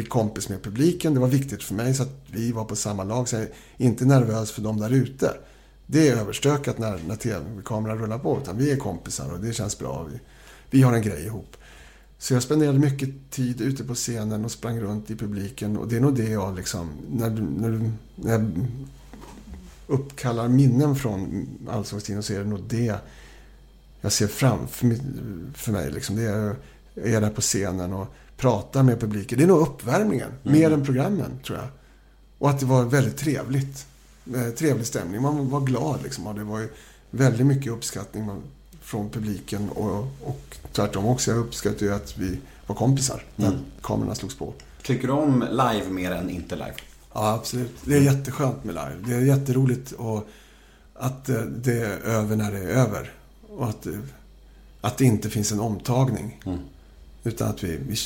bli 0.00 0.08
kompis 0.08 0.48
med 0.48 0.62
publiken. 0.62 1.14
Det 1.14 1.20
var 1.20 1.28
viktigt 1.28 1.62
för 1.62 1.74
mig 1.74 1.94
så 1.94 2.02
att 2.02 2.22
vi 2.26 2.52
var 2.52 2.64
på 2.64 2.76
samma 2.76 3.04
lag. 3.04 3.28
Så 3.28 3.36
jag 3.36 3.42
är 3.42 3.48
inte 3.76 4.04
nervös 4.04 4.50
för 4.50 4.62
dem 4.62 4.80
där 4.80 4.90
ute. 4.90 5.34
Det 5.86 6.08
är 6.08 6.16
överstökat 6.16 6.78
när, 6.78 7.00
när 7.08 7.16
tv-kameran 7.16 7.98
rullar 7.98 8.18
på. 8.18 8.38
Utan 8.42 8.56
vi 8.56 8.70
är 8.70 8.76
kompisar 8.76 9.32
och 9.32 9.40
det 9.40 9.52
känns 9.52 9.78
bra. 9.78 10.06
Vi, 10.12 10.20
vi 10.70 10.82
har 10.82 10.92
en 10.92 11.02
grej 11.02 11.24
ihop. 11.24 11.56
Så 12.18 12.34
jag 12.34 12.42
spenderade 12.42 12.78
mycket 12.78 13.30
tid 13.30 13.60
ute 13.60 13.84
på 13.84 13.94
scenen 13.94 14.44
och 14.44 14.50
sprang 14.50 14.80
runt 14.80 15.10
i 15.10 15.16
publiken. 15.16 15.76
Och 15.76 15.88
det 15.88 15.96
är 15.96 16.00
nog 16.00 16.16
det 16.16 16.30
jag 16.30 16.56
liksom... 16.56 16.90
När, 17.10 17.30
när, 17.30 17.90
när 18.14 18.32
jag 18.32 18.66
uppkallar 19.86 20.48
minnen 20.48 20.96
från 20.96 21.48
Allsångstiden 21.70 22.22
så 22.22 22.32
är 22.32 22.38
det 22.38 22.44
nog 22.44 22.62
det 22.68 22.98
jag 24.00 24.12
ser 24.12 24.26
framför 24.26 24.86
mig. 24.86 25.00
Mig 25.68 25.90
liksom. 25.90 26.16
det 26.16 26.22
är, 26.22 26.56
jag 26.94 27.08
är 27.08 27.20
där 27.20 27.30
på 27.30 27.40
scenen 27.40 27.92
och 27.92 28.14
pratar 28.40 28.82
med 28.82 29.00
publiken. 29.00 29.38
Det 29.38 29.44
är 29.44 29.48
nog 29.48 29.60
uppvärmningen. 29.60 30.30
Mer 30.42 30.70
än 30.70 30.84
programmen, 30.84 31.30
tror 31.44 31.58
jag. 31.58 31.68
Och 32.38 32.50
att 32.50 32.60
det 32.60 32.66
var 32.66 32.84
väldigt 32.84 33.16
trevligt. 33.16 33.86
Eh, 34.34 34.48
trevlig 34.48 34.86
stämning. 34.86 35.22
Man 35.22 35.50
var 35.50 35.60
glad 35.60 36.02
liksom. 36.02 36.26
Och 36.26 36.34
det 36.34 36.44
var 36.44 36.58
ju 36.58 36.68
väldigt 37.10 37.46
mycket 37.46 37.72
uppskattning 37.72 38.30
från 38.82 39.10
publiken. 39.10 39.68
Och, 39.68 39.98
och 40.24 40.56
tvärtom 40.72 41.06
också. 41.06 41.30
Jag 41.30 41.40
uppskattar 41.40 41.86
ju 41.86 41.94
att 41.94 42.18
vi 42.18 42.38
var 42.66 42.76
kompisar 42.76 43.22
när 43.36 43.58
kamerorna 43.82 44.14
slogs 44.14 44.36
på. 44.36 44.54
Tycker 44.82 45.06
du 45.06 45.12
om 45.12 45.44
live 45.50 45.90
mer 45.90 46.10
än 46.10 46.30
inte 46.30 46.54
live? 46.54 46.74
Ja, 47.12 47.32
absolut. 47.34 47.76
Det 47.84 47.96
är 47.96 48.00
jätteskönt 48.00 48.64
med 48.64 48.74
live. 48.74 48.96
Det 49.06 49.14
är 49.14 49.20
jätteroligt 49.20 49.92
och 49.92 50.28
att 50.94 51.28
eh, 51.28 51.40
det 51.40 51.80
är 51.80 51.98
över 51.98 52.36
när 52.36 52.52
det 52.52 52.58
är 52.58 52.68
över. 52.68 53.12
Och 53.48 53.68
att, 53.68 53.86
eh, 53.86 53.92
att 54.80 54.98
det 54.98 55.04
inte 55.04 55.30
finns 55.30 55.52
en 55.52 55.60
omtagning. 55.60 56.42
Utan 57.24 57.48
att 57.48 57.64
vi, 57.64 57.76
vi... 57.88 57.96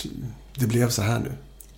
Det 0.58 0.66
blev 0.66 0.88
så 0.88 1.02
här 1.02 1.18
nu. 1.18 1.32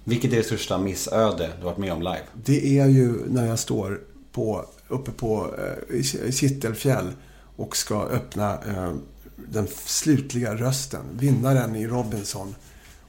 Vilket 0.04 0.32
är 0.32 0.36
det 0.36 0.42
största 0.42 0.78
missöde 0.78 1.50
du 1.58 1.64
varit 1.64 1.78
med 1.78 1.92
om 1.92 1.98
live? 1.98 2.22
Det 2.44 2.78
är 2.78 2.86
ju 2.86 3.12
när 3.28 3.46
jag 3.46 3.58
står 3.58 4.00
på, 4.32 4.64
uppe 4.88 5.10
på 5.10 5.54
eh, 5.90 6.02
Kittelfjäll 6.30 7.12
och 7.56 7.76
ska 7.76 8.02
öppna 8.02 8.52
eh, 8.54 8.94
den 9.36 9.66
slutliga 9.84 10.54
rösten. 10.54 11.04
Vinnaren 11.12 11.76
i 11.76 11.86
Robinson. 11.86 12.54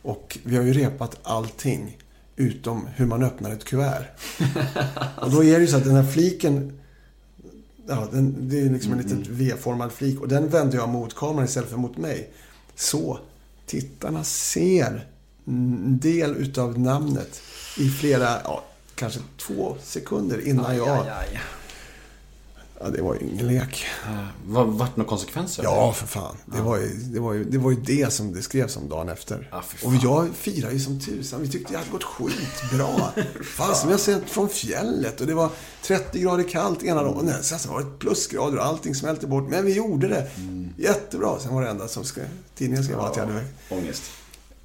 Och 0.01 0.37
vi 0.43 0.55
har 0.57 0.63
ju 0.63 0.73
repat 0.73 1.19
allting. 1.23 1.97
Utom 2.35 2.87
hur 2.95 3.05
man 3.05 3.23
öppnar 3.23 3.51
ett 3.51 3.63
kuvert. 3.63 4.05
och 5.21 5.31
då 5.31 5.43
är 5.43 5.53
det 5.53 5.61
ju 5.61 5.67
så 5.67 5.77
att 5.77 5.83
den 5.83 5.95
här 5.95 6.11
fliken. 6.11 6.79
Ja, 7.87 8.07
den, 8.11 8.49
det 8.49 8.59
är 8.59 8.69
liksom 8.69 8.91
en 8.91 8.97
liten 8.97 9.25
V-formad 9.29 9.91
flik. 9.91 10.21
Och 10.21 10.27
den 10.27 10.49
vänder 10.49 10.77
jag 10.77 10.89
mot 10.89 11.15
kameran 11.15 11.45
istället 11.45 11.69
för 11.69 11.77
mot 11.77 11.97
mig. 11.97 12.29
Så 12.75 13.19
tittarna 13.67 14.23
ser 14.23 15.07
en 15.47 15.99
del 15.99 16.35
utav 16.35 16.79
namnet 16.79 17.41
i 17.77 17.89
flera, 17.89 18.41
ja, 18.43 18.63
kanske 18.95 19.19
två 19.37 19.75
sekunder 19.83 20.47
innan 20.47 20.77
jag... 20.77 21.05
Ja, 22.87 22.93
det 22.95 23.01
var 23.01 23.13
ju 23.15 23.19
ingen 23.29 23.47
lek. 23.47 23.85
Var, 24.45 24.65
vart 24.65 24.95
det 24.95 24.97
några 24.97 25.09
konsekvenser? 25.09 25.63
Ja, 25.63 25.93
för 25.93 26.07
fan. 26.07 26.37
Det, 26.45 26.61
var 26.61 26.77
ju, 26.77 26.87
det, 26.87 27.19
var 27.19 27.33
ju, 27.33 27.43
det 27.43 27.57
var 27.57 27.71
ju 27.71 27.77
det 27.77 28.13
som 28.13 28.33
det 28.33 28.41
skrevs 28.41 28.77
om 28.77 28.89
dagen 28.89 29.09
efter. 29.09 29.49
Ja, 29.51 29.63
och 29.83 29.93
jag 30.03 30.29
firade 30.35 30.73
ju 30.73 30.79
som 30.79 30.99
tusan. 30.99 31.41
Vi 31.41 31.47
tyckte 31.47 31.73
det 31.73 31.77
hade 31.77 31.89
gått 31.91 32.03
skitbra. 32.03 32.87
fan, 33.43 33.75
som 33.75 33.89
jag 33.91 33.99
sett 33.99 34.29
från 34.29 34.49
fjället. 34.49 35.21
Och 35.21 35.27
det 35.27 35.33
var 35.33 35.49
30 35.83 36.19
grader 36.19 36.43
kallt 36.43 36.83
ena 36.83 37.03
dagen. 37.03 37.33
Och 37.39 37.45
sen 37.45 37.71
var 37.71 37.79
det 37.79 37.99
plusgrader 37.99 38.57
och 38.57 38.65
allting 38.65 38.95
smälte 38.95 39.27
bort. 39.27 39.49
Men 39.49 39.65
vi 39.65 39.73
gjorde 39.73 40.07
det. 40.07 40.27
Mm. 40.37 40.69
Jättebra. 40.77 41.39
Sen 41.39 41.53
var 41.53 41.61
det 41.61 41.69
enda 41.69 41.87
som 41.87 42.03
ska, 42.03 42.21
tidningen 42.55 42.83
skrev 42.83 42.99
att 42.99 43.17
jag 43.17 43.25
hade 43.25 43.45
Ångest. 43.69 44.03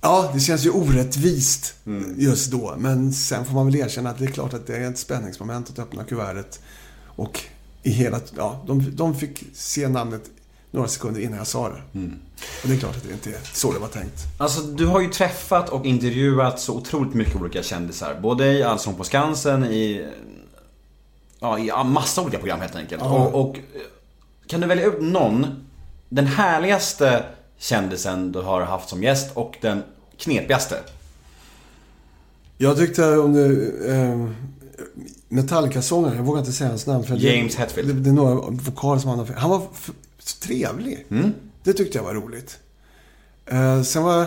Ja, 0.00 0.30
det 0.34 0.40
känns 0.40 0.66
ju 0.66 0.70
orättvist 0.70 1.74
Mm. 1.86 2.14
just 2.18 2.50
då. 2.50 2.74
Men 2.78 3.12
sen 3.12 3.44
får 3.44 3.54
man 3.54 3.66
väl 3.66 3.76
erkänna 3.76 4.10
att 4.10 4.18
det 4.18 4.24
är 4.24 4.30
klart 4.30 4.54
att 4.54 4.66
det 4.66 4.76
är 4.76 4.90
ett 4.90 4.98
spänningsmoment 4.98 5.70
att 5.70 5.78
öppna 5.78 6.04
kuvertet. 6.04 6.60
Och 7.16 7.40
i 7.82 7.90
hela... 7.90 8.20
Ja, 8.36 8.62
de, 8.66 8.96
de 8.96 9.14
fick 9.14 9.44
se 9.54 9.88
namnet 9.88 10.22
några 10.70 10.88
sekunder 10.88 11.20
innan 11.20 11.38
jag 11.38 11.46
sa 11.46 11.68
det. 11.68 11.98
Mm. 11.98 12.18
Och 12.62 12.68
det 12.68 12.74
är 12.74 12.78
klart 12.78 12.96
att 12.96 13.02
det 13.02 13.12
inte 13.12 13.30
är 13.30 13.40
så 13.52 13.72
det 13.72 13.78
var 13.78 13.88
tänkt. 13.88 14.22
Alltså 14.38 14.62
du 14.62 14.86
har 14.86 15.00
ju 15.00 15.08
träffat 15.08 15.68
och 15.68 15.86
intervjuat 15.86 16.60
så 16.60 16.76
otroligt 16.76 17.14
mycket 17.14 17.36
olika 17.36 17.62
kändisar. 17.62 18.18
Både 18.22 18.52
i 18.52 18.62
Allsång 18.62 18.94
på 18.94 19.04
Skansen, 19.04 19.64
i... 19.64 20.06
Ja, 21.40 21.58
i 21.58 21.70
massa 21.84 22.22
olika 22.22 22.38
program 22.38 22.60
helt 22.60 22.76
enkelt. 22.76 23.02
Ja. 23.04 23.10
Och, 23.10 23.40
och 23.40 23.56
kan 24.46 24.60
du 24.60 24.66
välja 24.66 24.86
ut 24.86 25.00
någon, 25.00 25.64
den 26.08 26.26
härligaste 26.26 27.24
kändisen 27.58 28.32
du 28.32 28.40
har 28.40 28.62
haft 28.62 28.88
som 28.88 29.02
gäst 29.02 29.30
och 29.34 29.56
den 29.60 29.82
knepigaste? 30.16 30.78
Jag 32.58 32.76
tyckte 32.76 33.18
om 33.18 33.32
du... 33.32 33.76
Eh, 33.88 34.30
Metallica-sångaren, 35.32 36.16
jag 36.16 36.24
vågar 36.24 36.40
inte 36.40 36.52
säga 36.52 36.70
hans 36.70 36.86
namn. 36.86 37.04
För 37.04 37.16
James 37.16 37.54
det, 37.56 37.58
Hetfield. 37.62 37.88
Det, 37.94 38.00
det 38.00 38.10
är 38.10 38.14
några 38.14 38.34
vokaler 38.50 39.00
som 39.00 39.10
han 39.10 39.18
har... 39.18 39.26
Han 39.26 39.50
var 39.50 39.62
f- 39.74 39.90
så 40.18 40.38
trevlig. 40.46 41.06
Mm. 41.10 41.32
Det 41.62 41.72
tyckte 41.72 41.98
jag 41.98 42.04
var 42.04 42.14
roligt. 42.14 42.58
Eh, 43.46 43.82
sen 43.82 44.02
var... 44.02 44.26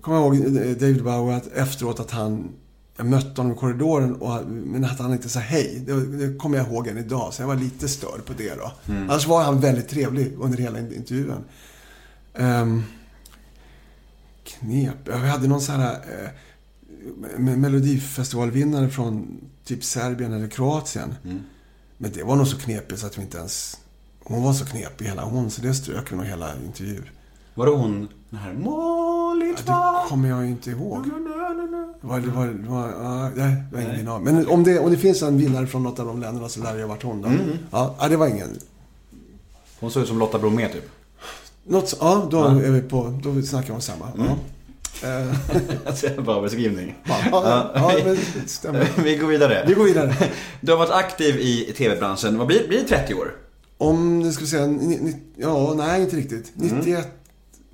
Kommer 0.00 0.18
jag 0.18 0.36
ihåg 0.36 0.56
eh, 0.56 0.62
David 0.76 1.04
Bowie 1.04 1.36
att 1.36 1.46
efteråt 1.46 2.00
att 2.00 2.10
han... 2.10 2.48
Jag 2.96 3.06
mötte 3.06 3.40
honom 3.40 3.56
i 3.56 3.58
korridoren 3.60 4.14
och, 4.16 4.46
men 4.46 4.84
att 4.84 4.98
han 4.98 5.12
inte 5.12 5.28
sa 5.28 5.40
hej. 5.40 5.82
Det, 5.86 6.06
det 6.06 6.38
kommer 6.38 6.58
jag 6.58 6.66
ihåg 6.66 6.86
än 6.88 6.98
idag. 6.98 7.34
Så 7.34 7.42
jag 7.42 7.46
var 7.46 7.56
lite 7.56 7.88
störd 7.88 8.24
på 8.26 8.32
det 8.38 8.54
då. 8.54 8.72
Annars 8.92 9.26
var 9.26 9.42
han 9.42 9.60
väldigt 9.60 9.88
trevlig 9.88 10.32
under 10.40 10.58
hela 10.58 10.78
intervjun. 10.78 11.32
Um, 12.34 12.82
knep. 14.44 14.94
Jag 15.06 15.16
hade 15.18 15.48
någon 15.48 15.60
sån 15.60 15.74
här 15.80 15.92
eh, 15.92 16.28
me- 17.38 17.56
melodifestivalvinnare 17.56 18.88
från 18.90 19.40
typ 19.64 19.84
Serbien 19.84 20.32
eller 20.32 20.48
Kroatien. 20.48 21.14
Men 21.98 22.12
det 22.12 22.22
var 22.22 22.36
nog 22.36 22.46
så 22.46 22.58
knepigt 22.58 23.00
så 23.00 23.06
att 23.06 23.18
vi 23.18 23.22
inte 23.22 23.38
ens... 23.38 23.78
Hon 24.24 24.42
var 24.42 24.52
så 24.52 24.66
knepig 24.66 25.04
hela 25.04 25.24
hon, 25.24 25.50
så 25.50 25.62
det 25.62 25.74
strök 25.74 26.12
vi 26.12 26.16
nog 26.16 26.26
hela 26.26 26.54
intervjun. 26.66 27.08
Var 27.54 27.66
det 27.66 27.72
hon, 27.72 28.08
den 28.30 28.40
här 28.40 28.52
Molly 28.52 29.54
Ja, 29.66 30.02
det 30.02 30.08
kommer 30.08 30.28
jag 30.28 30.44
ju 30.44 30.50
inte 30.50 30.70
ihåg. 30.70 31.04
Det 32.00 32.06
var, 32.06 32.20
det 32.20 32.30
var, 32.30 32.46
det 32.46 32.68
var, 32.68 32.88
ja, 32.88 33.30
nej, 33.36 33.56
det 33.70 33.76
var 33.76 33.82
ingen 33.82 33.96
vinnare. 33.96 34.20
Men 34.20 34.48
om 34.48 34.64
det, 34.64 34.78
om 34.78 34.90
det 34.90 34.96
finns 34.96 35.22
en 35.22 35.38
vinnare 35.38 35.66
från 35.66 35.82
något 35.82 35.98
av 35.98 36.06
de 36.06 36.20
länderna 36.20 36.48
så 36.48 36.62
lär 36.62 36.72
det 36.72 36.76
ju 36.76 36.82
ha 36.82 36.88
varit 36.88 37.02
hon 37.02 37.22
då. 37.22 37.30
Ja, 37.70 37.96
ja, 38.00 38.08
det 38.08 38.16
var 38.16 38.26
ingen... 38.26 38.58
Hon 39.80 39.90
såg 39.90 40.02
ut 40.02 40.08
som 40.08 40.18
Lotta 40.18 40.38
Bromé 40.38 40.68
typ. 40.68 40.90
Något, 41.64 41.96
ja, 42.00 42.28
då 42.30 42.44
är 42.44 42.70
vi 42.70 42.80
på... 42.80 43.20
Då 43.22 43.42
snackar 43.42 43.68
vi 43.68 43.74
om 43.74 43.80
samma. 43.80 44.08
Ja. 44.16 44.36
Eh, 45.02 46.20
bra 46.24 46.40
beskrivning. 46.42 46.94
ja, 47.04 47.18
ja, 47.32 47.70
ja, 47.74 48.04
men 48.04 48.18
stämmer. 48.46 48.88
Vi 49.04 49.16
går 49.16 49.28
vidare. 49.28 49.64
Vi 49.66 49.74
går 49.74 49.84
vidare. 49.84 50.14
Du 50.60 50.72
har 50.72 50.78
varit 50.78 50.90
aktiv 50.92 51.36
i 51.40 51.72
TV-branschen, 51.76 52.38
vad 52.38 52.46
blir, 52.46 52.68
blir 52.68 52.78
det 52.78 52.84
30 52.88 53.14
år? 53.14 53.34
Om 53.78 54.22
det 54.22 54.32
ska 54.32 54.46
säga... 54.46 54.66
ni- 54.66 54.98
ni- 55.00 55.16
Ja, 55.36 55.74
nej, 55.76 56.02
inte 56.02 56.16
riktigt. 56.16 56.52
91... 56.54 57.08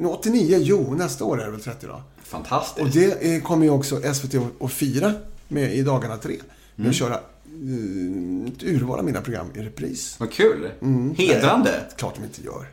89, 0.08 0.58
jo, 0.60 0.94
nästa 0.94 1.24
år 1.24 1.40
är 1.40 1.44
det 1.44 1.50
väl 1.50 1.60
30 1.60 1.86
då. 1.86 2.02
Fantastiskt. 2.24 2.86
Och 2.86 2.90
det 2.92 3.34
eh, 3.34 3.42
kommer 3.42 3.64
ju 3.64 3.70
också 3.70 4.00
SVT 4.14 4.34
att- 4.60 4.72
fira 4.72 5.12
med 5.48 5.74
i 5.74 5.82
dagarna 5.82 6.16
tre. 6.16 6.36
Med 6.76 6.88
att 6.88 6.94
köra 6.94 7.14
eh, 7.14 8.48
ett 8.52 8.62
urval 8.62 8.98
av 8.98 9.04
mina 9.04 9.20
program 9.20 9.46
i 9.54 9.58
repris. 9.58 10.16
Vad 10.18 10.32
kul. 10.32 10.70
Mm. 10.82 11.14
Hedrande. 11.14 11.70
Klart 11.96 12.14
de 12.16 12.24
inte 12.24 12.42
gör. 12.42 12.66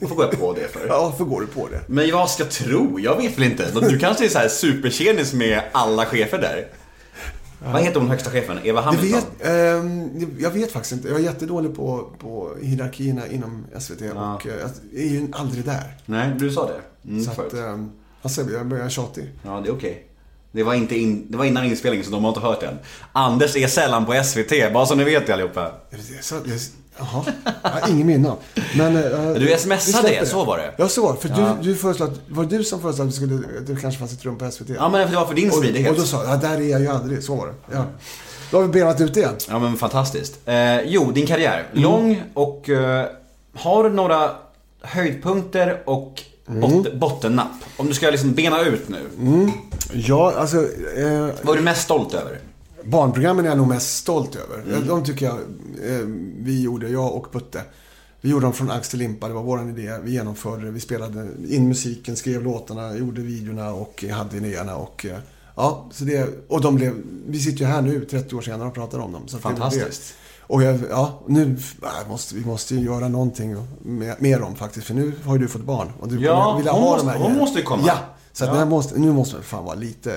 Vad 0.00 0.08
får 0.10 0.16
gå 0.16 0.26
på 0.28 0.52
det 0.52 0.68
för? 0.68 0.86
Ja, 0.88 1.02
varför 1.02 1.24
går 1.24 1.40
du 1.40 1.46
på 1.46 1.68
det? 1.68 1.80
Men 1.86 2.12
vad 2.12 2.30
ska 2.30 2.42
jag 2.42 2.52
tro? 2.52 3.00
Jag 3.00 3.16
vet 3.16 3.38
väl 3.38 3.44
inte. 3.44 3.70
Du 3.80 3.98
kanske 3.98 4.24
är 4.24 4.28
så 4.28 4.38
här 4.38 4.48
supertjenis 4.48 5.32
med 5.32 5.62
alla 5.72 6.06
chefer 6.06 6.38
där? 6.38 6.68
Vad 7.72 7.82
heter 7.82 8.00
hon 8.00 8.10
högsta 8.10 8.30
chefen? 8.30 8.58
Eva 8.64 8.80
Hamilton? 8.80 9.20
vet, 9.38 9.46
ehm, 9.48 10.36
jag 10.40 10.50
vet 10.50 10.72
faktiskt 10.72 10.92
inte. 10.92 11.08
Jag 11.08 11.16
är 11.20 11.22
jättedålig 11.24 11.76
på, 11.76 12.10
på 12.18 12.50
hierarkierna 12.62 13.26
inom 13.28 13.66
SVT 13.80 14.00
och 14.00 14.46
eh, 14.46 14.52
jag 14.92 15.00
är 15.02 15.08
ju 15.08 15.28
aldrig 15.32 15.64
där. 15.64 15.96
Nej, 16.06 16.30
du 16.38 16.50
sa 16.50 16.66
det. 16.66 17.08
Mm, 17.10 17.24
Så 17.24 17.30
förut. 17.30 17.52
att, 17.52 17.58
ehm, 17.58 17.90
alltså, 18.22 18.42
jag 18.52 18.66
börjar 18.66 18.88
tjatig. 18.88 19.30
Ja, 19.42 19.60
det 19.64 19.68
är 19.68 19.74
okej. 19.74 20.06
Det 20.52 20.62
var, 20.62 20.74
inte 20.74 20.98
in, 20.98 21.26
det 21.28 21.36
var 21.36 21.44
innan 21.44 21.64
inspelningen 21.64 22.04
så 22.06 22.10
de 22.12 22.24
har 22.24 22.28
inte 22.30 22.40
hört 22.40 22.60
den. 22.60 22.78
Anders 23.12 23.56
är 23.56 23.66
sällan 23.66 24.06
på 24.06 24.22
SVT, 24.24 24.72
bara 24.72 24.86
så 24.86 24.94
ni 24.94 25.04
vet 25.04 25.26
det 25.26 25.32
allihopa. 25.32 25.72
Så, 26.20 26.36
jaha, 26.98 27.24
har 27.62 27.90
ingen 27.90 28.06
minne 28.06 28.30
av. 28.30 28.36
Men, 28.76 28.96
eh, 28.96 29.34
Du 29.34 29.56
smsade, 29.58 29.80
släpper 29.80 30.24
så 30.26 30.44
var 30.44 30.58
det. 30.58 30.70
Ja, 30.76 30.88
så 30.88 31.02
var 31.02 31.12
det. 31.12 31.18
För 31.20 31.28
Ja. 31.40 31.56
du, 31.62 31.68
du 31.70 31.76
föreslog 31.76 32.08
att, 32.08 32.18
var 32.28 32.44
det 32.44 32.58
du 32.58 32.64
som 32.64 32.80
föreslog 32.80 33.06
att 33.06 33.12
det, 33.12 33.16
skulle, 33.16 33.36
det 33.66 33.80
kanske 33.80 33.98
fanns 33.98 34.12
ett 34.12 34.24
rum 34.24 34.38
på 34.38 34.50
SVT? 34.50 34.68
Ja, 34.76 34.88
men 34.88 35.10
det 35.10 35.16
var 35.16 35.26
för 35.26 35.34
din 35.34 35.52
smidighet. 35.52 35.90
och 35.90 35.96
då 35.96 36.02
sa 36.04 36.22
jag, 36.24 36.32
ja, 36.32 36.36
där 36.36 36.54
är 36.56 36.60
jag 36.68 36.80
ju 36.80 36.88
aldrig. 36.88 37.22
Så 37.22 37.34
var 37.36 37.46
det. 37.46 37.54
Ja. 37.72 37.84
Då 38.50 38.56
har 38.56 38.62
vi 38.64 38.68
benat 38.72 39.00
ut 39.00 39.14
det. 39.14 39.46
Ja 39.48 39.58
men 39.58 39.76
fantastiskt. 39.76 40.34
Eh, 40.46 40.80
jo, 40.82 41.10
din 41.12 41.26
karriär. 41.26 41.66
Mm. 41.72 41.82
Lång 41.82 42.22
och 42.34 42.68
eh, 42.68 43.06
har 43.54 43.88
några 43.90 44.30
höjdpunkter 44.82 45.82
och 45.84 46.22
Mm. 46.48 46.60
bot- 46.60 46.94
bottennapp? 46.94 47.52
Om 47.76 47.86
du 47.86 47.94
ska 47.94 48.10
liksom 48.10 48.32
bena 48.32 48.60
ut 48.60 48.88
nu. 48.88 48.98
Ja, 49.92 50.32
alltså... 50.36 50.56
Eh, 50.56 51.28
Vad 51.42 51.54
är 51.54 51.56
du 51.56 51.60
mest 51.60 51.82
stolt 51.82 52.14
över? 52.14 52.38
Barnprogrammen 52.86 53.44
är 53.44 53.48
jag 53.48 53.58
nog 53.58 53.68
mest 53.68 53.96
stolt 53.98 54.36
över. 54.36 54.76
Mm. 54.76 54.86
De 54.88 55.04
tycker 55.04 55.26
jag 55.26 55.34
eh, 55.90 56.06
vi 56.38 56.62
gjorde, 56.62 56.88
jag 56.88 57.14
och 57.14 57.32
Putte. 57.32 57.60
Vi 58.20 58.30
gjorde 58.30 58.46
dem 58.46 58.52
från 58.52 58.70
ax 58.70 58.88
till 58.88 58.98
limpa, 58.98 59.28
det 59.28 59.34
var 59.34 59.42
vår 59.42 59.68
idé. 59.68 59.98
Vi 60.02 60.10
genomförde 60.12 60.64
det, 60.64 60.70
vi 60.70 60.80
spelade 60.80 61.28
in 61.48 61.68
musiken, 61.68 62.16
skrev 62.16 62.42
låtarna, 62.42 62.96
gjorde 62.96 63.20
videorna 63.20 63.72
och 63.72 64.04
hade 64.12 64.36
idéerna. 64.36 64.76
Och, 64.76 65.06
eh, 65.06 65.18
ja, 65.56 65.88
så 65.92 66.04
det, 66.04 66.28
och 66.48 66.60
de 66.60 66.74
blev, 66.76 66.94
vi 67.26 67.40
sitter 67.40 67.58
ju 67.58 67.66
här 67.66 67.82
nu 67.82 68.04
30 68.04 68.34
år 68.36 68.40
senare 68.42 68.68
och 68.68 68.74
pratar 68.74 68.98
om 68.98 69.12
dem. 69.12 69.28
Så 69.28 69.36
det 69.36 69.42
det. 69.42 69.42
Fantastiskt. 69.42 70.14
Och 70.40 70.62
jag, 70.62 70.80
ja, 70.90 71.20
nu 71.28 71.56
äh, 71.82 72.08
måste, 72.08 72.34
vi 72.34 72.44
måste 72.44 72.74
ju 72.74 72.80
göra 72.80 73.08
någonting 73.08 73.56
med, 73.82 74.16
med 74.22 74.40
dem 74.40 74.54
faktiskt. 74.56 74.86
För 74.86 74.94
nu 74.94 75.12
har 75.24 75.34
ju 75.36 75.42
du 75.42 75.48
fått 75.48 75.64
barn. 75.64 75.88
Och 76.00 76.08
du 76.08 76.20
Ja, 76.20 76.52
hon 76.56 76.66
ha 76.66 76.80
måste- 76.80 77.06
de 77.06 77.08
här 77.10 77.16
hon 77.18 77.22
grejerna. 77.26 77.40
måste 77.40 77.58
ju 77.58 77.64
komma. 77.64 77.82
Ja, 77.86 77.98
så 78.32 78.44
Ja. 78.44 78.64
måste, 78.64 78.98
nu 78.98 79.12
måste 79.12 79.34
man 79.34 79.42
fan 79.44 79.64
vara 79.64 79.74
lite 79.74 80.14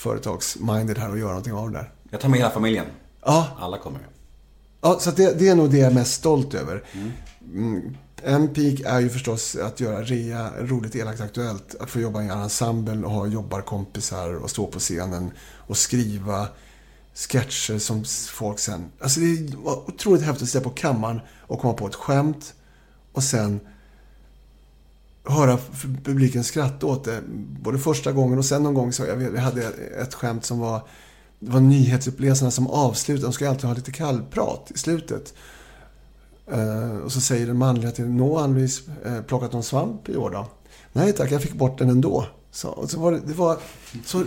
företagsminded 0.00 0.98
här 0.98 1.10
och 1.10 1.18
göra 1.18 1.28
någonting 1.28 1.52
av 1.52 1.70
det 1.70 1.78
där. 1.78 1.92
Jag 2.10 2.20
tar 2.20 2.28
med 2.28 2.38
hela 2.38 2.50
familjen. 2.50 2.86
Ja, 3.24 3.56
Alla 3.58 3.78
kommer. 3.78 4.00
Ja, 4.80 4.98
så 5.00 5.10
det, 5.10 5.38
det 5.38 5.48
är 5.48 5.54
nog 5.54 5.70
det 5.70 5.78
jag 5.78 5.90
är 5.90 5.94
mest 5.94 6.14
stolt 6.14 6.54
över. 6.54 6.84
Mm. 7.52 7.96
En 8.22 8.54
peak 8.54 8.80
är 8.80 9.00
ju 9.00 9.08
förstås 9.08 9.56
att 9.56 9.80
göra 9.80 10.02
rea, 10.02 10.50
roligt, 10.60 10.96
elakt, 10.96 11.20
aktuellt. 11.20 11.74
Att 11.80 11.90
få 11.90 12.00
jobba 12.00 12.22
i 12.22 12.24
en 12.24 12.30
ensemble 12.30 13.06
och 13.06 13.10
ha 13.10 13.26
jobbarkompisar 13.26 14.34
och 14.34 14.50
stå 14.50 14.66
på 14.66 14.78
scenen 14.78 15.30
och 15.40 15.76
skriva 15.76 16.48
sketcher 17.14 17.78
som 17.78 18.04
folk 18.30 18.58
sen... 18.58 18.92
Alltså 19.00 19.20
det 19.20 19.54
var 19.56 19.76
otroligt 19.88 20.22
häftigt 20.22 20.42
att 20.42 20.48
sitta 20.48 20.64
på 20.64 20.70
kammaren 20.70 21.20
och 21.40 21.60
komma 21.60 21.74
på 21.74 21.86
ett 21.86 21.94
skämt 21.94 22.54
och 23.12 23.22
sen 23.22 23.60
höra 25.24 25.58
publiken 26.04 26.44
skratta 26.44 26.86
åt 26.86 27.04
det. 27.04 27.20
Både 27.62 27.78
första 27.78 28.12
gången 28.12 28.38
och 28.38 28.44
sen 28.44 28.62
någon 28.62 28.74
gång 28.74 28.92
så 28.92 29.04
jag, 29.04 29.22
jag 29.22 29.40
hade 29.40 29.62
ett 30.02 30.14
skämt 30.14 30.44
som 30.44 30.58
var 30.58 30.82
det 31.40 31.50
var 31.52 31.60
nyhetsuppläsarna 31.60 32.50
som 32.50 32.66
avslutade. 32.66 33.26
De 33.26 33.32
ska 33.32 33.48
alltid 33.48 33.64
ha 33.64 33.74
lite 33.74 33.92
kallprat 33.92 34.70
i 34.74 34.78
slutet. 34.78 35.34
Eh, 36.52 36.96
och 37.04 37.12
så 37.12 37.20
säger 37.20 37.46
den 37.46 37.56
manliga 37.58 37.90
till 37.90 38.06
Nå 38.06 38.38
Ann-Louise, 38.38 38.82
eh, 39.04 39.22
plockat 39.22 39.52
någon 39.52 39.62
svamp 39.62 40.08
i 40.08 40.16
år 40.16 40.30
då? 40.30 40.46
Nej 40.92 41.12
tack, 41.12 41.30
jag 41.30 41.42
fick 41.42 41.54
bort 41.54 41.78
den 41.78 41.88
ändå. 41.90 42.26
Så, 42.52 42.68
och 42.68 42.90
så 42.90 43.00
var 43.00 43.12
det, 43.12 43.20
det 43.26 43.32
var 43.34 43.56
så 44.04 44.24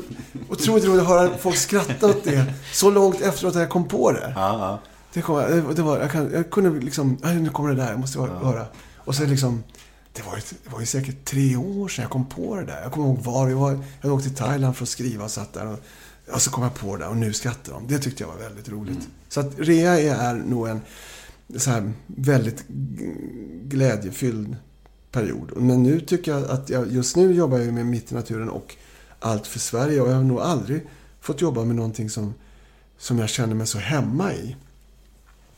otroligt 0.49 0.85
roligt 0.85 1.01
att 1.01 1.07
höra 1.07 1.37
folk 1.37 1.57
skratta 1.57 2.07
åt 2.09 2.23
det. 2.23 2.53
Så 2.73 2.91
långt 2.91 3.21
efteråt 3.21 3.55
att 3.55 3.61
jag 3.61 3.69
kom 3.69 3.87
på 3.87 4.11
det. 4.11 4.33
Ja, 4.35 4.59
ja. 4.59 4.79
Det, 5.13 5.21
kom, 5.21 5.35
det, 5.37 5.73
det 5.75 5.81
var, 5.81 5.99
jag, 5.99 6.11
kan, 6.11 6.31
jag 6.33 6.49
kunde 6.51 6.79
liksom, 6.85 7.17
"Aj, 7.23 7.39
nu 7.39 7.49
kommer 7.49 7.69
det 7.69 7.75
där, 7.75 7.89
jag 7.91 7.99
måste 7.99 8.19
höra. 8.19 8.65
Och 8.97 9.15
sen 9.15 9.29
liksom, 9.29 9.63
det 10.13 10.21
var, 10.21 10.35
ju, 10.35 10.41
det 10.63 10.69
var 10.69 10.79
ju 10.79 10.85
säkert 10.85 11.25
tre 11.25 11.55
år 11.55 11.87
sedan 11.87 12.03
jag 12.03 12.11
kom 12.11 12.25
på 12.25 12.55
det 12.55 12.65
där. 12.65 12.81
Jag 12.81 12.91
kommer 12.91 13.07
ihåg 13.07 13.19
var 13.19 13.49
jag 13.49 13.57
var. 13.57 13.71
Jag 13.71 13.81
hade 14.01 14.13
åkt 14.13 14.23
till 14.23 14.35
Thailand 14.35 14.75
för 14.75 14.83
att 14.83 14.89
skriva 14.89 15.23
och 15.23 15.31
satt 15.31 15.53
där. 15.53 15.67
Och, 15.67 15.79
och 16.33 16.41
så 16.41 16.51
kom 16.51 16.63
jag 16.63 16.73
på 16.73 16.97
det 16.97 17.05
och 17.05 17.17
nu 17.17 17.33
skrattar 17.33 17.73
de. 17.73 17.87
Det 17.87 17.99
tyckte 17.99 18.23
jag 18.23 18.27
var 18.27 18.37
väldigt 18.37 18.69
roligt. 18.69 19.07
Så 19.29 19.39
att 19.39 19.59
rea 19.59 19.99
är, 19.99 20.33
nog 20.33 20.67
en 20.67 20.81
så 21.57 21.69
här 21.69 21.91
väldigt 22.05 22.65
glädjefylld 23.63 24.55
period. 25.11 25.51
Men 25.57 25.83
nu 25.83 25.99
tycker 25.99 26.31
jag 26.31 26.49
att 26.49 26.69
jag, 26.69 26.91
just 26.91 27.15
nu 27.15 27.33
jobbar 27.33 27.57
jag 27.57 27.73
med 27.73 27.85
Mitt 27.85 28.11
i 28.11 28.15
naturen 28.15 28.49
och 28.49 28.75
Allt 29.19 29.47
för 29.47 29.59
Sverige. 29.59 30.01
Och 30.01 30.09
jag 30.09 30.15
har 30.15 30.23
nog 30.23 30.39
aldrig 30.39 30.87
fått 31.21 31.41
jobba 31.41 31.65
med 31.65 31.75
någonting 31.75 32.09
som, 32.09 32.33
som 32.97 33.19
jag 33.19 33.29
känner 33.29 33.55
mig 33.55 33.67
så 33.67 33.77
hemma 33.77 34.33
i. 34.33 34.55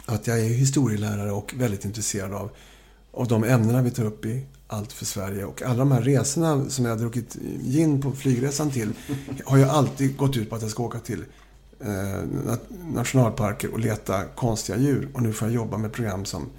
att 0.06 0.28
jag 0.28 0.40
är 0.40 0.50
historielärare 0.50 1.32
och 1.32 1.54
väldigt 1.58 1.86
intresserad 1.86 2.34
av, 2.34 2.50
av 3.16 3.28
de 3.28 3.44
ämnena 3.44 3.82
vi 3.82 3.92
tar 3.92 4.06
upp 4.06 4.26
i 4.26 4.46
Allt 4.68 4.94
för 4.94 5.06
Sverige. 5.06 5.46
Och 5.46 5.62
alla 5.62 5.78
de 5.78 5.92
här 5.92 6.02
resorna 6.02 6.70
som 6.70 6.86
jag 6.86 6.92
har 6.92 7.00
druckit 7.00 7.38
gin 7.64 8.02
på 8.02 8.12
flygresan 8.12 8.72
till 8.72 8.94
har 9.46 9.58
ju 9.58 9.64
alltid 9.64 10.18
gått 10.18 10.38
ut 10.38 10.50
på 10.50 10.56
att 10.56 10.62
jag 10.62 10.72
ska 10.72 10.84
åka 10.84 11.00
till 11.00 11.26
eh, 11.80 11.88
nat- 11.88 12.94
nationalparker 12.94 13.74
och 13.74 13.80
leta 13.80 14.26
konstiga 14.26 14.78
djur. 14.78 15.10
Och 15.14 15.22
nu 15.22 15.34
får 15.34 15.48
jag 15.48 15.56
jobba 15.56 15.78
med 15.78 15.94
program 15.94 16.26
som 16.26 16.50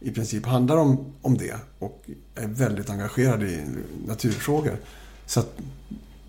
i 0.00 0.10
princip 0.10 0.46
handlar 0.46 0.76
om, 0.76 1.12
om 1.22 1.38
det. 1.38 1.56
Och 1.78 2.04
är 2.34 2.46
väldigt 2.46 2.90
engagerad 2.90 3.42
i 3.42 3.64
naturfrågor. 4.06 4.76
Så 5.26 5.40
att 5.40 5.58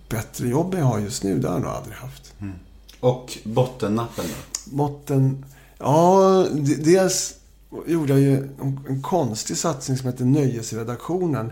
bättre 0.09 0.47
jobb 0.47 0.74
än 0.74 0.80
jag 0.80 0.88
har 0.88 0.99
just 0.99 1.24
nu, 1.24 1.39
det 1.39 1.47
har 1.47 1.55
jag 1.55 1.61
nog 1.61 1.72
aldrig 1.72 1.95
haft. 1.95 2.34
Och 2.99 3.38
bottennappen 3.43 4.26
då? 4.28 4.76
Måtten... 4.76 5.45
Ja, 5.78 6.45
dels 6.80 7.36
gjorde 7.86 8.13
jag 8.13 8.22
ju 8.22 8.38
en, 8.38 8.80
en 8.89 9.01
konstig 9.01 9.57
satsning 9.57 9.97
som 9.97 10.09
heter 10.09 10.26
Nöjesredaktionen. 10.26 11.51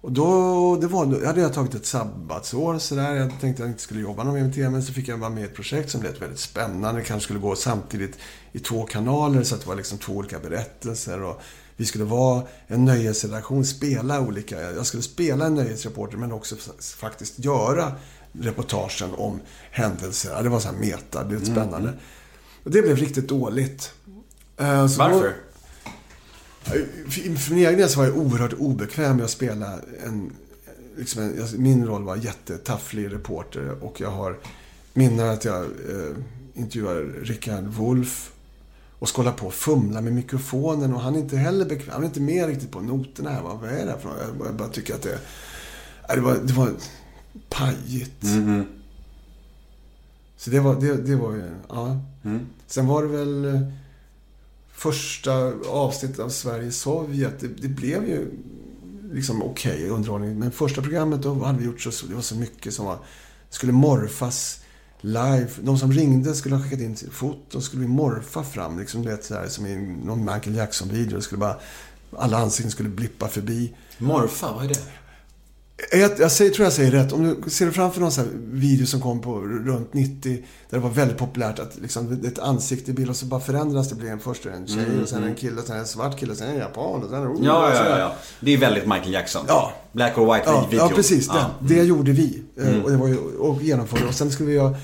Och 0.00 0.12
då, 0.12 0.76
det 0.80 0.86
var, 0.86 1.06
då 1.06 1.26
hade 1.26 1.40
jag 1.40 1.52
tagit 1.52 1.74
ett 1.74 1.86
sabbatsår 1.86 2.78
sådär. 2.78 3.14
Jag 3.14 3.30
tänkte 3.30 3.48
att 3.48 3.58
jag 3.58 3.68
inte 3.68 3.82
skulle 3.82 4.00
jobba 4.00 4.24
någon 4.24 4.34
mer 4.34 4.42
med 4.42 4.54
TV. 4.54 4.70
Men 4.70 4.82
så 4.82 4.92
fick 4.92 5.08
jag 5.08 5.16
vara 5.16 5.30
med 5.30 5.42
i 5.42 5.46
ett 5.46 5.54
projekt 5.54 5.90
som 5.90 6.02
lät 6.02 6.22
väldigt 6.22 6.38
spännande. 6.38 7.00
Det 7.00 7.06
kanske 7.06 7.24
skulle 7.24 7.40
gå 7.40 7.56
samtidigt 7.56 8.18
i 8.52 8.58
två 8.58 8.82
kanaler. 8.82 9.42
Så 9.42 9.54
att 9.54 9.60
det 9.60 9.68
var 9.68 9.76
liksom 9.76 9.98
två 9.98 10.12
olika 10.12 10.38
berättelser. 10.38 11.22
Och 11.22 11.40
vi 11.76 11.84
skulle 11.84 12.04
vara 12.04 12.42
en 12.66 12.84
nöjesredaktion, 12.84 13.64
spela 13.64 14.20
olika... 14.20 14.72
Jag 14.72 14.86
skulle 14.86 15.02
spela 15.02 15.46
en 15.46 15.54
nöjesreporter 15.54 16.16
men 16.16 16.32
också 16.32 16.56
faktiskt 16.96 17.38
göra 17.38 17.92
reportagen 18.32 19.14
om 19.16 19.40
händelser. 19.70 20.30
Ja, 20.30 20.42
det 20.42 20.48
var 20.48 20.60
så 20.60 20.68
här 20.68 20.76
meta, 20.76 21.22
det 21.22 21.28
blev 21.28 21.44
spännande. 21.44 21.92
Och 22.64 22.70
det 22.70 22.82
blev 22.82 22.96
riktigt 22.96 23.28
dåligt. 23.28 23.92
Eh, 24.56 24.86
så 24.86 24.98
Varför? 24.98 25.34
För 26.64 27.50
min 27.54 27.58
egen 27.66 27.78
del 27.78 27.88
så 27.88 27.98
var 27.98 28.06
jag 28.06 28.16
oerhört 28.18 28.52
obekväm 28.52 29.16
med 29.16 29.24
att 29.24 29.30
spela 29.30 29.78
en... 30.06 30.32
Liksom 30.96 31.22
en 31.22 31.32
min 31.62 31.86
roll 31.86 32.02
var 32.04 32.16
jättetafflig 32.16 33.12
reporter 33.12 33.84
och 33.84 34.00
jag 34.00 34.10
har 34.10 34.38
minnen 34.92 35.28
att 35.28 35.44
jag 35.44 35.62
eh, 35.62 36.16
intervjuar 36.54 37.22
Rickard 37.22 37.64
Wolff 37.64 38.32
och 38.98 39.08
ska 39.08 39.22
hålla 39.22 39.32
på 39.32 39.46
och 39.46 39.54
fumla 39.54 40.00
med 40.00 40.12
mikrofonen 40.12 40.94
och 40.94 41.00
han 41.00 41.14
är 41.14 41.18
inte 41.18 41.36
heller 41.36 41.64
bekväm. 41.64 41.92
Han 41.92 42.02
är 42.02 42.06
inte 42.06 42.20
med 42.20 42.46
riktigt 42.46 42.70
på 42.70 42.80
noterna 42.80 43.30
här. 43.30 43.42
Vad 43.42 43.64
är 43.64 43.84
det 43.86 43.90
här 43.90 43.98
för 43.98 44.08
något? 44.08 44.46
Jag- 44.46 44.54
bara 44.54 44.68
tycker 44.68 44.94
att 44.94 45.02
det... 45.02 45.18
Nej, 46.08 46.16
det 46.16 46.22
var, 46.22 46.34
det 46.44 46.52
var 46.52 46.70
pajigt. 47.48 48.22
Mhm. 48.22 48.64
Så 50.36 50.50
det 50.50 50.60
var, 50.60 50.80
det, 50.80 50.96
det 50.96 51.16
var 51.16 51.32
ju... 51.32 51.42
Ja. 51.68 52.00
Mm. 52.24 52.46
Sen 52.66 52.86
var 52.86 53.02
det 53.02 53.08
väl 53.08 53.44
eh, 53.44 53.60
första 54.84 55.52
avsnittet 55.68 56.18
av 56.18 56.28
Sverige-Sovjet. 56.28 57.40
Det, 57.40 57.48
det 57.48 57.68
blev 57.68 58.08
ju 58.08 58.30
liksom 59.12 59.42
okej 59.42 59.88
underhållning. 59.88 60.38
Men 60.38 60.50
första 60.50 60.82
programmet 60.82 61.22
då 61.22 61.44
hade 61.44 61.58
vi 61.58 61.64
gjort 61.64 61.80
så, 61.80 62.06
det 62.06 62.14
var 62.14 62.22
så 62.22 62.36
mycket 62.36 62.74
som 62.74 62.86
var, 62.86 62.98
skulle 63.50 63.72
morfas 63.72 64.60
live. 65.00 65.48
De 65.60 65.78
som 65.78 65.92
ringde 65.92 66.34
skulle 66.34 66.54
ha 66.54 66.62
skickat 66.62 66.80
in 66.80 66.96
sitt 66.96 67.12
foto. 67.12 67.60
skulle 67.60 67.82
vi 67.82 67.88
morfa 67.88 68.44
fram. 68.44 68.78
Liksom, 68.78 69.02
du 69.02 69.10
vet, 69.10 69.30
här, 69.30 69.48
som 69.48 69.66
i 69.66 69.76
någon 70.04 70.20
Michael 70.20 70.56
Jackson-video. 70.56 71.20
Skulle 71.20 71.38
bara, 71.38 71.56
alla 72.16 72.38
ansikten 72.38 72.70
skulle 72.70 72.88
blippa 72.88 73.28
förbi. 73.28 73.74
Morfa, 73.98 74.52
vad 74.52 74.64
är 74.64 74.68
det? 74.68 74.82
Jag, 75.92 76.12
jag 76.18 76.32
säger, 76.32 76.50
tror 76.50 76.64
jag 76.66 76.72
säger 76.72 76.90
rätt. 76.90 77.12
Om 77.12 77.36
du 77.44 77.50
ser 77.50 77.70
framför 77.70 78.00
någon 78.00 78.12
sån 78.12 78.28
video 78.52 78.86
som 78.86 79.00
kom 79.00 79.20
på 79.20 79.40
runt 79.40 79.94
90. 79.94 80.32
Där 80.70 80.78
det 80.78 80.78
var 80.78 80.90
väldigt 80.90 81.16
populärt 81.18 81.58
att 81.58 81.76
liksom, 81.82 82.12
ett 82.26 82.38
ansikte 82.38 82.90
i 82.90 82.94
bild 82.94 83.10
och 83.10 83.16
så 83.16 83.26
bara 83.26 83.40
förändras 83.40 83.88
det. 83.88 83.94
blir 83.94 84.10
en, 84.10 84.20
först 84.20 84.46
en 84.46 84.66
tjej 84.66 84.86
och 85.02 85.08
sen 85.08 85.24
en 85.24 85.34
kille, 85.34 85.62
sen 85.62 85.76
en 85.76 85.86
svart 85.86 86.18
kille, 86.18 86.34
sen 86.34 86.48
en 86.48 86.56
japan 86.58 87.02
och 87.02 87.10
sen 87.10 87.18
en... 87.18 87.26
Mm, 87.26 87.44
Ja, 87.44 87.70
ja, 87.74 87.88
ja, 87.88 87.98
ja. 87.98 88.14
Det 88.40 88.54
är 88.54 88.58
väldigt 88.58 88.84
Michael 88.86 89.12
Jackson. 89.12 89.44
Ja. 89.48 89.72
Black 89.92 90.18
or 90.18 90.34
white 90.34 90.46
Ja, 90.50 90.66
video. 90.70 90.84
ja 90.84 90.92
precis. 90.94 91.26
Ja. 91.26 91.38
Mm. 91.38 91.50
Det, 91.68 91.74
det 91.74 91.82
gjorde 91.84 92.12
vi. 92.12 92.42
Eh, 92.56 92.82
Och, 92.84 92.90
det 92.90 92.96
var 92.96 93.08
ju, 93.08 93.16
och 93.18 93.62
genomförde. 93.62 94.04
Och 94.06 94.14
sen 94.14 94.30
skulle 94.30 94.50
vi 94.50 94.58
ha, 94.58 94.74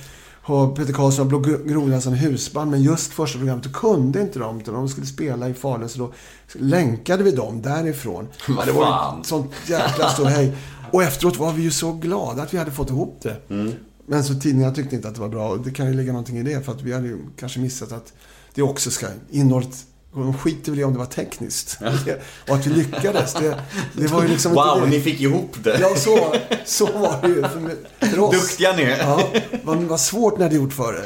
ha 0.42 0.74
Peter 0.76 0.92
Karlsson 0.92 1.20
och 1.22 1.26
Blå 1.28 1.38
Gro- 1.38 1.64
Grodan 1.68 2.02
som 2.02 2.12
husband. 2.12 2.70
Men 2.70 2.82
just 2.82 3.12
första 3.12 3.38
programmet, 3.38 3.64
då 3.64 3.70
kunde 3.70 4.20
inte 4.20 4.38
de. 4.38 4.60
Utan 4.60 4.74
de 4.74 4.88
skulle 4.88 5.06
spela 5.06 5.48
i 5.48 5.54
Falun. 5.54 5.88
Så 5.88 5.98
då 5.98 6.12
länkade 6.52 7.22
vi 7.24 7.30
dem 7.30 7.62
därifrån. 7.62 8.28
Vad 8.48 8.56
Ja, 8.58 8.64
det 8.64 8.72
var 8.72 9.16
ju 9.18 9.24
sånt 9.24 9.50
jäkla 9.66 10.08
ståhej. 10.08 10.56
Och 10.92 11.02
efteråt 11.02 11.36
var 11.36 11.52
vi 11.52 11.62
ju 11.62 11.70
så 11.70 11.92
glada 11.92 12.42
att 12.42 12.54
vi 12.54 12.58
hade 12.58 12.70
fått 12.70 12.90
ihop 12.90 13.18
det. 13.22 13.36
Mm. 13.48 13.72
Men 14.06 14.24
så 14.24 14.34
tidningarna 14.34 14.74
tyckte 14.74 14.96
inte 14.96 15.08
att 15.08 15.14
det 15.14 15.20
var 15.20 15.28
bra. 15.28 15.48
Och 15.48 15.60
det 15.60 15.70
kan 15.70 15.86
ju 15.86 15.94
ligga 15.94 16.12
någonting 16.12 16.38
i 16.38 16.42
det. 16.42 16.64
För 16.64 16.72
att 16.72 16.82
vi 16.82 16.92
hade 16.92 17.06
ju 17.08 17.18
kanske 17.36 17.60
missat 17.60 17.92
att 17.92 18.12
det 18.54 18.62
också 18.62 18.90
ska... 18.90 19.06
Innehållet... 19.30 19.86
och 20.12 20.20
De 20.24 20.34
skiter 20.38 20.72
väl 20.72 20.80
i 20.80 20.84
om 20.84 20.92
det 20.92 20.98
var 20.98 21.06
tekniskt. 21.06 21.78
Och 22.48 22.54
att 22.54 22.66
vi 22.66 22.70
lyckades. 22.70 23.34
Det, 23.34 23.60
det 23.92 24.06
var 24.06 24.22
ju 24.22 24.28
liksom 24.28 24.52
inte 24.52 24.62
Wow, 24.64 24.80
det. 24.80 24.86
ni 24.90 25.00
fick 25.00 25.20
ihop 25.20 25.56
det. 25.64 25.78
Ja, 25.80 25.94
så, 25.96 26.34
så 26.64 26.86
var 26.86 27.22
det 27.22 27.28
ju 27.28 27.42
för, 27.42 28.06
för 28.06 28.18
oss. 28.20 28.40
Duktiga 28.40 28.76
ni 28.76 28.82
är. 28.82 28.98
Ja, 28.98 29.28
vad, 29.64 29.76
vad 29.76 30.00
svårt 30.00 30.38
ni 30.38 30.42
hade 30.44 30.56
gjort 30.56 30.72
för 30.72 30.92
det. 30.92 31.04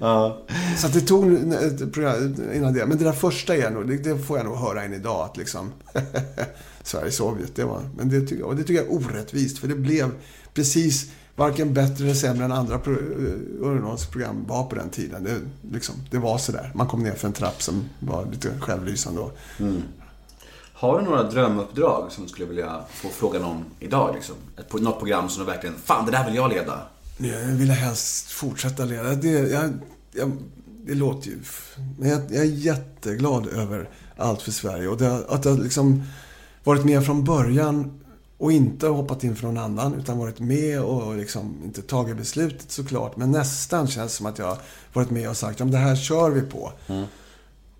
Ja. 0.00 0.38
Så 0.78 0.88
det 0.88 1.00
tog 1.00 1.52
ett 1.52 1.92
program 1.92 2.36
innan 2.54 2.72
det. 2.74 2.86
Men 2.86 2.98
det 2.98 3.04
där 3.04 3.12
första 3.12 3.56
är 3.56 3.70
nog, 3.70 3.88
det, 3.88 3.96
det 3.96 4.18
får 4.18 4.36
jag 4.36 4.46
nog 4.46 4.56
höra 4.56 4.82
än 4.84 4.94
idag. 4.94 5.24
Att 5.30 5.36
liksom, 5.36 5.72
Sverige-Sovjet, 6.82 7.56
det 7.56 7.64
var... 7.64 7.90
Men 7.96 8.08
det 8.08 8.20
tycker, 8.20 8.36
jag, 8.36 8.56
det 8.56 8.62
tycker 8.62 8.82
jag 8.82 8.92
är 8.92 8.94
orättvist. 8.94 9.58
För 9.58 9.68
det 9.68 9.74
blev 9.74 10.10
precis 10.54 11.10
varken 11.36 11.74
bättre 11.74 12.04
eller 12.04 12.14
sämre 12.14 12.44
än 12.44 12.52
andra 12.52 12.78
pro- 12.78 12.92
underhållningsprogram 13.60 14.44
var 14.46 14.64
på 14.64 14.74
den 14.76 14.90
tiden. 14.90 15.24
Det, 15.24 15.40
liksom, 15.72 15.94
det 16.10 16.18
var 16.18 16.38
sådär. 16.38 16.72
Man 16.74 16.86
kom 16.86 17.02
ner 17.02 17.12
för 17.14 17.26
en 17.26 17.32
trapp 17.32 17.62
som 17.62 17.84
var 17.98 18.26
lite 18.32 18.58
självlysande. 18.60 19.20
Och, 19.20 19.38
Har 20.72 20.98
du 20.98 21.04
några 21.04 21.22
drömuppdrag 21.22 22.12
som 22.12 22.22
du 22.24 22.28
skulle 22.28 22.46
vilja 22.46 22.80
få 22.90 23.08
frågan 23.08 23.44
om 23.44 23.64
idag? 23.80 24.14
Liksom? 24.14 24.34
Ett, 24.58 24.72
något 24.72 24.98
program 24.98 25.28
som 25.28 25.44
du 25.44 25.50
verkligen, 25.50 25.76
fan 25.84 26.06
det 26.06 26.12
där 26.12 26.26
vill 26.26 26.34
jag 26.34 26.50
leda. 26.50 26.82
Jag 27.18 27.38
vill 27.46 27.70
helst 27.70 28.30
fortsätta 28.30 28.84
leda. 28.84 29.14
Det, 29.14 29.28
jag, 29.30 29.72
jag, 30.12 30.32
det 30.86 30.94
låter 30.94 31.28
ju... 31.28 31.38
Men 31.98 32.08
jag, 32.08 32.20
jag 32.30 32.40
är 32.42 32.44
jätteglad 32.44 33.46
över 33.46 33.88
allt 34.16 34.42
för 34.42 34.52
Sverige. 34.52 34.88
Och 34.88 34.96
det, 34.98 35.24
att 35.28 35.44
jag 35.44 35.58
liksom 35.58 36.02
varit 36.64 36.84
med 36.84 37.04
från 37.06 37.24
början 37.24 38.00
och 38.38 38.52
inte 38.52 38.86
hoppat 38.86 39.24
in 39.24 39.36
för 39.36 39.46
någon 39.46 39.58
annan. 39.58 39.94
Utan 39.94 40.18
varit 40.18 40.40
med 40.40 40.80
och 40.82 41.16
liksom 41.16 41.54
inte 41.64 41.82
tagit 41.82 42.16
beslutet 42.16 42.70
såklart. 42.70 43.16
Men 43.16 43.30
nästan 43.30 43.86
känns 43.86 44.14
som 44.14 44.26
att 44.26 44.38
jag 44.38 44.56
varit 44.92 45.10
med 45.10 45.28
och 45.30 45.36
sagt, 45.36 45.60
ja 45.60 45.66
det 45.66 45.78
här 45.78 45.96
kör 45.96 46.30
vi 46.30 46.40
på. 46.40 46.72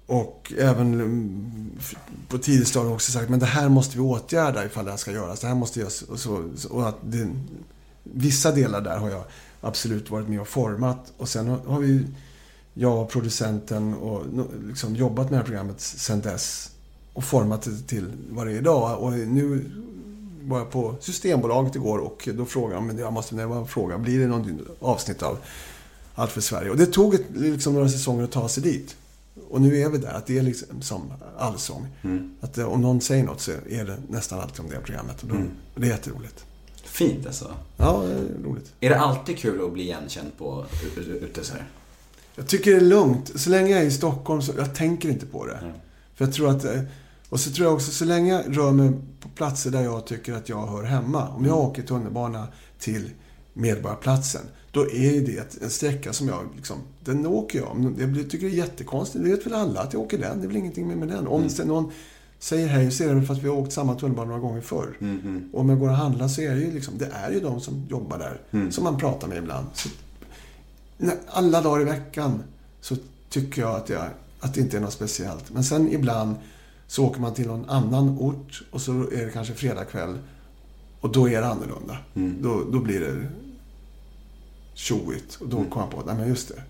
Och 0.07 0.53
även 0.59 0.95
mm, 0.95 1.71
på 2.29 2.39
tidigt 2.39 2.69
stadium 2.69 2.93
också 2.93 3.13
sagt, 3.13 3.29
men 3.31 3.39
det 3.39 3.47
här 3.47 3.69
måste 3.69 3.97
vi 3.97 4.03
åtgärda 4.03 4.65
ifall 4.65 4.85
det 4.85 4.91
här 4.91 4.99
ska 4.99 5.13
göras. 5.13 5.41
Det 5.41 5.47
här 5.47 5.55
måste 5.55 5.81
göras. 5.81 6.03
Och, 6.03 6.21
så, 6.21 6.49
och 6.71 6.89
att 6.89 6.97
det, 7.03 7.29
vissa 8.03 8.53
delar 8.53 8.81
där 8.81 8.97
har 8.99 9.11
jag 9.11 9.25
absolut 9.61 10.11
varit 10.11 10.29
med 10.29 10.41
och 10.41 10.49
format. 10.49 11.13
Och 11.17 11.29
sen 11.29 11.49
har- 11.49 11.81
vi, 11.81 12.07
jag 12.75 13.03
och 13.03 13.09
producenten, 13.11 13.95
och 13.95 14.25
liksom 14.65 14.97
jobbat 14.97 15.25
med 15.31 15.33
det 15.33 15.37
här 15.37 15.45
programmet 15.45 15.81
sen 15.81 16.21
dess. 16.21 16.71
Och 17.13 17.25
format 17.25 17.63
det 17.63 17.87
till 17.87 18.13
vad 18.31 18.47
det 18.47 18.53
är 18.53 18.57
idag. 18.57 19.01
Och 19.03 19.13
nu 19.13 19.71
var 20.47 20.59
jag 20.59 20.71
på 20.71 20.97
Systembolaget 21.01 21.75
igår 21.75 21.99
och 21.99 22.29
då 22.35 22.45
frågade 22.45 22.75
de, 22.75 22.87
men 22.87 22.99
jag 22.99 23.13
måste 23.13 23.47
var 23.47 23.65
fråga, 23.65 23.99
blir 23.99 24.19
det 24.19 24.27
någon 24.27 24.67
avsnitt 24.81 25.23
av 25.23 25.39
Allt 26.19 26.33
för 26.33 26.41
Sverige? 26.41 26.71
Och 26.71 26.77
det 26.77 26.87
tog 26.87 27.15
ett, 27.15 27.25
liksom 27.35 27.75
några 27.75 27.89
säsonger 27.89 28.25
att 28.25 28.33
ta 28.33 28.49
sig 28.49 28.63
dit. 28.63 28.97
Och 29.49 29.61
nu 29.61 29.79
är 29.79 29.89
vi 29.89 29.99
där, 29.99 30.13
att 30.13 30.27
det 30.27 30.39
är 30.39 30.43
liksom 30.43 30.83
som 30.83 31.13
allsång. 31.39 31.87
Att 32.41 32.59
eh, 32.59 32.73
om 32.73 32.81
någon 32.81 33.01
säger 33.01 33.25
något 33.25 33.41
så 33.41 33.51
är 33.51 33.85
det 33.85 33.97
nästan 34.09 34.41
alltid 34.41 34.61
om 34.61 34.71
det 34.71 34.81
programmet. 34.81 35.23
Och 35.23 35.29
då, 35.29 35.35
och 35.75 35.81
det 35.81 35.87
är 35.87 35.91
jätteroligt. 35.91 36.45
Fint 36.85 37.27
alltså. 37.27 37.55
Ja, 37.77 38.03
det 38.07 38.13
är 38.13 38.45
roligt. 38.45 38.73
Är 38.81 38.91
det 38.91 38.99
alltid 38.99 39.39
kul 39.39 39.65
att 39.65 39.73
bli 39.73 39.83
igenkänd 39.83 40.39
på 40.39 40.65
ute 40.97 41.45
så 41.45 41.53
här? 41.53 41.67
Jag 42.35 42.47
tycker 42.47 42.71
det 42.71 42.77
är 42.77 42.81
lugnt. 42.81 43.41
Så 43.41 43.51
länge 43.51 43.71
jag 43.71 43.81
är 43.81 43.87
i 43.87 43.91
Stockholm 43.91 44.43
så 44.43 44.53
jag 44.57 44.75
tänker 44.75 45.09
inte 45.09 45.27
på 45.27 45.47
det. 45.47 45.73
För 46.15 46.25
jag 46.25 46.35
tror 46.35 46.51
att... 46.51 46.65
Och 47.29 47.41
så 47.41 47.51
tror 47.51 47.67
jag 47.67 47.75
också, 47.75 47.91
så 47.91 48.05
länge 48.05 48.33
jag 48.33 48.59
rör 48.59 48.73
mig 48.73 48.93
på 49.21 49.29
platser 49.29 49.71
där 49.71 49.83
jag 49.83 50.07
tycker 50.07 50.33
att 50.33 50.49
jag 50.49 50.67
hör 50.67 50.83
hemma. 50.83 51.29
Om 51.29 51.45
jag 51.45 51.59
åker 51.59 51.83
tunnelbana 51.83 52.49
till 52.79 53.11
Medborgarplatsen. 53.53 54.43
Då 54.71 54.91
är 54.91 55.21
det 55.21 55.63
en 55.63 55.71
sträcka 55.71 56.13
som 56.13 56.29
jag 56.29 56.49
liksom... 56.57 56.77
Den 57.05 57.27
åker 57.27 57.59
jag. 57.59 57.95
Jag 57.99 58.31
tycker 58.31 58.47
det 58.47 58.53
är 58.53 58.57
jättekonstigt. 58.57 59.25
Det 59.25 59.31
vet 59.31 59.47
väl 59.47 59.55
alla 59.55 59.81
att 59.81 59.93
jag 59.93 60.03
åker 60.03 60.19
den. 60.19 60.39
Det 60.39 60.45
är 60.45 60.49
väl 60.49 60.57
ingenting 60.57 60.89
med, 60.89 60.99
med 60.99 61.09
den. 61.09 61.27
Om 61.27 61.49
sen 61.49 61.69
någon 61.69 61.93
säger 62.39 62.69
hej 62.69 62.91
så 62.91 63.05
är 63.05 63.09
det 63.09 63.15
väl 63.15 63.27
för 63.27 63.35
att 63.35 63.43
vi 63.43 63.49
har 63.49 63.57
åkt 63.57 63.73
samma 63.73 63.95
tunnelbana 63.95 64.29
några 64.29 64.41
gånger 64.41 64.61
förr. 64.61 64.97
Och 65.53 65.61
om 65.61 65.69
jag 65.69 65.79
går 65.79 65.89
och 65.89 65.95
handlar 65.95 66.29
så 66.29 66.41
är 66.41 66.55
det 66.55 66.61
ju 66.61 66.73
liksom... 66.73 66.95
Det 66.99 67.11
är 67.13 67.31
ju 67.31 67.41
de 67.41 67.61
som 67.61 67.87
jobbar 67.89 68.19
där. 68.19 68.71
Som 68.71 68.85
man 68.85 68.99
pratar 68.99 69.29
med 69.29 69.39
ibland. 69.39 69.67
Så 69.75 69.89
alla 71.27 71.61
dagar 71.61 71.81
i 71.81 71.85
veckan 71.85 72.43
så 72.81 72.97
tycker 73.29 73.63
jag 73.63 73.77
att, 73.77 73.89
jag 73.89 74.03
att 74.41 74.55
det 74.55 74.61
inte 74.61 74.77
är 74.77 74.81
något 74.81 74.93
speciellt. 74.93 75.51
Men 75.53 75.65
sen 75.65 75.93
ibland 75.93 76.35
så 76.87 77.05
åker 77.05 77.21
man 77.21 77.35
till 77.35 77.47
någon 77.47 77.71
annan 77.71 78.19
ort 78.19 78.63
och 78.71 78.81
så 78.81 78.93
är 78.93 79.25
det 79.25 79.31
kanske 79.33 79.55
fredagkväll 79.55 80.19
och 81.01 81.13
då 81.13 81.29
är 81.29 81.41
det 81.41 81.47
annorlunda. 81.47 81.99
Då, 82.43 82.65
då 82.73 82.79
blir 82.79 83.01
det 83.01 83.29
tjoigt. 84.75 85.39
Och 85.41 85.49
då 85.49 85.57
kommer 85.57 85.87
jag 85.87 85.91
på 85.91 86.01
att, 86.01 86.07
nej 86.07 86.15
men 86.17 86.29
just 86.29 86.49
det, 86.49 86.63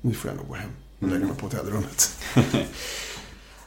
nu 0.00 0.14
får 0.14 0.30
jag 0.30 0.36
nog 0.36 0.48
gå 0.48 0.54
hem. 0.54 0.70
och 1.00 1.08
lägga 1.08 1.26
mig 1.26 1.36
på 1.36 1.46
hotellrummet. 1.46 2.18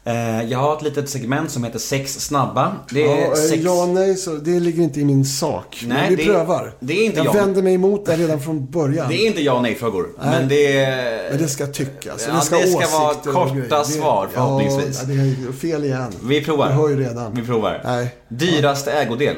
Eh, 0.08 0.44
jag 0.44 0.60
har 0.60 0.78
ett 0.78 0.82
litet 0.84 1.10
segment 1.10 1.52
som 1.52 1.64
heter 1.64 1.80
Sex 1.80 2.20
snabba. 2.20 2.76
Det 2.90 3.04
är 3.04 3.22
Ja, 3.22 3.28
eh, 3.28 3.34
sex... 3.34 3.64
ja, 3.64 3.86
nej, 3.86 4.16
så 4.16 4.32
det 4.34 4.60
ligger 4.60 4.84
inte 4.84 5.00
i 5.02 5.06
min 5.06 5.26
sak. 5.26 5.84
Nej, 5.88 5.98
men 5.98 6.10
vi 6.10 6.16
det- 6.16 6.26
prövar. 6.32 6.74
det 6.80 6.94
är 6.94 7.06
inte 7.06 7.18
jag 7.18 7.26
jag. 7.26 7.34
vänder 7.34 7.62
mig 7.62 7.74
emot 7.74 8.06
det 8.06 8.16
redan 8.16 8.40
från 8.42 8.66
början. 8.72 9.10
Det 9.10 9.16
är 9.16 9.28
inte 9.28 9.42
ja 9.42 9.54
och 9.54 9.62
nej-frågor. 9.62 10.08
Men 10.20 10.48
det 10.48 10.78
är... 10.78 11.30
Men 11.30 11.38
det 11.42 11.48
ska 11.48 11.68
tyckas. 11.68 12.26
Ja, 12.28 12.34
det 12.36 12.42
ska, 12.42 12.58
det 12.58 12.68
ska 12.68 13.00
vara 13.00 13.14
korta 13.16 13.84
svar, 13.84 14.28
förhoppningsvis. 14.34 15.00
Ja, 15.02 15.08
det 15.08 15.14
är 15.14 15.52
fel 15.52 15.84
igen. 15.84 16.12
Vi 16.24 16.44
provar. 16.44 16.70
Jag 16.70 16.76
hör 16.76 16.90
ju 16.90 17.00
redan. 17.00 17.36
Vi 17.36 17.42
provar. 17.46 17.82
Nej. 17.86 18.16
Dyraste 18.30 18.92
ägodel? 18.92 19.36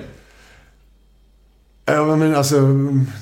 Ja, 1.86 2.16
men 2.16 2.36
alltså, 2.36 2.56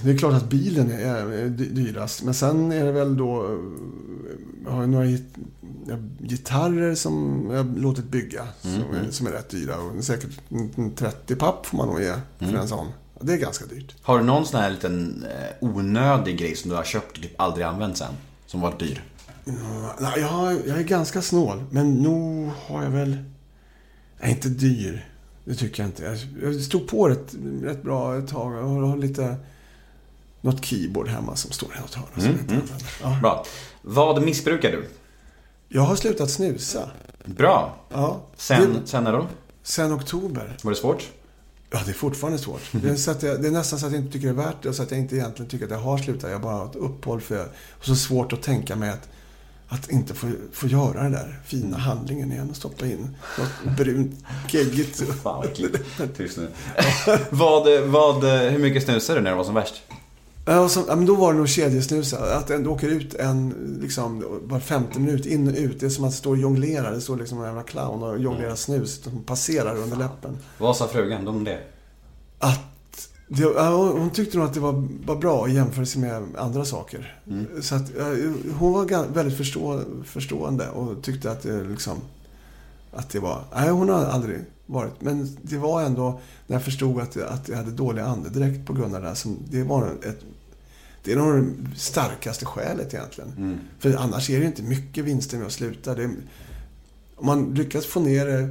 det 0.03 0.11
är 0.11 0.17
klart 0.17 0.33
att 0.33 0.49
bilen 0.49 0.91
är 0.91 1.25
dy- 1.49 1.69
dyrast. 1.69 2.23
Men 2.23 2.33
sen 2.33 2.71
är 2.71 2.85
det 2.85 2.91
väl 2.91 3.17
då... 3.17 3.43
eh, 3.43 3.49
Jag 4.65 4.71
har 4.71 4.87
några 4.87 5.05
ja, 5.05 5.17
gitarrer 6.19 6.95
som 6.95 7.45
jag 7.51 7.77
låtit 7.77 8.05
bygga. 8.05 8.47
Som, 8.61 8.71
är, 8.71 9.11
som 9.11 9.27
är 9.27 9.31
rätt 9.31 9.49
dyra. 9.49 9.77
Och 9.77 10.03
säkert 10.03 10.29
en- 10.49 10.71
en 10.77 10.95
30 10.95 11.35
papp 11.35 11.65
får 11.65 11.77
man 11.77 11.87
nog 11.87 12.01
ge 12.01 12.13
för 12.39 12.55
en 12.57 12.67
sån. 12.67 12.87
Det 13.21 13.33
är 13.33 13.37
ganska 13.37 13.65
dyrt. 13.65 13.95
Har 14.01 14.19
du 14.19 14.23
någon 14.25 14.45
sån 14.45 14.59
här 14.59 14.69
liten 14.69 15.25
eh, 15.29 15.67
onödig 15.69 16.37
grej 16.39 16.55
som 16.55 16.69
du 16.69 16.75
har 16.75 16.83
köpt 16.83 17.17
och 17.17 17.23
typ 17.23 17.41
aldrig 17.41 17.65
använt 17.65 17.97
sen? 17.97 18.13
Som 18.45 18.61
varit 18.61 18.79
dyr? 18.79 19.03
Nej, 19.99 20.19
jag, 20.19 20.53
jag 20.67 20.79
är 20.79 20.83
ganska 20.83 21.21
snål. 21.21 21.63
Men 21.71 21.93
nog 21.93 22.51
har 22.67 22.83
jag 22.83 22.89
väl... 22.89 23.17
Jag 24.19 24.27
är 24.29 24.31
inte 24.33 24.49
dyr. 24.49 25.09
Det 25.45 25.55
tycker 25.55 25.83
jag 25.83 25.87
inte. 25.89 26.17
Jag, 26.43 26.55
stod 26.55 26.87
på 26.87 27.09
rätt, 27.09 27.35
rätt 27.61 27.83
bra 27.83 28.17
ett 28.17 28.27
tag. 28.27 28.53
Jag 28.53 28.63
har 28.63 28.97
lite... 28.97 29.35
Något 30.41 30.65
keyboard 30.65 31.07
hemma 31.07 31.35
som 31.35 31.51
står 31.51 31.69
i 31.77 31.79
något 31.81 31.93
hörn. 31.95 32.05
som 32.15 32.23
jag 32.23 32.31
inte 32.31 32.53
använder. 32.53 32.85
Ja. 33.01 33.17
Bra. 33.21 33.45
Vad 33.81 34.23
missbrukar 34.23 34.71
du? 34.71 34.87
Jag 35.75 35.81
har 35.81 35.95
slutat 35.95 36.31
snusa. 36.31 36.89
Bra. 37.25 37.75
Ja. 37.89 38.21
Sen, 38.35 38.73
Det, 38.73 38.87
sen 38.87 39.03
när 39.03 39.11
då? 39.11 39.27
sen 39.63 39.93
oktober. 39.93 40.57
Var 40.63 40.71
det 40.71 40.77
svårt? 40.77 41.09
Ja, 41.71 41.81
det 41.85 41.91
är 41.91 41.93
fortfarande 41.93 42.39
svårt. 42.39 42.61
Det 42.71 42.89
är, 42.89 42.95
så 42.95 43.11
att 43.11 43.23
jag, 43.23 43.41
det 43.41 43.47
är 43.47 43.51
nästan 43.51 43.79
så 43.79 43.85
att 43.85 43.91
jag 43.91 44.01
inte 44.01 44.13
tycker 44.13 44.27
det 44.27 44.33
är 44.41 44.45
värt 44.45 44.55
det 44.61 44.69
och 44.69 44.75
så 44.75 44.83
att 44.83 44.91
jag 44.91 44.99
inte 44.99 45.15
egentligen 45.15 45.49
tycker 45.49 45.65
att 45.65 45.71
jag 45.71 45.77
har 45.77 45.97
slutat. 45.97 46.31
Jag 46.31 46.41
bara 46.41 46.53
har 46.53 46.65
ett 46.65 46.75
uppehåll 46.75 47.21
för 47.21 47.35
jag 47.35 47.43
har 47.43 47.49
så 47.81 47.95
svårt 47.95 48.33
att 48.33 48.41
tänka 48.41 48.75
mig 48.75 48.89
att, 48.89 49.09
att 49.67 49.89
inte 49.91 50.13
få, 50.13 50.31
få 50.53 50.67
göra 50.67 51.03
den 51.03 51.11
där 51.11 51.39
fina 51.45 51.77
handlingen 51.77 52.31
igen 52.31 52.49
och 52.49 52.55
stoppa 52.55 52.85
in 52.85 53.15
något 53.37 53.77
brunt, 53.77 54.25
geggigt. 54.49 55.03
Fan 55.23 55.45
vad. 55.45 55.47
Tyst 56.17 56.37
nu. 56.37 56.47
vad, 57.29 57.81
vad, 57.83 58.23
hur 58.23 58.59
mycket 58.59 58.83
snusade 58.83 59.19
du 59.19 59.23
när 59.23 59.31
det 59.31 59.37
var 59.37 59.43
som 59.43 59.53
värst? 59.55 59.83
Ja, 60.45 60.59
och 60.59 60.71
så, 60.71 60.83
ja, 60.87 60.95
men 60.95 61.05
då 61.05 61.15
var 61.15 61.33
det 61.33 61.37
nog 61.37 61.49
kedjesnusa. 61.49 62.35
Att 62.37 62.47
det 62.47 62.67
åker 62.67 62.87
ut 62.87 63.13
en, 63.13 63.77
liksom, 63.81 64.39
var 64.43 64.59
femte 64.59 64.99
minut, 64.99 65.25
in 65.25 65.47
och 65.47 65.55
ut. 65.57 65.79
Det 65.79 65.85
är 65.85 65.89
som 65.89 66.05
att 66.05 66.11
det 66.11 66.17
står 66.17 66.31
och 66.31 66.37
jonglerar. 66.37 66.91
Det 66.91 67.01
står 67.01 67.17
liksom 67.17 67.39
en 67.39 67.45
jävla 67.45 67.63
clown 67.63 68.03
och 68.03 68.19
jonglerar 68.19 68.55
snus. 68.55 69.03
som 69.03 69.23
passerar 69.23 69.75
under 69.75 69.97
läppen. 69.97 70.37
Vad 70.57 70.77
sa 70.77 70.87
frugan 70.87 71.27
om 71.27 71.43
det? 71.43 71.59
att 72.39 73.09
det, 73.27 73.41
ja, 73.41 73.91
hon 73.91 74.09
tyckte 74.09 74.37
nog 74.37 74.47
att 74.47 74.53
det 74.53 74.59
var, 74.59 74.87
var 75.05 75.15
bra 75.15 75.47
i 75.47 75.53
jämförelse 75.53 75.99
med 75.99 76.23
andra 76.37 76.65
saker. 76.65 77.19
Så 77.61 77.75
att, 77.75 77.91
ja, 77.97 78.05
hon 78.59 78.73
var 78.73 79.13
väldigt 79.13 79.37
förstå, 79.37 79.81
förstående 80.05 80.69
och 80.69 81.03
tyckte 81.03 81.31
att 81.31 81.43
det 81.43 81.63
liksom... 81.63 81.97
Att 82.91 83.09
det 83.09 83.19
var... 83.19 83.43
Nej, 83.55 83.69
hon 83.69 83.89
har 83.89 84.05
aldrig 84.05 84.39
varit. 84.65 85.01
Men 85.01 85.37
det 85.41 85.57
var 85.57 85.81
ändå 85.81 86.19
när 86.47 86.55
jag 86.55 86.63
förstod 86.63 87.01
att, 87.01 87.17
att 87.17 87.49
jag 87.49 87.57
hade 87.57 87.71
dålig 87.71 88.01
andedräkt 88.01 88.67
på 88.67 88.73
grund 88.73 88.95
av 88.95 89.01
det 89.01 89.07
här. 89.07 89.15
Som, 89.15 89.37
det 89.49 89.63
var 89.63 89.93
ett... 90.03 90.19
Det 91.05 91.11
är 91.11 91.15
nog 91.15 91.43
det 91.43 91.79
starkaste 91.79 92.45
skälet 92.45 92.93
egentligen. 92.93 93.59
För 93.79 93.95
annars 93.95 94.29
är 94.29 94.39
det 94.39 94.45
inte 94.45 94.63
mycket 94.63 95.05
vinster 95.05 95.37
med 95.37 95.47
att 95.47 95.53
sluta. 95.53 95.95
Det, 95.95 96.09
om 97.15 97.25
man 97.25 97.53
lyckas 97.53 97.85
få 97.85 97.99
ner 97.99 98.25
det 98.25 98.49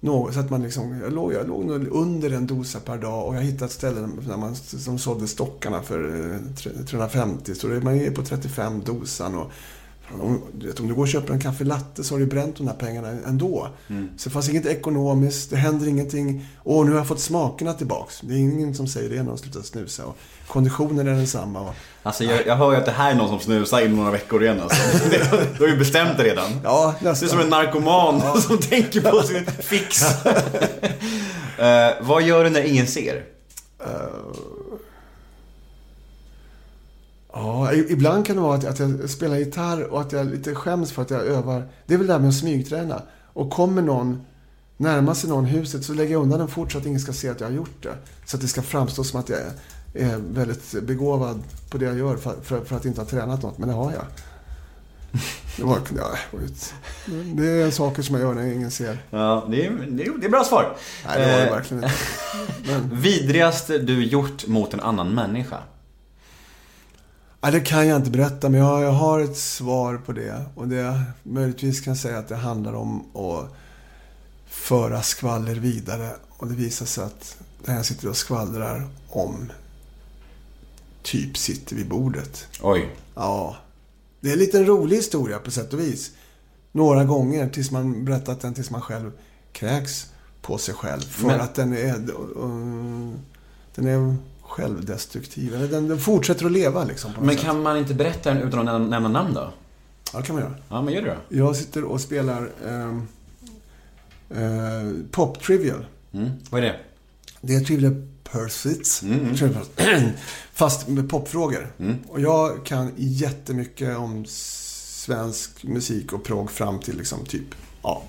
något, 0.00 0.34
så 0.34 0.40
att 0.40 0.50
man 0.50 0.62
liksom, 0.62 1.00
jag 1.02 1.12
låg, 1.12 1.32
jag 1.32 1.48
låg 1.48 1.64
nog 1.64 1.88
under 1.88 2.30
en 2.30 2.46
dosa 2.46 2.80
per 2.80 2.98
dag 2.98 3.26
och 3.28 3.36
jag 3.36 3.40
hittat 3.42 3.70
ställen 3.70 4.20
där 4.28 4.36
man, 4.36 4.54
som 4.56 4.98
sålde 4.98 5.28
stockarna 5.28 5.82
för 5.82 6.30
eh, 6.34 6.54
tre- 6.56 6.84
350. 6.86 7.54
Så 7.54 7.68
det, 7.68 7.80
man 7.80 7.94
är 8.00 8.10
på 8.10 8.22
35 8.22 8.80
dosan. 8.84 9.34
Och, 9.34 9.50
om, 10.20 10.42
du 10.58 10.66
vet, 10.66 10.80
om 10.80 10.88
du 10.88 10.94
går 10.94 11.02
och 11.02 11.08
köper 11.08 11.32
en 11.34 11.40
kaffe 11.40 11.64
latte 11.64 12.04
så 12.04 12.14
har 12.14 12.18
du 12.20 12.26
bränt 12.26 12.56
de 12.56 12.66
här 12.68 12.74
pengarna 12.74 13.08
ändå. 13.26 13.68
Så 14.16 14.28
det 14.28 14.30
fanns 14.30 14.48
inget 14.48 14.66
ekonomiskt, 14.66 15.50
det 15.50 15.56
händer 15.56 15.88
ingenting. 15.88 16.46
Och 16.62 16.84
nu 16.86 16.90
har 16.92 16.98
jag 16.98 17.06
fått 17.08 17.20
smakerna 17.20 17.72
tillbaks. 17.74 18.20
Det 18.20 18.34
är 18.34 18.38
ingen 18.38 18.74
som 18.74 18.86
säger 18.86 19.08
det 19.10 19.16
när 19.16 19.24
de 19.30 19.38
slutar 19.38 19.62
snusa. 19.62 20.04
Och 20.04 20.16
konditionen 20.48 21.08
är 21.08 21.14
densamma. 21.14 21.60
Och, 21.60 21.74
Alltså 22.02 22.24
jag, 22.24 22.46
jag 22.46 22.56
hör 22.56 22.70
ju 22.72 22.76
att 22.78 22.84
det 22.86 22.92
här 22.92 23.10
är 23.10 23.14
någon 23.14 23.28
som 23.28 23.40
snusar 23.40 23.80
inom 23.84 23.96
några 23.96 24.10
veckor 24.10 24.42
igen 24.42 24.60
alltså. 24.60 25.08
Du 25.58 25.64
har 25.64 25.68
ju 25.68 25.76
bestämt 25.78 26.16
det 26.16 26.24
redan. 26.24 26.50
ja, 26.64 26.94
Det 27.00 27.06
är 27.06 27.10
nästan. 27.10 27.28
som 27.28 27.40
en 27.40 27.48
narkoman 27.48 28.22
som 28.42 28.58
tänker 28.58 29.00
på 29.00 29.22
sin 29.22 29.46
fix. 29.60 30.02
Eh, 31.58 31.90
vad 32.00 32.22
gör 32.22 32.44
du 32.44 32.50
när 32.50 32.62
ingen 32.62 32.86
ser? 32.86 33.24
Ja, 37.32 37.72
ibland 37.72 38.26
kan 38.26 38.36
det 38.36 38.42
vara 38.42 38.54
att, 38.54 38.64
att 38.64 38.78
jag 38.78 39.10
spelar 39.10 39.36
gitarr 39.36 39.82
och 39.82 40.00
att 40.00 40.12
jag 40.12 40.26
lite 40.26 40.54
skäms 40.54 40.92
för 40.92 41.02
att 41.02 41.10
jag 41.10 41.20
övar. 41.20 41.68
Det 41.86 41.94
är 41.94 41.98
väl 41.98 42.06
det 42.06 42.12
här 42.12 42.20
med 42.20 42.28
att 42.28 42.34
smygträna. 42.34 43.02
Och 43.32 43.50
kommer 43.50 43.82
någon, 43.82 44.24
närmar 44.76 45.14
sig 45.14 45.30
någon 45.30 45.44
huset 45.44 45.84
så 45.84 45.94
lägger 45.94 46.12
jag 46.12 46.22
undan 46.22 46.38
den 46.38 46.48
fort 46.48 46.72
så 46.72 46.78
att 46.78 46.86
ingen 46.86 47.00
ska 47.00 47.12
se 47.12 47.28
att 47.28 47.40
jag 47.40 47.46
har 47.46 47.54
gjort 47.54 47.82
det. 47.82 47.94
Så 48.26 48.36
att 48.36 48.40
det 48.40 48.48
ska 48.48 48.62
framstå 48.62 49.04
som 49.04 49.20
att 49.20 49.28
jag 49.28 49.38
är, 49.94 50.16
väldigt 50.16 50.82
begåvad 50.82 51.42
på 51.70 51.78
det 51.78 51.84
jag 51.84 51.98
gör 51.98 52.16
för, 52.16 52.34
för, 52.42 52.64
för 52.64 52.76
att 52.76 52.84
inte 52.84 53.00
ha 53.00 53.08
tränat 53.08 53.42
något. 53.42 53.58
Men 53.58 53.68
det 53.68 53.74
har 53.74 53.92
jag. 53.92 54.04
Det, 55.56 55.64
var, 55.64 55.78
ja, 55.96 56.38
det 57.34 57.46
är 57.46 57.70
saker 57.70 58.02
som 58.02 58.14
jag 58.14 58.22
gör 58.22 58.34
när 58.34 58.52
ingen 58.52 58.70
ser. 58.70 58.98
Ja, 59.10 59.46
det 59.50 59.66
är, 59.66 59.70
det 59.70 60.02
är, 60.02 60.18
det 60.18 60.26
är 60.26 60.30
bra 60.30 60.44
svar. 60.44 60.76
Nej, 61.06 61.20
det 61.20 61.26
var 61.26 61.38
det 61.38 61.46
Eh, 61.46 61.52
verkligen 61.52 61.84
inte. 61.84 61.94
Men, 62.66 63.00
Vidrigaste 63.00 63.78
du 63.78 64.04
gjort 64.04 64.46
mot 64.46 64.74
en 64.74 64.80
annan 64.80 65.14
människa? 65.14 65.58
Ja, 67.44 67.50
det 67.50 67.60
kan 67.60 67.88
jag 67.88 67.96
inte 67.96 68.10
berätta, 68.10 68.48
men 68.48 68.60
jag, 68.60 68.82
jag 68.82 68.92
har 68.92 69.20
ett 69.20 69.36
svar 69.36 69.96
på 70.06 70.12
det. 70.12 70.44
Och 70.54 70.68
det 70.68 71.02
möjligtvis 71.22 71.80
kan 71.80 71.90
jag 71.90 71.98
säga 71.98 72.18
att 72.18 72.28
det 72.28 72.36
handlar 72.36 72.72
om 72.72 73.16
att 73.16 73.54
föra 74.46 75.02
skvaller 75.02 75.54
vidare. 75.54 76.10
Och 76.30 76.46
det 76.46 76.54
visar 76.54 76.86
sig 76.86 77.04
att 77.04 77.36
när 77.64 77.76
jag 77.76 77.86
sitter 77.86 78.08
och 78.08 78.16
skvallrar 78.16 78.88
om 79.08 79.52
typ 81.02 81.36
sitter 81.36 81.76
vid 81.76 81.88
bordet. 81.88 82.46
Oj. 82.62 82.96
Ja, 83.14 83.56
det 84.20 84.28
är 84.28 84.32
en 84.32 84.38
liten 84.38 84.66
rolig 84.66 84.96
historia 84.96 85.38
på 85.38 85.50
sätt 85.50 85.72
och 85.72 85.80
vis. 85.80 86.10
Några 86.72 87.04
gånger 87.04 87.48
tills 87.48 87.70
man 87.70 88.04
berättat 88.04 88.40
den 88.40 88.54
tills 88.54 88.70
man 88.70 88.80
själv 88.80 89.12
kräks 89.52 90.06
på 90.42 90.58
sig 90.58 90.74
själv. 90.74 91.00
För 91.00 91.26
Men- 91.26 91.40
att 91.40 91.54
den 91.54 91.72
är, 91.72 91.96
uh, 91.96 93.12
den 93.74 93.86
är 93.86 94.16
självdestruktiv. 94.52 95.68
Den, 95.70 95.88
den 95.88 95.98
fortsätter 95.98 96.46
att 96.46 96.52
leva 96.52 96.84
liksom. 96.84 97.10
Men 97.20 97.34
sätt. 97.34 97.44
kan 97.44 97.62
man 97.62 97.76
inte 97.76 97.94
berätta 97.94 98.34
den 98.34 98.42
utan 98.48 98.68
att 98.68 98.80
nämna- 98.80 99.08
namn 99.08 99.34
då? 99.34 99.52
Ja, 100.12 100.18
det 100.18 100.24
kan 100.26 100.34
man 100.36 100.44
göra. 100.44 100.54
Ja, 100.68 100.82
men 100.82 100.94
gör 100.94 101.02
det 101.02 101.16
då. 101.28 101.36
Jag 101.36 101.56
sitter 101.56 101.84
och 101.84 102.00
spelar 102.00 102.50
ehm, 102.68 103.08
eh, 104.30 105.04
Pop 105.10 105.42
Trivial. 105.42 105.86
Mm. 106.12 106.30
Vad 106.50 106.64
är 106.64 106.66
det? 106.66 106.76
Det 107.40 107.54
är 107.54 107.60
Trivial 107.60 108.06
Pursuits. 108.24 109.02
Mm, 109.02 109.28
Pursuits. 109.30 109.70
Fast 110.52 110.88
med 110.88 111.10
popfrågor. 111.10 111.72
Och 112.08 112.20
jag 112.20 112.66
kan 112.66 112.92
jättemycket 112.96 113.96
om 113.96 114.24
svensk 114.28 115.64
musik 115.64 116.12
och 116.12 116.24
prog 116.24 116.50
fram 116.50 116.78
till 116.80 116.96
liksom 116.96 117.24
typ 117.24 117.54
ja, 117.82 118.02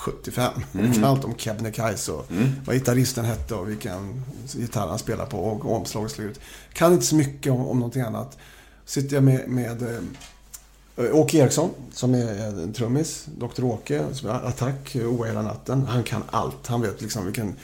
75. 0.00 0.52
Jag 0.72 0.94
kan 0.94 1.04
allt 1.04 1.24
om 1.24 1.34
Kebnekaise 1.36 2.12
och 2.12 2.26
vad 2.64 2.76
gitarristen 2.76 3.24
hette 3.24 3.54
och 3.54 3.68
vilken 3.68 4.24
gitarr 4.46 4.86
han 4.86 4.98
spelar 4.98 5.26
på 5.26 5.38
och 5.38 5.76
omslag 5.76 6.10
såg 6.10 6.24
ut. 6.24 6.40
Kan 6.72 6.92
inte 6.92 7.06
så 7.06 7.16
mycket 7.16 7.52
om, 7.52 7.66
om 7.66 7.78
någonting 7.78 8.02
annat. 8.02 8.38
Sitter 8.84 9.16
jag 9.16 9.24
med, 9.24 9.48
med 9.48 9.82
eh, 10.96 11.16
Åke 11.16 11.38
Eriksson, 11.38 11.70
som 11.92 12.14
är 12.14 12.46
en 12.46 12.72
trummis. 12.72 13.26
Dr. 13.38 13.64
Åke, 13.64 14.04
som 14.12 14.30
är 14.30 14.34
Attack, 14.34 14.96
Oa 14.96 15.26
hela 15.26 15.42
natten. 15.42 15.86
Han 15.86 16.02
kan 16.02 16.22
allt. 16.30 16.66
Han 16.66 16.80
vet 16.80 17.00
liksom 17.02 17.24
vilken 17.24 17.54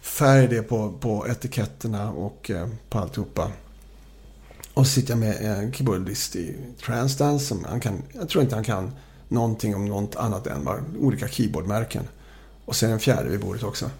färg 0.00 0.48
det 0.48 0.56
är 0.56 0.62
på, 0.62 0.92
på 1.00 1.26
etiketterna 1.28 2.10
och 2.12 2.50
eh, 2.50 2.68
på 2.88 2.98
alltihopa. 2.98 3.50
Och 4.74 4.86
så 4.86 4.92
sitter 4.92 5.10
jag 5.10 5.18
med 5.18 5.36
en 5.36 5.72
keyboardist 5.72 6.36
i 6.36 6.56
Transdance. 6.84 7.46
Som 7.46 7.64
han 7.64 7.80
kan, 7.80 8.02
jag 8.12 8.28
tror 8.28 8.42
inte 8.42 8.54
han 8.54 8.64
kan 8.64 8.90
någonting 9.30 9.74
om 9.74 9.84
något 9.84 10.16
annat 10.16 10.46
än 10.46 10.64
bara 10.64 10.84
olika 11.00 11.28
keyboardmärken. 11.28 12.08
Och 12.64 12.76
sen 12.76 12.90
en 12.90 13.00
fjärde 13.00 13.28
vid 13.28 13.40
bordet 13.40 13.62
också. 13.62 13.90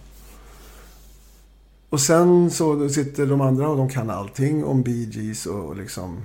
Och 1.90 2.00
sen 2.00 2.50
så 2.50 2.88
sitter 2.88 3.26
de 3.26 3.40
andra 3.40 3.68
och 3.68 3.76
de 3.76 3.88
kan 3.88 4.10
allting 4.10 4.64
om 4.64 4.82
Bee 4.82 5.10
Gees 5.10 5.46
och, 5.46 5.64
och 5.64 5.76
liksom 5.76 6.24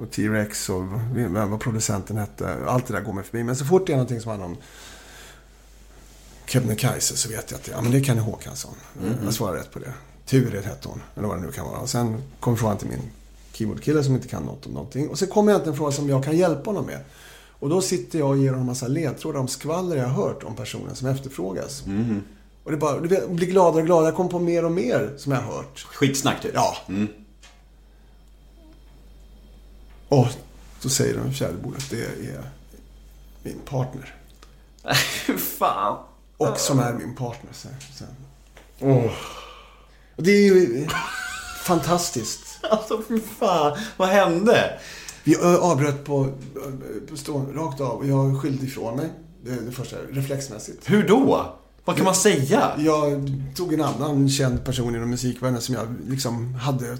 och 0.00 0.10
T-Rex 0.10 0.68
och 0.68 0.82
vem 1.14 1.50
vad 1.50 1.60
producenten 1.60 2.16
hette. 2.16 2.56
Allt 2.66 2.86
det 2.86 2.94
där 2.94 3.00
går 3.00 3.12
mig 3.12 3.24
förbi. 3.24 3.44
Men 3.44 3.56
så 3.56 3.64
fort 3.64 3.86
det 3.86 3.92
är 3.92 3.96
någonting 3.96 4.20
som 4.20 4.28
handlar 4.28 4.46
om 4.48 4.56
Kebnekaise 6.46 7.16
så 7.16 7.28
vet 7.28 7.50
jag 7.50 7.58
att 7.58 7.64
det, 7.64 7.72
ja, 7.72 7.80
men 7.80 7.92
det 7.92 7.98
är 7.98 8.02
Kenny 8.04 8.20
Håkansson. 8.20 8.74
Jag 9.24 9.34
svarar 9.34 9.56
rätt 9.56 9.72
på 9.72 9.78
det. 9.78 9.92
Turid 10.26 10.64
hette 10.64 10.88
hon, 10.88 11.00
eller 11.16 11.28
vad 11.28 11.36
det 11.38 11.46
nu 11.46 11.52
kan 11.52 11.66
vara. 11.66 11.78
Och 11.78 11.88
sen 11.88 12.22
kommer 12.40 12.56
frågan 12.56 12.78
till 12.78 12.88
min 12.88 13.10
keyboardkille 13.52 14.04
som 14.04 14.14
inte 14.14 14.28
kan 14.28 14.42
något 14.42 14.66
om 14.66 14.72
någonting. 14.72 15.08
Och 15.08 15.18
så 15.18 15.26
kommer 15.26 15.52
jag 15.52 15.60
till 15.60 15.70
en 15.70 15.76
fråga 15.76 15.92
som 15.92 16.08
jag 16.08 16.24
kan 16.24 16.36
hjälpa 16.36 16.70
honom 16.70 16.86
med. 16.86 17.00
Och 17.62 17.68
då 17.68 17.82
sitter 17.82 18.18
jag 18.18 18.28
och 18.28 18.38
ger 18.38 18.48
honom 18.48 18.60
en 18.60 18.66
massa 18.66 18.88
ledtrådar 18.88 19.40
om 19.40 19.48
skvaller 19.48 19.96
jag 19.96 20.06
har 20.06 20.24
hört 20.24 20.42
om 20.42 20.56
personen 20.56 20.96
som 20.96 21.08
efterfrågas. 21.08 21.84
Och 22.64 22.70
det 22.70 22.76
bara, 22.76 23.00
du 23.00 23.28
blir 23.28 23.46
gladare 23.46 23.80
och 23.80 23.86
gladare. 23.86 24.06
Jag 24.06 24.16
kommer 24.16 24.30
på 24.30 24.38
mer 24.38 24.64
och 24.64 24.72
mer 24.72 25.14
som 25.16 25.32
jag 25.32 25.40
har 25.40 25.54
hört. 25.54 25.78
Skitsnack 25.78 26.42
typ. 26.42 26.50
Ja. 26.54 26.76
Och 30.08 30.26
då 30.82 30.88
säger 30.88 31.14
de 31.14 31.24
vid 31.24 31.36
fjärde 31.36 31.54
bordet, 31.54 31.90
det 31.90 32.02
är 32.02 32.50
min 33.42 33.58
partner. 33.64 34.14
Fan. 35.58 35.98
Och 36.36 36.58
som 36.58 36.78
är 36.78 36.92
min 36.92 37.14
partner. 37.14 37.52
Så, 37.52 37.68
så. 37.94 38.04
Och 40.16 40.22
det 40.22 40.30
är 40.30 40.42
ju 40.42 40.88
fantastiskt. 41.64 42.58
Alltså 42.70 43.02
fy 43.08 43.20
fan. 43.38 43.78
Vad 43.96 44.08
hände? 44.08 44.80
Vi 45.24 45.36
avbröt 45.60 46.04
på, 46.04 46.28
på 47.10 47.16
stå, 47.16 47.44
rakt 47.54 47.80
av 47.80 47.98
och 47.98 48.06
jag 48.06 48.40
skyllde 48.42 48.64
ifrån 48.64 48.96
mig. 48.96 49.08
Det, 49.44 49.66
det 49.66 49.72
första, 49.72 49.96
reflexmässigt. 50.10 50.90
Hur 50.90 51.08
då? 51.08 51.46
Vad 51.84 51.96
kan 51.96 52.04
man 52.04 52.14
säga? 52.14 52.72
Jag 52.78 53.30
tog 53.54 53.74
en 53.74 53.80
annan 53.80 54.28
känd 54.28 54.64
person 54.64 54.96
inom 54.96 55.10
musikvärlden 55.10 55.60
som 55.60 55.74
jag 55.74 55.96
liksom 56.08 56.54
hade 56.54 56.96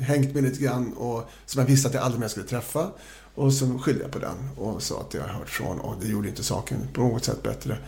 hängt 0.00 0.34
med 0.34 0.42
lite 0.42 0.62
grann 0.62 0.92
och 0.92 1.30
som 1.46 1.60
jag 1.60 1.66
visste 1.66 1.88
att 1.88 1.94
jag 1.94 2.02
aldrig 2.02 2.20
mer 2.20 2.28
skulle 2.28 2.46
träffa. 2.46 2.86
Och 3.34 3.52
så 3.52 3.78
skyllde 3.78 4.02
jag 4.02 4.10
på 4.10 4.18
den 4.18 4.50
och 4.56 4.82
sa 4.82 5.00
att 5.00 5.14
jag 5.14 5.22
hört 5.22 5.48
från 5.48 5.80
och 5.80 5.94
det 6.00 6.08
gjorde 6.08 6.28
inte 6.28 6.44
saken 6.44 6.78
på 6.92 7.00
något 7.00 7.24
sätt 7.24 7.42
bättre. 7.42 7.78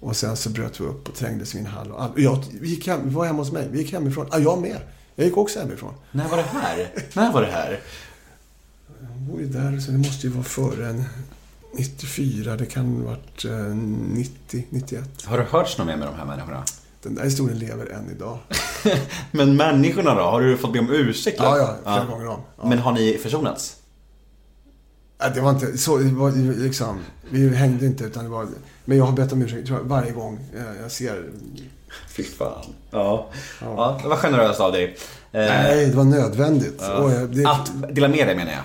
Och 0.00 0.16
sen 0.16 0.36
så 0.36 0.50
bröt 0.50 0.80
vi 0.80 0.84
upp 0.84 1.08
och 1.08 1.14
trängdes 1.14 1.54
i 1.54 1.56
min 1.56 1.66
hall. 1.66 1.90
Och 1.90 2.02
all, 2.02 2.10
jag, 2.16 2.44
gick 2.62 2.86
hem, 2.86 3.00
vi 3.04 3.14
var 3.14 3.26
hemma 3.26 3.38
hos 3.38 3.52
mig. 3.52 3.68
Vi 3.70 3.78
gick 3.78 3.92
hemifrån. 3.92 4.26
Ja, 4.30 4.38
jag 4.38 4.60
med. 4.62 4.80
Jag 5.14 5.26
gick 5.26 5.36
också 5.36 5.60
hemifrån. 5.60 5.94
När 6.12 6.28
var 6.28 6.36
det 6.36 6.42
här? 6.42 6.92
När 7.14 7.32
var 7.32 7.42
det 7.42 7.50
här? 7.50 7.80
Jag 9.20 9.28
bor 9.28 9.40
ju 9.40 9.46
där, 9.46 9.78
så 9.78 9.90
det 9.90 9.98
måste 9.98 10.26
ju 10.26 10.32
vara 10.32 10.44
före 10.44 10.88
en 10.88 11.04
94. 11.72 12.56
Det 12.56 12.66
kan 12.66 12.86
ha 12.86 13.10
varit 13.10 13.44
eh, 13.44 13.74
90, 13.74 14.66
91. 14.70 15.24
Har 15.24 15.38
du 15.38 15.44
hörts 15.44 15.78
något 15.78 15.86
mer 15.86 15.96
med 15.96 16.08
de 16.08 16.14
här 16.14 16.24
människorna? 16.24 16.64
Den 17.02 17.14
där 17.14 17.24
historien 17.24 17.58
lever 17.58 17.86
än 17.86 18.10
idag. 18.10 18.38
Men 19.30 19.56
människorna 19.56 20.14
då? 20.14 20.22
Har 20.22 20.40
du 20.40 20.56
fått 20.56 20.72
be 20.72 20.78
om 20.78 20.90
ursäkt? 20.90 21.36
Ja, 21.40 21.58
ja, 21.58 21.76
flera 21.82 22.04
gånger 22.04 22.28
om. 22.28 22.40
Ja. 22.56 22.68
Men 22.68 22.78
har 22.78 22.92
ni 22.92 23.18
försonats? 23.22 23.76
Ja, 25.18 25.28
det 25.28 25.40
var 25.40 25.50
inte 25.50 25.78
så, 25.78 25.96
det 25.96 26.12
var 26.12 26.30
liksom, 26.62 27.00
vi 27.30 27.54
hängde 27.56 27.86
inte 27.86 28.04
utan 28.04 28.24
det 28.24 28.30
var, 28.30 28.46
men 28.84 28.98
jag 28.98 29.04
har 29.04 29.12
bett 29.12 29.32
om 29.32 29.42
ursäkt 29.42 29.68
jag, 29.68 29.80
varje 29.80 30.12
gång 30.12 30.38
eh, 30.54 30.82
jag 30.82 30.90
ser, 30.90 31.30
Fy 32.08 32.22
fan. 32.22 32.64
Ja. 32.90 33.30
ja. 33.60 33.98
Det 34.02 34.08
var 34.08 34.16
generöst 34.16 34.60
av 34.60 34.72
dig. 34.72 34.96
Eh, 35.32 35.40
nej 35.40 35.86
det 35.86 35.96
var 35.96 36.04
nödvändigt. 36.04 36.82
Och 36.82 37.10
jag, 37.10 37.36
det, 37.36 37.46
Att 37.46 37.94
dela 37.94 38.08
med 38.08 38.26
dig 38.26 38.36
menar 38.36 38.52
jag. 38.52 38.62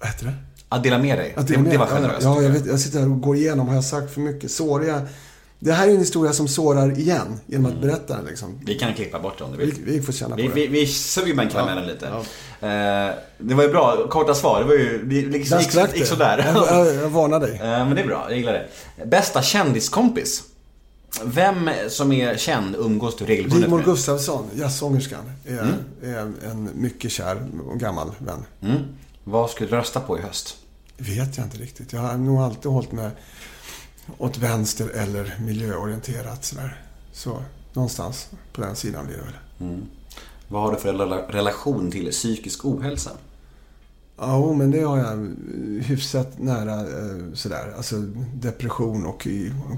Vad 0.00 0.08
heter 0.08 0.24
det? 0.26 0.32
Att 0.68 0.82
dela 0.82 0.98
med 0.98 1.18
dig. 1.18 1.34
Att 1.36 1.46
det, 1.48 1.56
det 1.56 1.78
var 1.78 1.86
generöst. 1.86 2.22
Ja, 2.22 2.42
jag, 2.42 2.50
vet, 2.50 2.66
jag 2.66 2.80
sitter 2.80 2.98
här 3.00 3.10
och 3.10 3.20
går 3.20 3.36
igenom, 3.36 3.68
har 3.68 3.74
jag 3.74 3.84
sagt 3.84 4.14
för 4.14 4.20
mycket? 4.20 4.50
Sårar 4.50 4.84
jag? 4.84 5.00
Det 5.58 5.72
här 5.72 5.88
är 5.88 5.92
en 5.92 5.98
historia 5.98 6.32
som 6.32 6.48
sårar 6.48 6.98
igen, 6.98 7.40
genom 7.46 7.66
att 7.72 7.80
berätta 7.80 8.16
den 8.16 8.24
liksom. 8.24 8.60
Vi 8.66 8.74
kan 8.78 8.94
klippa 8.94 9.18
bort 9.20 9.38
det 9.38 9.44
om 9.44 9.52
du 9.52 9.58
Vi, 9.58 9.64
vill. 9.64 9.74
vi 9.84 10.02
får 10.02 10.12
känna 10.12 10.36
på 10.36 10.42
Vi, 10.42 10.48
det. 10.48 10.54
vi, 10.54 10.66
vi 10.66 10.86
suger 10.86 11.34
med 11.34 11.52
karamellen 11.52 11.86
lite. 11.86 12.06
ja. 12.12 12.18
Eh, 12.68 13.14
det 13.38 13.54
var 13.54 13.62
ju 13.62 13.68
bra, 13.70 14.08
korta 14.08 14.34
svar. 14.34 14.60
Det 14.60 14.66
var 14.66 14.74
ju, 14.74 15.02
det 15.04 15.14
gick, 15.14 15.34
gick, 15.50 15.94
gick 15.96 16.06
sådär. 16.06 16.52
Jag, 16.54 16.86
jag, 16.86 16.94
jag 16.94 17.08
varnar 17.08 17.40
dig. 17.40 17.54
Eh, 17.54 17.60
Men 17.60 17.94
det 17.94 18.00
är 18.02 18.06
bra, 18.06 18.26
jag 18.28 18.38
gillar 18.38 18.52
det. 18.52 19.06
Bästa 19.06 19.42
kändiskompis? 19.42 20.42
Vem 21.24 21.70
som 21.88 22.12
är 22.12 22.36
känd 22.36 22.76
umgås 22.78 23.16
du 23.16 23.24
regelbundet 23.24 23.62
Rigmor 23.64 23.76
med? 23.76 23.86
Gustafsson, 23.86 24.44
jazzsångerskan, 24.54 25.20
är, 25.46 25.52
Mm. 25.58 25.74
är 26.04 26.50
en 26.50 26.68
mycket 26.74 27.10
kär 27.10 27.36
och 27.72 27.80
gammal 27.80 28.10
vän. 28.18 28.44
Mm. 28.62 28.76
Vad 29.30 29.50
skulle 29.50 29.70
du 29.70 29.76
rösta 29.76 30.00
på 30.00 30.18
i 30.18 30.22
höst? 30.22 30.56
vet 30.98 31.36
jag 31.36 31.46
inte 31.46 31.58
riktigt. 31.58 31.92
Jag 31.92 32.00
har 32.00 32.16
nog 32.16 32.38
alltid 32.38 32.72
hållit 32.72 32.92
mig 32.92 33.10
åt 34.18 34.38
vänster 34.38 34.88
eller 34.88 35.36
miljöorienterat 35.40 36.44
sådär. 36.44 36.82
Så 37.12 37.42
någonstans 37.72 38.28
på 38.52 38.60
den 38.60 38.76
sidan 38.76 39.06
blir 39.06 39.16
det 39.16 39.22
väl. 39.22 39.80
Vad 40.48 40.62
har 40.62 40.72
du 40.72 40.78
för 40.78 40.92
rela- 40.92 41.26
relation 41.32 41.90
till 41.90 42.10
psykisk 42.10 42.64
ohälsa? 42.64 43.10
Ja, 44.18 44.52
men 44.52 44.70
det 44.70 44.80
har 44.82 44.98
jag 44.98 45.34
hyfsat 45.82 46.38
nära 46.38 46.80
eh, 46.80 47.32
sådär. 47.34 47.72
Alltså 47.76 47.96
depression 48.34 49.06
och, 49.06 49.26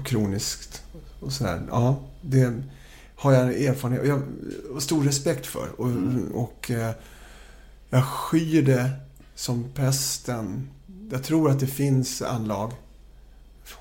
kroniskt 0.05 0.83
och 1.19 1.31
sådär. 1.31 1.61
Ja, 1.69 1.95
det 2.21 2.53
har 3.15 3.31
jag 3.33 3.61
erfarenhet 3.63 4.01
och 4.01 4.07
jag 4.07 4.21
stor 4.81 5.03
respekt 5.03 5.45
för. 5.45 5.67
Och, 5.81 5.89
och 6.43 6.71
eh, 6.71 6.91
jag 7.89 8.05
skyr 8.05 8.61
det 8.61 8.89
som 9.35 9.63
pesten. 9.75 10.69
Jag 11.11 11.23
tror 11.23 11.49
att 11.51 11.59
det 11.59 11.67
finns 11.67 12.21
anlag 12.21 12.71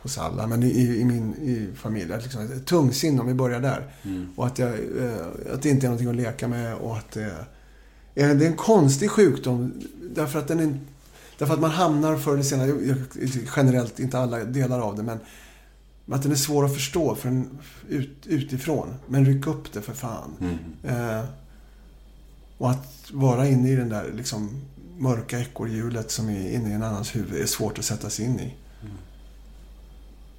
hos 0.02 0.18
alla, 0.18 0.46
men 0.46 0.62
i, 0.62 0.66
i 1.00 1.04
min 1.04 1.34
i 1.34 1.68
familj. 1.76 2.12
Att 2.12 2.22
Liksom, 2.22 2.60
tungsinne, 2.66 3.20
om 3.20 3.26
vi 3.26 3.34
börjar 3.34 3.60
där. 3.60 3.94
Och 4.36 4.46
att, 4.46 4.58
jag, 4.58 4.68
eh, 4.72 5.26
att 5.54 5.62
det 5.62 5.68
inte 5.68 5.86
är 5.86 5.88
någonting 5.88 6.08
att 6.08 6.16
leka 6.16 6.48
med 6.48 6.74
och 6.74 6.96
att 6.96 7.10
det 7.10 7.22
är, 8.14 8.34
det 8.34 8.44
är 8.46 8.50
en 8.50 8.56
konstig 8.56 9.10
sjukdom. 9.10 9.72
Därför 10.14 10.38
att, 10.38 10.48
den 10.48 10.60
är, 10.60 10.78
därför 11.38 11.54
att 11.54 11.60
man 11.60 11.70
hamnar 11.70 12.16
förr 12.16 12.32
eller 12.32 12.42
senare, 12.42 12.68
jag- 12.68 13.48
generellt 13.56 14.00
inte 14.00 14.18
alla 14.18 14.44
delar 14.44 14.80
av 14.80 14.96
det, 14.96 15.02
men 15.02 15.18
att 16.10 16.22
den 16.22 16.32
är 16.32 16.36
svår 16.36 16.64
att 16.64 16.74
förstå 16.74 17.14
för 17.14 17.28
en, 17.28 17.58
ut, 17.88 18.26
utifrån. 18.26 18.94
Men 19.06 19.26
ryck 19.26 19.46
upp 19.46 19.72
det 19.72 19.80
för 19.82 19.92
fan. 19.94 20.58
Eh, 20.84 21.24
och 22.58 22.70
att 22.70 23.10
vara 23.12 23.48
inne 23.48 23.70
i 23.70 23.76
den 23.76 23.88
där 23.88 24.12
liksom, 24.16 24.60
mörka 24.98 25.40
ekorrhjulet 25.40 26.10
som 26.10 26.28
är 26.28 26.50
inne 26.54 26.70
i 26.70 26.72
en 26.72 26.82
annans 26.82 27.16
huvud 27.16 27.42
är 27.42 27.46
svårt 27.46 27.78
att 27.78 27.84
sätta 27.84 28.10
sig 28.10 28.24
in 28.24 28.40
i. 28.40 28.54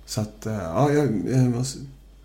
Så 0.05 0.21
att, 0.21 0.45
eh, 0.45 0.53
ja, 0.53 0.91
jag, 0.91 1.21
jag, 1.29 1.43
måste- 1.51 1.79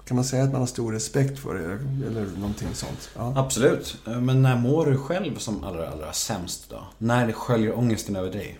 kan 0.04 0.14
man 0.14 0.24
säga 0.24 0.44
att 0.44 0.52
man 0.52 0.60
har 0.60 0.66
stor 0.66 0.92
respekt 0.92 1.38
för 1.38 1.54
det? 1.54 1.64
Eller 2.06 2.26
någonting 2.36 2.68
sånt? 2.74 3.10
Ja. 3.16 3.32
Absolut. 3.36 3.96
Eh, 4.06 4.20
Men 4.20 4.42
när 4.42 4.56
mår 4.56 4.86
du 4.86 4.96
själv 4.98 5.38
som 5.38 5.64
allra, 5.64 5.88
allra 5.90 6.12
sämst 6.12 6.66
då? 6.70 6.82
När 6.98 7.32
sköljer 7.32 7.78
ångesten 7.78 8.16
över 8.16 8.32
dig? 8.32 8.58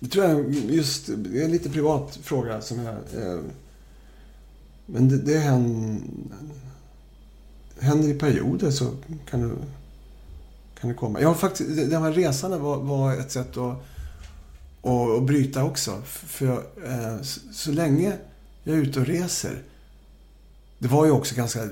Det 0.00 0.08
tror 0.08 0.24
jag 0.24 0.54
just, 0.54 1.06
det 1.16 1.40
är 1.40 1.44
en 1.44 1.50
lite 1.50 1.70
privat 1.70 2.18
fråga 2.22 2.60
som 2.60 2.78
jag... 2.78 2.94
Eh, 2.94 3.38
men 4.86 5.08
det, 5.08 5.18
det 5.18 5.38
händer, 5.38 6.00
händer 7.80 8.08
i 8.08 8.14
perioder 8.14 8.70
så 8.70 8.90
kan 9.30 9.40
du, 9.40 9.54
kan 10.84 10.88
det 10.92 10.98
komma. 10.98 11.20
Jag 11.20 11.28
har 11.28 11.34
faktiskt, 11.34 11.90
den 11.90 12.02
här 12.02 12.12
resan 12.12 12.62
var, 12.62 12.76
var 12.76 13.12
ett 13.14 13.32
sätt 13.32 13.56
att, 13.56 13.76
att, 14.82 15.10
att 15.18 15.22
bryta 15.22 15.64
också. 15.64 16.02
För 16.06 16.46
jag, 16.46 16.56
eh, 16.90 17.22
så, 17.22 17.40
så 17.52 17.72
länge 17.72 18.12
jag 18.64 18.76
är 18.76 18.80
ute 18.82 19.00
och 19.00 19.06
reser. 19.06 19.62
Det 20.78 20.88
var 20.88 21.04
ju 21.04 21.10
också 21.10 21.34
ganska 21.34 21.68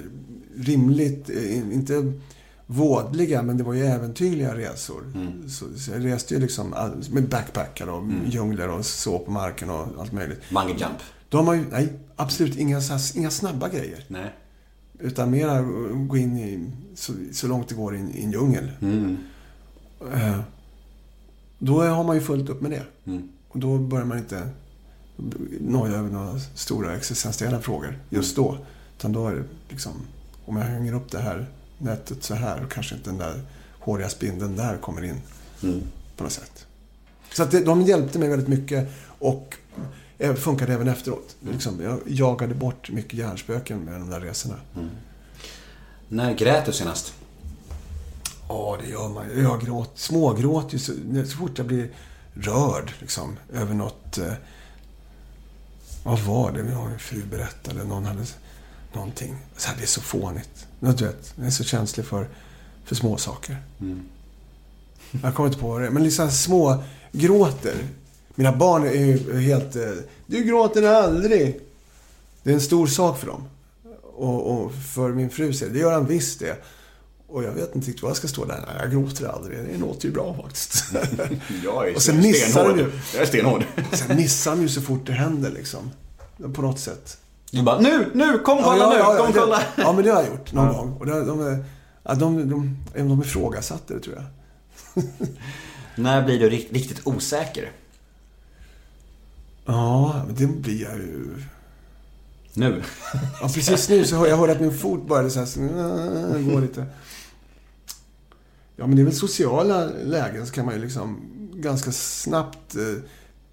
rimligt, 0.57 1.31
eh, 1.31 1.57
inte 1.59 2.13
vådliga, 2.67 3.43
men 3.43 3.57
det 3.57 3.65
var 3.65 3.75
ju 3.75 3.87
äventyrliga 3.87 4.57
resor. 4.57 5.03
Så, 5.49 5.65
så 5.79 5.91
jag 5.91 6.05
reste 6.05 6.35
ju 6.35 6.41
liksom 6.41 6.73
all- 6.73 7.05
med 7.11 7.29
backpackar 7.29 7.87
och 7.87 8.03
djungler 8.27 8.69
och 8.69 8.87
så 8.87 9.19
på 9.19 9.31
marken 9.31 9.71
och 9.71 9.87
allt 10.01 10.13
möjligt. 10.13 10.41
Bungee 10.51 10.71
jump? 10.81 10.99
Då 11.29 11.39
har 11.39 11.45
man 11.45 11.59
ju, 11.59 11.65
nej, 11.71 11.93
absolut 12.17 12.57
inga, 12.57 12.81
inga 13.15 13.31
snabba 13.31 13.69
grejer. 13.69 14.05
Nej. 14.09 14.33
Utan 14.99 15.31
mera 15.31 15.63
gå 15.93 16.17
in 16.17 16.39
i, 16.39 16.71
så, 16.95 17.13
så 17.33 17.47
långt 17.47 17.69
det 17.69 17.75
går, 17.75 17.97
i 17.97 17.99
en 17.99 18.33
djungel. 18.33 18.71
Mm. 18.81 19.17
Eh, 20.15 20.41
Då 21.59 21.83
har 21.83 22.05
man 22.05 22.17
ju 22.17 22.23
fullt 22.23 22.49
upp 22.49 22.61
med 22.61 22.71
det. 22.71 22.83
Mm. 23.05 23.29
Och 23.49 23.59
då 23.59 23.79
börjar 23.79 24.05
man 24.05 24.19
inte 24.19 24.49
noja 25.61 25.93
över 25.97 26.11
några 26.11 26.39
stora 26.55 26.97
existentiella 26.97 27.61
frågor 27.61 27.99
just 28.11 28.37
då. 28.37 28.59
Utan 28.99 29.13
då 29.13 29.29
är 29.29 29.35
det 29.35 29.45
liksom, 29.69 29.93
om 30.45 30.57
jag 30.57 30.65
hänger 30.65 30.95
upp 30.95 31.11
det 31.11 31.19
här 31.19 31.47
nätet 31.79 32.23
så 32.25 32.35
här 32.35 32.65
och 32.65 32.73
kanske 32.73 32.95
inte 32.95 33.11
den 33.11 33.19
där 33.19 33.41
håriga 33.79 34.09
spindeln 34.09 34.57
där 34.57 34.77
kommer 34.77 35.05
in 35.05 35.17
Mm. 35.63 35.81
på 36.17 36.25
något 36.25 36.33
sätt. 36.33 36.67
Så 37.33 37.43
att 37.43 37.51
det, 37.51 37.65
de 37.65 37.83
hjälpte 37.83 38.19
mig 38.19 38.29
väldigt 38.29 38.49
mycket 38.49 38.89
och 39.07 39.57
eh, 40.23 40.35
funkade 40.35 40.73
även 40.75 40.89
efteråt. 40.89 41.37
Liksom, 41.41 41.83
jag 41.83 42.01
jagade 42.07 42.55
bort 42.55 42.91
mycket 42.91 43.13
hjärnspöken 43.13 43.79
med 43.79 43.95
de 43.95 44.11
där 44.11 44.21
resorna. 44.21 44.57
När 46.09 46.35
grät 46.35 46.67
du 46.67 46.73
senast? 46.73 47.15
Ja, 48.49 48.79
det 48.83 48.91
gör 48.91 49.09
man. 49.09 49.43
Jag 49.43 49.61
gråt, 49.61 49.91
smågråt 49.95 50.75
ju 50.75 50.79
så, 50.79 50.93
så 51.27 51.37
fort 51.37 51.59
jag 51.59 51.67
blir 51.67 51.91
rörd 52.35 52.93
liksom, 53.01 53.37
över 53.53 53.75
något... 53.75 54.19
Eh, 54.19 54.33
vad 56.05 56.19
var 56.19 56.53
det? 56.53 56.63
Någon 56.63 56.99
fru 56.99 57.23
berättade. 57.31 57.85
Någon 57.85 58.05
hade 58.05 58.25
någonting. 58.93 59.37
Så 59.57 59.69
här, 59.69 59.77
det 59.77 59.83
är 59.83 59.87
så 59.87 60.01
fånigt. 60.01 60.67
Du 60.81 60.87
vet, 60.87 61.35
jag 61.37 61.47
är 61.47 61.51
så 61.51 61.65
känslig 61.65 62.07
för, 62.07 62.29
för 62.85 62.95
små 62.95 63.17
saker. 63.17 63.57
Jag 65.23 65.35
kommer 65.35 65.49
inte 65.49 65.61
på 65.61 65.79
det. 65.79 65.91
Men 65.91 66.05
liksom 66.05 66.31
små 66.31 66.83
gråter. 67.13 67.75
Mina 68.35 68.53
barn 68.57 68.85
är 68.87 68.93
ju 68.93 69.41
helt... 69.41 69.77
eh, 69.77 69.83
Du 70.27 70.45
gråter 70.45 70.83
aldrig! 70.83 71.61
Det 72.43 72.51
är 72.51 72.55
en 72.55 72.61
stor 72.61 72.87
sak 72.87 73.19
för 73.19 73.27
dem. 73.27 73.43
Och, 74.03 74.51
och 74.65 74.73
för 74.95 75.09
min 75.13 75.31
fru 75.31 75.53
säger 75.53 75.73
det 75.73 75.79
gör 75.79 75.93
han 75.93 76.07
visst 76.07 76.41
det. 76.41 76.57
Och 77.29 77.45
jag 77.45 77.53
vet 77.53 77.75
inte 77.75 77.87
riktigt 77.89 78.03
vad 78.03 78.11
jag 78.11 78.17
ska 78.17 78.29
stå 78.29 78.45
där. 78.45 78.65
Nej, 78.67 78.77
jag 78.81 78.91
gråter 78.91 79.27
aldrig. 79.27 79.59
Det 79.73 79.79
låter 79.79 80.07
ju 80.09 80.15
bra 80.15 80.37
faktiskt. 80.43 80.85
Jag 81.65 81.89
är 81.89 81.95
Och 81.97 82.03
sen 82.03 82.21
missar 82.21 82.69
de 82.69 82.79
ju. 82.79 82.91
Jag 83.15 83.23
är 83.23 83.27
stenhård. 83.27 83.65
Sen 83.93 84.17
missar 84.17 84.51
de 84.57 84.63
ju 84.63 84.69
så 84.69 84.81
fort 84.81 85.07
det 85.07 85.13
händer 85.13 85.51
liksom. 85.51 85.91
På 86.55 86.63
något 86.63 86.79
sätt. 86.81 87.19
Du 87.51 87.63
bara, 87.63 87.81
nu, 87.81 88.11
nu, 88.15 88.39
kom 88.39 88.63
kolla 88.63 88.91
nu, 88.91 88.99
kom 89.19 89.33
det, 89.33 89.39
kolla. 89.41 89.63
Ja, 89.77 89.93
men 89.93 90.05
det 90.05 90.11
har 90.11 90.23
jag 90.23 90.31
gjort 90.31 90.53
någon 90.53 90.73
gång. 90.77 90.93
Och 90.99 91.07
det, 91.07 91.25
de, 91.25 91.65
ja, 92.03 92.15
de, 92.15 92.37
de, 92.49 92.77
de, 92.95 93.09
de 93.09 93.23
ifrågasatte 93.23 93.95
det 93.95 94.01
tror 94.01 94.15
jag. 94.17 94.25
När 95.97 96.23
blir 96.25 96.39
du 96.39 96.51
rikt- 96.51 96.73
riktigt 96.73 97.07
osäker? 97.07 97.71
Ja, 99.65 100.23
men 100.27 100.35
det 100.35 100.47
blir 100.47 100.83
jag 100.83 100.97
ju. 100.97 101.43
Nu. 102.55 102.83
Ja, 103.41 103.49
precis 103.55 103.89
nu 103.89 104.05
så 104.05 104.17
hör 104.17 104.27
jag 104.27 104.37
hörde 104.37 104.53
att 104.53 104.61
min 104.61 104.79
fot 104.79 105.09
började 105.09 105.31
så 105.31 105.39
här, 105.39 105.47
så, 105.47 105.61
äh, 105.61 106.53
gå 106.53 106.61
lite. 106.61 106.87
Ja, 108.77 108.87
men 108.87 108.97
det 108.97 109.03
är 109.03 109.05
väl 109.05 109.15
sociala 109.15 109.85
lägen 109.85 110.47
så 110.47 110.53
kan 110.53 110.65
man 110.65 110.75
ju 110.75 110.81
liksom 110.81 111.21
ganska 111.55 111.93
snabbt 111.93 112.75
eh, 112.75 113.03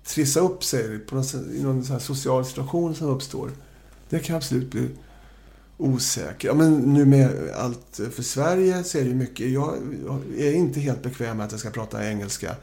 trissa 0.06 0.40
upp 0.40 0.64
sig 0.64 1.00
på 1.00 1.16
någon, 1.16 1.26
i 1.56 1.64
någon 1.64 1.86
så 1.86 1.94
här 1.94 2.00
social 2.00 2.46
situation 2.46 2.96
som 2.96 3.08
uppstår. 3.08 3.52
Det 4.10 4.20
kan 4.20 4.36
absolut 4.36 4.72
bli 4.72 4.90
osäker. 5.78 6.48
Ja, 6.48 6.54
men 6.54 6.78
nu 6.78 7.06
med 7.06 7.52
allt 7.56 8.00
för 8.12 8.24
Sverige 8.24 8.84
så 8.84 8.98
är 8.98 9.02
det 9.02 9.10
ju 9.10 9.16
mycket. 9.16 9.50
Jag, 9.50 9.76
jag 10.06 10.48
är 10.48 10.54
inte 10.54 10.80
helt 10.80 11.04
bekväm 11.04 11.38
med 11.38 11.46
att 11.46 11.52
jag 11.52 11.60
ska 11.60 11.70
prata 11.70 12.10
engelska. 12.10 12.56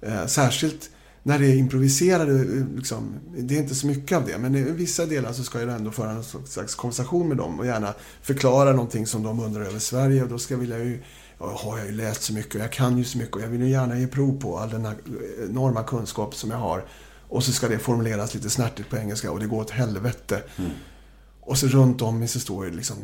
Eh, 0.00 0.26
särskilt 0.26 0.90
när 1.26 1.38
det 1.38 1.46
är 1.46 1.56
improviserade, 1.56 2.32
eh, 2.32 2.66
liksom, 2.76 3.14
det 3.36 3.54
är 3.54 3.58
inte 3.58 3.74
så 3.74 3.86
mycket 3.86 4.18
av 4.18 4.26
det. 4.26 4.38
Men 4.38 4.54
i 4.54 4.62
vissa 4.62 5.06
delar 5.06 5.32
så 5.32 5.44
ska 5.44 5.60
jag 5.60 5.70
ändå 5.70 5.90
föra 5.90 6.10
en 6.10 6.24
slags 6.46 6.74
konversation 6.74 7.28
med 7.28 7.36
dem 7.36 7.60
och 7.60 7.66
gärna 7.66 7.94
förklara 8.22 8.72
någonting 8.72 9.06
som 9.06 9.22
de 9.22 9.40
undrar 9.40 9.62
över 9.62 9.78
Sverige. 9.78 10.22
Och 10.22 10.28
då 10.28 10.38
ska 10.38 10.56
vilja 10.56 10.78
ju, 10.78 11.02
ja, 11.38 11.60
har 11.64 11.78
jag 11.78 11.86
ju 11.86 11.92
läst 11.92 12.22
så 12.22 12.32
mycket 12.32 12.54
och 12.54 12.60
jag 12.60 12.72
kan 12.72 12.98
ju 12.98 13.04
så 13.04 13.18
mycket 13.18 13.36
och 13.36 13.42
jag 13.42 13.48
vill 13.48 13.62
ju 13.62 13.68
gärna 13.68 13.98
ge 13.98 14.06
prov 14.06 14.40
på 14.40 14.58
all 14.58 14.70
den 14.70 14.84
här 14.84 14.94
enorma 15.48 15.82
kunskap 15.82 16.34
som 16.34 16.50
jag 16.50 16.58
har. 16.58 16.84
Och 17.28 17.44
så 17.44 17.52
ska 17.52 17.68
det 17.68 17.78
formuleras 17.78 18.34
lite 18.34 18.50
snärtigt 18.50 18.90
på 18.90 18.96
engelska 18.96 19.30
och 19.30 19.40
det 19.40 19.46
går 19.46 19.60
åt 19.60 19.70
helvete. 19.70 20.42
Och 21.40 21.58
så 21.58 21.66
runt 21.66 22.02
om 22.02 22.18
mig 22.18 22.28
så 22.28 22.40
står 22.40 22.64
det 22.64 22.70
liksom 22.70 22.96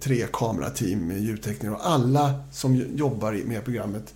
tre 0.00 0.26
kamerateam 0.32 1.06
med 1.06 1.20
ljudtekniker 1.20 1.72
och 1.72 1.86
alla 1.86 2.34
som 2.52 2.76
jobbar 2.96 3.32
med 3.46 3.64
programmet 3.64 4.14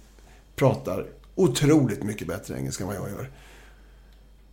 pratar 0.57 1.07
otroligt 1.39 2.03
mycket 2.03 2.29
bättre 2.29 2.59
engelska 2.59 2.85
än 2.85 2.89
vad 2.89 2.97
jag 2.97 3.09
gör. 3.11 3.31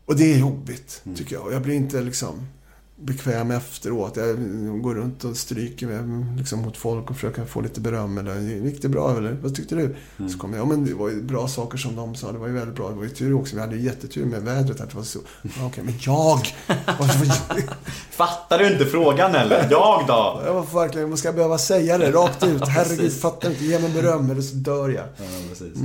Och 0.05 0.15
det 0.15 0.33
är 0.33 0.37
jobbigt, 0.37 1.03
tycker 1.15 1.35
jag. 1.35 1.53
Jag 1.53 1.61
blir 1.61 1.75
inte 1.75 2.01
liksom 2.01 2.47
bekväm 2.95 3.51
efteråt. 3.51 4.17
Jag 4.17 4.81
går 4.81 4.95
runt 4.95 5.23
och 5.23 5.37
stryker 5.37 5.87
med, 5.87 6.37
liksom, 6.37 6.59
mot 6.59 6.77
folk 6.77 7.09
och 7.09 7.15
försöker 7.15 7.45
få 7.45 7.61
lite 7.61 7.81
beröm. 7.81 8.17
Eller, 8.17 8.39
gick 8.39 8.81
det 8.81 8.89
bra 8.89 9.17
eller? 9.17 9.31
Vad 9.31 9.55
tyckte 9.55 9.75
du? 9.75 9.95
Så 10.29 10.37
kommer 10.37 10.57
jag, 10.57 10.65
ja 10.65 10.69
men 10.69 10.85
det 10.85 10.93
var 10.93 11.09
ju 11.09 11.21
bra 11.21 11.47
saker 11.47 11.77
som 11.77 11.95
de 11.95 12.15
sa. 12.15 12.31
Det 12.31 12.37
var 12.37 12.47
ju 12.47 12.53
väldigt 12.53 12.75
bra. 12.75 12.89
Det 12.89 12.95
var 12.95 13.03
ju 13.03 13.09
tur 13.09 13.33
också. 13.33 13.55
Vi 13.55 13.61
hade 13.61 13.75
ju 13.75 13.81
jättetur 13.81 14.25
med 14.25 14.41
vädret. 14.41 14.81
Att 14.81 14.89
det 14.89 14.95
var 14.95 15.03
så. 15.03 15.19
Ja, 15.41 15.49
Okej, 15.65 15.83
men 15.83 15.93
jag? 15.99 16.39
Fattar 18.11 18.59
du 18.59 18.71
inte 18.71 18.85
frågan 18.85 19.35
eller? 19.35 19.67
Jag 19.71 20.03
då? 20.07 20.41
Jag 20.45 20.53
var 20.53 20.81
verkligen, 20.81 21.09
man 21.09 21.17
ska 21.17 21.31
behöva 21.31 21.57
säga 21.57 21.97
det 21.97 22.11
rakt 22.11 22.43
ut. 22.43 22.61
Herregud, 22.67 23.13
fattar 23.13 23.49
inte. 23.49 23.65
Ge 23.65 23.79
mig 23.79 23.93
beröm 23.93 24.29
eller 24.31 24.41
så 24.41 24.55
dör 24.55 24.89
jag. 24.89 25.05
Ja, 25.17 25.23
precis. 25.49 25.77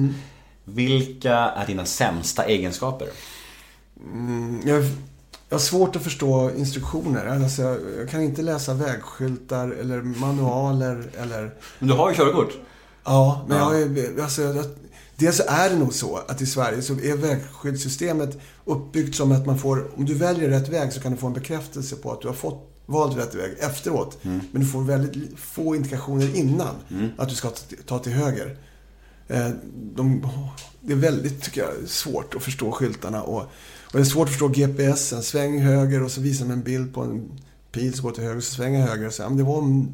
Vilka 0.75 1.35
är 1.35 1.67
dina 1.67 1.85
sämsta 1.85 2.45
egenskaper? 2.45 3.09
Jag, 4.65 4.85
jag 5.49 5.55
har 5.57 5.59
svårt 5.59 5.97
att 5.97 6.03
förstå 6.03 6.51
instruktioner. 6.57 7.27
Alltså, 7.27 7.63
jag, 7.63 7.79
jag 7.99 8.11
kan 8.11 8.23
inte 8.23 8.43
läsa 8.43 8.75
vägskyltar 8.75 9.69
eller 9.71 10.03
manualer 10.03 11.11
eller... 11.19 11.55
Men 11.79 11.89
du 11.89 11.95
har 11.95 12.11
ju 12.11 12.17
körkort. 12.17 12.53
Ja, 13.05 13.45
men 13.49 13.59
Ja. 13.59 13.75
jag. 13.79 14.21
Alltså, 14.21 14.43
jag, 14.43 14.65
dels 15.17 15.41
är 15.41 15.71
det 15.71 15.77
nog 15.77 15.95
så 15.95 16.17
att 16.29 16.41
i 16.41 16.47
Sverige 16.47 16.83
så 16.83 16.93
är 16.93 17.17
vägskyltsystemet 17.17 18.39
uppbyggt 18.65 19.17
som 19.17 19.33
att 19.33 19.47
man 19.47 19.59
får... 19.59 19.91
Om 19.97 20.05
du 20.05 20.15
väljer 20.15 20.49
rätt 20.49 20.69
väg 20.69 20.93
så 20.93 21.01
kan 21.01 21.13
du 21.13 21.19
få 21.19 21.27
en 21.27 21.33
bekräftelse 21.33 21.97
på 21.97 22.13
att 22.13 22.21
du 22.21 22.29
har 22.29 22.35
fått 22.35 22.67
valt 22.87 23.17
rätt 23.17 23.35
väg 23.35 23.51
efteråt. 23.59 24.19
Men 24.23 24.61
du 24.63 24.67
får 24.67 24.83
väldigt 24.83 25.39
få 25.39 25.77
indikationer 25.77 26.37
innan 26.37 26.75
att 27.19 27.29
du 27.29 27.35
ska 27.35 27.51
ta 27.87 27.99
till 27.99 28.13
höger. 28.13 28.57
Eh, 29.31 29.49
De, 29.95 30.27
det 30.81 30.93
är 30.93 30.97
väldigt, 30.97 31.43
tycker 31.43 31.61
jag, 31.61 31.89
svårt 31.89 32.35
att 32.35 32.43
förstå 32.43 32.73
skyltarna. 32.73 33.23
Och, 33.23 33.43
och 33.85 33.93
det 33.93 33.99
är 33.99 34.05
svårt 34.05 34.25
att 34.29 34.31
förstå 34.33 34.49
GPSen. 34.49 35.23
Sväng 35.23 35.61
höger 35.61 36.03
och 36.03 36.11
så 36.11 36.21
visar 36.21 36.45
de 36.47 36.53
en 36.53 36.63
bild 36.63 36.95
på 36.95 37.03
en 37.03 37.31
pil 37.73 37.95
som 37.95 38.03
går 38.05 38.13
till 38.13 38.25
höger. 38.25 38.41
Så 38.41 38.55
svänger 38.55 38.87
höger 38.87 39.07
och 39.07 39.13
säger, 39.13 39.25
ja, 39.25 39.29
men 39.29 39.39
det 39.39 39.45
var 39.45 39.59
om 39.59 39.93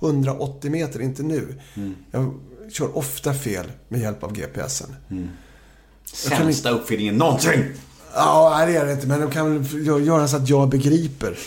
180 0.00 0.70
meter, 0.70 1.00
inte 1.00 1.22
nu. 1.22 1.54
Jag 2.10 2.34
kör 2.72 2.96
ofta 2.98 3.34
fel 3.34 3.66
med 3.88 4.00
hjälp 4.00 4.22
av 4.24 4.32
GPSen. 4.32 4.94
Kan 5.08 5.28
Sämsta 6.38 6.70
uppfinningen 6.70 7.16
någonsin. 7.16 7.64
Ja, 8.14 8.64
det 8.66 8.76
är 8.76 8.86
det 8.86 8.92
inte. 8.92 9.06
Men 9.06 9.20
de 9.20 9.30
kan 9.30 9.58
väl 9.62 9.62
gö- 9.82 10.04
göra 10.04 10.28
så 10.28 10.36
att 10.36 10.48
jag 10.48 10.68
begriper. 10.68 11.38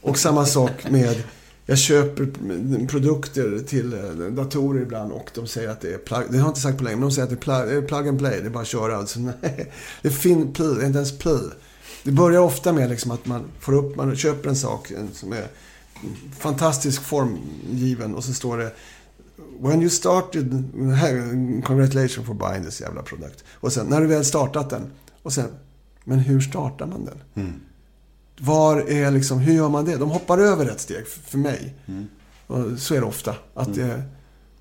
Och 0.00 0.18
samma 0.18 0.46
sak 0.46 0.90
med... 0.90 1.22
Jag 1.70 1.78
köper 1.78 2.86
produkter 2.86 3.58
till 3.66 3.92
eh, 3.92 4.26
datorer 4.30 4.82
ibland 4.82 5.12
och 5.12 5.30
de 5.34 5.46
säger 5.46 5.68
att 5.68 5.80
det 5.80 5.94
är 5.94 5.98
plug... 5.98 6.22
Det 6.30 6.38
har 6.38 6.44
jag 6.44 6.50
inte 6.50 6.60
sagt 6.60 6.78
på 6.78 6.84
länge, 6.84 6.96
men 6.96 7.08
de 7.08 7.10
säger 7.10 7.24
att 7.24 7.40
det 7.40 7.52
är 7.52 7.76
eh, 7.76 7.82
plug, 7.82 8.08
and 8.08 8.18
play. 8.18 8.40
Det 8.40 8.46
är 8.46 8.50
bara 8.50 8.60
att 8.60 8.66
köra. 8.66 8.96
Alltså, 8.96 9.20
nej, 9.42 9.72
det 10.02 10.08
är 10.08 10.12
fin 10.12 10.52
play, 10.52 10.74
det 10.74 10.82
är 10.82 10.86
inte 10.86 10.98
ens 10.98 11.18
play. 11.18 11.40
Det 12.02 12.10
börjar 12.10 12.40
ofta 12.40 12.72
med 12.72 12.90
liksom 12.90 13.10
att 13.10 13.26
man 13.26 13.44
får 13.60 13.72
upp, 13.72 13.96
man 13.96 14.16
köper 14.16 14.48
en 14.48 14.56
sak 14.56 14.92
som 15.12 15.32
är 15.32 15.46
fantastisk 16.38 17.02
formgiven 17.02 18.14
och 18.14 18.24
så 18.24 18.32
står 18.32 18.58
det 18.58 18.72
When 19.60 19.80
you 19.80 19.90
started, 19.90 20.64
congratulations 21.64 22.26
for 22.26 22.34
buying 22.34 22.64
this 22.64 22.80
jävla 22.80 23.02
produkt. 23.02 23.44
Och 23.52 23.72
sen, 23.72 23.86
när 23.86 24.00
du 24.00 24.06
väl 24.06 24.24
startat 24.24 24.70
den. 24.70 24.90
Och 25.22 25.32
sen, 25.32 25.48
men 26.04 26.18
hur 26.18 26.40
startar 26.40 26.86
man 26.86 27.04
den? 27.04 27.44
Mm. 27.44 27.60
Var 28.40 28.76
är 28.90 29.10
liksom, 29.10 29.38
hur 29.38 29.52
gör 29.54 29.68
man 29.68 29.84
det? 29.84 29.96
De 29.96 30.10
hoppar 30.10 30.38
över 30.38 30.66
ett 30.66 30.80
steg 30.80 31.06
för 31.06 31.38
mig. 31.38 31.74
Och 32.46 32.78
så 32.78 32.94
är 32.94 33.00
det 33.00 33.06
ofta. 33.06 33.34
Att, 33.54 33.74
det, 33.74 34.02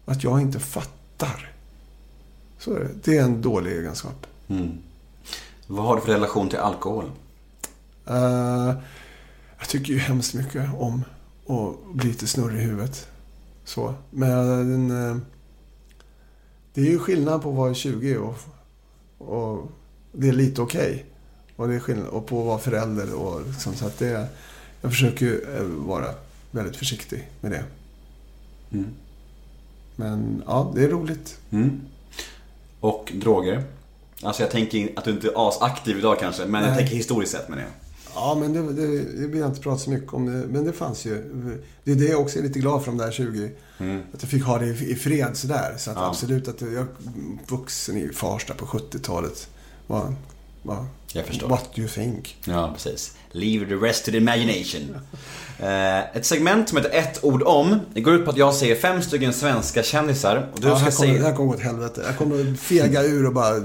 att 0.06 0.24
jag 0.24 0.42
inte 0.42 0.60
fattar. 0.60 1.52
Så 2.60 2.74
är 2.74 2.80
det. 2.80 2.90
Det 3.04 3.18
är 3.18 3.24
en 3.24 3.42
dålig 3.42 3.72
egenskap. 3.72 4.28
Vad 5.68 5.86
har 5.86 5.96
du 5.96 6.02
för 6.02 6.12
relation 6.12 6.50
till 6.50 6.60
alkohol? 6.60 7.12
Eh, 8.08 8.74
jag 9.60 9.68
tycker 9.70 9.94
ju 9.94 10.00
hemskt 10.00 10.34
mycket 10.34 10.70
om 10.78 11.04
att 11.48 11.96
bli 11.96 12.08
lite 12.08 12.28
snurrig 12.28 12.60
i 12.62 12.64
huvudet. 12.64 13.08
Så. 13.64 13.94
Men 14.10 14.92
eh, 14.92 15.18
det 16.74 16.82
är 16.82 16.86
ju 16.86 17.00
skillnad 17.00 17.42
på 17.42 17.50
att 17.50 17.56
vara 17.56 17.74
20 17.74 18.18
och, 18.18 18.38
och 19.18 19.72
det 20.12 20.28
är 20.28 20.34
lite 20.34 20.62
okej. 20.62 21.06
Och 21.58 21.68
det 21.68 21.76
är 21.76 21.80
skillnad 21.80 22.08
och 22.08 22.26
på 22.28 22.40
att 22.40 22.46
vara 22.46 22.60
förälder 22.60 23.14
och 23.14 23.42
liksom, 23.48 23.76
så 23.76 23.86
att 23.86 24.00
det... 24.00 24.28
Jag 24.82 24.92
försöker 24.92 25.26
ju 25.26 25.42
eh, 25.58 25.64
vara 25.64 26.08
väldigt 26.52 26.76
försiktig 26.78 27.28
med 27.42 27.52
det. 27.52 27.64
Men 29.96 30.44
ja, 30.48 30.72
det 30.76 30.84
är 30.84 30.90
roligt. 30.90 31.38
Mm. 31.52 31.82
Och 32.80 33.12
droger? 33.16 33.64
Alltså 34.24 34.44
jag 34.44 34.52
tänker 34.52 34.90
att 34.96 35.04
du 35.06 35.12
inte 35.12 35.28
är 35.28 35.48
asaktiv 35.48 35.98
idag 35.98 36.20
kanske, 36.20 36.46
men 36.46 36.62
jag 36.62 36.70
Nej. 36.70 36.80
tänker 36.80 36.96
historiskt 36.96 37.32
sett 37.32 37.50
med 37.50 37.58
det. 37.58 37.66
Ja, 38.16 38.38
men 38.40 38.54
det, 38.54 38.74
det, 38.74 38.88
det 38.98 39.28
vill 39.28 39.40
jag 39.40 39.50
inte 39.50 39.62
prata 39.62 39.78
så 39.78 39.90
mycket 39.90 40.14
om. 40.14 40.26
Det, 40.26 40.32
men 40.48 40.66
det 40.66 40.74
fanns 40.74 41.06
ju. 41.06 41.24
Det 41.84 41.92
är 41.92 41.96
det 41.96 42.06
jag 42.06 42.22
också 42.22 42.40
är 42.40 42.44
lite 42.44 42.60
glad 42.60 42.84
för 42.84 42.92
de 42.92 42.98
där 42.98 43.12
20. 43.12 43.52
Att 44.14 44.22
jag 44.22 44.30
fick 44.32 44.44
ha 44.44 44.58
det 44.58 44.66
i, 44.66 44.92
i 44.92 44.96
fred 44.96 45.38
sådär. 45.38 45.76
Så 45.78 45.92
att 45.92 45.98
Ja. 45.98 46.08
absolut 46.08 46.48
att 46.48 46.62
jag 46.62 46.86
vuxen 47.48 47.98
i 47.98 48.10
Farsta 48.10 48.54
på 48.54 48.66
70-talet. 48.66 49.50
Var, 49.88 50.14
var, 50.62 50.86
Jag 51.14 51.26
förstår. 51.26 51.48
What 51.48 51.76
do 51.76 51.82
you 51.82 51.90
think? 51.90 52.38
Ja, 52.46 52.72
precis. 52.74 53.16
Leave 53.32 53.66
the 53.66 53.76
rest 53.76 54.06
to 54.06 54.12
the 54.12 54.18
imagination. 54.18 54.96
Eh, 55.60 56.16
ett 56.16 56.26
segment 56.26 56.70
som 56.70 56.78
heter 56.78 56.98
ett 56.98 57.24
ord 57.24 57.44
om. 57.44 57.80
Det 57.94 58.02
går 58.02 58.14
ut 58.14 58.26
på 58.26 58.32
att 58.32 58.38
jag 58.38 58.54
säger 58.54 58.76
fem 58.76 59.02
stycken 59.02 59.34
svenska 59.34 59.84
kändisar. 59.84 60.50
Och 60.54 60.60
du 60.60 60.68
ja, 60.68 60.76
ska 60.76 60.86
här 60.86 60.92
kommer, 60.92 61.08
det 61.08 61.14
säga... 61.14 61.28
här 61.28 61.36
kommer 61.36 61.50
gå 61.50 61.56
åt 61.56 61.62
helvete. 61.62 62.04
Jag 62.06 62.18
kommer 62.18 62.56
fega 62.56 63.04
ur 63.04 63.28
och 63.28 63.34
bara 63.34 63.56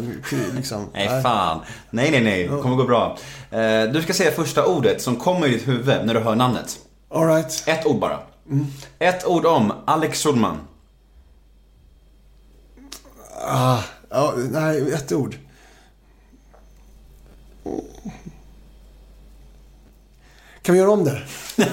liksom... 0.54 0.86
Nej, 0.92 1.22
fan. 1.22 1.60
Nej, 1.90 2.10
nej, 2.10 2.20
nej. 2.20 2.42
Det 2.48 2.62
kommer 2.62 2.76
gå 2.76 2.84
bra. 2.84 3.18
Eh, 3.50 3.84
du 3.84 4.02
ska 4.02 4.12
säga 4.12 4.30
första 4.30 4.66
ordet 4.66 5.02
som 5.02 5.16
kommer 5.16 5.46
i 5.46 5.50
ditt 5.50 5.68
huvud 5.68 6.06
när 6.06 6.14
du 6.14 6.20
hör 6.20 6.34
namnet. 6.34 6.78
All 7.08 7.26
right. 7.26 7.62
Ett 7.66 7.86
ord 7.86 8.00
bara. 8.00 8.18
Ett 8.98 9.26
ord 9.26 9.46
om 9.46 9.72
Alex 9.84 10.22
Schulman. 10.22 10.56
Ah, 13.46 13.78
ja, 14.10 14.34
nej, 14.50 14.92
ett 14.92 15.12
ord. 15.12 15.36
Kan 20.62 20.72
vi 20.72 20.78
göra 20.80 20.90
om 20.90 21.04
det? 21.04 21.22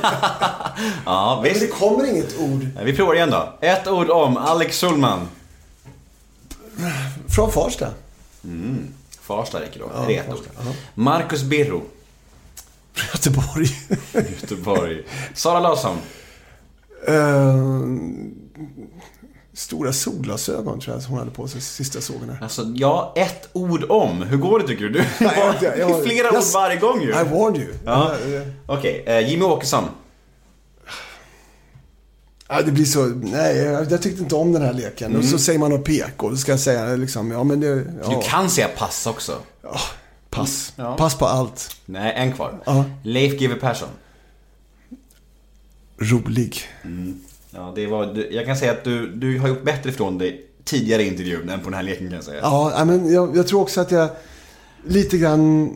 Ja, 1.06 1.40
Men 1.44 1.54
det 1.54 1.60
visst. 1.60 1.74
kommer 1.74 2.10
inget 2.10 2.40
ord. 2.40 2.68
Vi 2.84 2.96
provar 2.96 3.16
igen 3.16 3.30
då. 3.30 3.54
Ett 3.62 3.88
ord 3.88 4.10
om 4.10 4.38
Alex 4.38 4.82
Schulman. 4.82 5.28
Från 7.36 7.52
Farsta. 7.52 7.88
Farsta 9.22 9.60
räcker 9.62 9.80
då. 9.80 9.92
Ja, 9.96 10.04
det 10.08 10.18
är 10.18 10.24
ett 10.24 10.30
ord. 10.34 10.40
ja. 10.66 10.72
Marcus 10.94 11.44
Birro. 11.44 11.82
Göteborg. 13.14 13.68
Göteborg. 14.14 15.04
Sara 15.34 15.60
Larsson. 15.60 15.98
Eh, 17.08 17.56
stora 19.54 19.94
solglasögon 19.94 20.80
tror 20.80 20.96
jag 20.96 21.04
som 21.04 21.12
hon 21.12 21.20
hade 21.20 21.32
på 21.32 21.48
sig 21.48 21.62
sist 21.62 21.96
jag 21.96 22.04
såg 22.04 22.20
henne. 22.20 22.38
Alltså, 22.42 22.72
ja, 22.76 23.14
ett 23.16 23.50
ord 23.54 23.86
om. 23.90 24.22
Hur 24.22 24.38
går 24.38 24.60
det 24.60 24.68
tycker 24.68 24.86
du? 24.86 25.00
Jag 25.20 25.78
jag 25.78 25.90
har- 25.90 26.04
flera 26.06 26.34
Yes. 26.34 26.56
ord 26.56 26.62
varje 26.62 26.78
gång 26.80 27.02
ju. 27.02 27.10
I 27.10 27.14
warned 27.14 27.62
you. 27.62 27.74
Ja. 27.86 28.16
Ja, 28.34 28.42
Okej, 28.66 29.04
eh, 29.08 29.30
Jimmy 29.30 29.44
Åkesson. 29.46 29.84
Ja, 32.52 32.62
det 32.62 32.72
blir 32.72 32.86
så... 32.86 33.06
Nej, 33.06 33.58
jag, 33.58 33.92
jag 33.92 34.02
tyckte 34.02 34.22
inte 34.24 34.36
om 34.36 34.52
den 34.54 34.62
här 34.62 34.74
leken. 34.74 35.16
Och 35.16 35.26
så 35.26 35.38
säger 35.40 35.60
man 35.60 35.72
något 35.72 35.86
PK. 35.86 36.30
Då 36.30 36.38
ska 36.38 36.52
jag 36.52 36.60
säga 36.60 36.96
liksom, 36.96 37.32
ja 37.32 37.44
men 37.44 37.60
det... 37.60 37.68
Ja, 38.04 38.10
Du 38.10 38.30
kan 38.30 38.50
säga 38.50 38.68
pass 38.78 39.08
också. 39.08 39.38
pass. 40.30 40.74
Ja. 40.76 40.96
Pass 40.98 41.16
på 41.18 41.26
allt. 41.26 41.76
Nej, 41.86 42.14
en 42.16 42.34
kvar. 42.34 42.60
Ja. 42.66 42.86
Leif 43.04 43.40
GW 43.40 43.56
Persson. 43.60 43.90
Rolig. 45.98 46.62
Ja, 47.52 47.74
det 47.76 47.88
var, 47.88 48.26
jag 48.32 48.46
kan 48.46 48.58
säga 48.58 48.72
att 48.72 48.84
du, 48.84 49.16
du 49.16 49.40
har 49.40 49.48
gjort 49.48 49.64
bättre 49.64 49.90
ifrån 49.90 50.18
dig 50.18 50.46
tidigare 50.64 51.04
i 51.04 51.08
intervjun 51.08 51.50
än 51.50 51.60
på 51.60 51.66
den 51.66 51.74
här 51.74 51.84
leken 51.84 52.08
kan 52.08 52.16
jag 52.16 52.24
säga. 52.24 52.40
Ja, 52.42 52.84
men 52.86 53.14
jag, 53.14 53.38
jag 53.38 53.48
tror 53.48 53.62
också 53.62 53.82
att 53.82 53.92
jag 53.92 54.10
lite 54.88 55.18
grann 55.18 55.74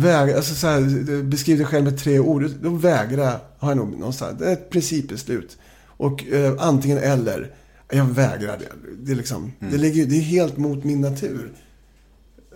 vägrar, 0.00 0.36
alltså 0.36 0.54
så 0.54 0.66
här, 0.66 1.22
beskriv 1.22 1.56
dig 1.56 1.66
själv 1.66 1.84
med 1.84 1.98
tre 1.98 2.18
ord. 2.18 2.50
Då 2.62 2.70
vägrar 2.70 3.24
jag, 3.24 3.40
har 3.58 3.70
jag 3.70 3.76
nog 3.76 3.98
någonstans. 3.98 4.38
Det 4.38 4.46
är 4.46 4.52
ett 4.52 4.70
principbeslut. 4.70 5.58
Och 5.86 6.26
eh, 6.28 6.54
antingen 6.58 6.98
eller. 6.98 7.54
Jag 7.90 8.04
vägrar 8.04 8.58
det. 8.58 8.92
Det 9.02 9.12
är 9.12 9.16
liksom, 9.16 9.52
det 9.58 9.76
ligger 9.76 10.06
det 10.06 10.16
är 10.16 10.20
helt 10.20 10.56
mot 10.56 10.84
min 10.84 11.00
natur. 11.00 11.52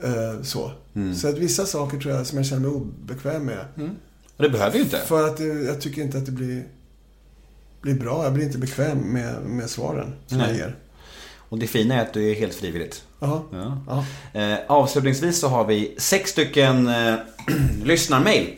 Eh, 0.02 0.42
så. 0.42 0.72
Så 1.16 1.28
att 1.28 1.38
vissa 1.38 1.66
saker 1.66 1.98
tror 1.98 2.14
jag 2.14 2.26
som 2.26 2.38
jag 2.38 2.46
känner 2.46 2.68
mig 2.68 2.70
obekväm 2.70 3.44
med. 3.44 3.64
Och 4.36 4.42
det 4.42 4.50
behöver 4.50 4.76
ju 4.76 4.82
inte. 4.82 4.98
För 4.98 5.28
att 5.28 5.36
det, 5.36 5.44
jag 5.44 5.80
tycker 5.80 6.02
inte 6.02 6.18
att 6.18 6.26
det 6.26 6.32
blir, 6.32 6.64
blir 7.82 7.94
bra. 7.94 8.24
Jag 8.24 8.32
blir 8.32 8.44
inte 8.44 8.58
bekväm 8.58 8.98
med, 8.98 9.42
med 9.42 9.70
svaren 9.70 10.12
som 10.26 10.38
Nej. 10.38 10.48
jag 10.48 10.56
ger. 10.56 10.76
Och 11.38 11.58
det 11.58 11.66
fina 11.66 11.94
är 11.94 12.00
att 12.02 12.12
det 12.12 12.22
är 12.30 12.34
helt 12.34 12.54
frivilligt. 12.54 13.04
Jaha. 13.18 13.40
Ja. 13.52 13.78
Ja. 14.32 14.40
Eh, 14.40 14.58
avslutningsvis 14.68 15.40
så 15.40 15.48
har 15.48 15.64
vi 15.64 15.94
sex 15.98 16.30
stycken 16.30 16.86
eh, 16.88 17.14
lyssnarmail. 17.84 18.54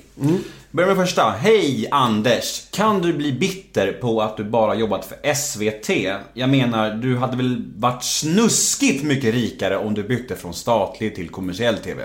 Börjar 0.71 0.95
med 0.95 1.07
första. 1.07 1.31
Hej 1.31 1.89
Anders! 1.91 2.69
Kan 2.71 3.03
du 3.03 3.13
bli 3.13 3.33
bitter 3.33 3.93
på 3.93 4.23
att 4.23 4.37
du 4.37 4.45
bara 4.45 4.75
jobbat 4.75 5.05
för 5.05 5.35
SVT? 5.35 5.89
Jag 6.35 6.49
menar, 6.49 6.95
du 6.95 7.17
hade 7.17 7.37
väl 7.37 7.73
varit 7.77 8.05
snuskigt 8.05 9.05
mycket 9.05 9.35
rikare 9.35 9.77
om 9.77 9.95
du 9.95 10.03
bytte 10.03 10.37
från 10.37 10.55
statlig 10.55 11.15
till 11.15 11.29
kommersiell 11.29 11.79
TV? 11.79 12.03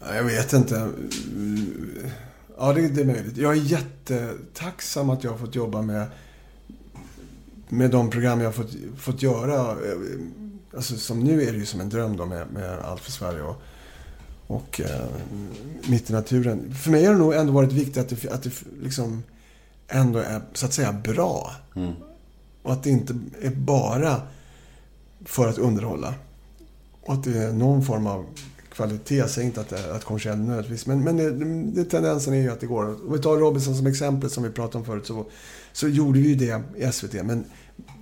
Ja, 0.00 0.14
Jag 0.14 0.24
vet 0.24 0.52
inte. 0.52 0.88
Ja, 2.58 2.72
det, 2.72 2.88
det 2.88 3.00
är 3.00 3.04
möjligt. 3.04 3.36
Jag 3.36 3.52
är 3.52 3.60
jättetacksam 3.60 5.10
att 5.10 5.24
jag 5.24 5.30
har 5.30 5.38
fått 5.38 5.54
jobba 5.54 5.82
med, 5.82 6.06
med 7.68 7.90
de 7.90 8.10
program 8.10 8.40
jag 8.40 8.46
har 8.46 8.52
fått, 8.52 8.70
fått 8.96 9.22
göra. 9.22 9.76
Alltså, 10.74 10.96
som 10.96 11.20
nu 11.20 11.42
är 11.42 11.52
det 11.52 11.58
ju 11.58 11.66
som 11.66 11.80
en 11.80 11.88
dröm 11.88 12.16
då 12.16 12.26
med, 12.26 12.46
med 12.52 12.78
Allt 12.78 13.00
för 13.00 13.10
Sverige 13.10 13.42
och, 13.42 13.62
och 14.46 14.80
eh, 14.80 15.06
Mitt 15.86 16.10
i 16.10 16.12
naturen. 16.12 16.74
För 16.74 16.90
mig 16.90 17.04
har 17.04 17.12
det 17.12 17.18
nog 17.18 17.34
ändå 17.34 17.52
varit 17.52 17.72
viktigt 17.72 17.96
att 17.96 18.08
det, 18.08 18.30
att 18.30 18.42
det 18.42 18.52
liksom 18.82 19.22
ändå 19.88 20.18
är, 20.18 20.40
så 20.52 20.66
att 20.66 20.72
säga, 20.72 20.92
bra. 20.92 21.52
Och 22.62 22.72
att 22.72 22.82
det 22.82 22.90
inte 22.90 23.18
är 23.40 23.50
bara 23.50 24.22
för 25.24 25.48
att 25.48 25.58
underhålla. 25.58 26.14
Och 27.00 27.14
att 27.14 27.24
det 27.24 27.38
är 27.38 27.52
någon 27.52 27.84
form 27.84 28.06
av 28.06 28.26
kvalitet. 28.78 29.16
Jag 29.16 29.30
säger 29.30 29.46
inte 29.46 29.60
att 29.60 29.72
att 29.72 30.04
kommersiellt 30.04 30.38
nödvändigtvis. 30.38 30.86
Men, 30.86 31.04
men 31.04 31.16
det, 31.16 31.30
det, 31.82 31.90
tendensen 31.90 32.34
är 32.34 32.38
ju 32.38 32.50
att 32.50 32.60
det 32.60 32.66
går. 32.66 32.84
Om 32.84 33.12
vi 33.12 33.18
tar 33.18 33.36
Robinson 33.36 33.76
som 33.76 33.86
exempel 33.86 34.30
som 34.30 34.42
vi 34.42 34.50
pratade 34.50 34.78
om 34.78 34.84
förut. 34.84 35.06
Så, 35.06 35.26
så 35.72 35.88
gjorde 35.88 36.20
vi 36.20 36.28
ju 36.28 36.34
det 36.34 36.62
i 36.76 36.92
SVT. 36.92 37.12
Men 37.12 37.44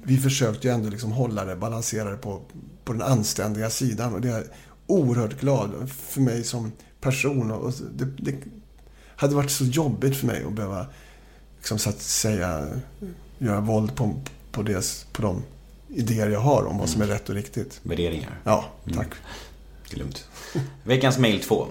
vi 0.04 0.16
försökte 0.18 0.68
ju 0.68 0.74
ändå 0.74 0.90
liksom 0.90 1.12
hålla 1.12 1.44
det, 1.44 1.56
balansera 1.56 2.10
det 2.10 2.16
på, 2.16 2.42
på 2.84 2.92
den 2.92 3.02
anständiga 3.02 3.70
sidan. 3.70 4.14
Och 4.14 4.20
det 4.20 4.28
är 4.28 4.32
jag 4.32 4.44
oerhört 4.86 5.40
glad 5.40 5.90
för 5.90 6.20
mig 6.20 6.44
som 6.44 6.72
person. 7.00 7.50
Och 7.50 7.72
det, 7.94 8.04
det 8.04 8.34
hade 9.16 9.34
varit 9.34 9.50
så 9.50 9.64
jobbigt 9.64 10.16
för 10.16 10.26
mig 10.26 10.44
att 10.44 10.52
behöva, 10.52 10.86
liksom, 11.56 11.78
så 11.78 11.90
att 11.90 12.00
säga, 12.00 12.66
göra 13.38 13.60
våld 13.60 13.96
på, 13.96 14.14
på, 14.52 14.62
det, 14.62 15.06
på 15.12 15.22
de 15.22 15.42
idéer 15.88 16.30
jag 16.30 16.40
har 16.40 16.66
om 16.66 16.78
vad 16.78 16.88
som 16.88 17.02
är 17.02 17.06
rätt 17.06 17.28
och 17.28 17.34
riktigt. 17.34 17.80
Värderingar. 17.82 18.40
Ja, 18.44 18.64
tack. 18.94 19.10
Det 19.90 19.96
är 19.96 19.98
lugnt. 19.98 20.28
Veckans 20.84 21.18
mail 21.18 21.40
2. 21.40 21.66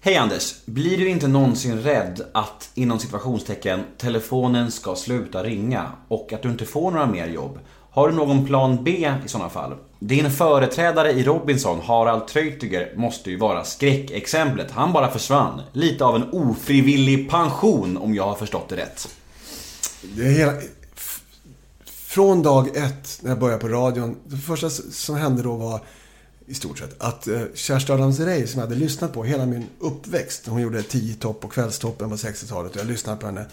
Hej 0.00 0.16
Anders! 0.16 0.54
Blir 0.64 0.98
du 0.98 1.08
inte 1.08 1.28
någonsin 1.28 1.82
rädd 1.82 2.20
att 2.32 2.70
inom 2.74 2.98
situationstecken 2.98 3.84
telefonen 3.98 4.70
ska 4.70 4.94
sluta 4.94 5.42
ringa 5.42 5.92
och 6.08 6.32
att 6.32 6.42
du 6.42 6.48
inte 6.48 6.66
får 6.66 6.90
några 6.90 7.06
mer 7.06 7.26
jobb? 7.26 7.58
Har 7.90 8.08
du 8.08 8.14
någon 8.14 8.46
plan 8.46 8.84
B 8.84 9.12
i 9.24 9.28
sådana 9.28 9.50
fall? 9.50 9.74
Din 9.98 10.30
företrädare 10.30 11.12
i 11.12 11.22
Robinson, 11.22 11.80
Harald 11.80 12.26
Treutiger, 12.26 12.92
måste 12.96 13.30
ju 13.30 13.38
vara 13.38 13.64
skräckexemplet. 13.64 14.70
Han 14.70 14.92
bara 14.92 15.10
försvann. 15.10 15.60
Lite 15.72 16.04
av 16.04 16.16
en 16.16 16.30
ofrivillig 16.32 17.30
pension 17.30 17.96
om 17.96 18.14
jag 18.14 18.24
har 18.24 18.34
förstått 18.34 18.68
det 18.68 18.76
rätt. 18.76 19.08
Det 20.02 20.22
är 20.22 20.30
hela, 20.30 20.52
från 21.84 22.42
dag 22.42 22.76
ett 22.76 23.18
när 23.22 23.30
jag 23.30 23.38
började 23.38 23.60
på 23.60 23.68
radion. 23.68 24.16
Det 24.24 24.36
första 24.36 24.70
som 24.70 25.16
hände 25.16 25.42
då 25.42 25.56
var 25.56 25.80
i 26.50 26.54
stort 26.54 26.78
sett 26.78 27.02
att 27.02 27.28
eh, 27.28 27.42
Kerstin 27.54 27.94
Adams 27.94 28.20
Rey 28.20 28.46
som 28.46 28.60
jag 28.60 28.66
hade 28.66 28.80
lyssnat 28.80 29.12
på 29.12 29.24
hela 29.24 29.46
min 29.46 29.66
uppväxt. 29.78 30.46
Hon 30.46 30.60
gjorde 30.60 30.82
tio 30.82 31.14
topp 31.14 31.44
och 31.44 31.52
kvällstoppen 31.52 32.10
på 32.10 32.16
60-talet 32.16 32.72
och 32.72 32.80
jag 32.80 32.86
lyssnade 32.86 33.18
på 33.18 33.26
henne. 33.26 33.46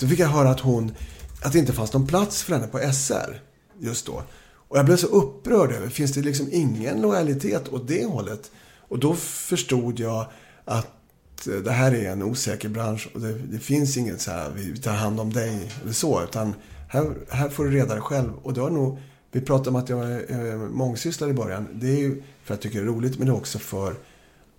Då 0.00 0.06
fick 0.06 0.18
jag 0.18 0.28
höra 0.28 0.50
att 0.50 0.60
hon, 0.60 0.94
att 1.42 1.52
det 1.52 1.58
inte 1.58 1.72
fanns 1.72 1.92
någon 1.92 2.06
plats 2.06 2.42
för 2.42 2.52
henne 2.54 2.66
på 2.66 2.78
SR 2.92 3.40
just 3.78 4.06
då. 4.06 4.22
Och 4.68 4.78
jag 4.78 4.84
blev 4.84 4.96
så 4.96 5.06
upprörd 5.06 5.72
över, 5.72 5.88
finns 5.88 6.12
det 6.12 6.20
liksom 6.20 6.48
ingen 6.52 7.00
lojalitet 7.00 7.68
åt 7.68 7.88
det 7.88 8.04
hållet? 8.04 8.50
Och 8.88 8.98
då 8.98 9.14
förstod 9.14 10.00
jag 10.00 10.26
att 10.64 11.46
eh, 11.46 11.54
det 11.54 11.72
här 11.72 11.94
är 11.94 12.10
en 12.12 12.22
osäker 12.22 12.68
bransch 12.68 13.08
och 13.14 13.20
det, 13.20 13.38
det 13.38 13.58
finns 13.58 13.96
inget 13.96 14.20
så 14.20 14.30
här, 14.30 14.50
vi 14.56 14.78
tar 14.78 14.92
hand 14.92 15.20
om 15.20 15.32
dig 15.32 15.72
eller 15.82 15.92
så. 15.92 16.22
Utan 16.22 16.54
här, 16.88 17.14
här 17.30 17.48
får 17.48 17.64
du 17.64 17.70
reda 17.70 17.94
dig 17.94 18.02
själv. 18.02 18.32
Och 18.42 18.54
det 18.54 18.60
har 18.60 18.70
nog, 18.70 18.98
vi 19.32 19.40
pratade 19.40 19.70
om 19.70 19.76
att 19.76 19.88
jag 19.88 20.12
är 20.12 20.50
eh, 20.52 20.56
mångsysslare 20.56 21.30
i 21.30 21.34
början. 21.34 21.68
Det 21.72 21.86
är 21.86 21.98
ju 21.98 22.22
för 22.44 22.54
att 22.54 22.58
jag 22.58 22.60
tycker 22.60 22.78
det 22.78 22.84
är 22.84 22.94
roligt, 22.94 23.18
men 23.18 23.26
det 23.26 23.32
är 23.32 23.36
också 23.36 23.58
för 23.58 23.94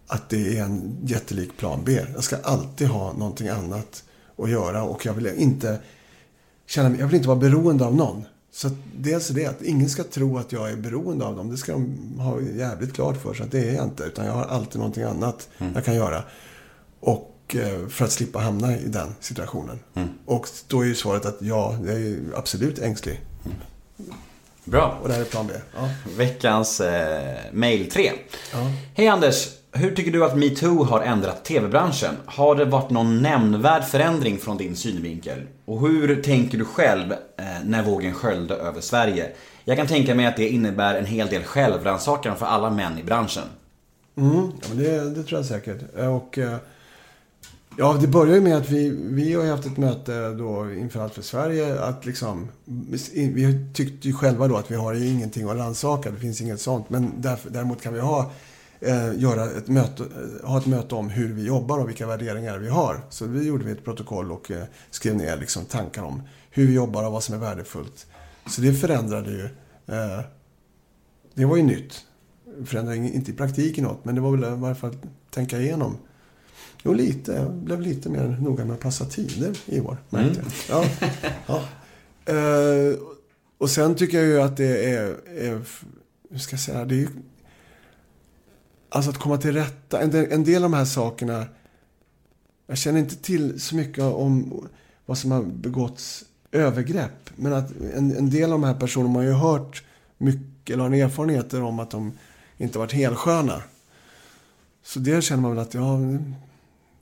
att 0.08 0.30
det 0.30 0.58
är 0.58 0.64
en 0.64 0.98
jättelik 1.04 1.58
plan 1.58 1.82
B. 1.86 2.00
Jag 2.14 2.24
ska 2.24 2.38
alltid 2.38 2.88
ha 2.88 3.14
någonting 3.14 3.48
annat 3.48 4.04
att 4.38 4.50
göra 4.50 4.84
och 4.84 5.06
jag 5.06 5.14
vill 5.14 5.28
inte 5.28 5.80
känna 6.66 6.90
mig, 6.90 7.00
jag 7.00 7.08
vill 7.08 7.16
inte 7.16 7.28
vara 7.28 7.40
beroende 7.40 7.86
av 7.86 7.95
någon. 7.95 8.24
Så 8.52 8.68
att 8.68 8.74
dels 8.98 9.30
är 9.30 9.34
det 9.34 9.45
att 9.45 9.62
ingen 9.62 9.90
ska 9.90 10.04
tro 10.04 10.38
att 10.38 10.52
jag 10.52 10.72
är 10.72 10.76
beroende 10.76 11.26
av 11.26 11.36
dem. 11.36 11.52
Det 11.52 11.58
ska 11.58 11.72
de 11.72 11.98
ha 12.20 12.41
jävligt 12.41 12.94
klart 12.94 13.22
för 13.22 13.34
sig 13.34 13.45
att 13.45 13.52
det 13.52 13.70
är 13.70 13.76
jag 13.76 13.84
inte. 13.84 14.04
Utan 14.04 14.26
jag 14.26 14.34
har 14.34 14.44
alltid 14.44 14.78
någonting 14.78 15.04
annat 15.04 15.50
jag 15.74 15.86
kan 15.86 15.95
göra. 15.95 16.24
Och 17.00 17.56
eh, 17.56 17.88
för 17.88 18.06
att 18.06 18.12
slippa 18.12 18.40
hamna 18.40 18.78
i 18.78 18.88
den 18.88 19.16
situationen. 19.20 19.80
Och 20.26 20.48
då 20.68 20.82
är 20.82 20.86
ju 20.86 20.95
svaret 20.95 21.26
att 21.26 21.38
ja, 21.41 21.78
jag 21.86 22.02
är 22.02 22.20
absolut 22.36 22.80
ängslig. 22.80 23.22
Bra. 24.64 24.99
Och 25.02 25.07
det 25.07 25.14
här 25.14 25.22
är 25.22 25.26
plan 25.26 25.48
B. 25.48 25.53
Ja. 25.76 25.90
Veckans 26.18 26.81
eh, 26.81 27.38
mail 27.52 27.91
3. 27.91 28.11
Ja. 28.53 28.57
Hej 28.94 29.07
Anders! 29.07 29.48
Hur 29.76 29.95
tycker 29.95 30.11
du 30.11 30.26
att 30.26 30.38
metoo 30.38 30.84
har 30.84 31.02
ändrat 31.02 31.45
TV-branschen? 31.45 32.15
Har 32.26 32.56
det 32.56 32.65
varit 32.65 32.90
någon 32.90 33.22
nämnvärd 33.22 33.84
förändring 33.84 34.38
från 34.38 34.57
din 34.57 34.76
synvinkel? 34.76 35.41
Och 35.65 35.80
hur 35.80 36.22
tänker 36.22 36.57
du 36.57 36.65
själv 36.65 37.11
eh, 37.11 37.45
när 37.65 37.84
vågen 37.84 38.14
sköljde 38.14 38.56
över 38.56 38.81
Sverige? 38.81 39.31
Jag 39.64 39.77
kan 39.77 39.88
tänka 39.88 40.15
mig 40.15 40.26
att 40.26 40.38
det 40.38 40.49
innebär 40.49 40.95
en 40.95 41.06
hel 41.06 41.27
del 41.27 41.44
självrannsakan 41.44 42.38
för 42.38 42.45
alla 42.45 42.69
män 42.69 42.99
i 42.99 43.03
branschen. 43.03 43.44
Mm, 44.18 44.52
ja, 44.61 44.68
men 44.69 44.77
det, 44.77 45.10
det 45.10 45.23
tror 45.23 45.40
jag 45.40 45.45
säkert. 45.45 45.81
Och, 45.95 46.38
eh, 46.38 46.56
ja, 47.78 47.98
det 48.02 48.08
börjar 48.08 48.36
ju 48.36 48.41
med 48.41 48.58
att 48.58 48.70
vi, 48.70 48.90
vi 48.90 49.34
har 49.34 49.45
haft 49.45 49.66
ett 49.66 49.78
möte 49.78 50.30
då 50.30 50.74
inför 50.74 51.00
Allt 51.00 51.14
för 51.14 51.22
Sverige. 51.22 51.80
Att 51.80 52.06
liksom, 52.06 52.48
vi 53.14 53.68
tyckte 53.74 54.08
ju 54.08 54.14
själva 54.14 54.48
då 54.48 54.58
att 54.58 54.72
vi 54.72 54.76
har 54.76 54.94
ingenting 54.94 55.50
att 55.50 55.58
rannsaka. 55.58 56.12
Det 56.12 56.18
finns 56.18 56.41
inget 56.41 56.62
sånt. 56.62 56.90
Men 56.90 57.12
därför, 57.18 57.50
däremot 57.50 57.82
kan 57.82 57.94
vi 57.94 58.00
ha, 58.00 58.32
eh, 58.80 59.20
göra 59.20 59.45
ett 59.45 59.68
möte, 59.68 60.04
eh, 60.04 60.50
ha 60.50 60.58
ett 60.58 60.66
möte 60.66 60.95
om 60.95 61.10
hur 61.10 61.34
vi 61.34 61.44
jobbar 61.44 61.80
och 61.80 61.90
vilka 61.90 62.08
värderingar 62.08 62.58
vi 62.58 62.70
har. 62.70 63.02
Så 63.10 63.26
vi 63.26 63.48
gjorde 63.48 63.66
vi 63.66 63.72
ett 63.72 63.86
protokoll 63.86 64.32
och 64.32 64.52
eh, 64.52 64.64
skrev 64.91 65.16
ner 65.16 65.38
liksom, 65.38 65.66
tankar 65.66 66.04
om 66.04 66.22
hur 66.52 66.68
vi 66.68 66.74
jobbar 66.74 67.04
och 67.04 67.12
vad 67.12 67.24
som 67.24 67.36
är 67.36 67.40
värdefullt. 67.40 68.06
Så 68.48 68.62
det 68.62 68.74
förändrade 68.74 69.32
ju. 69.32 69.45
Eh, 69.95 70.20
det 71.34 71.45
var 71.45 71.58
ju 71.58 71.64
nytt 71.64 72.06
Förändrade 72.66 72.98
inte 72.98 73.32
i 73.32 73.34
praktiken 73.34 73.84
något, 73.84 74.06
men 74.06 74.16
det 74.16 74.22
var 74.22 74.32
väl 74.32 74.54
i 74.54 74.56
varje 74.56 74.76
fall 74.76 74.95
tänka 75.30 75.60
igenom. 75.60 75.98
Jo, 76.84 76.94
lite. 76.94 77.32
Jag 77.32 77.52
blev 77.52 77.82
lite 77.82 78.10
mer 78.10 78.38
noga 78.42 78.66
med 78.66 78.74
att 78.74 78.80
passa 78.80 79.06
tider 79.06 79.58
i 79.66 79.80
år, 79.80 79.98
märkte 80.10 80.44
jag. 80.70 80.86
Ja. 80.86 80.90
ja. 81.48 81.64
Eh, 82.34 82.98
och 83.58 83.70
sen 83.70 83.96
tycker 83.96 84.18
jag 84.18 84.28
ju 84.28 84.42
att 84.42 84.58
det 84.58 84.86
är, 84.86 85.16
är 85.38 85.62
hur 86.30 86.40
ska 86.40 86.54
jag 86.54 86.60
säga, 86.60 86.86
det 86.86 86.96
är 86.96 87.00
ju, 87.00 87.08
alltså 88.90 89.12
att 89.12 89.18
komma 89.18 89.38
till 89.38 89.54
rätta. 89.54 90.02
En 90.02 90.12
del, 90.12 90.32
en 90.32 90.44
del 90.44 90.64
av 90.64 90.72
de 90.72 90.78
här 90.78 90.86
sakerna, 90.86 91.46
jag 92.68 92.78
känner 92.78 93.00
inte 93.00 93.16
till 93.16 93.62
så 93.62 93.76
mycket 93.76 94.04
om 94.04 94.68
vad 95.06 95.18
som 95.18 95.32
har 95.32 95.44
begåtts 95.44 96.26
övergrepp. 96.52 97.30
Men 97.36 97.54
att 97.54 97.72
en, 97.96 98.18
en 98.18 98.30
del 98.30 98.44
av 98.44 98.50
de 98.50 98.64
här 98.64 98.80
personerna 98.80 99.14
har 99.14 99.24
ju 99.24 99.32
hört 99.32 99.84
mycket, 100.18 100.74
eller 100.74 100.84
har 100.84 100.94
erfarenheter 100.94 101.62
om 101.62 101.80
att 101.80 101.92
de 101.92 102.12
inte 102.58 102.80
varit 102.80 102.92
helsköna. 102.92 103.64
Så 104.84 105.00
det 105.00 105.22
känner 105.24 105.42
man 105.42 105.52
väl 105.52 105.60
att, 105.60 105.74
ja, 105.74 106.00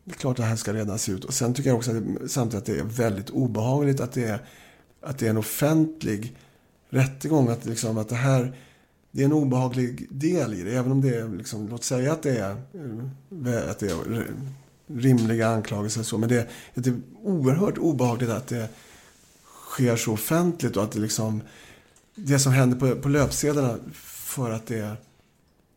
det 0.04 0.12
är 0.12 0.16
klart 0.16 0.32
att 0.32 0.38
det 0.38 0.50
här 0.50 0.56
ska 0.56 0.74
redas 0.74 1.10
ut. 1.10 1.26
Och 1.26 1.34
sen 1.34 1.54
tycker 1.54 1.70
jag 1.70 1.78
också 1.78 1.92
att 1.92 1.98
det, 1.98 2.30
samtidigt 2.30 2.62
att 2.62 2.76
det 2.76 2.80
är 2.80 2.84
väldigt 2.84 3.30
obehagligt 3.30 4.00
att 4.00 4.12
det 4.12 4.24
är, 4.24 4.46
att 5.02 5.18
det 5.18 5.26
är 5.26 5.30
en 5.30 5.38
offentlig 5.38 6.36
rättegång. 6.90 7.50
Att, 7.50 7.66
liksom, 7.66 7.98
att 7.98 8.10
det 8.10 8.16
här, 8.16 8.56
det 9.12 9.22
är 9.22 9.26
en 9.26 9.34
obehaglig 9.34 10.08
del 10.10 10.54
i 10.54 10.64
det. 10.64 10.72
Även 10.72 10.92
om 10.92 11.02
det 11.02 11.16
är, 11.16 11.30
liksom, 11.30 11.68
låt 11.68 11.84
säga 11.84 12.12
att 12.14 12.24
det 12.24 12.38
är, 12.38 12.52
att 13.70 13.80
det 13.80 13.92
är 13.92 14.28
rimliga 14.88 15.48
anklagelser. 15.48 16.04
Så, 16.04 16.18
men 16.18 16.30
det, 16.30 16.48
det 16.74 16.90
är 16.90 17.02
oerhört 17.24 17.78
obehagligt 17.78 18.30
att 18.30 18.48
det 18.48 18.70
sker 19.46 19.96
så 19.96 20.14
offentligt 20.14 20.78
och 20.78 20.84
att 20.84 20.92
det 20.92 21.00
liksom 21.00 21.42
det 22.16 22.40
som 22.40 22.54
händer 22.54 22.78
på, 22.78 23.02
på 23.02 23.10
löpsedlarna 23.10 23.78
för 23.94 24.52
att 24.52 24.68
det 24.68 24.80
är 24.80 24.96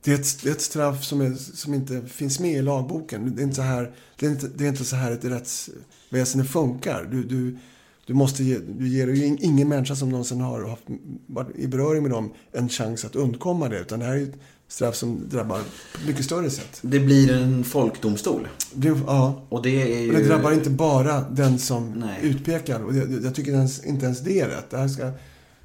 det 0.05 0.13
är, 0.13 0.15
ett, 0.15 0.43
det 0.43 0.49
är 0.49 0.53
ett 0.53 0.61
straff 0.61 1.05
som, 1.05 1.21
är, 1.21 1.35
som 1.35 1.75
inte 1.75 2.03
finns 2.07 2.41
med 2.41 2.53
i 2.53 2.63
lagboken. 2.63 3.37
Det 3.37 3.43
är 3.43 3.45
inte 3.45 3.57
så 3.57 3.63
här, 3.63 3.93
det 4.19 4.27
är 4.27 4.31
inte, 4.31 4.49
det 4.49 4.65
är 4.65 4.69
inte 4.69 4.85
så 4.85 4.97
här 4.97 5.13
ett 5.13 5.25
rättsväsende 5.25 6.45
funkar. 6.45 7.09
Du, 7.11 7.25
du, 7.25 7.59
du, 8.07 8.15
måste 8.15 8.45
ge, 8.45 8.59
du 8.59 8.89
ger 8.89 9.07
ju 9.07 9.25
ingen 9.25 9.69
människa 9.69 9.97
som 9.97 10.09
någonsin 10.09 10.41
har 10.41 10.69
haft, 10.69 10.83
varit 11.27 11.57
i 11.57 11.67
beröring 11.67 12.03
med 12.03 12.11
dem 12.11 12.33
en 12.53 12.69
chans 12.69 13.05
att 13.05 13.17
undkomma 13.17 13.69
det. 13.69 13.81
Utan 13.81 13.99
det 13.99 14.07
här 14.07 14.17
är 14.17 14.23
ett 14.23 14.39
straff 14.69 14.95
som 14.95 15.29
drabbar 15.29 15.61
på 15.95 16.07
mycket 16.07 16.25
större 16.25 16.51
sätt. 16.51 16.79
Det 16.83 17.01
blir 17.01 17.33
en 17.33 17.65
folkdomstol. 17.65 18.49
Det, 18.75 18.89
ja. 19.07 19.43
Och 19.49 19.63
det 19.63 19.83
är 19.83 20.01
ju... 20.01 20.09
Och 20.09 20.15
det 20.15 20.29
drabbar 20.29 20.53
inte 20.53 20.71
bara 20.71 21.21
den 21.21 21.59
som 21.59 21.93
Nej. 21.93 22.19
utpekar. 22.23 22.85
Och 22.85 22.93
det, 22.93 23.25
jag 23.25 23.35
tycker 23.35 23.53
ens, 23.53 23.85
inte 23.85 24.05
ens 24.05 24.21
det 24.21 24.41
är 24.41 24.49
rätt. 24.49 24.71
Det 24.71 24.79
här 24.79 24.89
ska, 24.89 25.11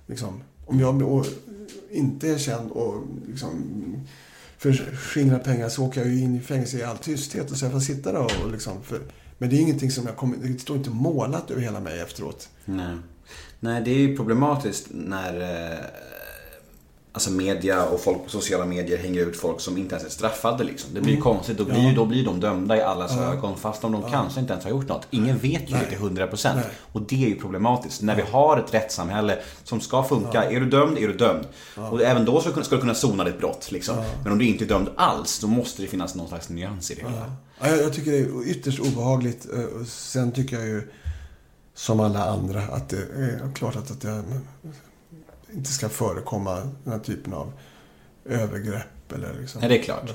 liksom, 0.07 0.41
om 0.65 0.79
jag 0.79 1.25
inte 1.91 2.29
är 2.29 2.37
känd 2.37 2.71
och 2.71 3.03
liksom, 3.27 3.49
för 4.59 4.73
skingra 4.95 5.39
pengar 5.39 5.69
så 5.69 5.85
åker 5.85 6.01
jag 6.01 6.09
ju 6.09 6.19
in 6.19 6.35
i 6.35 6.39
fängelse 6.39 6.77
i 6.77 6.83
all 6.83 6.97
tysthet. 6.97 7.51
Och 7.51 7.57
så 7.57 7.65
jag 7.65 7.71
får 7.71 7.79
sitta 7.79 8.11
där 8.11 8.19
och 8.19 8.51
liksom, 8.51 8.83
för, 8.83 8.99
men 9.37 9.49
det 9.49 9.55
är 9.55 9.59
ingenting 9.59 9.91
som 9.91 10.05
jag 10.05 10.17
kommer, 10.17 10.37
det 10.37 10.59
står 10.59 10.77
inte 10.77 10.89
målat 10.89 11.51
över 11.51 11.61
hela 11.61 11.79
mig 11.79 11.99
efteråt. 11.99 12.49
Nej. 12.65 12.95
Nej, 13.59 13.81
det 13.85 13.91
är 13.91 13.97
ju 13.97 14.17
problematiskt 14.17 14.87
när 14.91 15.41
eh, 15.41 15.79
alltså 17.11 17.31
media 17.31 17.85
och 17.85 17.99
folk 17.99 18.23
på 18.23 18.29
sociala 18.29 18.65
medier 18.65 18.97
hänger 18.97 19.21
ut 19.21 19.37
folk 19.37 19.61
som 19.61 19.77
inte 19.77 19.95
ens 19.95 20.07
är 20.07 20.11
straffade. 20.11 20.63
Liksom. 20.63 20.93
Det 20.93 21.01
blir 21.01 21.15
ju 21.15 21.21
konstigt. 21.21 21.57
Då 21.57 21.65
blir, 21.65 21.79
ju, 21.89 21.95
då 21.95 22.05
blir 22.05 22.25
de 22.25 22.39
dömda 22.39 22.77
i 22.77 22.81
allas 22.81 23.17
ögon 23.17 23.57
fast 23.57 23.83
om 23.83 23.91
de 23.91 24.11
kanske 24.11 24.39
inte 24.39 24.53
ens 24.53 24.63
har 24.65 24.71
gjort 24.71 24.87
något. 24.87 25.07
Ingen 25.09 25.37
vet 25.37 25.69
ju 25.69 25.75
det 25.75 25.85
till 25.85 25.97
100%. 25.97 26.55
Nej. 26.55 26.63
Och 26.91 27.01
det 27.01 27.23
är 27.25 27.29
ju 27.29 27.35
problematiskt. 27.39 28.01
När 28.01 28.15
vi 28.15 28.21
har 28.21 28.57
ett 28.57 28.73
rättssamhälle 28.73 29.37
som 29.63 29.81
ska 29.81 30.03
funka. 30.03 30.43
Är 30.43 30.59
du 30.59 30.65
dömd, 30.69 30.97
är 30.97 31.07
du 31.07 31.13
dömd. 31.17 31.47
Och 31.75 32.01
även 32.01 32.25
då 32.25 32.41
ska 32.41 32.49
du 32.69 32.79
kunna- 32.81 32.93
sona 32.95 33.23
ditt 33.23 33.39
brott. 33.39 33.71
Liksom. 33.71 33.95
Men 34.23 34.31
om 34.31 34.37
du 34.39 34.45
inte 34.45 34.63
är 34.63 34.67
dömd 34.67 34.89
alls, 34.95 35.39
då 35.39 35.47
måste 35.47 35.81
det 35.81 35.87
finnas 35.87 36.15
någon 36.15 36.27
slags 36.27 36.49
nyans 36.49 36.91
i 36.91 36.95
det 36.95 37.01
hela. 37.01 37.31
Ja, 37.61 37.67
jag, 37.67 37.77
jag 37.83 37.93
tycker 37.93 38.11
det 38.11 38.17
är 38.19 38.47
ytterst 38.47 38.79
obehagligt. 38.79 39.47
Eh, 39.53 39.85
Sen 39.87 40.31
tycker 40.31 40.55
jag 40.59 40.65
ju, 40.67 40.89
som 41.75 41.99
alla 41.99 42.25
andra, 42.29 42.61
att 42.61 42.89
det 42.89 42.97
är 42.97 43.51
klart 43.55 43.75
att, 43.75 43.91
att 43.91 44.01
det 44.01 44.23
inte 45.53 45.71
ska 45.71 45.89
förekomma 45.89 46.55
den 46.83 46.93
här 46.93 46.99
typen 46.99 47.33
av 47.33 47.53
övergrepp. 48.25 49.11
Eller 49.13 49.33
liksom, 49.39 49.61
Nej, 49.61 49.69
det 49.69 49.79
är 49.79 49.83
klart. 49.83 50.09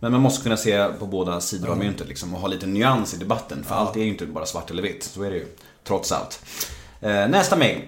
Men 0.00 0.12
man 0.12 0.20
måste 0.20 0.42
kunna 0.42 0.56
se 0.56 0.88
på 0.98 1.06
båda 1.06 1.40
sidor 1.40 1.68
av 1.68 1.78
myntet 1.78 2.08
liksom, 2.08 2.34
och 2.34 2.40
ha 2.40 2.48
lite 2.48 2.66
nyans 2.66 3.14
i 3.14 3.16
debatten. 3.16 3.64
För 3.64 3.74
allt 3.74 3.96
är 3.96 4.00
ju 4.00 4.08
inte 4.08 4.26
bara 4.26 4.46
svart 4.46 4.70
eller 4.70 4.82
vitt. 4.82 5.02
Så 5.02 5.22
är 5.22 5.30
det 5.30 5.36
ju. 5.36 5.46
Trots 5.84 6.12
allt. 6.12 6.44
Eh, 7.00 7.28
nästa 7.28 7.56
mejl. 7.56 7.80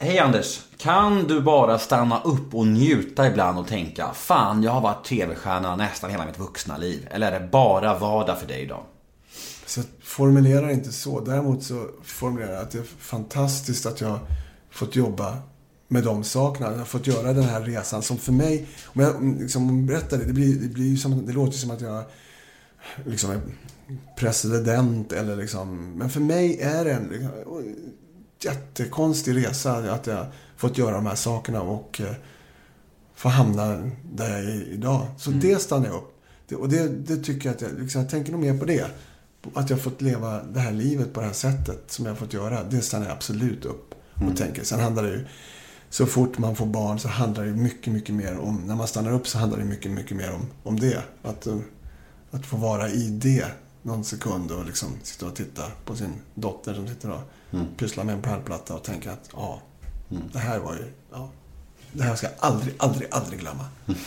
Hej 0.00 0.18
Anders. 0.18 0.60
Kan 0.76 1.24
du 1.24 1.40
bara 1.40 1.78
stanna 1.78 2.22
upp 2.22 2.54
och 2.54 2.66
njuta 2.66 3.26
ibland 3.26 3.58
och 3.58 3.66
tänka 3.66 4.12
Fan, 4.14 4.62
jag 4.62 4.72
har 4.72 4.80
varit 4.80 5.04
TV-stjärna 5.04 5.76
nästan 5.76 6.10
hela 6.10 6.26
mitt 6.26 6.38
vuxna 6.38 6.76
liv. 6.76 7.08
Eller 7.10 7.32
är 7.32 7.40
det 7.40 7.46
bara 7.46 7.98
vardag 7.98 8.38
för 8.38 8.46
dig 8.46 8.62
idag? 8.62 8.82
Så 9.66 9.80
jag 9.80 9.86
formulerar 10.02 10.70
inte 10.70 10.92
så. 10.92 11.20
Däremot 11.20 11.62
så 11.62 11.86
formulerar 12.04 12.52
jag 12.52 12.62
att 12.62 12.70
det 12.70 12.78
är 12.78 12.84
fantastiskt 12.98 13.86
att 13.86 14.00
jag 14.00 14.18
fått 14.70 14.96
jobba 14.96 15.36
med 15.88 16.04
de 16.04 16.24
sakerna. 16.24 16.70
Jag 16.70 16.78
har 16.78 16.84
fått 16.84 17.06
göra 17.06 17.32
den 17.32 17.44
här 17.44 17.60
resan 17.60 18.02
som 18.02 18.18
för 18.18 18.32
mig, 18.32 18.66
om 18.84 19.00
jag 19.00 19.40
liksom 19.40 19.86
berättar 19.86 20.18
det, 20.18 20.24
det 20.24 20.32
blir, 20.32 20.54
det 20.54 20.68
blir 20.68 20.88
ju 20.88 20.96
som, 20.96 21.26
det 21.26 21.32
låter 21.32 21.58
som 21.58 21.70
att 21.70 21.80
jag 21.80 22.04
liksom 23.04 23.30
är 23.30 23.40
president 24.16 25.12
eller 25.12 25.36
liksom, 25.36 25.92
men 25.92 26.10
för 26.10 26.20
mig 26.20 26.60
är 26.60 26.84
det 26.84 26.92
en 26.92 27.08
liksom, 27.08 27.30
jättekonstig 28.40 29.36
resa 29.36 29.92
att 29.92 30.06
jag 30.06 30.26
fått 30.56 30.78
göra 30.78 30.94
de 30.94 31.06
här 31.06 31.14
sakerna 31.14 31.62
och 31.62 32.00
eh, 32.00 32.14
få 33.14 33.28
hamna 33.28 33.90
där 34.12 34.30
jag 34.30 34.40
är 34.40 34.72
idag. 34.72 35.06
Så 35.18 35.30
det 35.30 35.58
stannar 35.58 35.86
jag 35.86 35.94
upp. 35.94 36.14
Det, 36.48 36.56
och 36.56 36.68
det, 36.68 36.88
det 36.88 37.16
tycker 37.16 37.48
jag 37.48 37.54
att 37.54 37.62
jag, 37.62 37.70
liksom, 37.80 38.00
jag 38.00 38.10
tänker 38.10 38.32
nog 38.32 38.40
mer 38.40 38.58
på 38.58 38.64
det. 38.64 38.86
Att 39.54 39.70
jag 39.70 39.80
fått 39.80 40.02
leva 40.02 40.42
det 40.42 40.60
här 40.60 40.72
livet 40.72 41.12
på 41.12 41.20
det 41.20 41.26
här 41.26 41.32
sättet 41.32 41.84
som 41.86 42.04
jag 42.04 42.12
har 42.12 42.16
fått 42.16 42.32
göra. 42.32 42.64
Det 42.64 42.80
stannar 42.80 43.06
jag 43.06 43.14
absolut 43.14 43.64
upp 43.64 43.94
och 44.28 44.36
tänker. 44.36 44.64
Sen 44.64 44.80
handlar 44.80 45.02
det 45.02 45.08
ju, 45.08 45.26
så 45.90 46.06
fort 46.06 46.38
man 46.38 46.56
får 46.56 46.66
barn 46.66 46.98
så 46.98 47.08
handlar 47.08 47.44
det 47.44 47.52
mycket, 47.52 47.92
mycket 47.92 48.14
mer 48.14 48.38
om, 48.38 48.62
när 48.66 48.74
man 48.74 48.86
stannar 48.86 49.12
upp 49.12 49.28
så 49.28 49.38
handlar 49.38 49.58
det 49.58 49.64
mycket, 49.64 49.90
mycket 49.90 50.16
mer 50.16 50.32
om, 50.32 50.46
om 50.62 50.80
det. 50.80 51.02
Att, 51.22 51.46
eh, 51.46 51.58
att 52.30 52.46
få 52.46 52.56
vara 52.56 52.88
i 52.88 53.08
det 53.08 53.46
någon 53.82 54.04
sekund 54.04 54.50
och 54.50 54.64
liksom 54.64 54.88
sitta 55.02 55.26
och 55.26 55.36
titta 55.36 55.62
på 55.84 55.96
sin 55.96 56.12
dotter 56.34 56.74
som 56.74 56.88
sitter 56.88 57.10
och 57.10 57.20
pysslar 57.76 58.04
med 58.04 58.14
en 58.14 58.22
pärlplatta 58.22 58.74
och 58.74 58.84
tänka 58.84 59.12
att 59.12 59.30
ja, 59.32 59.62
det 60.32 60.38
här 60.38 60.58
var 60.58 60.74
ju, 60.74 60.92
ja, 61.12 61.30
det 61.92 62.02
här 62.02 62.16
ska 62.16 62.26
jag 62.26 62.36
aldrig, 62.38 62.74
aldrig, 62.78 63.08
aldrig 63.10 63.40
glömma. 63.40 63.64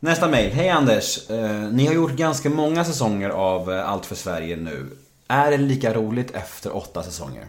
Nästa 0.00 0.28
mejl. 0.28 0.52
Hej 0.52 0.68
Anders. 0.68 1.30
Eh, 1.30 1.60
ni 1.60 1.86
har 1.86 1.94
gjort 1.94 2.12
ganska 2.12 2.50
många 2.50 2.84
säsonger 2.84 3.30
av 3.30 3.72
eh, 3.72 3.88
Allt 3.88 4.06
för 4.06 4.14
Sverige 4.14 4.56
nu. 4.56 4.96
Är 5.28 5.50
det 5.50 5.56
lika 5.56 5.94
roligt 5.94 6.30
efter 6.30 6.76
åtta 6.76 7.02
säsonger? 7.02 7.46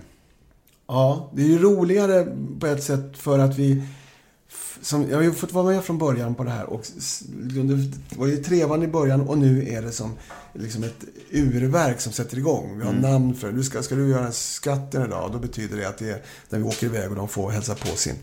Ja, 0.88 1.32
det 1.34 1.42
är 1.42 1.48
ju 1.48 1.60
roligare 1.60 2.36
på 2.60 2.68
ett 2.68 2.84
sätt 2.84 3.18
för 3.18 3.40
att 3.40 3.58
vi... 3.58 3.84
Som, 4.82 5.10
jag 5.10 5.18
har 5.18 5.24
ju 5.24 5.32
fått 5.32 5.52
vara 5.52 5.66
med 5.66 5.84
från 5.84 5.98
början 5.98 6.36
på 6.36 6.44
det 6.44 6.50
här 6.50 6.66
och 6.66 6.82
det 7.28 7.92
var 8.18 8.28
ju 8.28 8.38
trevande 8.38 8.86
i 8.86 8.90
början 8.90 9.22
och 9.22 9.38
nu 9.38 9.70
är 9.70 9.82
det 9.82 9.92
som 9.92 10.14
liksom 10.54 10.84
ett 10.84 11.06
urverk 11.32 12.02
som 12.02 12.14
sätter 12.14 12.38
igång. 12.38 12.80
Vi 12.80 12.86
har 12.86 12.94
namn 12.94 13.36
för 13.36 13.48
det. 13.48 13.54
Du 13.54 13.64
ska, 13.64 13.84
ska 13.84 13.96
du 13.96 14.10
göra 14.10 14.32
skatten 14.32 15.06
idag, 15.06 15.32
då 15.32 15.40
betyder 15.40 15.78
det 15.78 15.88
att 15.88 15.98
det 15.98 16.10
är 16.10 16.22
när 16.50 16.60
vi 16.60 16.66
åker 16.66 16.86
iväg 16.86 17.10
och 17.10 17.16
de 17.16 17.28
får 17.28 17.50
hälsa 17.50 17.76
på 17.76 17.88
sin 17.88 18.16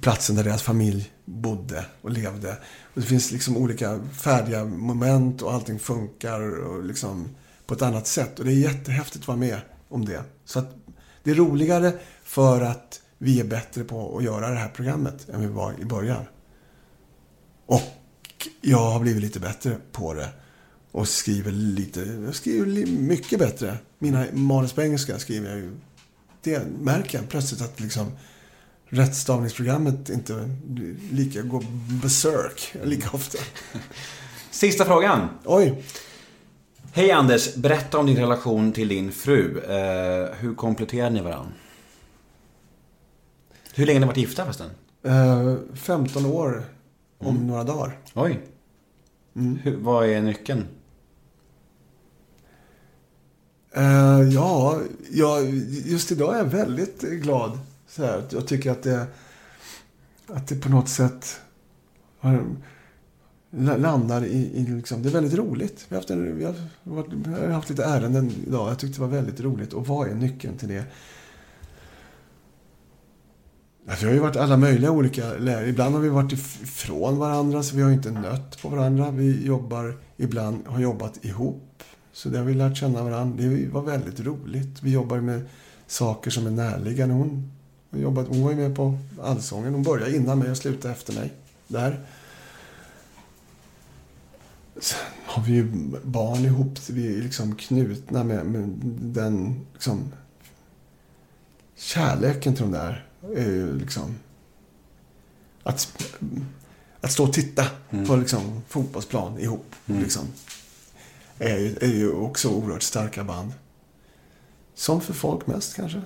platsen 0.00 0.36
där 0.36 0.44
deras 0.44 0.62
familj 0.62 1.12
bodde 1.24 1.84
och 2.02 2.10
levde. 2.10 2.50
Och 2.94 3.00
det 3.00 3.06
finns 3.06 3.32
liksom 3.32 3.56
olika 3.56 4.00
färdiga 4.12 4.64
moment 4.64 5.42
och 5.42 5.52
allting 5.52 5.78
funkar 5.78 6.64
och 6.66 6.84
liksom 6.84 7.28
på 7.66 7.74
ett 7.74 7.82
annat 7.82 8.06
sätt. 8.06 8.38
Och 8.38 8.44
det 8.44 8.52
är 8.52 8.72
jättehäftigt 8.72 9.22
att 9.22 9.28
vara 9.28 9.38
med 9.38 9.60
om 9.88 10.04
det. 10.04 10.22
Så 10.44 10.58
att 10.58 10.83
det 11.24 11.30
är 11.30 11.34
roligare 11.34 11.92
för 12.24 12.60
att 12.60 13.00
vi 13.18 13.40
är 13.40 13.44
bättre 13.44 13.84
på 13.84 14.18
att 14.18 14.24
göra 14.24 14.50
det 14.50 14.56
här 14.56 14.68
programmet 14.68 15.28
än 15.28 15.40
vi 15.40 15.46
var 15.46 15.74
i 15.80 15.84
början. 15.84 16.24
Och 17.66 17.82
jag 18.60 18.90
har 18.90 19.00
blivit 19.00 19.22
lite 19.22 19.40
bättre 19.40 19.76
på 19.92 20.14
det. 20.14 20.28
Och 20.90 21.08
skriver 21.08 21.52
lite, 21.52 22.00
jag 22.00 22.34
skriver 22.34 22.86
mycket 22.86 23.38
bättre. 23.38 23.78
Mina 23.98 24.26
manus 24.32 24.72
på 24.72 24.82
engelska 24.82 25.18
skriver 25.18 25.50
jag 25.50 25.58
ju. 25.58 25.70
Det 26.42 26.62
märker 26.80 27.18
jag 27.18 27.28
plötsligt 27.28 27.62
att 27.62 27.80
liksom 27.80 28.12
rättstavningsprogrammet 28.86 30.10
inte 30.10 30.50
lika 31.10 31.42
går 31.42 31.64
berserk 32.02 32.76
lika 32.84 33.10
ofta. 33.12 33.38
Sista 34.50 34.84
frågan. 34.84 35.28
Oj! 35.44 35.84
Hej 36.96 37.10
Anders, 37.10 37.54
berätta 37.54 37.98
om 37.98 38.06
din 38.06 38.16
relation 38.16 38.72
till 38.72 38.88
din 38.88 39.12
fru. 39.12 39.60
Eh, 39.60 40.34
hur 40.34 40.54
kompletterar 40.54 41.10
ni 41.10 41.20
varandra? 41.20 41.52
Hur 43.74 43.86
länge 43.86 43.98
har 43.98 44.00
ni 44.00 44.06
varit 44.06 44.16
gifta 44.16 44.44
förresten? 44.44 44.70
Eh, 45.02 45.54
15 45.74 46.26
år 46.26 46.64
om 47.18 47.46
några 47.46 47.64
dagar. 47.64 47.98
Oj. 48.14 48.40
Hur, 49.62 49.76
vad 49.76 50.08
är 50.08 50.22
nyckeln? 50.22 50.66
Eh, 53.72 54.22
ja, 54.32 54.80
ja, 55.10 55.40
just 55.84 56.12
idag 56.12 56.34
är 56.34 56.38
jag 56.38 56.44
väldigt 56.44 57.00
glad. 57.00 57.58
Så 57.88 58.04
här, 58.04 58.22
jag 58.30 58.48
tycker 58.48 58.70
att 58.70 58.82
det, 58.82 59.06
att 60.26 60.48
det 60.48 60.56
på 60.56 60.68
något 60.68 60.88
sätt 60.88 61.40
har, 62.18 62.44
landar 63.58 64.24
i, 64.24 64.50
i 64.54 64.66
liksom, 64.66 65.02
det 65.02 65.08
är 65.08 65.12
väldigt 65.12 65.34
roligt. 65.34 65.86
Vi 65.88 65.94
har, 65.94 66.00
haft 66.00 66.10
en, 66.10 66.38
vi, 66.38 66.44
har 66.44 66.54
varit, 66.82 67.12
vi 67.12 67.30
har 67.30 67.48
haft 67.48 67.70
lite 67.70 67.84
ärenden 67.84 68.32
idag. 68.46 68.70
Jag 68.70 68.78
tyckte 68.78 68.98
det 68.98 69.06
var 69.06 69.16
väldigt 69.16 69.40
roligt. 69.40 69.72
Och 69.72 69.86
vad 69.86 70.08
är 70.08 70.14
nyckeln 70.14 70.56
till 70.56 70.68
det? 70.68 70.84
Alltså, 73.88 74.04
vi 74.04 74.10
har 74.10 74.14
ju 74.14 74.20
varit 74.20 74.36
alla 74.36 74.56
möjliga 74.56 74.90
olika 74.90 75.32
läger. 75.32 75.66
Ibland 75.66 75.94
har 75.94 76.02
vi 76.02 76.08
varit 76.08 76.32
ifrån 76.32 77.18
varandra 77.18 77.62
så 77.62 77.76
vi 77.76 77.82
har 77.82 77.90
inte 77.90 78.10
nött 78.10 78.62
på 78.62 78.68
varandra. 78.68 79.10
Vi 79.10 79.46
jobbar 79.46 79.96
ibland, 80.16 80.66
har 80.66 80.80
jobbat 80.80 81.24
ihop. 81.24 81.82
Så 82.12 82.28
det 82.28 82.38
har 82.38 82.44
vi 82.44 82.54
lärt 82.54 82.76
känna 82.76 83.02
varandra. 83.02 83.42
Det 83.42 83.68
var 83.68 83.82
väldigt 83.82 84.20
roligt. 84.20 84.82
Vi 84.82 84.92
jobbar 84.92 85.20
med 85.20 85.42
saker 85.86 86.30
som 86.30 86.46
är 86.46 86.50
närliggande. 86.50 87.14
Hon, 87.14 87.52
hon, 87.90 88.00
jobbat, 88.00 88.28
hon 88.28 88.42
var 88.42 88.50
ju 88.50 88.56
med 88.56 88.76
på 88.76 88.98
Allsången. 89.22 89.74
Hon 89.74 89.82
började 89.82 90.16
innan 90.16 90.38
mig 90.38 90.50
och 90.50 90.56
slutade 90.56 90.94
efter 90.94 91.12
mig. 91.14 91.32
Där. 91.68 92.06
Sen 94.76 94.98
har 95.24 95.42
vi 95.42 95.52
ju 95.52 95.64
barn 96.04 96.44
ihop. 96.44 96.78
Vi 96.88 97.18
är 97.18 97.22
liksom 97.22 97.56
knutna 97.56 98.24
med, 98.24 98.46
med 98.46 98.68
den 99.02 99.66
liksom, 99.72 100.12
kärleken 101.76 102.54
till 102.54 102.62
de 102.62 102.72
där. 102.72 103.06
Är 103.36 103.50
ju 103.50 103.78
liksom, 103.78 104.16
att, 105.62 106.12
att 107.00 107.12
stå 107.12 107.24
och 107.24 107.32
titta 107.32 107.66
på 108.06 108.16
liksom, 108.16 108.62
fotbollsplan 108.68 109.38
ihop. 109.38 109.74
Liksom, 109.86 110.26
är, 111.38 111.58
ju, 111.58 111.76
är 111.80 111.92
ju 111.92 112.12
också 112.12 112.48
oerhört 112.50 112.82
starka 112.82 113.24
band. 113.24 113.52
Som 114.74 115.00
för 115.00 115.12
folk 115.12 115.46
mest 115.46 115.76
kanske. 115.76 116.02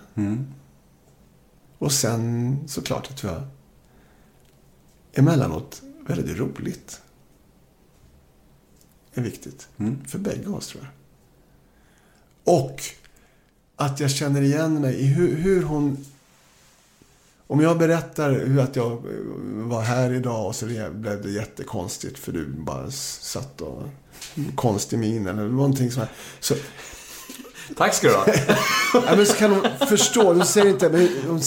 Och 1.79 1.93
sen 1.93 2.59
såklart 2.69 3.17
tror 3.17 3.33
jag 3.33 3.43
emellanåt 5.13 5.83
väldigt 6.07 6.39
roligt. 6.39 7.01
Är 9.15 9.23
viktigt. 9.23 9.69
För 10.07 10.19
bägge 10.19 10.49
oss 10.49 10.69
tror 10.69 10.83
jag. 10.83 10.93
Och 12.55 12.83
att 13.77 14.01
jag 14.01 14.11
känner 14.11 14.43
igen 14.43 14.81
mig 14.81 14.95
i 14.95 15.07
hur, 15.07 15.37
hur 15.37 15.63
hon... 15.63 16.05
Om 17.47 17.61
jag 17.61 17.79
berättar 17.79 18.31
hur 18.31 18.61
att 18.61 18.77
jag 18.77 18.93
eh, 18.93 18.99
var 19.47 19.83
här 19.83 20.13
idag 20.13 20.47
och 20.47 20.55
så 20.55 20.67
blev 20.93 21.23
det 21.23 21.31
jättekonstigt 21.31 22.19
för 22.19 22.33
du 22.33 22.47
bara 22.47 22.91
satt 22.91 23.61
och... 23.61 23.83
Konstig 24.55 24.99
min 24.99 25.27
eller 25.27 25.49
någonting 25.49 25.91
sånt. 25.91 26.09
Så, 26.41 26.55
Tack 27.77 27.95
ska 27.95 28.09
du 28.09 28.15
ha. 28.15 28.27
Ja, 28.95 29.17
men 29.17 29.27
så 29.27 29.35
kan 29.35 29.51
hon 29.51 29.89
förstå. 29.89 30.33
Hon 30.33 30.47
säger 30.47 30.69
inte, 30.69 30.89
men 30.89 31.09
hon, 31.27 31.41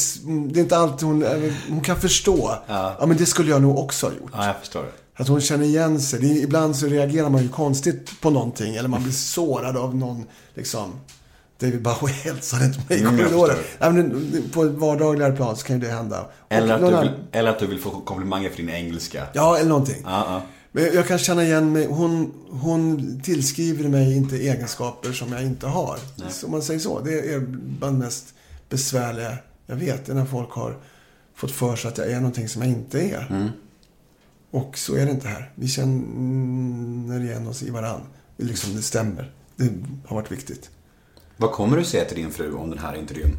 det 0.47 0.59
är 0.59 0.63
inte 0.63 0.77
alltid 0.77 1.07
hon, 1.07 1.25
hon 1.69 1.81
kan 1.81 2.01
förstå. 2.01 2.55
Ja. 2.67 3.05
men 3.07 3.17
det 3.17 3.25
skulle 3.25 3.49
jag 3.49 3.61
nog 3.61 3.77
också 3.77 4.07
ha 4.07 4.13
gjort. 4.13 4.31
Ja, 4.33 4.45
jag 4.45 4.59
förstår. 4.59 4.85
Att 5.22 5.27
hon 5.27 5.41
känner 5.41 5.65
igen 5.65 5.99
sig. 6.02 6.19
Det 6.19 6.27
är, 6.31 6.43
ibland 6.43 6.76
så 6.76 6.85
reagerar 6.88 7.30
man 7.30 7.41
ju 7.43 7.49
konstigt 7.49 8.22
på 8.22 8.30
någonting. 8.30 8.76
Eller 8.76 8.89
man 8.89 9.03
blir 9.03 9.14
sårad 9.14 9.77
av 9.77 9.95
någon, 9.95 10.26
liksom. 10.53 10.91
David 11.60 11.81
Bowie 11.81 12.14
hälsade 12.23 12.65
inte 12.65 12.80
mig 12.89 12.98
i 12.98 13.02
Mm, 13.02 13.18
korridoren. 13.18 14.49
på 14.53 14.64
ett 14.64 14.72
vardagligare 14.72 15.35
plan 15.35 15.56
så 15.57 15.65
kan 15.65 15.76
ju 15.80 15.88
det 15.88 15.93
hända. 15.93 16.26
Eller 16.49 16.76
att, 16.76 16.81
någon 16.81 17.02
vill, 17.02 17.11
eller 17.31 17.49
att 17.49 17.60
du 17.60 17.68
vill 17.68 17.80
få 17.80 17.89
komplimanger 18.02 18.49
för 18.49 18.57
din 18.57 18.69
engelska. 18.69 19.27
Ja, 19.34 19.57
eller 19.57 19.69
någonting. 19.69 20.02
Ja, 20.03 20.26
ja. 20.27 20.41
Men 20.72 20.84
jag 20.84 21.07
kan 21.07 21.18
känna 21.18 21.43
igen 21.43 21.72
mig. 21.72 21.85
Hon, 21.88 22.31
hon 22.49 23.22
tillskriver 23.23 23.89
mig 23.89 24.18
inte 24.18 24.35
egenskaper 24.35 25.11
som 25.11 25.31
jag 25.31 25.43
inte 25.43 25.68
har. 25.68 25.98
Om 26.45 26.52
man 26.52 26.61
säger 26.61 26.80
så. 26.80 26.99
Det 26.99 27.34
är 27.34 27.39
bland 27.80 27.99
mest 27.99 28.26
besvärliga 28.69 29.38
jag 29.65 29.76
vet. 29.76 30.06
Det 30.06 30.11
är 30.11 30.15
när 30.15 30.26
folk 30.26 30.52
har 30.52 30.77
fått 31.35 31.52
för 31.52 31.76
sig 31.76 31.88
att 31.91 31.98
jag 31.98 32.11
är 32.11 32.15
någonting 32.15 32.49
som 32.49 32.61
jag 32.61 32.72
inte 32.72 33.02
är. 33.02 33.52
Och 34.52 34.78
så 34.78 34.95
är 34.95 35.06
det 35.06 35.11
inte 35.11 35.28
här. 35.28 35.52
Vi 35.56 35.68
känner 35.68 37.19
igen 37.23 37.48
oss 37.48 37.64
i 37.64 37.69
varann. 37.69 38.02
Det, 38.38 38.44
liksom, 38.44 38.76
det 38.76 38.82
stämmer. 38.82 39.32
Det 39.56 39.69
har 40.06 40.15
varit 40.15 40.32
viktigt. 40.32 40.69
Vad 41.38 41.52
kommer 41.52 41.78
du 41.78 41.84
säga 41.84 42.06
till 42.06 42.18
din 42.18 42.32
fru 42.32 42.53
om 42.53 42.69
den 42.69 42.80
här 42.80 42.95
intervjun? 42.95 43.38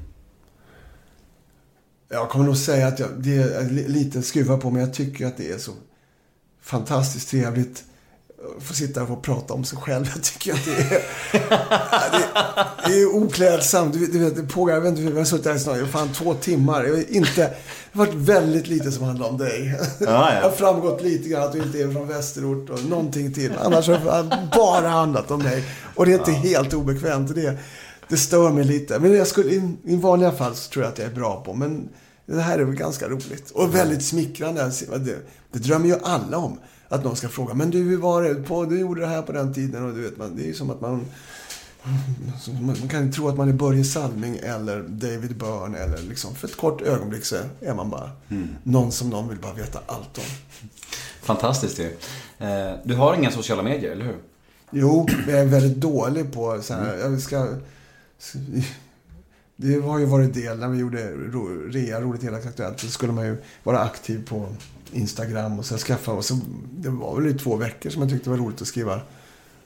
Jag 2.09 2.31
kommer 2.31 2.45
nog 2.45 2.57
säga 2.57 2.87
att 2.87 2.99
jag, 2.99 3.09
det 3.19 3.37
är 3.37 3.71
li- 3.71 3.89
lite 3.89 4.23
skruva 4.23 4.57
på, 4.57 4.71
men 4.71 4.81
jag 4.83 4.95
tycker 4.95 5.27
att 5.27 5.37
det 5.37 5.51
är 5.53 5.59
så 5.59 5.73
fantastiskt 6.61 7.29
trevligt 7.29 7.85
få 8.61 8.75
sitta 8.75 9.03
och 9.03 9.23
prata 9.23 9.55
om 9.55 9.65
sig 9.65 9.79
själv. 9.79 10.11
Jag 10.15 10.23
tycker 10.23 10.53
att 10.53 10.65
det 10.65 10.73
är, 10.73 11.03
det, 12.13 12.25
det 12.87 13.01
är 13.01 13.07
oklädsamt. 13.07 13.93
Du, 13.93 14.07
du 14.07 14.19
vet, 14.19 14.37
det 14.37 14.43
pågår, 14.43 14.75
jag 14.75 14.81
vet 14.81 14.99
inte, 14.99 15.13
vi 15.13 15.19
har 15.19 15.25
suttit 15.25 15.47
här 15.47 15.59
snart, 15.59 15.91
fan 15.91 16.13
två 16.13 16.35
timmar. 16.35 16.85
Jag 16.85 17.03
inte, 17.09 17.41
det 17.93 17.99
har 17.99 18.07
varit 18.07 18.15
väldigt 18.15 18.69
lite 18.69 18.93
som 18.93 19.05
handlar 19.05 19.29
om 19.29 19.39
dig. 19.39 19.79
ja. 20.01 20.07
Det 20.07 20.41
har 20.43 20.51
framgått 20.51 21.03
lite 21.03 21.29
grann 21.29 21.43
att 21.43 21.53
du 21.53 21.63
inte 21.63 21.83
är 21.83 21.93
från 21.93 22.09
västerort 22.09 22.71
och 22.71 22.85
någonting 22.85 23.35
till. 23.35 23.53
Annars 23.65 23.89
har 23.89 24.23
det 24.23 24.49
bara 24.57 24.89
handlat 24.89 25.31
om 25.31 25.43
mig. 25.43 25.65
Och 25.95 26.07
det 26.07 26.13
är 26.13 26.19
inte 26.19 26.33
helt 26.33 26.75
obekvämt. 26.75 27.35
Det, 27.35 27.59
det 28.09 28.17
stör 28.17 28.51
mig 28.51 28.65
lite. 28.65 28.99
Men 28.99 29.17
jag 29.17 29.27
skulle, 29.27 29.51
i, 29.51 29.77
i 29.85 29.97
vanliga 29.97 30.33
fall 30.33 30.55
så 30.55 30.71
tror 30.71 30.85
jag 30.85 30.93
att 30.93 30.99
jag 30.99 31.07
är 31.07 31.15
bra 31.15 31.43
på. 31.45 31.55
Men 31.55 31.89
det 32.27 32.41
här 32.41 32.59
är 32.59 32.65
väl 32.65 32.75
ganska 32.75 33.09
roligt. 33.09 33.51
Och 33.51 33.75
väldigt 33.75 34.05
smickrande. 34.05 34.71
Det, 34.97 35.17
det 35.53 35.59
drömmer 35.59 35.87
ju 35.87 35.97
alla 36.03 36.39
om. 36.39 36.59
Att 36.93 37.05
någon 37.05 37.17
ska 37.17 37.29
fråga. 37.29 37.55
Men 37.55 37.71
du, 37.71 37.79
hur 37.79 37.97
var 37.97 38.23
det? 38.23 38.35
På, 38.35 38.65
du 38.65 38.81
gjorde 38.81 39.01
det 39.01 39.07
här 39.07 39.23
på 39.23 39.33
den 39.33 39.55
tiden. 39.55 39.85
Och 39.85 39.95
du 39.95 40.03
vet, 40.03 40.17
man, 40.17 40.37
det 40.37 40.49
är 40.49 40.53
som 40.53 40.71
att 40.71 40.81
man... 40.81 41.07
Man 42.61 42.89
kan 42.89 43.13
tro 43.13 43.29
att 43.29 43.37
man 43.37 43.49
är 43.49 43.53
Börje 43.53 43.85
Salming 43.85 44.37
eller 44.37 44.83
David 44.83 45.37
Byrne. 45.37 45.79
Eller 45.79 45.99
liksom, 46.03 46.35
för 46.35 46.49
ett 46.49 46.57
kort 46.57 46.83
ögonblick 46.83 47.25
så 47.25 47.37
är 47.61 47.75
man 47.75 47.91
bara 47.91 48.11
någon 48.63 48.93
som 48.93 49.11
någon 49.11 49.29
vill 49.29 49.39
bara 49.39 49.53
veta 49.53 49.79
allt 49.87 50.19
om. 50.19 50.25
Fantastiskt 51.23 51.79
ju. 51.79 51.97
Eh, 52.39 52.73
Du 52.85 52.95
har 52.95 53.15
inga 53.15 53.31
sociala 53.31 53.63
medier, 53.63 53.93
eller 53.93 54.05
hur? 54.05 54.17
Jo, 54.71 55.09
jag 55.29 55.41
är 55.41 55.47
väldigt 55.47 55.77
dålig 55.77 56.33
på 56.33 56.63
så 56.63 56.75
här, 56.75 56.97
jag 56.97 57.21
ska... 57.21 57.49
Det 59.57 59.81
har 59.81 59.99
ju 59.99 60.05
varit 60.07 60.35
del 60.35 60.59
när 60.59 60.69
vi 60.69 60.79
gjorde 60.79 61.11
rea, 61.71 62.01
Roligt 62.01 62.25
Elakt 62.25 62.47
Aktuellt. 62.47 62.81
Så 62.81 62.87
skulle 62.87 63.13
man 63.13 63.25
ju 63.27 63.37
vara 63.63 63.79
aktiv 63.81 64.27
på 64.29 64.47
Instagram 64.93 65.59
och 65.59 65.65
så 65.67 65.77
skaffa. 65.79 66.13
Och 66.13 66.25
så, 66.25 66.39
det 66.73 66.89
var 66.89 67.17
väl 67.21 67.27
i 67.27 67.35
två 67.39 67.57
veckor 67.57 67.91
som 67.91 68.03
jag 68.03 68.11
tyckte 68.11 68.31
det 68.31 68.37
var 68.37 68.45
roligt 68.45 68.63
att 68.63 68.69
skriva. 68.69 69.01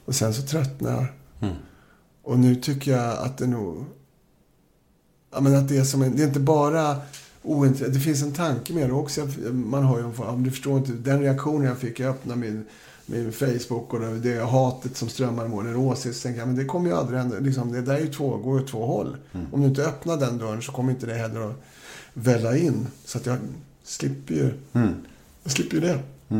Och 0.05 0.15
sen 0.15 0.33
så 0.33 0.41
tröttnade 0.41 0.95
jag. 0.95 1.05
Och 2.23 2.39
nu 2.39 2.55
tycker 2.55 2.91
jag 2.91 3.17
att 3.17 3.37
det 3.37 3.47
nog... 3.47 3.85
Ja, 5.31 5.41
men 5.41 5.55
att 5.55 5.67
det 5.69 5.77
är 5.77 5.83
som 5.83 6.01
en, 6.01 6.15
Det 6.15 6.23
är 6.23 6.27
inte 6.27 6.39
bara 6.39 6.95
ointressant. 7.43 7.93
Det 7.93 7.99
finns 7.99 8.23
en 8.23 8.33
tanke 8.33 8.73
med 8.73 8.89
det 8.89 8.93
också. 8.93 9.27
Man 9.51 9.83
har 9.83 9.97
ju 9.99 10.03
en 10.05 10.13
form- 10.13 10.43
du 10.43 10.51
förstår 10.51 10.77
inte. 10.77 10.91
Den 10.91 11.19
reaktionen 11.21 11.67
jag 11.67 11.77
fick. 11.77 11.99
Jag 11.99 12.09
öppnade 12.09 12.39
min, 12.39 12.65
min 13.05 13.31
Facebook 13.31 13.93
och 13.93 13.99
det, 13.99 14.19
det 14.19 14.45
hatet 14.45 14.97
som 14.97 15.09
strömmar 15.09 15.47
mot 15.47 15.65
en 15.65 15.75
åsikt. 15.75 16.23
Tänker 16.23 16.39
jag, 16.39 16.47
men 16.47 16.57
det 16.57 16.65
kommer 16.65 16.89
ju 16.89 16.95
aldrig 16.95 17.19
hända. 17.19 17.39
Liksom, 17.39 17.71
det 17.71 17.81
där 17.81 17.93
är 17.95 17.99
ju 17.99 18.13
två, 18.13 18.37
går 18.37 18.59
ju 18.59 18.67
två 18.67 18.85
håll. 18.85 19.17
Om 19.51 19.61
du 19.61 19.67
inte 19.67 19.83
öppnar 19.85 20.17
den 20.17 20.37
dörren 20.37 20.61
så 20.61 20.71
kommer 20.71 20.91
inte 20.91 21.05
det 21.05 21.13
heller 21.13 21.41
att 21.49 21.63
välla 22.13 22.57
in. 22.57 22.87
Så 23.05 23.17
att 23.17 23.25
jag 23.25 23.37
slipper 23.83 24.33
ju, 24.33 24.53
jag 25.47 25.51
slipper 25.51 25.75
ju 25.75 25.81
det. 25.81 25.99
Ja, 26.27 26.35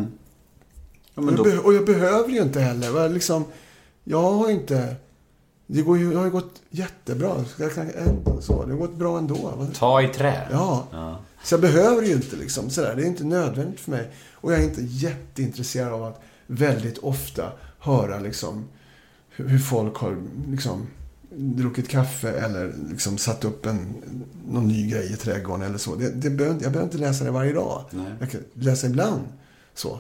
Och 1.16 1.24
men 1.24 1.36
jag, 1.36 1.46
då, 1.46 1.62
och 1.62 1.74
jag 1.74 1.86
behöver 1.86 2.30
ju 2.30 2.42
inte 2.42 2.60
heller. 2.60 2.92
Va? 2.92 3.08
Liksom, 3.08 3.46
jag 4.04 4.22
har 4.22 4.50
inte... 4.50 4.96
Det, 5.68 5.82
går 5.82 5.98
ju, 5.98 6.12
det 6.12 6.18
har 6.18 6.26
ju 6.26 6.32
gått 6.32 6.62
jättebra. 6.70 7.46
Jag 7.60 7.74
kan, 7.76 7.90
en- 7.90 8.42
så, 8.42 8.66
det 8.66 8.72
har 8.72 8.78
gått 8.80 8.96
bra 8.96 9.18
ändå. 9.18 9.68
Ta 9.74 10.02
i 10.02 10.08
trä. 10.08 10.48
Ja. 10.52 10.88
Ja. 10.92 11.20
Så 11.44 11.54
jag 11.54 11.62
behöver 11.62 12.02
ju 12.04 12.14
inte 12.14 12.36
liksom 12.36 12.70
sådär. 12.70 12.96
Det 12.96 13.02
är 13.04 13.06
inte 13.06 13.24
nödvändigt 13.24 13.80
för 13.80 13.92
mig. 13.92 14.12
Och 14.34 14.54
jag 14.54 14.60
är 14.60 14.64
inte 14.64 14.82
jätteintresserad 14.84 15.94
av 15.94 16.04
att 16.04 16.22
väldigt 16.48 16.98
ofta 16.98 17.52
höra 17.80 18.20
liksom 18.20 18.68
hur, 19.30 19.48
hur 19.48 19.60
folk 19.60 19.96
har 19.98 20.18
liksom 20.48 20.88
druckit 21.38 21.90
kaffe 21.90 22.30
eller 22.30 22.74
liksom 22.90 23.18
satt 23.18 23.46
upp 23.46 23.66
en, 23.66 23.96
någon 24.48 24.68
ny 24.68 24.90
grej 24.90 25.14
i 25.14 25.16
trädgården 25.16 25.62
eller 25.62 25.78
så. 25.78 25.96
Det, 25.96 26.10
det 26.10 26.30
behöver, 26.30 26.64
jag 26.64 26.72
behöver 26.72 26.84
inte 26.84 26.98
läsa 26.98 27.24
det 27.24 27.32
varje 27.32 27.54
dag. 27.54 27.86
Nej. 27.92 28.12
Jag 28.20 28.32
kan 28.32 28.42
läsa 28.54 28.88
ibland. 28.88 29.22
Så. 29.74 30.00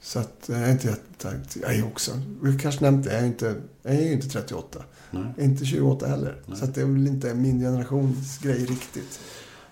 Så 0.00 0.18
att 0.18 0.44
jag 0.46 0.58
är 0.58 0.72
inte 0.72 0.88
jätte... 0.88 1.40
Jag 1.62 1.74
är 1.74 1.86
också... 1.86 2.20
Vi 2.42 2.58
kanske 2.58 2.84
nämnt 2.84 3.04
det. 3.04 3.12
Jag 3.12 3.22
är, 3.22 3.26
inte, 3.26 3.54
jag 3.82 3.94
är 3.94 4.02
ju 4.02 4.12
inte 4.12 4.28
38. 4.28 4.84
Jag 5.10 5.22
är 5.36 5.44
inte 5.44 5.64
28 5.64 6.06
heller. 6.06 6.42
Så 6.54 6.64
att 6.64 6.74
det 6.74 6.80
är 6.80 6.84
väl 6.84 7.06
inte 7.06 7.34
min 7.34 7.60
generations 7.60 8.38
grej 8.38 8.64
riktigt. 8.64 9.20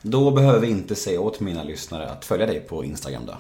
Då 0.03 0.31
behöver 0.31 0.61
vi 0.61 0.67
inte 0.67 0.95
säga 0.95 1.21
åt 1.21 1.41
mina 1.41 1.63
lyssnare 1.63 2.11
att 2.11 2.25
följa 2.25 2.47
dig 2.47 2.61
på 2.61 2.85
Instagram 2.85 3.23
då. 3.27 3.35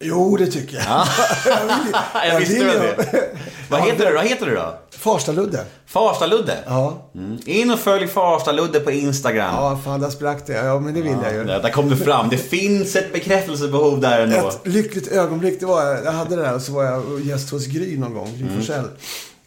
Jo, 0.00 0.36
det 0.36 0.46
tycker 0.46 0.76
jag. 0.76 0.84
jag 1.46 1.60
vill, 1.66 1.94
Jag 2.32 2.38
visste 2.40 2.54
vill 2.54 2.66
väl 2.66 2.80
det. 2.80 3.28
Vad 3.70 3.80
heter 3.80 4.06
du? 4.06 4.14
Vad 4.14 4.24
heter 4.26 4.46
du 4.46 4.54
då? 4.54 4.74
Farstaludde. 4.90 5.64
Farsta-Ludde? 5.86 6.56
Ja. 6.66 7.10
Mm. 7.14 7.38
In 7.46 7.70
och 7.70 7.78
följ 7.78 8.06
Farsta-Ludde 8.06 8.80
på 8.80 8.90
Instagram. 8.90 9.54
Ja, 9.54 9.80
fan 9.84 10.00
där 10.00 10.10
sprack 10.10 10.46
det. 10.46 10.52
Ja, 10.52 10.80
men 10.80 10.94
det 10.94 11.02
vill 11.02 11.16
jag 11.24 11.32
ju. 11.34 11.44
Där, 11.44 11.70
kom 11.70 11.88
du 11.88 11.96
fram. 11.96 12.28
Det 12.28 12.36
finns 12.38 12.96
ett 12.96 13.12
bekräftelsebehov 13.12 14.00
där 14.00 14.20
ändå. 14.20 14.48
Ett 14.48 14.60
lyckligt 14.64 15.08
ögonblick, 15.08 15.60
det 15.60 15.66
var 15.66 15.84
jag 15.84 16.12
hade 16.12 16.36
det 16.36 16.42
där 16.42 16.54
och 16.54 16.62
så 16.62 16.72
var 16.72 16.84
jag 16.84 17.20
gäst 17.24 17.50
hos 17.50 17.66
Gry 17.66 17.98
någon 17.98 18.14
gång, 18.14 18.32
Gry 18.36 18.42
Mm. 18.42 18.56
Forssell. 18.56 18.88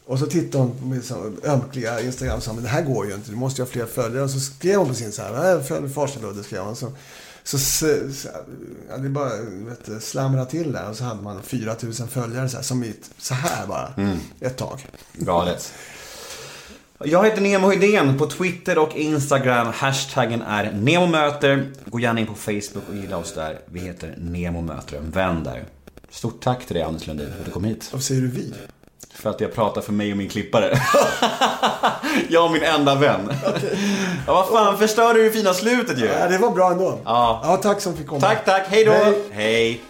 Och 0.05 0.19
så 0.19 0.25
tittade 0.25 0.63
hon 0.63 0.77
på 0.79 0.85
min 0.85 1.03
ömkliga 1.45 2.01
Instagram 2.01 2.37
och 2.37 2.43
sa, 2.43 2.53
men 2.53 2.63
det 2.63 2.69
här 2.69 2.81
går 2.81 3.07
ju 3.07 3.13
inte, 3.13 3.29
du 3.31 3.35
måste 3.35 3.61
ju 3.61 3.65
ha 3.65 3.71
fler 3.71 3.85
följare. 3.85 4.23
Och 4.23 4.29
så 4.29 4.39
skrev 4.39 4.77
hon 4.77 4.87
på 4.87 4.93
sin 4.93 5.11
så 5.11 5.21
här, 5.21 5.55
"Äh, 5.55 5.61
följ 5.61 5.89
Farsta-Ludde, 5.93 6.43
skrev 6.43 6.61
hon. 6.61 6.75
Så, 6.75 6.91
så, 7.43 7.87
ja, 8.89 8.97
det 8.97 9.09
bara 9.09 9.29
vet, 9.69 9.85
du, 9.85 9.99
slamrade 9.99 10.51
till 10.51 10.71
där 10.71 10.89
och 10.89 10.95
så 10.95 11.03
hade 11.03 11.21
man 11.21 11.41
4000 11.43 12.07
följare 12.07 12.49
så 12.49 12.57
här, 12.57 12.63
som 12.63 12.83
i 12.83 12.89
ett, 12.89 13.09
så 13.17 13.33
här 13.33 13.67
bara, 13.67 13.93
Mm. 13.97 14.17
ett 14.39 14.57
tag. 14.57 14.87
Galet. 15.13 15.73
Jag 17.03 17.25
heter 17.25 17.41
Nemo 17.41 17.69
Hedén 17.71 18.17
på 18.17 18.25
Twitter 18.27 18.77
och 18.77 18.95
Instagram. 18.95 19.67
Hashtaggen 19.73 20.41
är 20.41 20.71
NEMOMÖTER. 20.71 21.71
Gå 21.85 21.99
gärna 21.99 22.19
in 22.19 22.27
på 22.27 22.33
Facebook 22.35 22.83
och 22.89 22.95
gilla 22.95 23.17
oss 23.17 23.33
där. 23.33 23.59
Vi 23.65 23.79
heter 23.79 24.15
Nemo 24.17 24.61
möter 24.61 24.97
en 24.97 25.11
vän 25.11 25.43
där. 25.43 25.63
Stort 26.09 26.43
tack 26.43 26.65
till 26.65 26.73
dig 26.75 26.83
Anders 26.83 27.07
Lundin 27.07 27.29
för 27.33 27.39
att 27.39 27.45
du 27.45 27.51
kom 27.51 27.63
hit. 27.63 27.89
Varför 27.91 28.03
säger 28.05 28.21
du 28.21 28.27
vi? 28.27 28.53
För 29.21 29.29
att 29.29 29.41
jag 29.41 29.53
pratar 29.53 29.81
för 29.81 29.93
mig 29.93 30.11
och 30.11 30.17
min 30.17 30.29
klippare. 30.29 30.79
Jag 32.29 32.45
och 32.45 32.51
min 32.51 32.63
enda 32.63 32.95
vän. 32.95 33.33
Ja, 34.27 34.33
vad 34.33 34.47
fan, 34.47 34.77
förstörde 34.77 35.19
du 35.19 35.23
det 35.23 35.31
fina 35.31 35.53
slutet 35.53 35.99
ju. 35.99 36.05
Ja, 36.05 36.27
det 36.27 36.37
var 36.37 36.49
bra 36.51 36.71
ändå. 36.71 36.99
Ja. 37.05 37.41
ja 37.43 37.57
tack 37.57 37.81
som 37.81 37.97
fick 37.97 38.07
komma. 38.07 38.21
Tack, 38.21 38.45
tack. 38.45 38.63
Hej 38.67 38.85
då. 38.85 38.91
Hej. 38.91 39.21
Hej. 39.31 39.81